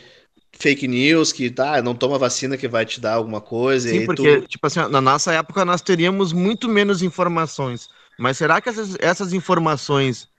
fake 0.64 0.88
news, 0.88 1.34
que 1.34 1.50
tá, 1.52 1.82
não 1.82 1.94
toma 1.94 2.18
vacina 2.18 2.56
que 2.56 2.70
vai 2.70 2.86
te 2.86 3.02
dar 3.02 3.16
alguma 3.16 3.42
coisa. 3.42 3.90
e 3.90 4.00
sim, 4.00 4.06
porque, 4.06 4.38
tu, 4.40 4.48
tipo 4.48 4.66
assim, 4.66 4.80
na 4.90 5.02
nossa 5.02 5.34
época 5.34 5.66
nós 5.66 5.82
teríamos 5.82 6.32
muito 6.32 6.70
menos 6.70 7.02
informações. 7.04 7.90
Mas 8.18 8.38
será 8.38 8.62
que 8.62 8.70
essas, 8.70 8.96
essas 9.00 9.34
informações 9.34 10.30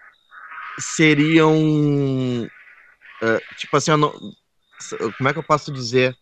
seriam. 0.78 1.54
uh, 2.42 3.40
tipo 3.58 3.76
assim, 3.76 3.94
não- 3.96 4.12
como 5.18 5.28
é 5.28 5.32
que 5.32 5.38
eu 5.38 5.42
posso 5.42 5.70
dizer? 5.70 6.16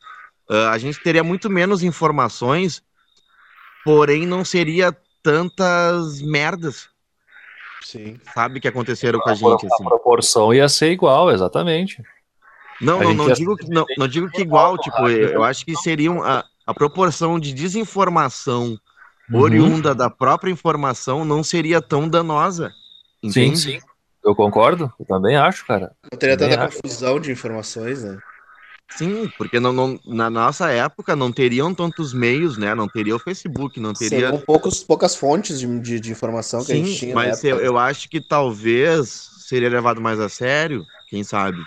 Uh, 0.50 0.68
a 0.70 0.78
gente 0.78 1.00
teria 1.00 1.22
muito 1.22 1.48
menos 1.48 1.84
informações, 1.84 2.82
porém 3.84 4.26
não 4.26 4.44
seria 4.44 4.94
tantas 5.22 6.20
merdas, 6.20 6.88
sim. 7.80 8.18
sabe, 8.34 8.58
que 8.58 8.66
aconteceram 8.66 9.20
com 9.20 9.28
a 9.28 9.32
A, 9.32 9.34
gente. 9.36 9.64
a 9.64 9.74
Assim. 9.74 9.84
proporção 9.84 10.52
ia 10.52 10.68
ser 10.68 10.90
igual, 10.90 11.30
exatamente. 11.30 12.02
Não, 12.82 13.00
não, 13.00 13.14
não 13.14 13.30
digo, 13.32 13.56
que- 13.56 13.68
não, 13.68 13.84
não 13.96 14.08
digo 14.08 14.28
que 14.30 14.42
igual, 14.42 14.76
tipo, 14.76 15.08
eu, 15.08 15.42
acho 15.44 15.64
que 15.64 15.76
seriam 15.76 16.22
a, 16.22 16.44
a 16.66 16.74
proporção 16.74 17.38
de 17.38 17.52
desinformação 17.52 18.78
Uhum. 19.28 19.40
oriunda 19.40 19.94
da 19.94 20.10
própria 20.10 20.50
informação 20.50 21.24
não 21.24 21.42
seria 21.42 21.80
tão 21.80 22.08
danosa. 22.08 22.74
Sim, 23.22 23.54
Entende? 23.54 23.80
sim. 23.80 23.86
Eu 24.24 24.34
concordo, 24.34 24.92
eu 24.98 25.06
também 25.06 25.36
acho, 25.36 25.64
cara. 25.66 25.92
Não 26.12 26.18
teria 26.18 26.36
tanta 26.36 26.58
confusão 26.58 27.18
de 27.20 27.30
informações, 27.32 28.04
né? 28.04 28.18
Sim, 28.90 29.30
porque 29.38 29.58
não, 29.58 29.72
não- 29.72 30.00
na 30.04 30.28
nossa 30.28 30.70
época 30.70 31.16
não 31.16 31.32
teriam 31.32 31.74
tantos 31.74 32.12
meios, 32.12 32.58
né? 32.58 32.74
Não 32.74 32.86
teria 32.88 33.16
o 33.16 33.18
Facebook, 33.18 33.80
não 33.80 33.94
teria. 33.94 34.28
Seriam 34.28 34.38
poucos, 34.40 34.84
poucas 34.84 35.16
fontes 35.16 35.58
de, 35.58 35.80
de, 35.80 35.98
de 35.98 36.10
informação 36.12 36.62
que 36.64 36.72
a 36.72 36.76
gente 36.76 36.94
Sim, 36.94 36.98
tinha. 36.98 37.14
na 37.14 37.22
mas 37.24 37.42
eu, 37.42 37.58
eu 37.58 37.78
acho 37.78 38.08
que 38.08 38.20
talvez 38.20 39.08
seria 39.38 39.68
levado 39.70 40.00
mais 40.00 40.20
a 40.20 40.28
sério, 40.28 40.86
quem 41.06 41.24
sabe? 41.24 41.58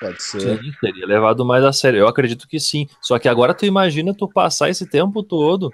Pode 0.00 0.22
ser. 0.22 0.40
Sim, 0.40 0.72
teria 0.80 1.06
levado 1.06 1.44
mais 1.44 1.62
a 1.62 1.72
sério. 1.72 1.98
Eu 2.00 2.08
acredito 2.08 2.48
que 2.48 2.58
sim. 2.58 2.88
Só 3.02 3.18
que 3.18 3.28
agora 3.28 3.52
tu 3.52 3.66
imagina 3.66 4.14
tu 4.16 4.26
passar 4.26 4.70
esse 4.70 4.86
tempo 4.86 5.22
todo 5.22 5.70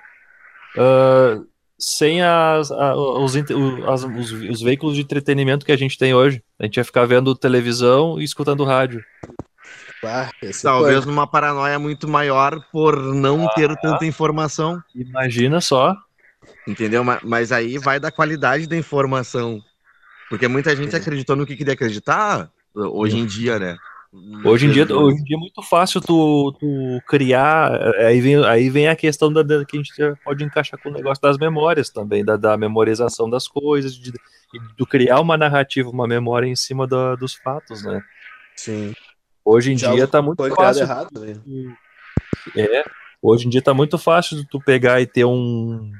ah, 0.76 1.40
sem 1.78 2.22
as, 2.22 2.70
a- 2.72 2.96
os, 2.96 3.36
as- 3.36 4.04
os, 4.04 4.32
os 4.32 4.60
veículos 4.62 4.96
de 4.96 5.02
entretenimento 5.02 5.64
que 5.64 5.72
a 5.72 5.76
gente 5.76 5.96
tem 5.96 6.12
hoje. 6.14 6.42
A 6.58 6.64
gente 6.64 6.76
ia 6.78 6.84
ficar 6.84 7.04
vendo 7.06 7.34
televisão 7.36 8.20
e 8.20 8.24
escutando 8.24 8.64
rádio. 8.64 9.00
Ah, 10.04 10.30
Talvez 10.62 11.04
foi. 11.04 11.12
numa 11.12 11.26
paranoia 11.26 11.78
muito 11.78 12.06
maior 12.08 12.60
por 12.70 12.96
não 13.14 13.48
ter 13.54 13.74
tanta 13.80 14.04
informação, 14.06 14.80
Imagina 14.94 15.60
só. 15.60 15.96
entendeu? 16.66 17.02
Ma- 17.02 17.18
Mas 17.24 17.50
aí 17.50 17.76
vai 17.78 17.98
da 17.98 18.10
qualidade 18.12 18.66
da 18.68 18.76
informação. 18.76 19.60
Porque 20.28 20.46
muita 20.48 20.74
gente 20.76 20.94
acreditou 20.94 21.34
no 21.36 21.46
que 21.46 21.56
queria 21.56 21.72
acreditar 21.74 22.50
hoje 22.74 23.16
em 23.18 23.26
dia, 23.26 23.58
né? 23.58 23.76
Hoje 24.44 24.66
em 24.66 24.70
dia, 24.70 24.86
hoje 24.94 25.20
em 25.20 25.24
dia 25.24 25.36
é 25.36 25.40
muito 25.40 25.62
fácil 25.62 26.00
tu, 26.00 26.52
tu 26.60 27.00
criar. 27.06 27.72
eh, 27.96 28.06
Aí 28.06 28.20
vem, 28.20 28.44
aí 28.44 28.70
vem 28.70 28.88
a 28.88 28.96
questão 28.96 29.32
da, 29.32 29.42
da- 29.42 29.64
que 29.64 29.76
a 29.76 29.80
gente 29.82 29.92
pode 30.24 30.44
encaixar 30.44 30.78
com 30.78 30.88
o 30.90 30.92
negócio 30.92 31.20
das 31.20 31.36
memórias 31.38 31.90
também, 31.90 32.24
da, 32.24 32.36
da 32.36 32.56
memorização 32.56 33.28
das 33.28 33.48
coisas, 33.48 33.94
de, 33.94 34.12
tu 34.76 34.86
criar 34.86 35.20
uma 35.20 35.36
narrativa, 35.36 35.88
uma 35.90 36.06
memória 36.06 36.46
em 36.46 36.56
cima 36.56 36.86
da- 36.86 37.16
dos 37.16 37.34
fatos, 37.34 37.84
né? 37.84 38.00
Sim. 38.56 38.92
Hoje 39.44 39.72
em 39.72 39.76
Já 39.76 39.92
dia 39.92 40.06
tá 40.06 40.20
muito 40.22 40.42
fácil. 40.54 40.82
errado, 40.82 41.08
né? 41.20 41.34
É, 42.56 42.84
hoje 43.22 43.46
em 43.46 43.50
dia 43.50 43.62
tá 43.62 43.74
muito 43.74 43.98
fácil 43.98 44.36
de 44.36 44.46
tu 44.48 44.60
pegar 44.60 45.00
e 45.00 45.06
ter 45.06 45.24
um, 45.24 45.92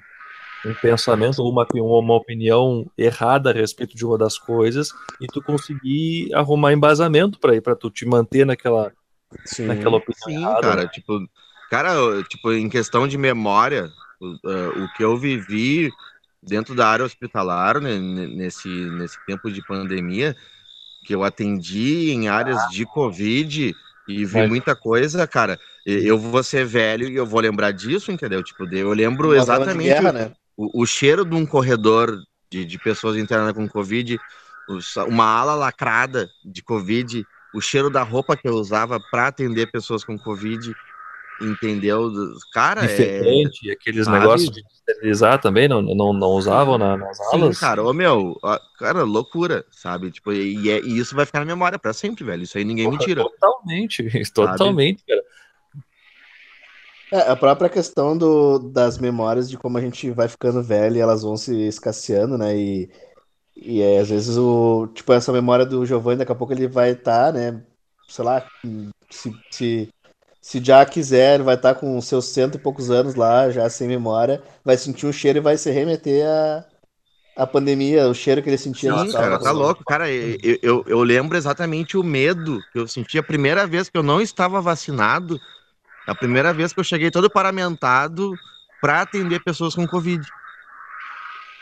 um 0.67 0.75
pensamento 0.75 1.39
ou 1.41 1.51
uma, 1.51 1.67
uma 1.75 2.15
opinião 2.15 2.91
errada 2.99 3.51
a 3.51 3.53
respeito 3.53 3.97
de 3.97 4.05
uma 4.05 4.19
das 4.19 4.39
coisas 4.39 4.93
e 5.21 5.27
tu 5.29 5.41
conseguir 5.43 6.33
arrumar 6.35 6.73
embasamento 6.73 7.39
para 7.39 7.55
ir 7.55 7.61
para 7.61 7.77
tu 7.77 7.91
te 7.91 8.05
manter 8.07 8.45
naquela, 8.45 8.93
Sim. 9.45 9.67
naquela 9.67 9.97
opinião 9.97 10.29
Sim, 10.29 10.43
errada. 10.43 10.61
cara, 10.61 10.83
né? 10.83 10.89
tipo, 10.89 11.29
cara, 11.71 11.93
eu- 11.95 12.23
tipo, 12.25 12.53
em 12.53 12.69
questão 12.69 13.07
de 13.07 13.17
memória, 13.17 13.93
o, 14.21 14.27
eh, 14.51 14.69
o 14.77 14.89
que 14.97 15.05
eu 15.05 15.17
vivi 15.17 15.93
dentro 16.43 16.75
da 16.75 16.89
área 16.89 17.05
hospitalar, 17.05 17.81
né, 17.81 17.99
ne- 17.99 18.27
nesse, 18.27 18.69
nesse 18.91 19.19
tempo 19.27 19.51
de 19.51 19.63
pandemia, 19.63 20.37
que 21.05 21.15
eu 21.15 21.23
atendi 21.23 22.11
em 22.11 22.29
áreas 22.29 22.59
de 22.73 22.85
Covid 22.87 23.77
e 24.09 24.25
vi 24.25 24.35
Mas- 24.39 24.49
muita 24.49 24.75
coisa, 24.75 25.27
cara, 25.27 25.59
e- 25.87 26.07
eu 26.07 26.19
vou 26.19 26.43
ser 26.43 26.65
velho 26.65 27.09
e 27.09 27.15
eu 27.17 27.27
vou 27.27 27.41
lembrar 27.41 27.73
disso, 27.73 28.11
entendeu? 28.11 28.43
Tipo, 28.43 28.65
eu 28.73 28.93
lembro 28.93 29.29
Uma 29.29 29.35
de 29.35 29.41
exatamente 29.41 29.89
guerra, 29.89 30.13
né? 30.13 30.33
O, 30.57 30.83
o 30.83 30.87
cheiro 30.87 31.25
de 31.25 31.35
um 31.35 31.47
corredor 31.47 32.19
de, 32.51 32.65
de 32.65 32.79
pessoas 32.79 33.17
internadas 33.17 33.55
com 33.55 33.69
Covid, 33.69 34.19
uma 35.07 35.25
ala 35.25 35.55
lacrada 35.55 36.29
de 36.45 36.63
Covid, 36.63 37.27
o 37.53 37.61
cheiro 37.61 37.91
da 37.91 38.03
roupa 38.03 38.37
que 38.37 38.49
eu 38.49 38.55
usava 38.55 38.99
para 38.99 39.29
atender 39.29 39.71
pessoas 39.71 40.05
com 40.05 40.19
Covid, 40.19 40.75
entendeu? 41.41 42.11
Cara, 42.53 42.85
é. 42.85 42.89
diferente, 42.89 43.71
aqueles 43.71 44.05
sabe? 44.05 44.19
negócios 44.19 44.51
de 44.51 44.63
esterilizar 44.73 45.41
também, 45.41 45.69
não, 45.69 45.83
não, 45.83 46.13
não 46.13 46.29
usavam 46.29 46.79
na- 46.79 46.97
nas 46.97 47.19
Sim, 47.31 47.53
cara, 47.55 47.83
ô 47.83 47.93
meu, 47.93 48.39
cara, 48.79 49.03
loucura, 49.03 49.65
sabe? 49.71 50.11
Tipo, 50.11 50.33
e, 50.33 50.71
é- 50.71 50.81
e 50.81 50.99
isso 50.99 51.15
vai 51.15 51.27
ficar 51.27 51.41
na 51.41 51.45
memória 51.45 51.79
para 51.79 51.93
sempre, 51.93 52.25
velho. 52.25 52.43
Isso 52.43 52.57
aí 52.57 52.65
ninguém 52.65 52.87
me 52.87 52.93
Porra, 52.93 53.07
tira. 53.07 53.23
Totalmente, 53.23 54.03
totalmente, 54.35 55.05
cara. 55.07 55.16
É, 57.13 57.31
a 57.31 57.37
própria 57.37 57.71
questão 57.71 58.17
do, 58.17 58.59
das 58.59 58.99
memórias 58.99 59.49
de 59.49 59.57
como 59.57 59.79
a 59.79 59.81
gente 59.81 60.11
vai 60.11 60.29
ficando 60.29 60.63
velho 60.63 60.97
e 60.97 61.01
elas 61.01 61.23
vão 61.23 61.37
se 61.37 61.55
escasseando, 61.67 62.37
né? 62.37 62.57
E, 62.57 62.91
e 63.57 63.81
é, 63.81 64.01
às 64.01 64.09
vezes 64.09 64.37
o, 64.37 64.89
tipo, 64.89 65.13
essa 65.13 65.33
memória 65.33 65.65
do 65.65 65.87
Giovanni, 65.87 66.19
daqui 66.19 66.33
a 66.33 66.35
pouco 66.35 66.53
ele 66.53 66.67
vai 66.67 66.91
estar, 66.91 67.33
né? 67.33 67.63
Sei 68.09 68.25
lá, 68.25 68.47
se, 69.11 69.33
se, 69.51 69.89
se 70.41 70.65
já 70.65 70.85
quiser, 70.85 71.35
ele 71.35 71.45
vai 71.45 71.55
estar 71.55 71.75
com 71.75 72.01
seus 72.01 72.27
cento 72.27 72.57
e 72.57 72.61
poucos 72.61 72.91
anos 72.91 73.15
lá, 73.15 73.51
já 73.51 73.69
sem 73.71 73.89
memória, 73.89 74.43
vai 74.65 74.77
sentir 74.77 75.07
um 75.07 75.13
cheiro 75.13 75.39
e 75.39 75.43
vai 75.43 75.57
se 75.57 75.71
remeter 75.71 76.27
à, 76.27 76.65
à 77.37 77.47
pandemia, 77.47 78.09
o 78.09 78.15
cheiro 78.15 78.43
que 78.43 78.49
ele 78.49 78.59
sentia 78.59 78.97
Sim, 78.97 79.13
cara, 79.13 79.39
tá 79.39 79.53
louco. 79.53 79.85
Cara, 79.85 80.11
eu, 80.11 80.59
eu, 80.63 80.85
eu 80.87 81.03
lembro 81.03 81.37
exatamente 81.37 81.97
o 81.97 82.03
medo 82.03 82.61
que 82.73 82.79
eu 82.79 82.89
senti 82.89 83.19
a 83.19 83.23
primeira 83.23 83.67
vez 83.67 83.89
que 83.89 83.97
eu 83.97 84.03
não 84.03 84.21
estava 84.21 84.61
vacinado, 84.61 85.41
a 86.07 86.15
primeira 86.15 86.53
vez 86.53 86.73
que 86.73 86.81
eu 86.81 86.85
cheguei 86.85 87.11
todo 87.11 87.31
paramentado 87.31 88.39
para 88.81 89.03
atender 89.03 89.41
pessoas 89.43 89.75
com 89.75 89.87
Covid. 89.87 90.25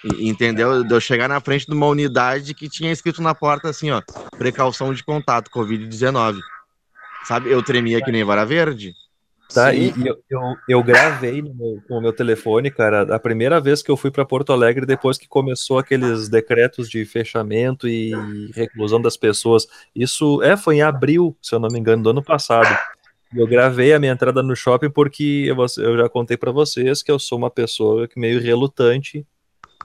E- 0.04 0.28
Entendeu? 0.28 0.84
De 0.84 0.94
eu 0.94 1.00
chegar 1.00 1.28
na 1.28 1.40
frente 1.40 1.66
de 1.66 1.72
uma 1.72 1.86
unidade 1.86 2.54
que 2.54 2.68
tinha 2.68 2.92
escrito 2.92 3.22
na 3.22 3.34
porta 3.34 3.70
assim, 3.70 3.90
ó, 3.90 4.02
precaução 4.38 4.92
de 4.92 5.02
contato, 5.02 5.50
Covid-19. 5.50 6.40
Sabe, 7.24 7.50
eu 7.50 7.62
tremia 7.62 8.02
que 8.02 8.12
nem 8.12 8.22
vara 8.22 8.44
verde. 8.44 8.94
Tá, 9.52 9.72
Sim. 9.72 9.92
e, 9.96 10.02
e 10.02 10.06
eu, 10.06 10.16
eu, 10.28 10.40
eu 10.68 10.82
gravei 10.82 11.40
no 11.40 11.54
meu- 11.54 11.82
com 11.86 11.94
o 11.98 12.00
meu 12.00 12.12
telefone, 12.12 12.70
cara, 12.70 13.02
a 13.14 13.18
primeira 13.18 13.60
vez 13.60 13.82
que 13.82 13.90
eu 13.90 13.96
fui 13.96 14.10
para 14.10 14.24
Porto 14.24 14.52
Alegre, 14.52 14.84
depois 14.84 15.16
que 15.16 15.28
começou 15.28 15.78
aqueles 15.78 16.28
decretos 16.28 16.88
de 16.88 17.04
fechamento 17.04 17.86
e 17.86 18.12
reclusão 18.54 19.00
das 19.00 19.16
pessoas. 19.16 19.66
Isso 19.94 20.42
é, 20.42 20.56
foi 20.56 20.76
em 20.76 20.82
abril, 20.82 21.36
se 21.40 21.54
eu 21.54 21.60
não 21.60 21.68
me 21.68 21.78
engano, 21.78 22.02
do 22.02 22.10
ano 22.10 22.22
passado. 22.22 22.76
Eu 23.34 23.46
gravei 23.46 23.92
a 23.92 23.98
minha 23.98 24.12
entrada 24.12 24.42
no 24.42 24.54
shopping 24.54 24.90
porque 24.90 25.44
eu, 25.46 25.56
eu 25.78 25.96
já 25.96 26.08
contei 26.08 26.36
pra 26.36 26.52
vocês 26.52 27.02
que 27.02 27.10
eu 27.10 27.18
sou 27.18 27.38
uma 27.38 27.50
pessoa 27.50 28.06
que 28.06 28.18
meio 28.18 28.40
relutante 28.40 29.26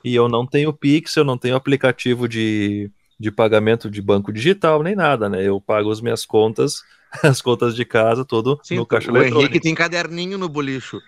e 0.04 0.16
eu 0.16 0.30
não 0.30 0.46
tenho 0.46 0.74
Pix, 0.74 1.16
eu 1.16 1.24
não 1.24 1.38
tenho 1.38 1.56
aplicativo 1.56 2.28
de, 2.28 2.92
de 3.20 3.32
pagamento 3.32 3.90
de 3.90 4.02
banco 4.02 4.32
digital, 4.32 4.82
nem 4.82 4.96
nada, 4.96 5.28
né? 5.28 5.44
Eu 5.44 5.60
pago 5.60 5.92
as 5.92 6.02
minhas 6.02 6.26
contas, 6.26 6.84
as 7.24 7.42
contas 7.42 7.76
de 7.76 7.84
casa, 7.86 8.24
tudo 8.24 8.60
Sim, 8.64 8.78
no 8.78 8.86
caixa 8.86 9.12
o 9.12 9.18
Henrique 9.18 9.32
eletrônico. 9.32 9.62
tem 9.62 9.76
caderninho 9.76 10.38
no 10.38 10.48
bolicho. 10.48 11.00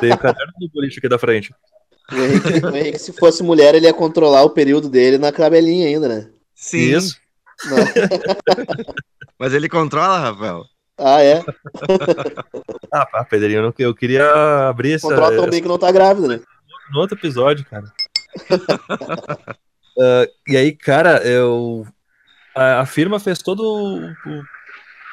Tem 0.00 0.12
o 0.12 0.18
caderno 0.18 0.52
do 0.58 0.68
boliche 0.68 0.98
aqui 0.98 1.08
da 1.08 1.18
frente. 1.18 1.54
O 2.12 2.16
Henrique, 2.16 2.66
o 2.66 2.76
Henrique, 2.76 2.98
se 2.98 3.12
fosse 3.12 3.42
mulher, 3.42 3.74
ele 3.74 3.86
ia 3.86 3.94
controlar 3.94 4.42
o 4.42 4.50
período 4.50 4.88
dele 4.88 5.16
na 5.16 5.32
cabelinha 5.32 5.86
ainda, 5.86 6.08
né? 6.08 6.30
Sim. 6.54 6.96
Isso. 6.96 7.16
Não. 7.66 7.76
Mas 9.38 9.52
ele 9.54 9.68
controla, 9.68 10.18
Rafael. 10.18 10.64
Ah, 10.98 11.22
é? 11.22 11.42
Ah, 12.92 13.04
pá, 13.04 13.24
Pedrinho, 13.24 13.58
eu, 13.58 13.62
não- 13.64 13.74
eu 13.76 13.92
queria 13.94 14.68
abrir 14.68 14.92
essa, 14.92 15.08
Controla 15.08 15.34
tão 15.34 15.50
bem 15.50 15.60
que 15.60 15.66
não 15.66 15.76
tá 15.78 15.90
grávida, 15.90 16.28
né? 16.28 16.40
no 16.92 17.00
outro 17.00 17.18
episódio, 17.18 17.64
cara. 17.64 17.84
Ah, 19.96 20.26
e 20.48 20.56
aí, 20.56 20.72
cara, 20.72 21.24
eu 21.24 21.86
a, 22.52 22.80
a 22.80 22.86
firma 22.86 23.20
fez 23.20 23.38
todo 23.38 23.60
o, 23.62 24.06
o 24.08 24.42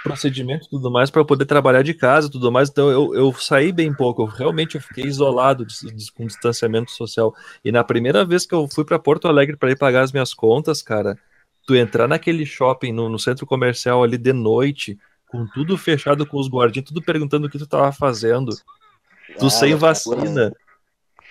procedimento 0.04 0.66
e 0.66 0.70
tudo 0.72 0.90
mais 0.90 1.12
para 1.12 1.22
eu 1.22 1.26
poder 1.26 1.46
trabalhar 1.46 1.84
de 1.84 1.94
casa 1.94 2.28
e 2.28 2.32
tudo 2.32 2.52
mais, 2.52 2.70
então 2.70 2.90
eu, 2.90 3.14
eu 3.14 3.32
saí 3.34 3.72
bem 3.72 3.94
pouco, 3.94 4.24
eu 4.24 4.26
realmente 4.26 4.76
eu 4.76 4.82
fiquei 4.82 5.04
isolado 5.06 5.64
dis- 5.68 5.82
dis- 5.94 6.10
com 6.10 6.26
distanciamento 6.26 6.90
social. 6.92 7.32
E 7.64 7.72
na 7.72 7.84
primeira 7.84 8.26
vez 8.26 8.46
que 8.48 8.56
eu 8.56 8.68
fui 8.68 8.84
para 8.84 8.98
Porto 8.98 9.28
Alegre 9.28 9.56
para 9.56 9.70
ir 9.70 9.78
pagar 9.78 10.02
as 10.02 10.12
minhas 10.12 10.34
contas, 10.34 10.82
cara, 10.82 11.16
tu 11.68 11.76
entrar 11.76 12.08
naquele 12.08 12.44
shopping, 12.44 12.92
no, 12.92 13.08
no 13.08 13.20
centro 13.20 13.46
comercial 13.46 14.04
ali 14.04 14.18
de 14.18 14.34
noite, 14.34 14.98
com 15.32 15.48
tudo 15.48 15.78
fechado, 15.78 16.26
com 16.26 16.38
os 16.38 16.50
guardinhos, 16.50 16.90
tudo 16.90 17.02
perguntando 17.02 17.48
o 17.48 17.50
que 17.50 17.58
tu 17.58 17.66
tava 17.66 17.92
fazendo, 17.94 18.52
tu 19.40 19.46
Ah, 19.46 19.50
sem 19.50 19.74
vacina. 19.76 20.52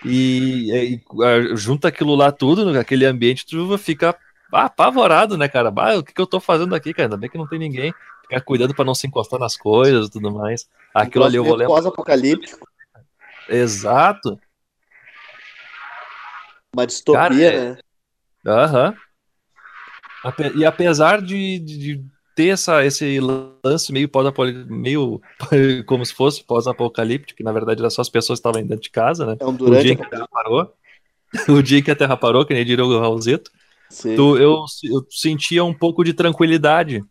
E, 0.03 0.71
e, 0.73 1.55
junta 1.55 1.89
aquilo 1.89 2.15
lá 2.15 2.31
tudo, 2.31 2.71
naquele 2.73 3.05
ambiente, 3.05 3.45
tu 3.45 3.77
fica 3.77 4.17
apavorado, 4.51 5.37
né, 5.37 5.47
cara? 5.47 5.69
Bah, 5.69 5.97
o 5.97 6.03
que, 6.03 6.11
que 6.13 6.19
eu 6.19 6.25
tô 6.25 6.39
fazendo 6.39 6.73
aqui, 6.73 6.93
cara? 6.93 7.05
Ainda 7.05 7.17
bem 7.17 7.29
que 7.29 7.37
não 7.37 7.45
tem 7.47 7.59
ninguém. 7.59 7.93
Ficar 8.23 8.41
cuidando 8.41 8.73
pra 8.73 8.83
não 8.83 8.95
se 8.95 9.05
encostar 9.05 9.39
nas 9.39 9.55
coisas 9.55 10.07
e 10.07 10.11
tudo 10.11 10.31
mais. 10.31 10.67
Aquilo 10.95 11.23
ali 11.23 11.35
eu 11.35 11.43
vou 11.43 11.53
lembrar. 11.55 11.75
Pós-apocalíptico, 11.75 12.67
Exato. 13.47 14.39
uma 16.75 16.87
distopia, 16.87 17.21
Cara, 17.21 17.35
é- 17.41 17.69
né? 17.73 17.77
Aham. 18.47 18.95
Ape- 20.23 20.53
E 20.55 20.65
apesar 20.65 21.21
de, 21.21 21.59
de- 21.59 21.77
de 21.77 22.05
ter 22.35 22.47
essa, 22.49 22.85
esse 22.85 23.19
lance 23.19 23.91
meio 23.91 24.07
pós 24.09 24.25
meio 24.67 25.21
como 25.85 26.05
se 26.05 26.13
fosse 26.13 26.43
pós-apocalíptico, 26.43 27.37
que 27.37 27.43
na 27.43 27.51
verdade 27.51 27.81
era 27.81 27.89
só 27.89 28.01
as 28.01 28.09
pessoas 28.09 28.39
que 28.39 28.47
estavam 28.47 28.65
dentro 28.65 28.83
de 28.83 28.89
casa, 28.89 29.25
né? 29.25 29.37
É 29.39 29.45
um 29.45 29.49
O 29.49 29.53
durante 29.53 29.83
dia 29.83 29.95
que 29.95 30.03
a 30.03 30.09
Terra 30.09 30.27
parou. 30.31 30.73
O 31.47 31.61
dia 31.63 31.81
que 31.81 31.89
a 31.91 31.95
Terra 31.95 32.17
parou, 32.17 32.45
que 32.45 32.53
nem 32.53 32.65
diria 32.65 32.83
o 32.83 32.99
Raulzito. 32.99 33.51
Sim. 33.89 34.15
tu- 34.17 34.37
eu, 34.37 34.65
eu 34.83 35.05
sentia 35.09 35.63
um 35.63 35.73
pouco 35.73 36.03
de 36.03 36.13
tranquilidade. 36.13 37.03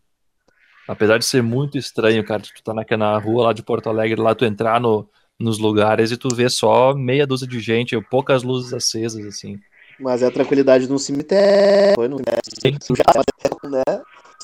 Apesar 0.87 1.17
de 1.17 1.25
ser 1.25 1.41
muito 1.41 1.77
estranho, 1.77 2.23
cara, 2.23 2.41
tu 2.41 2.51
tá 2.63 2.73
naquela 2.73 3.17
rua 3.17 3.45
lá 3.45 3.53
de 3.53 3.63
Porto 3.63 3.89
Alegre, 3.89 4.19
lá 4.19 4.35
tu 4.35 4.45
entrar 4.45 4.79
no, 4.79 5.09
nos 5.39 5.57
lugares 5.57 6.11
e 6.11 6.17
tu 6.17 6.27
vê 6.35 6.49
só 6.49 6.93
meia 6.93 7.25
dúzia 7.25 7.47
de 7.47 7.59
gente, 7.59 7.99
poucas 8.09 8.43
luzes 8.43 8.73
acesas, 8.73 9.25
assim. 9.25 9.59
Mas 9.99 10.21
é 10.21 10.27
a 10.27 10.31
tranquilidade 10.31 10.87
num 10.87 10.97
cemitério. 10.97 11.95
Foi 11.95 12.07
no 12.07 12.17
né? 12.17 14.01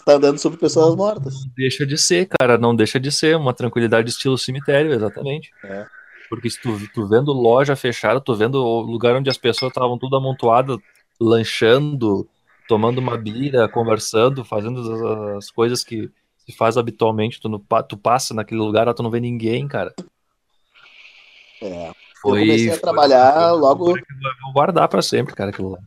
Tá 0.08 0.14
andando 0.14 0.38
sobre 0.40 0.58
pessoas 0.58 0.96
mortas. 0.96 1.46
Deixa 1.54 1.86
de 1.86 1.98
ser, 1.98 2.30
cara, 2.30 2.58
não 2.58 2.74
deixa 2.74 2.98
de 2.98 3.12
ser 3.12 3.36
uma 3.36 3.54
tranquilidade 3.54 4.10
estilo 4.10 4.38
cemitério, 4.38 4.94
exatamente. 4.94 5.52
É. 5.66 5.86
Porque 6.30 6.50
se 6.50 6.62
tu, 6.62 6.78
tu 6.94 7.06
vendo 7.06 7.34
loja 7.34 7.76
fechada, 7.76 8.22
tu 8.22 8.34
vendo 8.34 8.56
o 8.56 8.80
lugar 8.80 9.18
onde 9.18 9.30
as 9.30 9.38
pessoas 9.38 9.70
estavam 9.70 9.98
tudo 9.98 10.16
amontoadas, 10.16 10.78
lanchando, 11.20 12.26
tomando 12.70 13.00
uma 13.00 13.18
bira, 13.18 13.68
conversando, 13.68 14.46
fazendo 14.46 14.80
as, 14.80 15.40
as 15.40 15.52
coisas 15.52 15.84
que 15.84 16.10
se 16.38 16.56
faz 16.56 16.78
habitualmente, 16.78 17.42
tu, 17.42 17.50
no, 17.50 17.60
tu 17.90 17.98
passa 17.98 18.34
naquele 18.34 18.62
lugar, 18.62 18.94
tu 18.94 19.04
não 19.04 19.12
vê 19.12 19.20
ninguém, 19.20 19.68
cara. 19.68 19.94
É. 21.62 21.92
Foi, 22.22 22.40
comecei 22.40 22.70
a 22.70 22.72
foi- 22.72 22.80
trabalhar 22.80 23.34
foi 23.34 23.42
uma 23.44 23.52
logo- 23.52 23.90
eu 23.90 24.04
vou 24.46 24.54
guardar 24.54 24.88
pra 24.88 25.02
sempre, 25.02 25.36
cara, 25.36 25.50
aquilo 25.50 25.72
lá. 25.72 25.80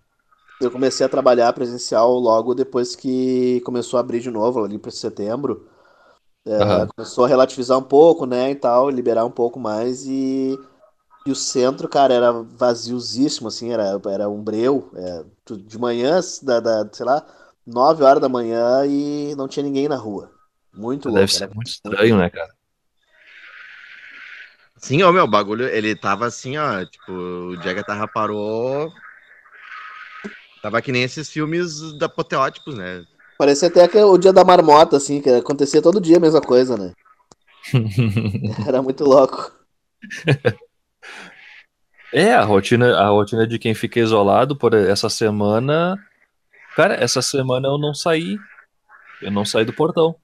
Eu 0.61 0.71
comecei 0.71 1.05
a 1.07 1.09
trabalhar 1.09 1.53
presencial 1.53 2.13
logo 2.19 2.55
depois 2.55 2.95
que 2.95 3.61
começou 3.63 3.97
a 3.97 4.01
abrir 4.01 4.21
de 4.21 4.31
novo, 4.31 4.63
ali 4.65 4.79
para 4.79 4.91
setembro. 4.91 5.67
É, 6.45 6.63
Aham. 6.63 6.89
Começou 6.89 7.25
a 7.25 7.29
relativizar 7.29 7.79
um 7.79 7.83
pouco, 7.83 8.27
né, 8.27 8.51
e 8.51 8.55
tal, 8.55 8.91
liberar 8.91 9.25
um 9.25 9.31
pouco 9.31 9.59
mais 9.61 10.07
e, 10.07 10.59
e 11.27 11.31
o 11.31 11.35
centro, 11.35 11.89
cara, 11.89 12.15
era 12.15 12.33
vaziosíssimo, 12.33 13.49
assim, 13.49 13.73
era, 13.73 14.01
era 14.07 14.29
um 14.29 14.43
breu. 14.43 14.91
é, 14.95 15.25
de 15.55 15.79
manhã, 15.79 16.21
da, 16.43 16.61
da, 16.61 16.89
sei 16.93 17.07
lá, 17.07 17.27
9 17.67 18.05
horas 18.05 18.21
da 18.21 18.29
manhã 18.29 18.85
e 18.87 19.35
não 19.37 19.49
tinha 19.49 19.63
ninguém 19.63 19.89
na 19.89 19.97
rua. 19.97 20.31
Muito 20.73 21.09
louco. 21.09 21.21
Deve 21.21 21.33
ser 21.33 21.45
era 21.45 21.55
muito 21.55 21.69
estranho, 21.69 22.17
né, 22.19 22.31
cara? 22.31 22.53
Sim, 24.77 25.03
ô 25.03 25.13
meu, 25.13 25.25
o 25.25 25.29
bagulho, 25.29 25.67
ele 25.69 25.95
tava 25.95 26.27
assim, 26.27 26.57
ó, 26.57 26.85
tipo, 26.87 27.13
o 27.13 27.57
dia 27.59 27.75
que 27.75 27.81
a 27.81 27.85
Terra 27.85 28.09
parou. 28.09 28.91
Tava 30.63 30.83
que 30.83 30.93
nem 30.93 31.03
esses 31.03 31.31
filmes 31.31 31.93
da 31.99 32.07
Apoteótipos, 32.07 32.75
né? 32.75 33.05
Parecia 33.39 33.69
até 33.69 33.89
que 33.89 33.99
o 33.99 34.19
dia 34.19 34.33
da 34.33 34.45
marmota, 34.45 34.97
assim, 34.97 35.21
que 35.21 35.31
acontecia 35.31 35.81
todo 35.81 36.01
dia 36.01 36.19
a 36.19 36.21
mesma 36.21 36.41
coisa, 36.41 36.77
né? 36.77 36.93
Era 38.67 38.83
muito 38.83 39.05
louco. 39.05 39.53
É, 42.13 42.35
a 42.35 42.43
rotina, 42.43 42.99
a 42.99 43.09
rotina 43.09 43.47
de 43.47 43.59
quem 43.59 43.75
fica 43.75 44.01
isolado 44.01 44.57
por 44.57 44.75
essa 44.75 45.09
semana. 45.09 45.97
Cara, 46.77 46.95
essa 46.95 47.23
semana 47.23 47.69
eu 47.69 47.79
não 47.79 47.95
saí. 47.95 48.37
Eu 49.23 49.31
não 49.31 49.45
saí 49.45 49.65
do 49.65 49.73
portão. 49.73 50.15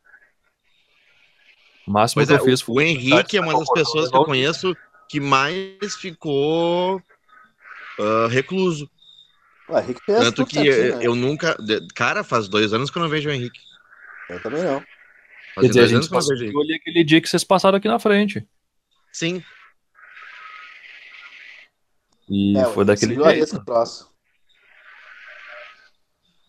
O 1.87 1.93
máximo 1.93 2.21
Pois 2.21 2.29
que 2.29 2.35
é, 2.35 2.39
eu 2.39 2.45
fiz 2.45 2.61
o, 2.61 2.65
foi 2.65 2.75
o 2.75 2.81
Henrique 2.87 3.37
é 3.37 3.41
uma 3.41 3.57
das 3.57 3.71
pessoas 3.71 4.11
que 4.11 4.17
eu 4.17 4.25
conheço 4.25 4.77
que 5.09 5.21
mais 5.21 5.95
ficou 5.95 7.01
ah, 7.99 8.29
recluso. 8.29 8.91
O 9.69 9.79
Henrique 9.79 10.01
fez 10.05 10.19
Tanto 10.19 10.47
que 10.47 10.55
certinho, 10.57 10.75
eu, 10.75 10.97
né? 10.97 11.07
eu 11.07 11.15
nunca. 11.15 11.57
Cara, 11.95 12.23
faz 12.23 12.49
dois 12.49 12.73
anos 12.73 12.91
que 12.91 12.99
eu 12.99 13.03
não 13.03 13.09
vejo 13.09 13.29
o 13.29 13.33
Henrique. 13.33 13.59
Eu 14.29 14.41
também 14.43 14.63
não. 14.63 14.81
Faz 15.55 15.67
Quer 15.67 15.69
dizer, 15.69 15.81
a 15.81 15.83
dois 15.83 15.93
anos 15.93 16.05
gente 16.07 16.09
que 16.09 16.15
eu 16.15 16.15
não 16.15 16.19
passou 16.19 16.29
vejo 16.31 16.43
o 16.43 16.45
eu 16.45 16.47
Henrique. 16.47 16.59
olhei 16.59 16.77
aquele 16.77 17.05
dia 17.05 17.21
que 17.21 17.29
vocês 17.29 17.45
passaram 17.45 17.79
aqui 17.79 17.89
na 17.89 17.99
frente. 17.99 18.47
Sim. 19.13 19.43
E 22.29 22.57
É, 22.59 22.65
foi 22.67 22.85
daquele 22.85 23.15
jeito. 23.15 23.65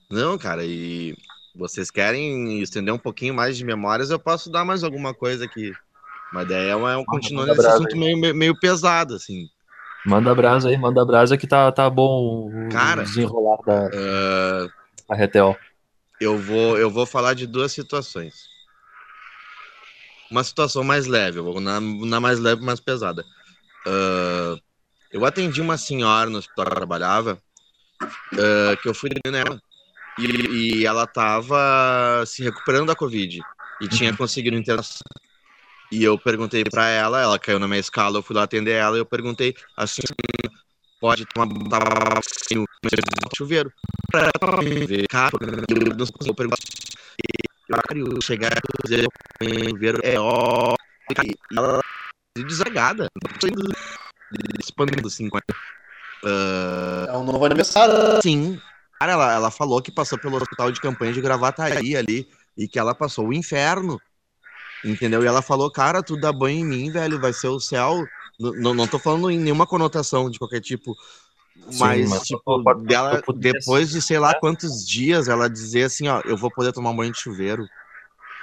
Não, 0.10 0.38
cara, 0.38 0.64
e 0.66 1.16
vocês 1.56 1.92
querem 1.92 2.62
estender 2.62 2.94
um 2.94 3.00
pouquinho 3.00 3.34
mais 3.34 3.58
de 3.58 3.66
memórias, 3.66 4.10
eu 4.10 4.20
posso 4.20 4.50
dar 4.50 4.64
mais 4.64 4.84
alguma 4.84 5.14
coisa 5.14 5.46
aqui. 5.46 5.74
Mas 6.32 6.48
daí 6.48 6.68
é, 6.70 6.76
uma, 6.76 6.92
é 6.94 6.98
um 6.98 7.06
continuando 7.06 7.50
manda 7.50 7.62
esse 7.62 7.72
assunto 7.72 7.96
meio, 7.98 8.36
meio 8.36 8.60
pesado, 8.60 9.16
assim. 9.16 9.48
Manda 10.08 10.34
brasa 10.34 10.70
aí, 10.70 10.78
manda 10.78 11.04
brasa 11.04 11.38
que 11.38 11.46
tá, 11.46 11.70
tá 11.70 11.90
bom 11.90 12.48
o 12.50 12.70
Cara. 12.72 13.04
desenrolar 13.04 13.58
da, 13.66 13.90
Ah, 13.94 14.68
da 15.10 15.16
Retel. 15.16 15.60
eu, 16.22 16.38
vou, 16.38 16.78
eu 16.78 16.90
vou 16.90 17.06
falar 17.06 17.34
de 17.34 17.46
duas 17.46 17.74
situações. 17.74 18.48
Uma 20.32 20.46
situação 20.46 20.82
mais 20.82 21.08
leve, 21.08 21.42
vou 21.42 21.60
na, 21.60 21.82
na 21.82 22.22
mais 22.22 22.40
leve, 22.40 22.64
mais 22.64 22.80
pesada. 22.80 23.26
Ah, 23.86 24.56
eu 25.12 25.26
atendi 25.26 25.60
uma 25.60 25.78
senhora 25.78 26.30
no 26.30 26.38
hospital 26.38 26.66
que 26.68 26.72
eu 26.72 26.76
trabalhava, 26.78 27.38
ah, 28.02 28.78
que 28.82 28.88
eu 28.88 28.94
fui 28.94 29.10
nela, 29.26 29.62
e, 30.18 30.80
e 30.80 30.86
ela 30.86 31.06
tava 31.06 32.24
se 32.26 32.42
recuperando 32.44 32.88
da 32.88 32.96
Covid, 32.96 33.42
e 33.82 33.88
tinha 33.90 34.16
conseguido 34.16 34.56
internação. 34.56 35.02
E 35.92 36.04
eu 36.04 36.18
perguntei 36.18 36.64
pra 36.64 36.90
ela, 36.90 37.22
ela 37.22 37.40
caiu 37.40 37.60
na 37.60 37.68
minha 37.68 37.80
escala, 37.80 38.18
eu 38.18 38.24
fui 38.24 38.36
lá 38.36 38.44
atender 38.44 38.74
ela, 38.74 38.98
e 38.98 39.00
eu 39.00 39.06
perguntei, 39.06 39.56
assim, 39.76 40.02
pode 41.00 41.26
tomar 41.28 41.48
no 41.48 43.30
chuveiro? 43.36 43.72
Pra 44.12 44.22
ela 44.22 44.32
tomar, 44.40 44.64
ver, 44.64 45.08
cara, 45.08 45.32
eu 45.42 45.48
não 45.96 46.34
perguntei, 46.36 46.66
cara, 47.72 47.98
eu 47.98 48.22
chegar 48.22 48.54
a 48.54 48.84
dizer, 48.84 49.08
chuveiro 49.70 50.00
é 50.04 50.20
ó, 50.20 50.76
e 51.26 51.36
ela 51.58 51.80
desagada, 52.46 53.08
expandindo 54.60 55.08
assim, 55.08 55.30
Ah, 56.26 57.06
É 57.10 57.18
um 57.18 57.24
novo 57.24 57.46
aniversário. 57.46 58.22
Sim. 58.22 58.60
Cara, 59.00 59.14
ela, 59.14 59.34
ela 59.34 59.52
falou 59.52 59.82
que 59.82 59.92
passou 59.92 60.18
pelo 60.18 60.38
hospital 60.38 60.72
de 60.72 60.82
campanha 60.82 61.14
de 61.14 61.22
Gravataí 61.22 61.96
ali 61.96 62.28
e 62.58 62.68
que 62.68 62.80
ela 62.80 62.96
passou 62.96 63.28
o 63.28 63.34
inferno. 63.34 64.02
Entendeu? 64.84 65.24
E 65.24 65.28
ela 65.28 65.42
falou, 65.42 65.70
cara, 65.72 66.04
tu 66.04 66.16
dá 66.16 66.32
banho 66.32 66.60
em 66.60 66.66
mim, 66.66 66.92
velho, 66.92 67.20
vai 67.20 67.34
ser 67.34 67.48
o 67.48 67.60
céu. 67.60 68.08
N- 68.40 68.54
Não, 68.62 68.74
não 68.74 68.88
tô 68.88 69.00
falando 69.00 69.30
em 69.32 69.40
nenhuma 69.40 69.66
conotação 69.66 70.30
de 70.30 70.38
qualquer 70.40 70.62
tipo. 70.62 70.96
Sim, 71.70 71.80
Mas, 71.80 72.10
mas 72.10 72.24
tipo, 72.24 72.64
dela, 72.86 73.22
pudesse- 73.24 73.60
depois 73.60 73.90
de 73.90 74.02
sei 74.02 74.20
lá 74.20 74.34
quantos 74.36 74.88
dias, 74.88 75.28
ela 75.28 75.50
dizer 75.50 75.84
assim, 75.84 76.08
ó, 76.08 76.22
eu 76.26 76.38
vou 76.38 76.52
poder 76.52 76.72
tomar 76.72 76.94
banho 76.94 77.12
de 77.12 77.20
chuveiro. 77.20 77.68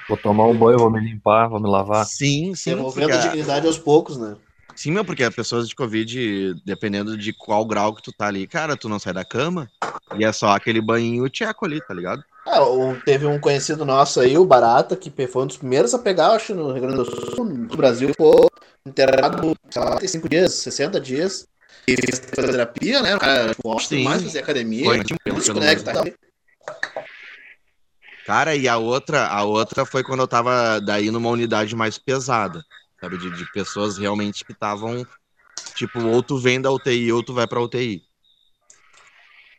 Vou 0.09 0.19
tomar 0.19 0.47
um 0.47 0.55
banho, 0.59 0.79
vou 0.79 0.91
me 0.91 1.01
limpar, 1.01 1.49
vou 1.49 1.61
me 1.61 1.69
lavar. 1.69 2.05
Sim, 2.05 2.55
sim. 2.55 2.75
Devolvendo 2.75 3.13
porque 3.13 3.19
a 3.19 3.21
dignidade 3.31 3.67
aos 3.67 3.79
poucos, 3.79 4.19
né? 4.19 4.37
Sim, 4.77 4.93
meu, 4.93 5.05
porque 5.05 5.23
as 5.23 5.35
pessoas 5.35 5.69
de 5.69 5.75
Covid, 5.75 6.55
dependendo 6.65 7.17
de 7.17 7.33
qual 7.33 7.65
grau 7.65 7.95
que 7.95 8.03
tu 8.03 8.13
tá 8.13 8.27
ali, 8.27 8.47
cara, 8.47 8.77
tu 8.77 8.89
não 8.89 8.99
sai 8.99 9.13
da 9.13 9.25
cama 9.25 9.71
e 10.19 10.25
é 10.25 10.33
só 10.33 10.51
aquele 10.51 10.81
banhinho 10.81 11.29
tcheco 11.29 11.65
ali, 11.65 11.81
tá 11.81 11.95
ligado? 11.95 12.25
É, 12.47 13.01
teve 13.05 13.27
um 13.27 13.41
conhecido 13.41 13.85
nosso 13.85 14.21
aí, 14.21 14.37
o 14.37 14.45
Barata, 14.45 14.97
que 14.97 15.11
foi 15.27 15.43
um 15.43 15.47
dos 15.47 15.57
primeiros 15.57 15.95
a 15.95 15.99
pegar, 15.99 16.33
acho, 16.33 16.55
no 16.55 16.73
Rio 16.73 16.83
Grande 16.83 16.97
do 16.97 17.05
Sul, 17.05 17.45
no 17.45 17.77
Brasil, 17.77 18.09
ficou 18.09 18.51
internado, 18.87 19.57
sei 19.71 19.83
lá, 19.83 19.97
35 19.97 20.29
dias, 20.29 20.53
60 20.55 21.01
dias. 21.01 21.47
E 21.89 21.97
fez 21.97 22.21
terapia, 22.21 23.03
né? 23.03 23.17
O 23.17 23.19
cara 23.19 23.55
gosta 23.63 23.95
Sim. 23.95 24.05
mais 24.05 24.23
fazer 24.23 24.41
academia, 24.41 24.85
Foi, 24.85 25.05
tipo, 25.05 25.19
desconecta. 25.35 25.93
Cara, 28.27 28.55
e 28.55 28.67
a 28.67 28.79
outra, 28.79 29.27
a 29.27 29.45
outra 29.45 29.85
foi 29.85 30.03
quando 30.03 30.21
eu 30.21 30.29
tava 30.29 30.81
daí 30.81 31.11
numa 31.11 31.29
unidade 31.29 31.77
mais 31.77 31.99
pesada, 31.99 32.65
sabe? 33.05 33.19
De, 33.19 33.31
de 33.31 33.45
pessoas 33.53 33.99
realmente 33.99 34.45
que 34.45 34.53
estavam, 34.53 35.07
tipo, 35.75 36.01
ou 36.01 36.23
tu 36.23 36.39
vem 36.39 36.61
da 36.61 36.73
UTI 36.73 37.13
ou 37.13 37.23
tu 37.23 37.35
vai 37.35 37.47
pra 37.47 37.61
UTI. 37.61 38.03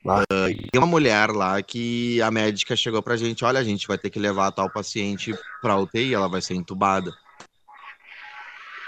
Ah. 0.07 0.21
Ah, 0.31 0.47
tem 0.47 0.79
uma 0.79 0.87
mulher 0.87 1.31
lá 1.31 1.61
que 1.61 2.21
a 2.21 2.29
médica 2.29 2.75
chegou 2.75 3.01
pra 3.01 3.17
gente, 3.17 3.43
olha, 3.43 3.59
a 3.59 3.63
gente 3.63 3.87
vai 3.87 3.97
ter 3.97 4.09
que 4.09 4.19
levar 4.19 4.47
a 4.47 4.51
tal 4.51 4.69
paciente 4.69 5.33
pra 5.61 5.77
UTI, 5.77 6.13
ela 6.13 6.27
vai 6.27 6.41
ser 6.41 6.55
entubada. 6.55 7.15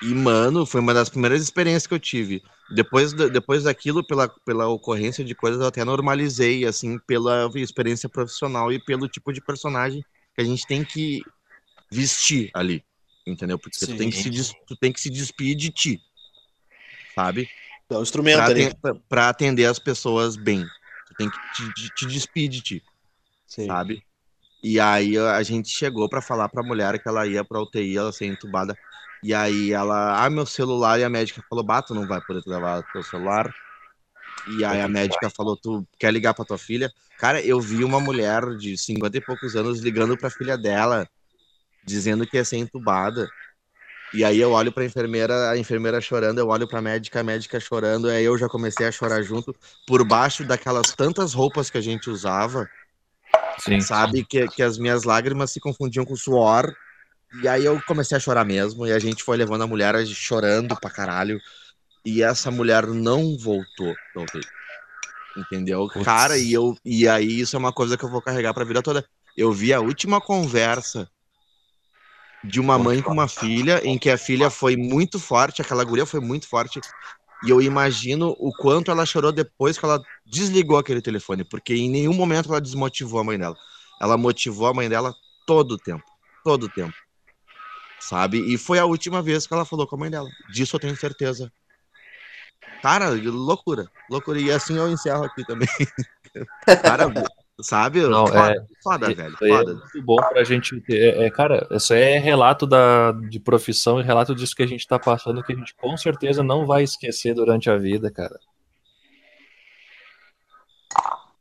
E, 0.01 0.13
mano, 0.13 0.63
foi 0.63 0.79
uma 0.79 0.93
das 0.93 1.09
primeiras 1.09 1.41
experiências 1.41 1.87
que 1.87 1.93
eu 1.93 1.99
tive. 1.99 2.43
Depois, 2.69 3.13
depois 3.13 3.63
daquilo, 3.63 4.05
pela, 4.05 4.29
pela 4.45 4.67
ocorrência 4.67 5.23
de 5.23 5.33
coisas, 5.33 5.59
eu 5.59 5.67
até 5.67 5.83
normalizei, 5.83 6.65
assim, 6.65 6.99
pela 6.99 7.49
experiência 7.55 8.07
profissional 8.07 8.71
e 8.71 8.77
pelo 8.77 9.07
tipo 9.07 9.33
de 9.33 9.41
personagem 9.41 10.05
que 10.35 10.41
a 10.41 10.43
gente 10.43 10.67
tem 10.67 10.83
que 10.83 11.23
vestir 11.91 12.51
ali, 12.53 12.83
entendeu? 13.31 13.59
Porque 13.59 13.77
tu 13.77 13.97
tem, 13.97 14.09
que 14.09 14.17
se 14.17 14.29
des- 14.29 14.53
tu 14.67 14.75
tem 14.75 14.91
que 14.91 14.99
se 15.01 15.09
despedir 15.09 15.55
de 15.55 15.69
ti, 15.71 16.01
sabe? 17.13 17.49
É 17.89 17.95
o 17.97 18.01
instrumento 18.01 18.35
Pra, 18.37 18.45
ali. 18.45 18.73
pra- 18.75 18.95
pra 19.07 19.29
atender 19.29 19.65
as 19.65 19.79
pessoas 19.79 20.35
bem. 20.35 20.65
Tu 21.07 21.13
tem 21.15 21.29
que 21.29 21.37
te, 21.53 21.73
te, 21.73 21.89
te 21.95 22.05
despedir 22.05 22.49
de 22.49 22.61
ti, 22.61 22.83
Sim. 23.47 23.67
sabe? 23.67 24.03
E 24.63 24.79
aí 24.79 25.17
a 25.17 25.41
gente 25.43 25.69
chegou 25.69 26.09
pra 26.09 26.21
falar 26.21 26.49
pra 26.49 26.63
mulher 26.63 26.99
que 27.01 27.07
ela 27.07 27.25
ia 27.27 27.43
pra 27.43 27.61
UTI, 27.61 27.97
ela 27.97 28.11
ser 28.11 28.25
entubada. 28.25 28.77
E 29.23 29.33
aí 29.33 29.71
ela, 29.71 30.23
ah, 30.23 30.29
meu 30.29 30.45
celular, 30.45 30.99
e 30.99 31.03
a 31.03 31.09
médica 31.09 31.43
falou, 31.49 31.63
bato, 31.63 31.93
não 31.93 32.07
vai 32.07 32.19
poder 32.21 32.41
levar 32.45 32.83
teu 32.91 33.01
celular. 33.03 33.53
E 34.47 34.63
aí 34.63 34.81
a 34.81 34.87
médica 34.87 35.29
falou, 35.29 35.55
tu 35.55 35.85
quer 35.99 36.11
ligar 36.11 36.33
pra 36.33 36.45
tua 36.45 36.57
filha? 36.57 36.91
Cara, 37.17 37.41
eu 37.41 37.59
vi 37.59 37.83
uma 37.83 37.99
mulher 37.99 38.43
de 38.57 38.77
50 38.77 39.17
e 39.17 39.21
poucos 39.21 39.55
anos 39.55 39.79
ligando 39.79 40.17
pra 40.17 40.29
filha 40.29 40.57
dela, 40.57 41.07
dizendo 41.87 42.27
que 42.27 42.35
ia 42.35 42.43
ser 42.43 42.57
entubada. 42.57 43.29
E 44.13 44.23
aí 44.23 44.39
eu 44.39 44.51
olho 44.51 44.71
pra 44.71 44.85
enfermeira, 44.85 45.49
a 45.49 45.57
enfermeira 45.57 45.99
chorando, 45.99 46.39
eu 46.39 46.47
olho 46.47 46.67
pra 46.67 46.81
médica, 46.81 47.21
a 47.21 47.23
médica 47.23 47.59
chorando, 47.59 48.09
aí 48.09 48.23
eu 48.23 48.37
já 48.37 48.47
comecei 48.47 48.85
a 48.85 48.91
chorar 48.91 49.21
junto, 49.21 49.55
por 49.85 50.05
baixo 50.05 50.43
daquelas 50.43 50.93
tantas 50.93 51.33
roupas 51.33 51.69
que 51.69 51.77
a 51.77 51.81
gente 51.81 52.09
usava, 52.09 52.69
Sim. 53.59 53.81
sabe? 53.81 54.25
Que, 54.25 54.47
que 54.47 54.61
as 54.61 54.77
minhas 54.77 55.03
lágrimas 55.03 55.51
se 55.51 55.59
confundiam 55.59 56.05
com 56.05 56.15
suor. 56.15 56.73
E 57.41 57.47
aí 57.47 57.65
eu 57.65 57.81
comecei 57.85 58.15
a 58.15 58.19
chorar 58.19 58.45
mesmo, 58.45 58.87
e 58.87 58.91
a 58.91 58.99
gente 58.99 59.23
foi 59.23 59.35
levando 59.35 59.63
a 59.63 59.67
mulher 59.67 60.05
chorando 60.05 60.75
pra 60.79 60.89
caralho. 60.89 61.39
E 62.05 62.23
essa 62.23 62.49
mulher 62.49 62.87
não 62.87 63.37
voltou 63.37 63.93
UTI. 64.15 64.41
Entendeu? 65.35 65.87
Putz. 65.89 66.05
Cara, 66.05 66.37
e, 66.37 66.53
eu, 66.53 66.77
e 66.83 67.07
aí 67.07 67.41
isso 67.41 67.57
é 67.57 67.59
uma 67.59 67.73
coisa 67.73 67.97
que 67.97 68.05
eu 68.05 68.09
vou 68.09 68.21
carregar 68.21 68.53
pra 68.53 68.63
vida 68.63 68.81
toda. 68.81 69.05
Eu 69.35 69.51
vi 69.51 69.73
a 69.73 69.81
última 69.81 70.21
conversa 70.21 71.07
de 72.43 72.59
uma 72.59 72.77
mãe 72.77 73.01
com 73.01 73.11
uma 73.11 73.27
filha, 73.27 73.81
em 73.83 73.97
que 73.97 74.09
a 74.09 74.17
filha 74.17 74.49
foi 74.49 74.75
muito 74.75 75.19
forte, 75.19 75.61
aquela 75.61 75.83
guria 75.83 76.05
foi 76.05 76.19
muito 76.19 76.47
forte. 76.47 76.79
E 77.43 77.49
eu 77.49 77.61
imagino 77.61 78.35
o 78.39 78.51
quanto 78.51 78.89
ela 78.89 79.05
chorou 79.05 79.31
depois 79.31 79.77
que 79.77 79.85
ela 79.85 80.01
desligou 80.25 80.77
aquele 80.77 81.01
telefone, 81.01 81.43
porque 81.43 81.73
em 81.73 81.89
nenhum 81.89 82.13
momento 82.13 82.49
ela 82.49 82.61
desmotivou 82.61 83.19
a 83.19 83.23
mãe 83.23 83.37
dela. 83.37 83.55
Ela 84.01 84.17
motivou 84.17 84.67
a 84.67 84.73
mãe 84.73 84.89
dela 84.89 85.13
todo 85.45 85.73
o 85.73 85.77
tempo, 85.77 86.03
todo 86.43 86.63
o 86.63 86.69
tempo. 86.69 86.95
Sabe? 87.99 88.39
E 88.53 88.57
foi 88.57 88.79
a 88.79 88.85
última 88.85 89.21
vez 89.21 89.47
que 89.47 89.53
ela 89.53 89.65
falou 89.65 89.87
com 89.87 89.95
a 89.95 89.99
mãe 89.99 90.09
dela. 90.09 90.29
Disso 90.51 90.75
eu 90.75 90.79
tenho 90.79 90.95
certeza. 90.95 91.51
Cara, 92.81 93.09
loucura, 93.09 93.89
loucura. 94.09 94.39
E 94.39 94.51
assim 94.51 94.77
eu 94.77 94.89
encerro 94.89 95.23
aqui 95.23 95.45
também. 95.45 95.67
Cara, 96.83 97.05
sabe? 97.61 98.01
Não, 98.01 98.27
foda, 98.27 98.51
é- 98.51 98.65
foda, 98.83 99.13
velho, 99.13 99.35
aí 99.41 99.51
é 99.51 99.57
foda. 99.57 99.73
muito 99.73 100.01
bom 100.03 100.15
pra 100.17 100.43
gente 100.43 100.79
ter. 100.81 101.15
É, 101.17 101.25
é, 101.25 101.29
cara, 101.31 101.67
isso 101.71 101.93
é 101.93 102.17
relato 102.17 102.65
da, 102.67 103.11
de 103.11 103.39
profissão 103.39 103.99
e 103.99 104.03
relato 104.03 104.33
disso 104.35 104.55
que 104.55 104.63
a 104.63 104.67
gente 104.67 104.87
tá 104.87 104.97
passando, 104.99 105.43
que 105.43 105.53
a 105.53 105.55
gente 105.55 105.73
com 105.75 105.95
certeza 105.97 106.43
não 106.43 106.65
vai 106.65 106.83
esquecer 106.83 107.33
durante 107.33 107.69
a 107.69 107.77
vida, 107.77 108.11
cara. 108.11 108.39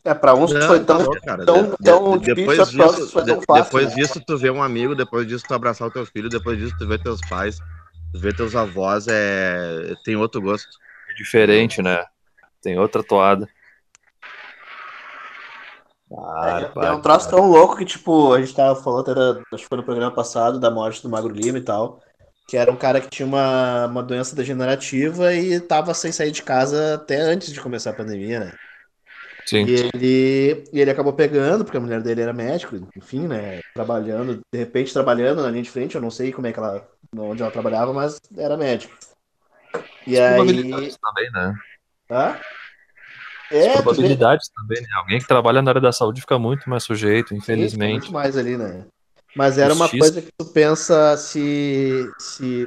É, 0.05 0.15
pra 0.15 0.35
uns 0.35 0.53
Não, 0.53 0.67
foi 0.69 0.85
tão. 0.85 1.11
tá 1.11 1.21
cara. 1.21 1.45
tão- 1.45 1.71
De- 1.71 1.77
tão 1.83 2.19
de- 2.19 2.25
difícil, 2.27 2.35
depois 2.35 2.71
pra 2.75 2.85
outros 2.87 3.01
disso, 3.07 3.13
foi 3.13 3.25
tão 3.25 3.43
fácil, 3.43 3.65
depois 3.65 3.89
né? 3.89 3.95
disso 3.97 4.23
tu 4.25 4.39
vê 4.39 4.51
um 4.51 4.63
amigo, 4.63 4.95
depois 4.95 5.27
disso 5.27 5.45
tu 5.49 5.53
abraçar 5.55 5.89
o 5.89 5.91
teu 5.91 6.07
filho, 6.07 6.29
depois 6.29 6.57
disso 6.59 6.75
tu 6.79 6.87
vê 6.87 6.97
teus 6.97 7.21
pais, 7.29 7.59
tu 8.13 8.21
vê 8.21 8.33
teus 8.33 8.55
avós, 8.55 9.07
é 9.09 9.95
tem 10.05 10.15
outro 10.15 10.41
gosto. 10.41 10.69
É 11.11 11.15
diferente, 11.15 11.83
né? 11.83 12.05
Tem 12.63 12.79
outra 12.79 13.03
toada. 13.03 13.49
É, 16.17 16.65
para, 16.67 16.89
é 16.89 16.93
um 16.93 17.01
troço 17.01 17.29
tão 17.29 17.49
louco 17.49 17.77
que, 17.77 17.85
tipo, 17.85 18.33
a 18.33 18.41
gente 18.41 18.55
tava 18.55 18.81
falando, 18.81 19.11
era, 19.11 19.43
acho 19.53 19.63
que 19.63 19.69
foi 19.69 19.79
no 19.79 19.85
programa 19.85 20.15
passado, 20.15 20.59
da 20.59 20.71
morte 20.71 21.03
do 21.03 21.09
Magro 21.09 21.35
Lima 21.35 21.59
e 21.59 21.63
tal. 21.63 22.01
Que 22.49 22.57
era 22.57 22.71
um 22.71 22.77
cara 22.77 23.01
que 23.01 23.11
tinha 23.11 23.27
uma, 23.27 23.87
uma 23.87 24.03
doença 24.03 24.35
degenerativa 24.35 25.35
e 25.35 25.59
tava 25.61 25.93
sem 25.93 26.13
sair 26.13 26.31
de 26.31 26.43
casa 26.43 26.95
até 26.95 27.17
antes 27.17 27.53
de 27.53 27.61
começar 27.61 27.91
a 27.91 27.95
pandemia, 27.95 28.41
né? 28.41 28.53
Sim. 29.47 29.65
E 29.65 29.75
ele, 29.75 30.65
e 30.73 30.81
ele 30.81 30.91
acabou 30.91 31.13
pegando, 31.13 31.65
porque 31.65 31.77
a 31.77 31.81
mulher 31.81 32.03
dele 32.03 32.21
era 32.21 32.33
médico, 32.33 32.77
enfim, 32.97 33.29
né? 33.29 33.61
Trabalhando, 33.75 34.41
de 34.53 34.59
repente 34.59 34.93
trabalhando 34.93 35.43
na 35.43 35.51
linha 35.51 35.63
de 35.63 35.71
frente, 35.71 35.95
eu 35.95 36.01
não 36.01 36.11
sei 36.11 36.33
como 36.33 36.49
é 36.49 36.53
que 36.53 36.59
ela, 36.59 36.87
onde 37.17 37.43
ela 37.43 37.53
trabalhava, 37.53 37.93
mas 37.93 38.21
era 38.37 38.57
médico. 38.57 38.95
E 40.07 40.19
aí. 40.19 40.35
Probabilidades 40.35 40.99
também, 40.99 41.31
né? 41.31 41.55
Hã? 42.11 42.29
As 42.31 42.41
É, 43.51 43.69
tu 43.69 43.73
vê- 43.73 43.83
probabilidades 43.83 44.49
também, 44.55 44.81
né? 44.83 44.89
Alguém 44.97 45.19
que 45.19 45.27
trabalha 45.27 45.63
na 45.63 45.71
área 45.71 45.81
da 45.81 45.93
saúde 45.93 46.21
fica 46.21 46.39
muito 46.39 46.69
mais 46.69 46.83
sujeito, 46.83 47.29
Sim, 47.31 47.37
infelizmente. 47.39 48.07
fica 48.07 48.11
muito 48.11 48.13
mais 48.13 48.37
ali, 48.37 48.57
né? 48.57 48.85
Mas 49.35 49.59
era 49.59 49.73
uma 49.75 49.89
coisa 49.89 50.23
que 50.23 50.29
tu 50.37 50.47
pensa 50.47 51.17
se, 51.17 52.11
se 52.19 52.67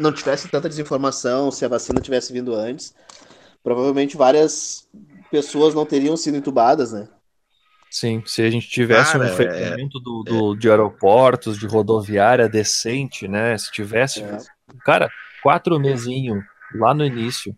não 0.00 0.12
tivesse 0.12 0.48
tanta 0.48 0.68
desinformação, 0.68 1.50
se 1.50 1.64
a 1.64 1.68
vacina 1.68 2.00
tivesse 2.00 2.32
vindo 2.32 2.54
antes, 2.54 2.94
provavelmente 3.62 4.16
várias 4.16 4.88
pessoas 5.30 5.74
não 5.74 5.86
teriam 5.86 6.16
sido 6.16 6.36
entubadas, 6.36 6.92
né? 6.92 7.08
Sim, 7.90 8.22
se 8.26 8.42
a 8.42 8.50
gente 8.50 8.68
tivesse 8.68 9.12
Cara, 9.12 9.24
um 9.24 9.28
é- 9.28 9.32
enfrentamento 9.32 10.00
do, 10.00 10.22
do- 10.22 10.56
de 10.56 10.70
aeroportos, 10.70 11.58
de 11.58 11.66
rodoviária 11.66 12.48
decente, 12.48 13.28
né? 13.28 13.56
Se 13.58 13.70
tivesse, 13.70 14.22
É. 14.22 14.38
cara, 14.84 15.10
quatro 15.42 15.78
mesinho 15.78 16.42
lá 16.74 16.94
no 16.94 17.04
início, 17.04 17.54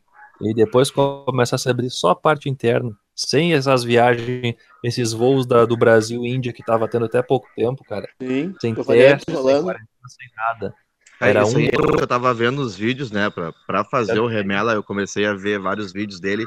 e 0.51 0.55
depois 0.55 0.91
começasse 0.91 1.69
a 1.69 1.71
abrir 1.71 1.91
só 1.91 2.11
a 2.11 2.17
parte 2.17 2.49
interna, 2.49 2.93
sem 3.15 3.55
essas 3.55 3.85
viagens, 3.85 4.55
esses 4.83 5.13
voos 5.13 5.47
da- 5.47 5.65
do 5.65 5.77
Brasil 5.77 6.25
e 6.25 6.29
Índia 6.31 6.53
que 6.53 6.63
tava 6.63 6.89
tendo 6.89 7.05
até 7.07 7.23
pouco 7.23 7.51
tempo, 7.55 7.85
cara, 7.85 8.09
Sim, 8.21 8.55
sem 8.61 8.75
teste, 8.75 9.27
sem 9.27 9.63
quarentena, 9.63 10.09
sem 10.09 10.29
nada. 10.37 10.75
Cara, 11.19 11.31
Era 11.31 11.43
isso 11.45 11.57
um- 11.57 11.61
aí, 11.61 11.71
eu 12.01 12.07
tava 12.07 12.35
vendo 12.35 12.61
os 12.61 12.75
vídeos, 12.77 13.11
né, 13.11 13.31
pra, 13.31 13.53
pra 13.67 13.85
fazer 13.85 14.19
o 14.21 14.27
Remela, 14.27 14.75
eu 14.75 14.83
comecei 14.83 15.25
a 15.27 15.35
ver 15.35 15.59
vários 15.61 15.93
vídeos 15.93 16.21
dele, 16.21 16.47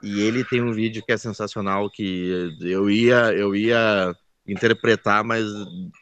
e 0.00 0.20
ele 0.20 0.44
tem 0.44 0.62
um 0.62 0.72
vídeo 0.72 1.02
que 1.04 1.12
é 1.12 1.16
sensacional, 1.16 1.90
que 1.90 2.56
eu 2.60 2.88
ia, 2.90 3.32
eu 3.34 3.54
ia 3.56 4.14
interpretar, 4.46 5.24
mas 5.24 5.44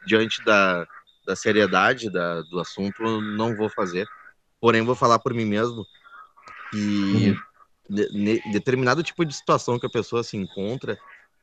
diante 0.05 0.43
da, 0.44 0.86
da 1.27 1.36
seriedade 1.36 2.10
da, 2.10 2.43
do 2.43 2.59
assunto, 2.60 3.02
eu 3.05 3.20
não 3.20 3.55
vou 3.56 3.69
fazer. 3.70 4.09
Porém, 4.60 4.82
vou 4.82 4.94
falar 4.94 5.19
por 5.19 5.35
mim 5.35 5.44
mesmo 5.44 5.86
que 6.72 7.36
ne- 7.88 8.08
ne- 8.12 8.42
determinado 8.52 9.02
tipo 9.02 9.24
de 9.24 9.34
situação 9.34 9.78
que 9.78 9.86
a 9.86 9.90
pessoa 9.90 10.24
se 10.24 10.36
encontra 10.36 10.98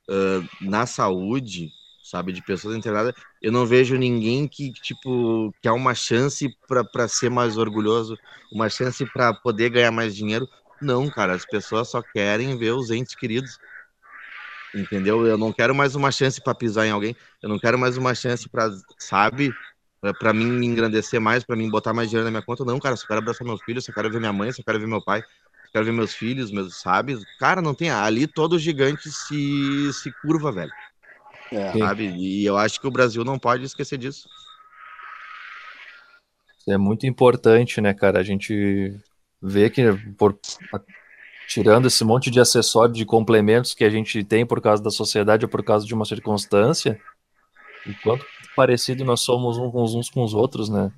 ah, 0.09 0.41
na 0.61 0.85
saúde, 0.85 1.71
sabe, 2.03 2.33
de 2.33 2.41
pessoas 2.41 2.75
internadas, 2.75 3.13
eu 3.41 3.51
não 3.51 3.65
vejo 3.65 3.95
ninguém 3.95 4.47
que, 4.47 4.71
tipo, 4.73 5.53
quer 5.61 5.71
uma 5.71 5.93
chance 5.93 6.49
para 6.67 7.07
ser 7.07 7.29
mais 7.29 7.57
orgulhoso, 7.57 8.17
uma 8.51 8.69
chance 8.69 9.05
para 9.05 9.33
poder 9.33 9.69
ganhar 9.69 9.91
mais 9.91 10.15
dinheiro. 10.15 10.49
Não, 10.81 11.09
cara, 11.09 11.33
as 11.33 11.45
pessoas 11.45 11.89
só 11.89 12.01
querem 12.01 12.57
ver 12.57 12.71
os 12.73 12.89
entes 12.89 13.15
queridos. 13.15 13.59
Entendeu? 14.73 15.25
Eu 15.25 15.37
não 15.37 15.51
quero 15.51 15.73
mais 15.73 15.95
uma 15.95 16.11
chance 16.11 16.41
para 16.41 16.53
pisar 16.55 16.85
em 16.85 16.91
alguém, 16.91 17.15
eu 17.41 17.49
não 17.49 17.57
quero 17.59 17.77
mais 17.77 17.97
uma 17.97 18.13
chance 18.13 18.47
para, 18.47 18.69
sabe, 18.99 19.51
para 20.17 20.33
mim 20.33 20.45
me 20.45 20.65
engrandecer 20.65 21.19
mais, 21.19 21.43
para 21.43 21.55
mim 21.55 21.69
botar 21.69 21.93
mais 21.93 22.09
dinheiro 22.09 22.25
na 22.25 22.31
minha 22.31 22.41
conta. 22.41 22.63
Não, 22.63 22.79
cara, 22.79 22.95
só 22.95 23.05
quero 23.05 23.19
abraçar 23.19 23.45
meus 23.45 23.61
filhos, 23.61 23.83
só 23.85 23.91
quero 23.91 24.09
ver 24.09 24.19
minha 24.19 24.33
mãe, 24.33 24.51
só 24.51 24.63
quero 24.63 24.79
ver 24.79 24.87
meu 24.87 25.03
pai, 25.03 25.21
só 25.21 25.71
quero 25.73 25.85
ver 25.85 25.91
meus 25.91 26.13
filhos, 26.13 26.51
meus, 26.51 26.79
sabe? 26.79 27.17
Cara, 27.39 27.61
não 27.61 27.73
tem 27.73 27.89
ali 27.89 28.25
todo 28.25 28.57
gigante 28.57 29.11
se 29.11 29.91
se 29.93 30.11
curva, 30.21 30.51
velho 30.51 30.71
É. 31.51 31.77
Sabe? 31.77 32.07
E 32.15 32.45
eu 32.45 32.57
acho 32.57 32.79
que 32.79 32.87
o 32.87 32.91
Brasil 32.91 33.23
não 33.25 33.37
pode 33.37 33.65
esquecer 33.65 33.97
disso. 33.97 34.29
É 36.67 36.77
muito 36.77 37.05
importante, 37.07 37.81
né, 37.81 37.93
cara? 37.93 38.19
A 38.19 38.23
gente 38.23 38.95
vê 39.41 39.69
que 39.69 39.81
por 40.17 40.37
tirando 41.47 41.87
esse 41.87 42.03
monte 42.03 42.29
de 42.29 42.39
acessórios, 42.39 42.95
de 42.95 43.05
complementos 43.05 43.73
que 43.73 43.83
a 43.83 43.89
gente 43.89 44.23
tem 44.23 44.45
por 44.45 44.61
causa 44.61 44.83
da 44.83 44.91
sociedade 44.91 45.45
ou 45.45 45.49
por 45.49 45.63
causa 45.63 45.85
de 45.85 45.93
uma 45.95 46.05
circunstância, 46.05 47.01
o 47.87 47.93
quanto 48.03 48.23
parecido 48.55 49.05
nós 49.05 49.21
somos 49.21 49.57
uns, 49.57 49.95
uns 49.95 50.09
com 50.09 50.23
os 50.23 50.33
outros, 50.33 50.69
né? 50.69 50.91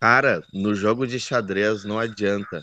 Cara, 0.00 0.42
no 0.52 0.74
jogo 0.74 1.06
de 1.06 1.18
xadrez 1.18 1.84
não 1.84 1.98
adianta. 1.98 2.62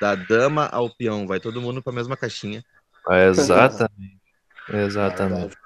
Da 0.00 0.14
dama 0.14 0.66
ao 0.66 0.90
peão, 0.90 1.26
vai 1.26 1.40
todo 1.40 1.60
mundo 1.60 1.82
pra 1.82 1.92
mesma 1.92 2.16
caixinha. 2.16 2.64
É, 3.08 3.28
exatamente. 3.28 4.20
Exatamente. 4.68 5.56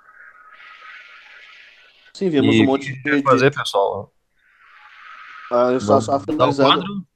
Sim, 2.12 2.30
vimos 2.30 2.54
E 2.54 2.62
um 2.62 2.66
monte 2.66 2.92
que 3.00 3.10
de. 3.10 3.20
a 3.20 3.22
fazer, 3.22 3.54
pessoal? 3.54 4.12
Ah, 5.50 5.78
só, 5.80 6.00
só 6.00 6.20
finalizando. 6.20 7.06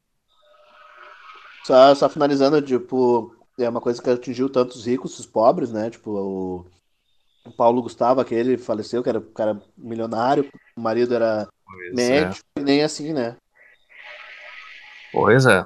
Só, 1.64 1.94
só 1.94 2.08
finalizando, 2.08 2.62
tipo, 2.62 3.36
é 3.58 3.68
uma 3.68 3.80
coisa 3.80 4.00
que 4.00 4.08
atingiu 4.08 4.48
tanto 4.48 4.76
os 4.76 4.86
ricos, 4.86 5.18
os 5.18 5.26
pobres, 5.26 5.72
né? 5.72 5.90
Tipo, 5.90 6.10
o, 6.10 6.66
o 7.44 7.50
Paulo 7.50 7.82
Gustavo, 7.82 8.20
aquele 8.20 8.56
faleceu, 8.56 9.02
que 9.02 9.08
era 9.08 9.18
um 9.18 9.32
cara 9.32 9.60
milionário, 9.76 10.48
o 10.76 10.80
marido 10.80 11.14
era 11.14 11.48
Pois 11.64 11.90
é. 11.90 11.94
médico, 11.94 12.44
e 12.58 12.62
nem 12.62 12.82
assim, 12.82 13.12
né? 13.12 13.36
Pois 15.12 15.46
é. 15.46 15.64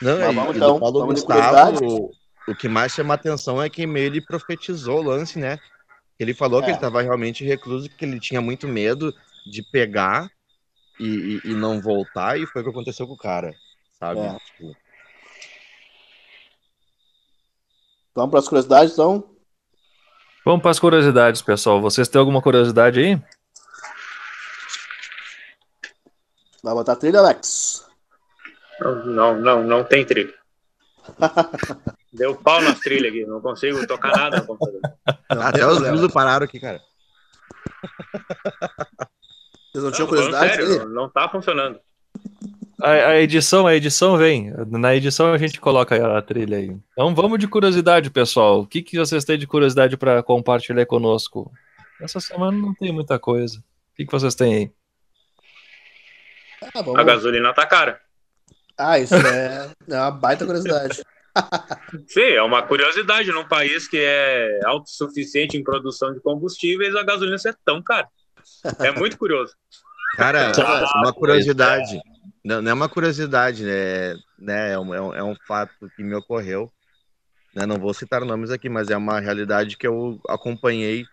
Não, 0.00 0.18
Mas 0.18 0.34
vamos 0.34 0.56
então, 0.56 0.78
Paulo 0.78 1.06
Gustavo, 1.06 1.78
o, 1.82 2.14
o 2.46 2.54
que 2.54 2.68
mais 2.68 2.92
chama 2.92 3.14
atenção 3.14 3.62
é 3.62 3.70
que 3.70 3.86
meio 3.86 4.06
ele 4.06 4.20
profetizou 4.20 4.98
o 4.98 5.02
lance, 5.02 5.38
né? 5.38 5.58
Ele 6.18 6.34
falou 6.34 6.60
que 6.60 6.66
É. 6.66 6.70
ele 6.70 6.76
estava 6.76 7.02
realmente 7.02 7.44
recluso, 7.44 7.88
que 7.88 8.04
ele 8.04 8.20
tinha 8.20 8.40
muito 8.40 8.68
medo 8.68 9.14
de 9.46 9.62
pegar 9.62 10.30
e, 11.00 11.40
e- 11.44 11.50
e 11.50 11.54
não 11.54 11.80
voltar, 11.80 12.38
e 12.38 12.46
foi 12.46 12.60
o 12.60 12.64
que 12.64 12.70
aconteceu 12.70 13.06
com 13.06 13.14
o 13.14 13.18
cara, 13.18 13.54
sabe? 13.98 14.20
É. 14.20 14.36
Tipo, 14.38 14.76
Vamos 18.14 18.30
para 18.30 18.38
as 18.40 18.48
curiosidades, 18.48 18.92
então? 18.94 19.35
Vamos 20.46 20.62
para 20.62 20.70
as 20.70 20.78
curiosidades, 20.78 21.42
pessoal. 21.42 21.80
Vocês 21.80 22.06
têm 22.06 22.20
alguma 22.20 22.40
curiosidade 22.40 23.00
aí? 23.00 23.20
Vai 26.62 26.72
botar 26.72 26.92
a 26.92 26.96
trilha, 26.96 27.18
Alex. 27.18 27.84
Não, 28.80 29.40
não, 29.40 29.64
não, 29.64 29.82
tem 29.82 30.06
trilha. 30.06 30.32
Deu 32.12 32.36
pau 32.36 32.62
nas 32.62 32.78
trilhas 32.78 33.10
aqui, 33.10 33.26
não 33.26 33.40
consigo 33.40 33.84
tocar 33.88 34.16
nada 34.16 34.36
no 34.36 34.46
computador. 34.46 34.80
Até 35.28 35.66
os 35.66 35.80
blues 35.80 36.12
pararam 36.12 36.44
aqui, 36.44 36.60
cara. 36.60 36.80
Vocês 39.72 39.82
não 39.82 39.90
tinham 39.90 40.06
Não, 40.08 40.14
falando 40.16 40.30
curiosidade? 40.30 40.48
sério, 40.54 40.72
aí? 40.72 40.78
não, 40.78 40.88
não 40.88 41.10
tá 41.10 41.28
funcionando. 41.28 41.80
A, 42.80 42.90
a 42.90 43.20
edição, 43.20 43.66
a 43.66 43.74
edição 43.74 44.16
vem. 44.16 44.52
Na 44.70 44.94
edição 44.94 45.32
a 45.32 45.38
gente 45.38 45.60
coloca 45.60 46.16
a 46.16 46.22
trilha 46.22 46.58
aí. 46.58 46.76
Então 46.92 47.14
vamos 47.14 47.38
de 47.38 47.48
curiosidade, 47.48 48.10
pessoal. 48.10 48.60
O 48.60 48.66
que, 48.66 48.82
que 48.82 48.98
vocês 48.98 49.24
têm 49.24 49.38
de 49.38 49.46
curiosidade 49.46 49.96
para 49.96 50.22
compartilhar 50.22 50.84
conosco? 50.84 51.50
Essa 52.00 52.20
semana 52.20 52.56
não 52.56 52.74
tem 52.74 52.92
muita 52.92 53.18
coisa. 53.18 53.58
O 53.58 53.96
que, 53.96 54.04
que 54.04 54.12
vocês 54.12 54.34
têm 54.34 54.54
aí? 54.54 54.72
Ah, 56.74 56.82
vamos 56.82 57.00
A 57.00 57.02
gasolina 57.02 57.54
tá 57.54 57.66
cara. 57.66 58.00
Ah, 58.76 58.98
isso 58.98 59.14
é, 59.14 59.70
é 59.88 59.96
uma 59.96 60.10
baita 60.10 60.44
curiosidade. 60.44 61.02
Sim, 62.06 62.20
é 62.20 62.42
uma 62.42 62.62
curiosidade 62.62 63.32
num 63.32 63.46
país 63.48 63.88
que 63.88 63.98
é 63.98 64.60
autossuficiente 64.64 65.56
em 65.56 65.64
produção 65.64 66.12
de 66.12 66.20
combustíveis, 66.20 66.94
a 66.94 67.02
gasolina 67.02 67.38
ser 67.38 67.56
tão 67.64 67.82
cara. 67.82 68.08
É 68.80 68.90
muito 68.92 69.16
curioso. 69.16 69.54
Cara, 70.16 70.52
uma 71.00 71.12
curiosidade. 71.12 72.00
Não, 72.46 72.62
não 72.62 72.70
é 72.70 72.74
uma 72.74 72.88
curiosidade, 72.88 73.64
né? 73.64 74.14
né? 74.38 74.72
É, 74.74 74.78
um, 74.78 74.94
é 74.94 75.00
um- 75.02 75.14
é 75.14 75.24
um 75.24 75.34
fato 75.48 75.90
que 75.96 76.04
me 76.04 76.14
ocorreu. 76.14 76.70
Né? 77.52 77.66
Não 77.66 77.76
vou 77.76 77.92
citar 77.92 78.24
nomes 78.24 78.52
aqui, 78.52 78.68
mas 78.68 78.88
é 78.88 78.96
uma 78.96 79.18
realidade 79.18 79.76
que 79.76 79.84
eu 79.84 80.20
acompanhei 80.28 81.04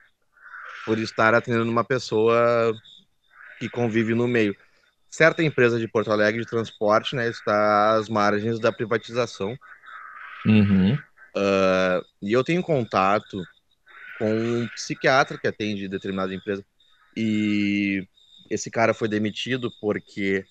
por 0.85 0.99
estar 0.99 1.33
atendendo 1.33 1.71
uma 1.71 1.83
pessoa 1.83 2.71
que 3.57 3.67
convive 3.67 4.13
no 4.13 4.27
meio. 4.27 4.55
Certa 5.09 5.41
empresa 5.41 5.79
de 5.79 5.87
Porto 5.87 6.11
Alegre 6.11 6.41
de 6.41 6.47
transporte 6.47 7.15
né, 7.15 7.27
está 7.27 7.95
às 7.95 8.07
margens 8.07 8.59
da 8.59 8.71
privatização. 8.71 9.57
Uhum. 10.45 10.95
Ah, 11.35 11.99
e 12.21 12.31
eu 12.31 12.43
tenho 12.43 12.61
contato 12.61 13.43
com 14.19 14.35
um 14.35 14.67
psiquiatra 14.67 15.35
que 15.35 15.47
atende 15.47 15.87
determinada 15.87 16.31
empresa. 16.31 16.63
E 17.17 18.07
esse 18.51 18.69
cara 18.69 18.93
foi 18.93 19.07
demitido 19.07 19.71
porque 19.81 20.45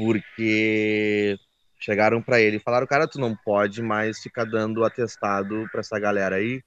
porque 0.00 1.38
chegaram 1.78 2.22
para 2.22 2.40
ele 2.40 2.56
e 2.56 2.60
falaram: 2.60 2.86
"Cara, 2.86 3.06
tu 3.06 3.20
não 3.20 3.36
pode 3.36 3.82
mais 3.82 4.18
ficar 4.18 4.46
dando 4.46 4.82
atestado 4.82 5.68
para 5.70 5.80
essa 5.80 5.98
galera 5.98 6.36
aí". 6.36 6.62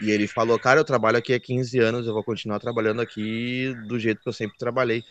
E 0.00 0.10
ele 0.12 0.28
falou: 0.28 0.56
"Cara, 0.60 0.78
eu 0.78 0.84
trabalho 0.84 1.18
aqui 1.18 1.34
há 1.34 1.40
15 1.40 1.80
anos, 1.80 2.06
eu 2.06 2.14
vou 2.14 2.22
continuar 2.22 2.60
trabalhando 2.60 3.00
aqui 3.02 3.74
do 3.88 3.98
jeito 3.98 4.22
que 4.22 4.28
eu 4.28 4.32
sempre 4.32 4.56
trabalhei". 4.56 5.04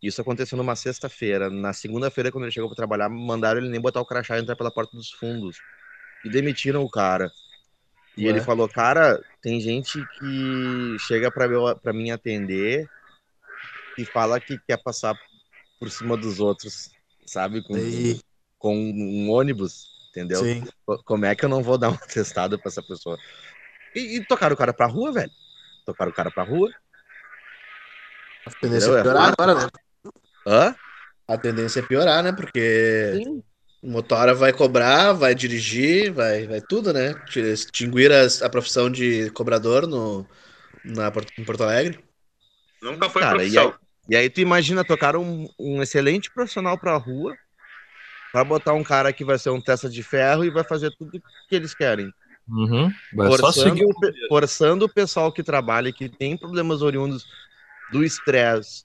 Isso 0.00 0.20
aconteceu 0.20 0.56
numa 0.56 0.76
sexta-feira. 0.76 1.50
Na 1.50 1.72
segunda-feira, 1.72 2.30
quando 2.30 2.44
ele 2.44 2.52
chegou 2.52 2.68
para 2.68 2.76
trabalhar, 2.76 3.08
mandaram 3.08 3.60
ele 3.60 3.68
nem 3.70 3.80
botar 3.80 4.00
o 4.00 4.06
crachá 4.06 4.38
e 4.38 4.42
entrar 4.42 4.54
pela 4.54 4.70
porta 4.70 4.96
dos 4.96 5.10
fundos. 5.10 5.60
E 6.22 6.30
demitiram 6.30 6.84
o 6.84 6.90
cara. 6.90 7.32
E 8.16 8.24
Ué. 8.24 8.30
ele 8.30 8.40
falou, 8.40 8.68
cara, 8.68 9.20
tem 9.42 9.60
gente 9.60 10.06
que 10.20 10.96
chega 11.00 11.32
pra 11.32 11.92
mim 11.92 12.10
atender 12.12 12.88
e 13.98 14.04
fala 14.04 14.38
que 14.38 14.58
quer 14.58 14.76
passar 14.76 15.18
por 15.84 15.90
cima 15.90 16.16
dos 16.16 16.40
outros, 16.40 16.90
sabe? 17.26 17.62
Com, 17.62 17.74
Aí, 17.74 18.20
com 18.58 18.74
um 18.74 19.30
ônibus, 19.30 19.90
entendeu? 20.08 20.42
sim. 20.42 20.64
Co- 20.86 21.02
Como 21.04 21.26
é 21.26 21.34
que 21.36 21.44
eu 21.44 21.48
não 21.48 21.62
vou 21.62 21.76
dar 21.76 21.90
um 21.90 21.94
atestado 22.02 22.58
pra 22.58 22.70
essa 22.70 22.82
pessoa? 22.82 23.18
E, 23.94 24.16
e 24.18 24.24
tocaram 24.24 24.54
o 24.54 24.58
cara 24.58 24.72
pra 24.74 24.86
rua, 24.86 25.12
velho. 25.12 25.32
Tocaram 25.84 26.10
o 26.10 26.14
cara 26.14 26.30
pra 26.30 26.42
rua. 26.44 26.72
A 28.46 28.50
tendência 28.50 28.90
Entendeu? 28.90 28.96
é 28.96 28.98
É 28.98 29.02
piorar 29.02 29.32
agora, 29.38 29.54
né? 29.54 29.68
Hã? 30.46 30.76
A 31.26 31.38
tendência 31.38 31.80
é 31.80 31.82
piorar, 31.82 32.22
né? 32.22 32.32
Porque 32.32 33.22
Sim. 33.24 33.42
o 33.82 33.90
motora 33.90 34.34
vai 34.34 34.52
cobrar, 34.52 35.12
vai 35.12 35.34
dirigir, 35.34 36.12
vai, 36.12 36.46
vai 36.46 36.60
tudo, 36.60 36.92
né? 36.92 37.14
Extinguir 37.36 38.12
as- 38.12 38.42
a, 38.42 38.48
profissão 38.50 38.90
de 38.90 39.30
cobrador 39.30 39.86
no, 39.86 40.26
na, 40.84 41.12
em 41.38 41.44
Porto 41.44 41.62
Alegre. 41.64 41.98
Nunca 42.82 43.10
foi 43.10 43.22
Cara, 43.22 43.44
e 43.44 43.50
profissão. 43.50 43.78
E 44.08 44.16
aí 44.16 44.28
tu 44.28 44.40
imagina 44.40 44.84
tocar 44.84 45.16
um, 45.16 45.48
um 45.58 45.82
excelente 45.82 46.30
profissional 46.30 46.76
pra 46.76 46.96
rua 46.96 47.34
pra 48.34 48.42
botar 48.42 48.72
um 48.72 48.82
cara 48.82 49.12
que 49.12 49.24
vai 49.24 49.38
ser 49.38 49.50
um 49.50 49.60
testa 49.60 49.88
de 49.88 50.02
ferro 50.02 50.44
e 50.44 50.50
vai 50.50 50.64
fazer 50.64 50.90
tudo 50.98 51.12
que 51.48 51.54
eles 51.54 51.72
querem. 51.72 52.12
Uhum. 52.48 52.92
Forçando, 53.14 53.84
o 53.84 54.28
forçando 54.28 54.84
o 54.84 54.88
pessoal 54.88 55.32
que 55.32 55.42
trabalha 55.42 55.88
e 55.88 55.92
que 55.92 56.08
tem 56.08 56.36
problemas 56.36 56.82
oriundos 56.82 57.24
do 57.92 58.02
estresse, 58.02 58.84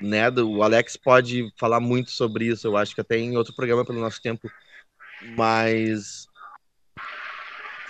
né? 0.00 0.30
O 0.30 0.62
Alex 0.62 0.96
pode 0.96 1.52
falar 1.58 1.78
muito 1.78 2.10
sobre 2.10 2.46
isso, 2.46 2.66
eu 2.66 2.74
acho 2.74 2.94
que 2.94 3.00
até 3.02 3.18
em 3.18 3.36
outro 3.36 3.54
programa 3.54 3.84
pelo 3.84 4.00
nosso 4.00 4.20
tempo, 4.20 4.50
mas 5.36 6.26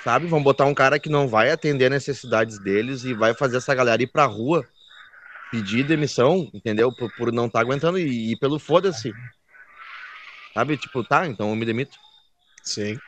sabe, 0.03 0.27
vão 0.27 0.43
botar 0.43 0.67
um 0.67 0.75
cara 0.75 0.99
que 0.99 1.09
não 1.09 1.29
vai 1.29 1.53
atender 1.53 1.89
necessidades 1.89 2.59
deles 2.59 3.05
e 3.05 3.15
vai 3.15 3.33
fazer 3.33 3.59
essa 3.59 3.75
galera 3.75 4.03
ir 4.03 4.09
pra 4.09 4.25
rua 4.25 4.67
pedir 5.51 5.85
demissão, 5.85 6.51
entendeu? 6.53 6.93
Por, 6.93 7.11
por 7.11 7.33
não 7.33 7.47
estar 7.47 7.61
aguentando 7.61 7.99
e, 7.99 8.33
e 8.33 8.37
pelo 8.37 8.59
foda-se. 8.59 9.15
Sabe, 10.53 10.77
tipo, 10.77 11.05
tá, 11.05 11.27
então 11.27 11.51
eu 11.51 11.57
me 11.57 11.67
demito. 11.67 11.99
Sim. 12.63 12.99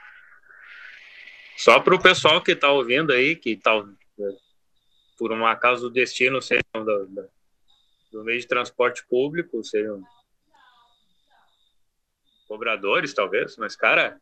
Só 1.56 1.80
para 1.80 1.94
o 1.94 2.00
pessoal 2.02 2.42
que 2.42 2.52
está 2.52 2.70
ouvindo 2.70 3.12
aí, 3.12 3.34
que 3.34 3.56
tá, 3.56 3.72
por 5.16 5.32
um 5.32 5.44
acaso 5.46 5.88
do 5.88 5.90
destino 5.90 6.40
sejam 6.40 6.62
do, 6.74 7.06
do- 7.06 7.28
do 8.12 8.24
meio 8.24 8.40
de 8.40 8.46
transporte 8.46 9.04
público, 9.08 9.62
sejam 9.64 10.02
cobradores, 12.46 13.12
talvez, 13.12 13.56
mas, 13.58 13.76
cara, 13.76 14.18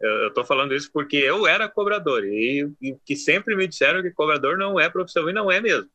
eu, 0.00 0.10
eu 0.24 0.34
tô 0.34 0.44
falando 0.44 0.74
isso 0.74 0.90
porque 0.92 1.16
eu 1.16 1.46
era 1.46 1.68
cobrador 1.68 2.24
e, 2.24 2.70
e 2.80 2.94
que 3.04 3.16
sempre 3.16 3.56
me 3.56 3.66
disseram 3.66 4.02
que 4.02 4.10
cobrador 4.10 4.58
não 4.58 4.78
é 4.78 4.90
profissão 4.90 5.28
e 5.30 5.32
não 5.32 5.50
é 5.50 5.60
mesmo. 5.60 5.88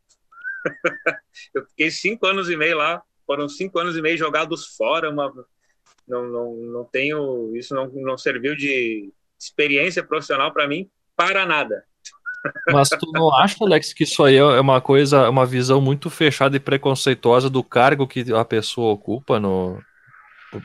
eu 1.54 1.66
fiquei 1.68 1.92
cinco 1.92 2.26
anos 2.26 2.50
e 2.50 2.58
meio 2.58 2.78
lá, 2.78 3.02
foram 3.26 3.48
cinco 3.48 3.80
anos 3.80 3.96
e 3.96 4.02
meio 4.02 4.18
jogados 4.18 4.76
fora, 4.76 5.10
uma, 5.10 5.32
não, 6.08 6.28
não, 6.28 6.56
não 6.56 6.86
tenho, 6.86 7.56
isso 7.56 7.74
não, 7.74 7.88
não 7.88 8.18
serviu 8.18 8.56
de 8.56 9.12
experiência 9.40 10.04
profissional 10.04 10.52
para 10.54 10.68
mim 10.68 10.90
para 11.16 11.46
nada. 11.46 11.84
Mas 12.72 12.90
tu 12.90 13.12
não 13.12 13.34
acha, 13.34 13.58
Alex, 13.62 13.94
que 13.94 14.04
isso 14.04 14.24
aí 14.24 14.36
é 14.36 14.62
uma 14.62 14.80
coisa, 14.80 15.30
uma 15.30 15.46
visão 15.46 15.82
muito 15.82 16.10
fechada 16.10 16.56
e 16.56 16.60
preconceituosa 16.60 17.50
do 17.50 17.64
cargo 17.64 18.08
que 18.08 18.32
a 18.34 18.46
pessoa 18.46 18.94
ocupa 18.94 19.40
no, 19.40 19.82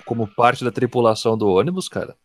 como 0.05 0.27
parte 0.27 0.65
da 0.65 0.71
tripulação 0.71 1.37
do 1.37 1.49
ônibus, 1.49 1.89
cara? 1.89 2.17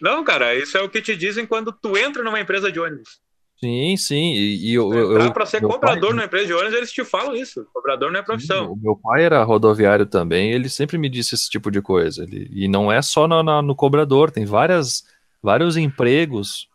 Não, 0.00 0.22
cara, 0.24 0.54
isso 0.54 0.76
é 0.76 0.82
o 0.82 0.88
que 0.88 1.02
te 1.02 1.16
dizem 1.16 1.46
quando 1.46 1.72
tu 1.72 1.96
entra 1.96 2.22
numa 2.22 2.40
empresa 2.40 2.70
de 2.70 2.78
ônibus. 2.78 3.20
Sim, 3.60 3.96
sim. 3.96 4.34
E, 4.34 4.70
e 4.70 4.74
eu, 4.74 4.92
eu, 4.94 5.12
Entrar 5.12 5.24
eu- 5.26 5.32
pra 5.32 5.44
ser 5.46 5.60
cobrador 5.60 6.00
pai- 6.00 6.10
numa 6.12 6.24
empresa 6.24 6.46
de 6.46 6.52
ônibus, 6.54 6.74
eles 6.74 6.92
te 6.92 7.04
falam 7.04 7.34
isso. 7.34 7.66
Cobrador 7.74 8.12
não 8.12 8.20
é 8.20 8.22
profissão. 8.22 8.72
O 8.72 8.76
meu 8.76 8.94
pai 8.96 9.24
era 9.24 9.42
rodoviário 9.42 10.06
também, 10.06 10.52
ele 10.52 10.68
sempre 10.68 10.96
me 10.96 11.08
disse 11.08 11.34
esse 11.34 11.50
tipo 11.50 11.70
de 11.70 11.82
coisa. 11.82 12.22
Ele- 12.22 12.48
e 12.52 12.68
não 12.68 12.90
é 12.90 13.02
só 13.02 13.26
na- 13.26 13.42
na- 13.42 13.60
no 13.62 13.74
cobrador, 13.74 14.30
tem 14.30 14.44
várias, 14.44 15.02
vários 15.42 15.76
empregos. 15.76 16.68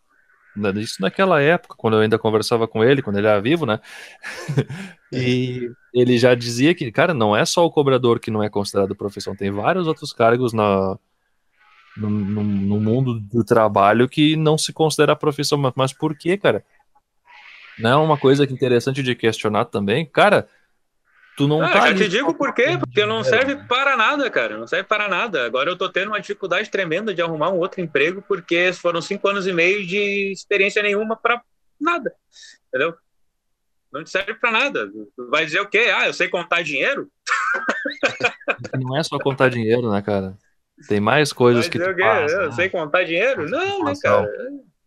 né, 0.56 0.72
Isso 0.76 1.02
naquela 1.02 1.42
época, 1.42 1.74
quando 1.76 1.96
eu 1.96 2.02
ainda 2.02 2.20
conversava 2.20 2.68
com 2.68 2.84
ele, 2.84 3.02
quando 3.02 3.18
ele 3.18 3.26
era 3.28 3.42
vivo, 3.42 3.66
né? 3.66 3.80
E 5.12 5.72
ele 5.94 6.18
já 6.18 6.36
dizia 6.36 6.74
que, 6.76 6.92
cara, 6.92 7.14
não 7.14 7.36
é 7.36 7.46
só 7.46 7.66
o 7.66 7.72
cobrador 7.72 8.20
que 8.20 8.30
não 8.32 8.42
é 8.44 8.50
considerado 8.50 8.96
profissão, 8.96 9.36
tem 9.36 9.52
vários 9.52 9.88
outros 9.88 10.12
cargos 10.14 10.54
na, 10.54 10.98
no, 11.98 12.10
no- 12.10 12.44
no 12.44 12.80
mundo 12.80 13.20
do 13.20 13.44
trabalho 13.44 14.10
que 14.10 14.36
não 14.36 14.58
se 14.58 14.74
considera 14.74 15.16
profissão. 15.16 15.58
Mas, 15.58 15.74
mas 15.76 15.94
por 15.94 16.16
quê, 16.18 16.38
cara? 16.38 16.64
Não 17.80 17.90
é 17.90 17.96
uma 18.06 18.18
coisa 18.18 18.46
que 18.46 18.54
interessante 18.54 19.02
de 19.02 19.16
questionar 19.16 19.66
também? 19.66 20.06
Cara, 20.06 20.48
tu 21.36 21.48
não 21.48 21.64
Ah, 21.64 21.70
tá 21.70 21.82
já 21.88 21.96
te 21.96 22.08
digo 22.08 22.34
por 22.36 22.54
quê, 22.54 22.78
por 22.78 22.80
porque 22.82 23.06
não 23.06 23.24
serve 23.24 23.56
para 23.68 23.98
nada, 23.98 24.30
cara. 24.30 24.58
Não 24.58 24.68
serve 24.68 24.88
para 24.88 25.08
nada. 25.08 25.46
Agora 25.46 25.70
eu 25.70 25.78
tô 25.78 25.90
tendo 25.90 26.10
uma 26.10 26.20
dificuldade 26.22 26.70
tremenda 26.70 27.14
de 27.14 27.22
arrumar 27.22 27.50
um 27.50 27.58
outro 27.58 27.82
emprego, 27.82 28.24
porque 28.28 28.72
foram 28.74 29.02
cinco 29.02 29.28
anos 29.28 29.48
e 29.48 29.54
meio 29.54 29.86
de 29.86 30.32
experiência 30.32 30.84
nenhuma 30.84 31.16
para 31.16 31.42
nada. 31.80 32.14
Entendeu? 32.68 32.96
Não 33.92 34.04
te 34.04 34.10
serve 34.10 34.34
para 34.36 34.52
nada. 34.52 34.88
Tu 34.90 35.30
Vai 35.30 35.46
dizer 35.46 35.62
o 35.62 35.68
quê? 35.70 35.92
Ah, 35.96 36.08
eu 36.08 36.14
sei 36.14 36.28
contar 36.28 36.64
dinheiro? 36.64 37.10
Não 38.80 38.98
é 38.98 39.04
só 39.04 39.18
contar 39.20 39.50
dinheiro, 39.50 39.92
né, 39.92 40.02
cara? 40.02 40.36
Tem 40.88 41.00
mais 41.00 41.32
coisas 41.34 41.66
Vai 41.66 41.72
que 41.72 41.80
tu 41.80 41.86
Eu 41.86 42.50
né? 42.50 42.52
sei 42.56 42.70
contar 42.70 43.04
dinheiro? 43.04 43.50
Não, 43.50 43.84
né, 43.86 43.94
cara? 44.02 44.30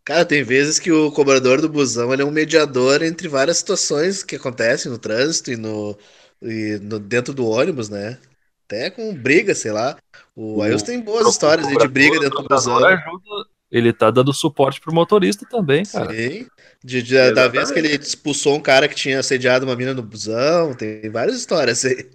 Cara, 0.04 0.24
tem 0.24 0.42
vezes 0.44 0.78
que 0.78 0.92
o 0.92 1.10
cobrador 1.10 1.60
do 1.60 1.68
busão 1.68 2.12
ele 2.12 2.22
é 2.22 2.24
um 2.24 2.30
mediador 2.30 3.02
entre 3.02 3.26
várias 3.26 3.58
situações 3.58 4.22
que 4.22 4.36
acontecem 4.36 4.90
no 4.90 4.98
trânsito 4.98 5.50
e 5.50 5.56
no, 5.56 5.98
e 6.40 6.78
no 6.80 6.98
dentro 7.00 7.34
do 7.34 7.44
ônibus, 7.48 7.88
né? 7.88 8.18
Até 8.66 8.88
com 8.90 9.12
briga, 9.14 9.54
sei 9.54 9.72
lá. 9.72 9.96
O 10.34 10.58
O- 10.58 10.62
Ailson 10.62 10.86
tem 10.86 11.00
boas 11.00 11.26
histórias 11.28 11.66
de 11.66 11.88
briga 11.88 12.20
dentro 12.20 12.42
do 12.42 12.48
busão. 12.48 12.76
ajuda- 12.84 13.46
Ele 13.70 13.92
tá 13.92 14.10
dando 14.12 14.32
suporte 14.32 14.80
pro 14.80 14.94
motorista 14.94 15.44
também, 15.50 15.84
cara. 15.84 16.12
Sim. 16.12 16.46
De, 16.84 17.02
de- 17.02 17.14
da 17.14 17.22
Exatamente. 17.24 17.52
vez 17.52 17.70
que 17.72 17.78
ele 17.80 17.96
expulsou 17.96 18.54
um 18.54 18.60
cara 18.60 18.86
que 18.86 18.94
tinha 18.94 19.18
assediado 19.18 19.64
uma 19.66 19.74
mina 19.74 19.92
no 19.92 20.02
busão, 20.02 20.72
tem 20.72 21.10
várias 21.10 21.36
histórias 21.36 21.84
aí. 21.84 22.08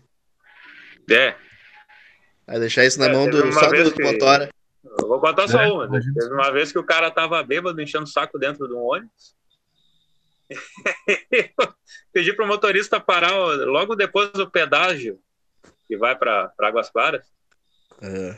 É. 1.10 1.36
Vai 2.52 2.60
deixar 2.60 2.84
isso 2.86 3.00
na 3.00 3.06
É, 3.08 3.14
mão 3.14 3.30
do, 3.30 3.52
só 3.54 3.68
do 3.70 3.94
que- 3.94 4.04
motora. 4.04 4.50
Eu 4.84 5.08
vou 5.08 5.20
contar 5.22 5.48
só 5.48 5.62
É, 5.62 5.72
uma. 5.72 5.88
né? 5.88 6.00
Teve 6.14 6.34
uma 6.34 6.52
vez 6.52 6.72
que 6.72 6.78
o 6.80 6.84
cara 6.84 7.10
tava 7.10 7.42
bêbado, 7.44 7.80
enchendo 7.82 8.04
o 8.04 8.08
saco 8.08 8.38
dentro 8.38 8.68
de 8.68 8.74
um 8.74 8.80
ônibus. 8.80 9.36
Eu 10.50 10.58
Pedi 12.12 12.34
pro 12.34 12.46
motorista 12.48 13.00
parar 13.00 13.32
logo 13.66 13.96
depois 13.96 14.32
do 14.32 14.50
pedágio, 14.50 15.18
que 15.88 15.96
vai 15.96 16.14
para 16.18 16.52
Águas 16.60 16.90
Claras. 16.90 17.26
É. 18.02 18.36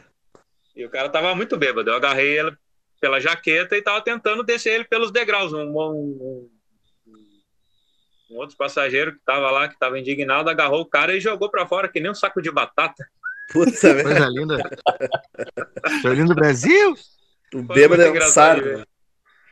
E 0.75 0.85
o 0.85 0.89
cara 0.89 1.09
tava 1.09 1.33
muito 1.33 1.57
bêbado. 1.57 1.89
Eu 1.89 1.95
agarrei 1.95 2.37
ele 2.39 2.55
pela 3.01 3.19
jaqueta 3.19 3.75
e 3.75 3.81
tava 3.81 4.01
tentando 4.01 4.43
descer 4.43 4.73
ele 4.73 4.83
pelos 4.83 5.11
degraus. 5.11 5.53
Um, 5.53 5.75
um- 5.75 6.49
um 8.29 8.35
outro 8.37 8.55
passageiro 8.57 9.13
que 9.13 9.19
tava 9.25 9.49
lá, 9.51 9.67
que 9.67 9.77
tava 9.79 9.99
indignado, 9.99 10.49
agarrou 10.49 10.81
o 10.81 10.85
cara 10.89 11.15
e 11.15 11.19
jogou 11.19 11.49
para 11.49 11.67
fora 11.67 11.87
que 11.87 11.99
nem 11.99 12.11
um 12.11 12.15
saco 12.15 12.41
de 12.41 12.51
batata. 12.51 13.07
Puta 13.51 13.93
merda. 13.93 14.03
Coisa 14.03 14.27
linda. 14.29 14.57
Seu 16.01 16.13
lindo 16.13 16.35
Brasil! 16.35 16.95
O 17.53 17.61
bêbado 17.61 18.01
é 18.01 18.11
um 18.11 18.21
sardo. 18.21 18.85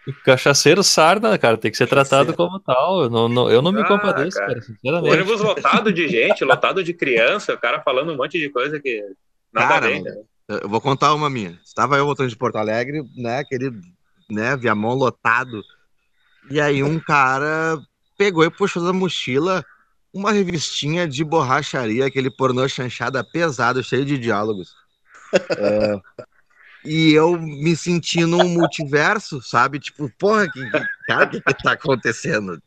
O 0.07 0.13
cachaceiro 0.25 0.83
sarda, 0.83 1.37
cara, 1.37 1.57
tem 1.57 1.69
que 1.69 1.77
ser 1.77 1.85
tratado 1.87 2.33
como 2.33 2.59
tal. 2.59 3.03
Eu 3.03 3.09
não, 3.09 3.29
não- 3.29 3.51
eu 3.51 3.61
não 3.61 3.71
me 3.71 3.81
Ah, 3.81 3.87
compadeço, 3.87 4.35
cara. 4.37 4.47
cara, 4.53 4.61
sinceramente. 4.61 5.13
Ônibus 5.13 5.41
lotado 5.41 5.93
de 5.93 6.07
gente, 6.07 6.43
lotado 6.43 6.83
de 6.83 6.93
criança, 6.93 7.53
o 7.53 7.57
cara 7.59 7.81
falando 7.83 8.11
um 8.11 8.17
monte 8.17 8.39
de 8.39 8.49
coisa 8.49 8.79
que 8.79 9.03
nada 9.53 9.67
Cara, 9.67 9.87
ver. 9.87 10.01
né? 10.01 10.15
Eu 10.63 10.67
vou 10.67 10.81
contar 10.81 11.13
uma 11.13 11.29
minha. 11.29 11.59
Estava 11.63 11.97
eu 11.97 12.05
voltando 12.05 12.29
de 12.29 12.35
Porto 12.35 12.55
Alegre, 12.57 13.03
né? 13.15 13.37
Aquele, 13.39 13.71
né, 14.29 14.57
Viamão 14.57 14.95
lotado. 14.95 15.61
E 16.49 16.59
aí 16.59 16.81
um 16.81 16.99
cara 16.99 17.79
pegou 18.17 18.43
e 18.43 18.49
puxou 18.49 18.83
da 18.83 18.91
mochila 18.91 19.63
uma 20.13 20.31
revistinha 20.31 21.07
de 21.07 21.23
borracharia, 21.23 22.05
aquele 22.05 22.29
pornô 22.31 22.67
chanchada 22.67 23.23
pesado, 23.23 23.83
cheio 23.83 24.05
de 24.05 24.17
diálogos. 24.17 24.77
É, 25.57 26.01
e 26.83 27.11
eu 27.13 27.39
me 27.39 27.75
senti 27.75 28.25
num 28.25 28.49
multiverso, 28.49 29.41
sabe? 29.41 29.79
Tipo, 29.79 30.09
porra, 30.17 30.49
que, 30.49 30.69
que- 30.69 30.89
cara, 31.07 31.25
o 31.25 31.29
que, 31.29 31.41
que 31.41 31.53
tá 31.53 31.73
acontecendo? 31.73 32.61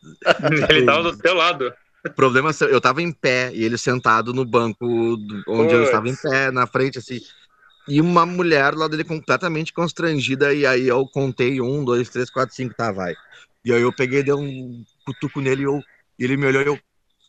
Ele 0.69 0.83
tava 0.85 1.03
do 1.03 1.17
teu 1.17 1.35
lado. 1.35 1.73
O 2.07 2.15
problema 2.15 2.51
é 2.51 2.55
eu 2.65 2.81
tava 2.81 3.03
em 3.03 3.13
pé 3.13 3.51
e 3.55 3.65
ele 3.65 3.79
sentado 3.79 4.33
no 4.33 4.45
banco 4.45 4.87
onde 5.47 5.75
eu 5.75 5.83
estava 5.83 6.09
em 6.09 6.17
pé, 6.17 6.51
na 6.51 6.67
frente, 6.67 6.99
assim. 6.99 7.19
E 7.89 8.01
uma 8.01 8.27
mulher 8.27 8.75
lá 8.75 8.89
dele 8.89 9.05
completamente 9.05 9.73
constrangida. 9.73 10.55
E 10.55 10.67
aí 10.67 10.87
eu 10.89 11.07
contei 11.09 11.61
um, 11.61 11.85
dois, 11.85 12.11
três, 12.11 12.31
quatro, 12.31 12.55
cinco, 12.55 12.75
tá, 12.75 12.93
vai. 12.93 13.17
E 13.65 13.73
aí 13.73 13.83
eu 13.83 13.93
peguei, 13.93 14.23
dei 14.23 14.35
um 14.35 14.85
cutuco 15.05 15.41
nele 15.41 15.63
e 15.63 15.67
eu, 15.67 15.85
e 16.19 16.25
ele 16.25 16.37
me 16.37 16.47
olhou 16.47 16.63
e 16.63 16.67
eu, 16.67 16.81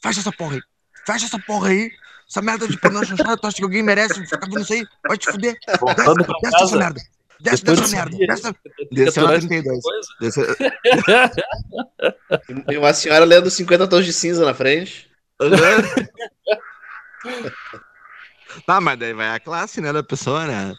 fecha 0.05 0.19
essa 0.19 0.31
porra 0.31 0.55
aí, 0.55 0.61
fecha 1.05 1.25
essa 1.25 1.39
porra 1.39 1.69
aí. 1.69 1.89
Essa 2.29 2.41
merda 2.41 2.67
de 2.67 2.75
pornô 2.79 3.03
chanchada, 3.05 3.37
tu 3.37 3.45
acha 3.45 3.57
que 3.57 3.63
alguém 3.63 3.83
merece 3.83 4.25
ficar 4.25 4.47
vendo 4.47 4.61
isso 4.61 4.73
aí? 4.73 4.83
Vai 5.07 5.15
te 5.15 5.31
fuder. 5.31 5.55
Voltando 5.79 6.15
Desce, 6.15 6.25
pra 6.25 6.39
desce 6.41 6.63
essa 6.63 6.77
merda. 6.77 7.01
Desce 7.39 7.63
dessa 7.63 7.87
merda. 7.95 8.17
Desce, 8.17 8.41
tem 8.41 9.03
na 9.03 9.09
aturar 9.09 9.37
esse 9.37 9.47
32. 9.47 9.83
coisa. 9.83 10.07
Desceu, 10.19 10.55
E 12.71 12.77
uma 12.77 12.93
senhora 12.93 13.25
lendo 13.25 13.51
50 13.51 13.87
tons 13.87 14.05
de 14.05 14.11
cinza 14.11 14.43
na 14.43 14.55
frente. 14.55 15.07
Tá, 18.65 18.81
mas 18.81 18.97
daí 18.97 19.13
vai 19.13 19.29
a 19.35 19.39
classe, 19.39 19.81
né, 19.81 19.93
da 19.93 20.01
pessoa, 20.01 20.45
né? 20.47 20.73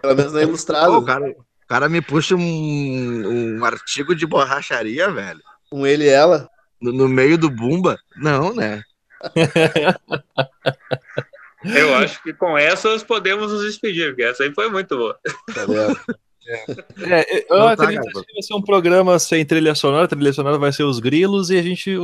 Pelo 0.00 0.14
menos 0.14 0.32
não 0.32 0.40
é 0.40 0.44
Pô, 0.44 0.48
ilustrado. 0.48 0.92
o, 0.92 1.04
cara, 1.04 1.28
o 1.28 1.66
cara 1.66 1.88
me 1.88 2.00
puxa 2.00 2.36
um, 2.36 3.56
um 3.58 3.64
artigo 3.64 4.14
de 4.14 4.26
borracharia, 4.26 5.10
velho. 5.10 5.40
Com 5.70 5.84
ele 5.86 6.04
e 6.04 6.08
ela. 6.08 6.48
No, 6.80 6.92
no 6.92 7.08
meio 7.08 7.36
do 7.38 7.50
Bumba. 7.50 7.98
Não, 8.16 8.54
né? 8.54 8.82
Eu 11.64 11.94
acho 11.96 12.22
que 12.22 12.32
com 12.32 12.56
essas 12.56 13.02
podemos 13.02 13.52
nos 13.52 13.62
despedir, 13.64 14.10
porque 14.10 14.22
essa 14.22 14.44
aí 14.44 14.54
foi 14.54 14.70
muito 14.70 14.96
boa. 14.96 15.18
Tá 15.54 15.66
vendo? 15.66 15.98
É, 17.12 17.44
eu 17.52 17.58
Não 17.58 17.66
tá, 17.66 17.72
acredito 17.72 18.04
garoto. 18.04 18.24
que 18.24 18.32
vai 18.32 18.42
ser 18.42 18.54
um 18.54 18.62
programa 18.62 19.18
sem 19.18 19.44
trilha 19.44 19.74
sonora. 19.74 20.04
A 20.04 20.08
trilha 20.08 20.32
sonora 20.32 20.56
vai 20.56 20.72
ser 20.72 20.84
os 20.84 20.98
grilos 20.98 21.50
e 21.50 21.58
a 21.58 21.62
gente. 21.62 21.94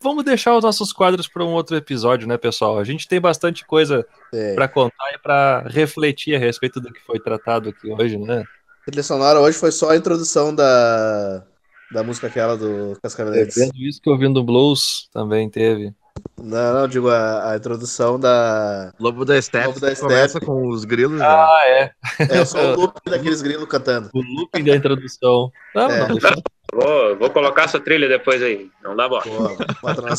Vamos 0.00 0.24
deixar 0.24 0.56
os 0.56 0.64
nossos 0.64 0.92
quadros 0.92 1.28
para 1.28 1.44
um 1.44 1.52
outro 1.52 1.76
episódio, 1.76 2.26
né, 2.26 2.36
pessoal? 2.36 2.78
A 2.78 2.84
gente 2.84 3.06
tem 3.06 3.20
bastante 3.20 3.64
coisa 3.66 4.04
É. 4.32 4.54
para 4.54 4.66
contar 4.66 5.12
e 5.14 5.18
para 5.18 5.64
refletir 5.68 6.34
a 6.34 6.38
respeito 6.38 6.80
do 6.80 6.92
que 6.92 7.00
foi 7.00 7.20
tratado 7.20 7.68
aqui 7.68 7.90
hoje, 7.92 8.16
né? 8.18 8.44
A 8.82 8.84
trilha 8.86 9.02
sonora 9.02 9.40
hoje 9.40 9.58
foi 9.58 9.70
só 9.72 9.90
a 9.90 9.96
introdução 9.96 10.54
da, 10.54 11.44
da 11.92 12.02
música 12.02 12.26
aquela 12.26 12.56
do 12.56 12.98
Cascavelenses. 13.02 13.54
Vendo 13.56 13.76
isso 13.76 14.00
que 14.00 14.10
ouvindo 14.10 14.42
blues 14.42 15.08
também 15.12 15.48
teve. 15.48 15.92
Não, 16.38 16.72
não, 16.72 16.88
digo 16.88 17.08
a, 17.10 17.52
a 17.52 17.56
introdução 17.56 18.18
da. 18.18 18.90
Lobo 18.98 19.24
da 19.24 19.40
Steppe 19.40 19.66
Lobo 19.66 19.80
da 19.80 19.94
começa 19.94 20.40
com 20.40 20.68
os 20.68 20.84
grilos, 20.84 21.18
né? 21.18 21.26
Ah, 21.26 21.60
é. 21.66 21.92
É 22.18 22.44
só 22.44 22.72
o 22.72 22.76
loop 22.80 22.98
daqueles 23.06 23.42
grilos 23.42 23.68
cantando. 23.68 24.10
O 24.14 24.20
looping 24.22 24.64
da 24.64 24.76
introdução. 24.76 25.50
Não, 25.74 25.90
É. 25.90 26.08
não, 26.08 26.16
deixa 26.16 26.34
Vou, 26.74 27.16
vou 27.16 27.30
colocar 27.30 27.62
essa 27.64 27.78
trilha 27.78 28.08
depois 28.08 28.42
aí. 28.42 28.68
Não 28.82 28.96
dá 28.96 29.08
bola. 29.08 29.22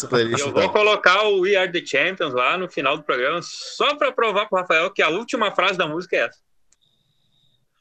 Playlist. 0.09 0.39
eu 0.45 0.51
vou 0.51 0.61
Então. 0.61 0.73
colocar 0.73 1.23
o 1.27 1.41
We 1.41 1.55
Are 1.55 1.71
the 1.71 1.85
Champions 1.85 2.33
lá 2.33 2.57
no 2.57 2.69
final 2.69 2.95
do 2.97 3.03
programa, 3.03 3.39
só 3.43 3.95
para 3.95 4.11
provar 4.11 4.47
pro 4.47 4.59
Rafael 4.59 4.89
que 4.91 5.01
a 5.01 5.09
última 5.09 5.51
frase 5.51 5.77
da 5.77 5.85
música 5.87 6.15
é 6.15 6.19
essa. 6.21 6.39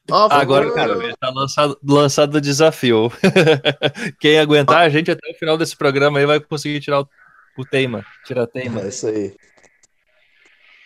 Vamos- 0.09 0.31
Agora, 0.31 0.71
cara, 0.73 1.15
tá 1.19 1.29
lançado, 1.29 1.77
lançado 1.83 2.35
o 2.35 2.41
desafio. 2.41 3.11
Quem 4.19 4.39
aguentar 4.39 4.81
a 4.81 4.89
gente 4.89 5.11
até 5.11 5.29
o 5.31 5.35
final 5.35 5.57
desse 5.57 5.75
programa 5.75 6.19
aí 6.19 6.25
vai 6.25 6.39
conseguir 6.39 6.79
tirar 6.79 7.01
o, 7.01 7.09
o 7.57 7.65
teima. 7.65 8.05
Tirar 8.25 8.43
a 8.43 8.47
teima. 8.47 8.81
É 8.81 8.87
isso 8.87 9.07
aí. 9.07 9.35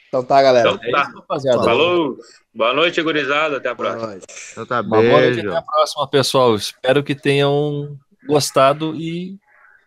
Então 0.07 0.23
tá, 0.23 0.41
galera. 0.41 0.71
Então 0.71 0.83
É 0.87 0.91
tá. 0.91 1.03
isso, 1.03 1.15
rapaziada. 1.19 1.63
Falou. 1.63 2.17
Boa 2.53 2.73
noite, 2.73 3.01
gurizada. 3.01 3.57
Até 3.57 3.69
a 3.69 3.73
Boa 3.73 3.89
próxima. 3.91 4.11
noite. 4.11 4.25
Então 4.51 4.65
tá, 4.65 4.81
Uma 4.81 4.89
boa 4.89 5.03
noite 5.03 5.35
beijo. 5.35 5.49
até 5.49 5.57
a 5.57 5.61
próxima, 5.61 6.07
pessoal. 6.09 6.55
Espero 6.55 7.03
que 7.03 7.15
tenham 7.15 7.97
gostado 8.27 8.93
e 8.95 9.37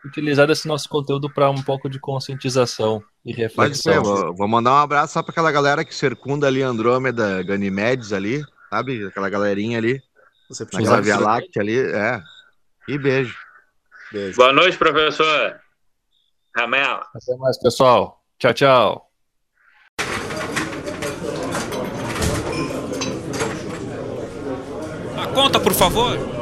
utilizado 0.05 0.53
esse 0.53 0.67
nosso 0.69 0.89
conteúdo 0.89 1.29
para 1.33 1.51
um 1.51 1.63
pouco 1.63 1.89
de 1.91 1.99
conscientização 1.99 3.03
e 3.25 3.33
Pode 3.49 3.77
ser, 3.77 3.91
reflexão. 3.95 4.35
vou, 4.35 4.49
mandar 4.49 4.73
um 4.73 4.77
abraço 4.79 5.15
só 5.15 5.23
pra 5.23 5.33
aquela 5.33 5.51
galera 5.51 5.85
que 5.85 5.95
circunda 5.95 6.47
ali 6.47 6.63
Andrômeda, 6.63 7.43
Ganimedes 7.43 8.13
ali, 8.13 8.43
sabe? 8.75 9.07
Aquela 9.07 9.31
galerinha 9.31 9.79
ali, 9.79 10.03
Você 10.49 10.65
naquela 10.65 10.83
precisa 10.83 11.01
Via 11.01 11.19
Láctea 11.19 11.63
ali, 11.63 11.79
é. 11.79 12.21
E 12.89 12.99
beijo. 12.99 13.37
Beijo. 14.11 14.37
Boa 14.37 14.53
noite, 14.53 14.77
professor. 14.77 15.61
Ramel. 16.57 17.01
Até 17.15 17.37
mais, 17.39 17.61
pessoal. 17.61 18.21
Tchau, 18.39 18.53
tchau. 18.53 19.11
A 25.17 25.27
conta, 25.33 25.61
por 25.61 25.73
favor. 25.73 26.34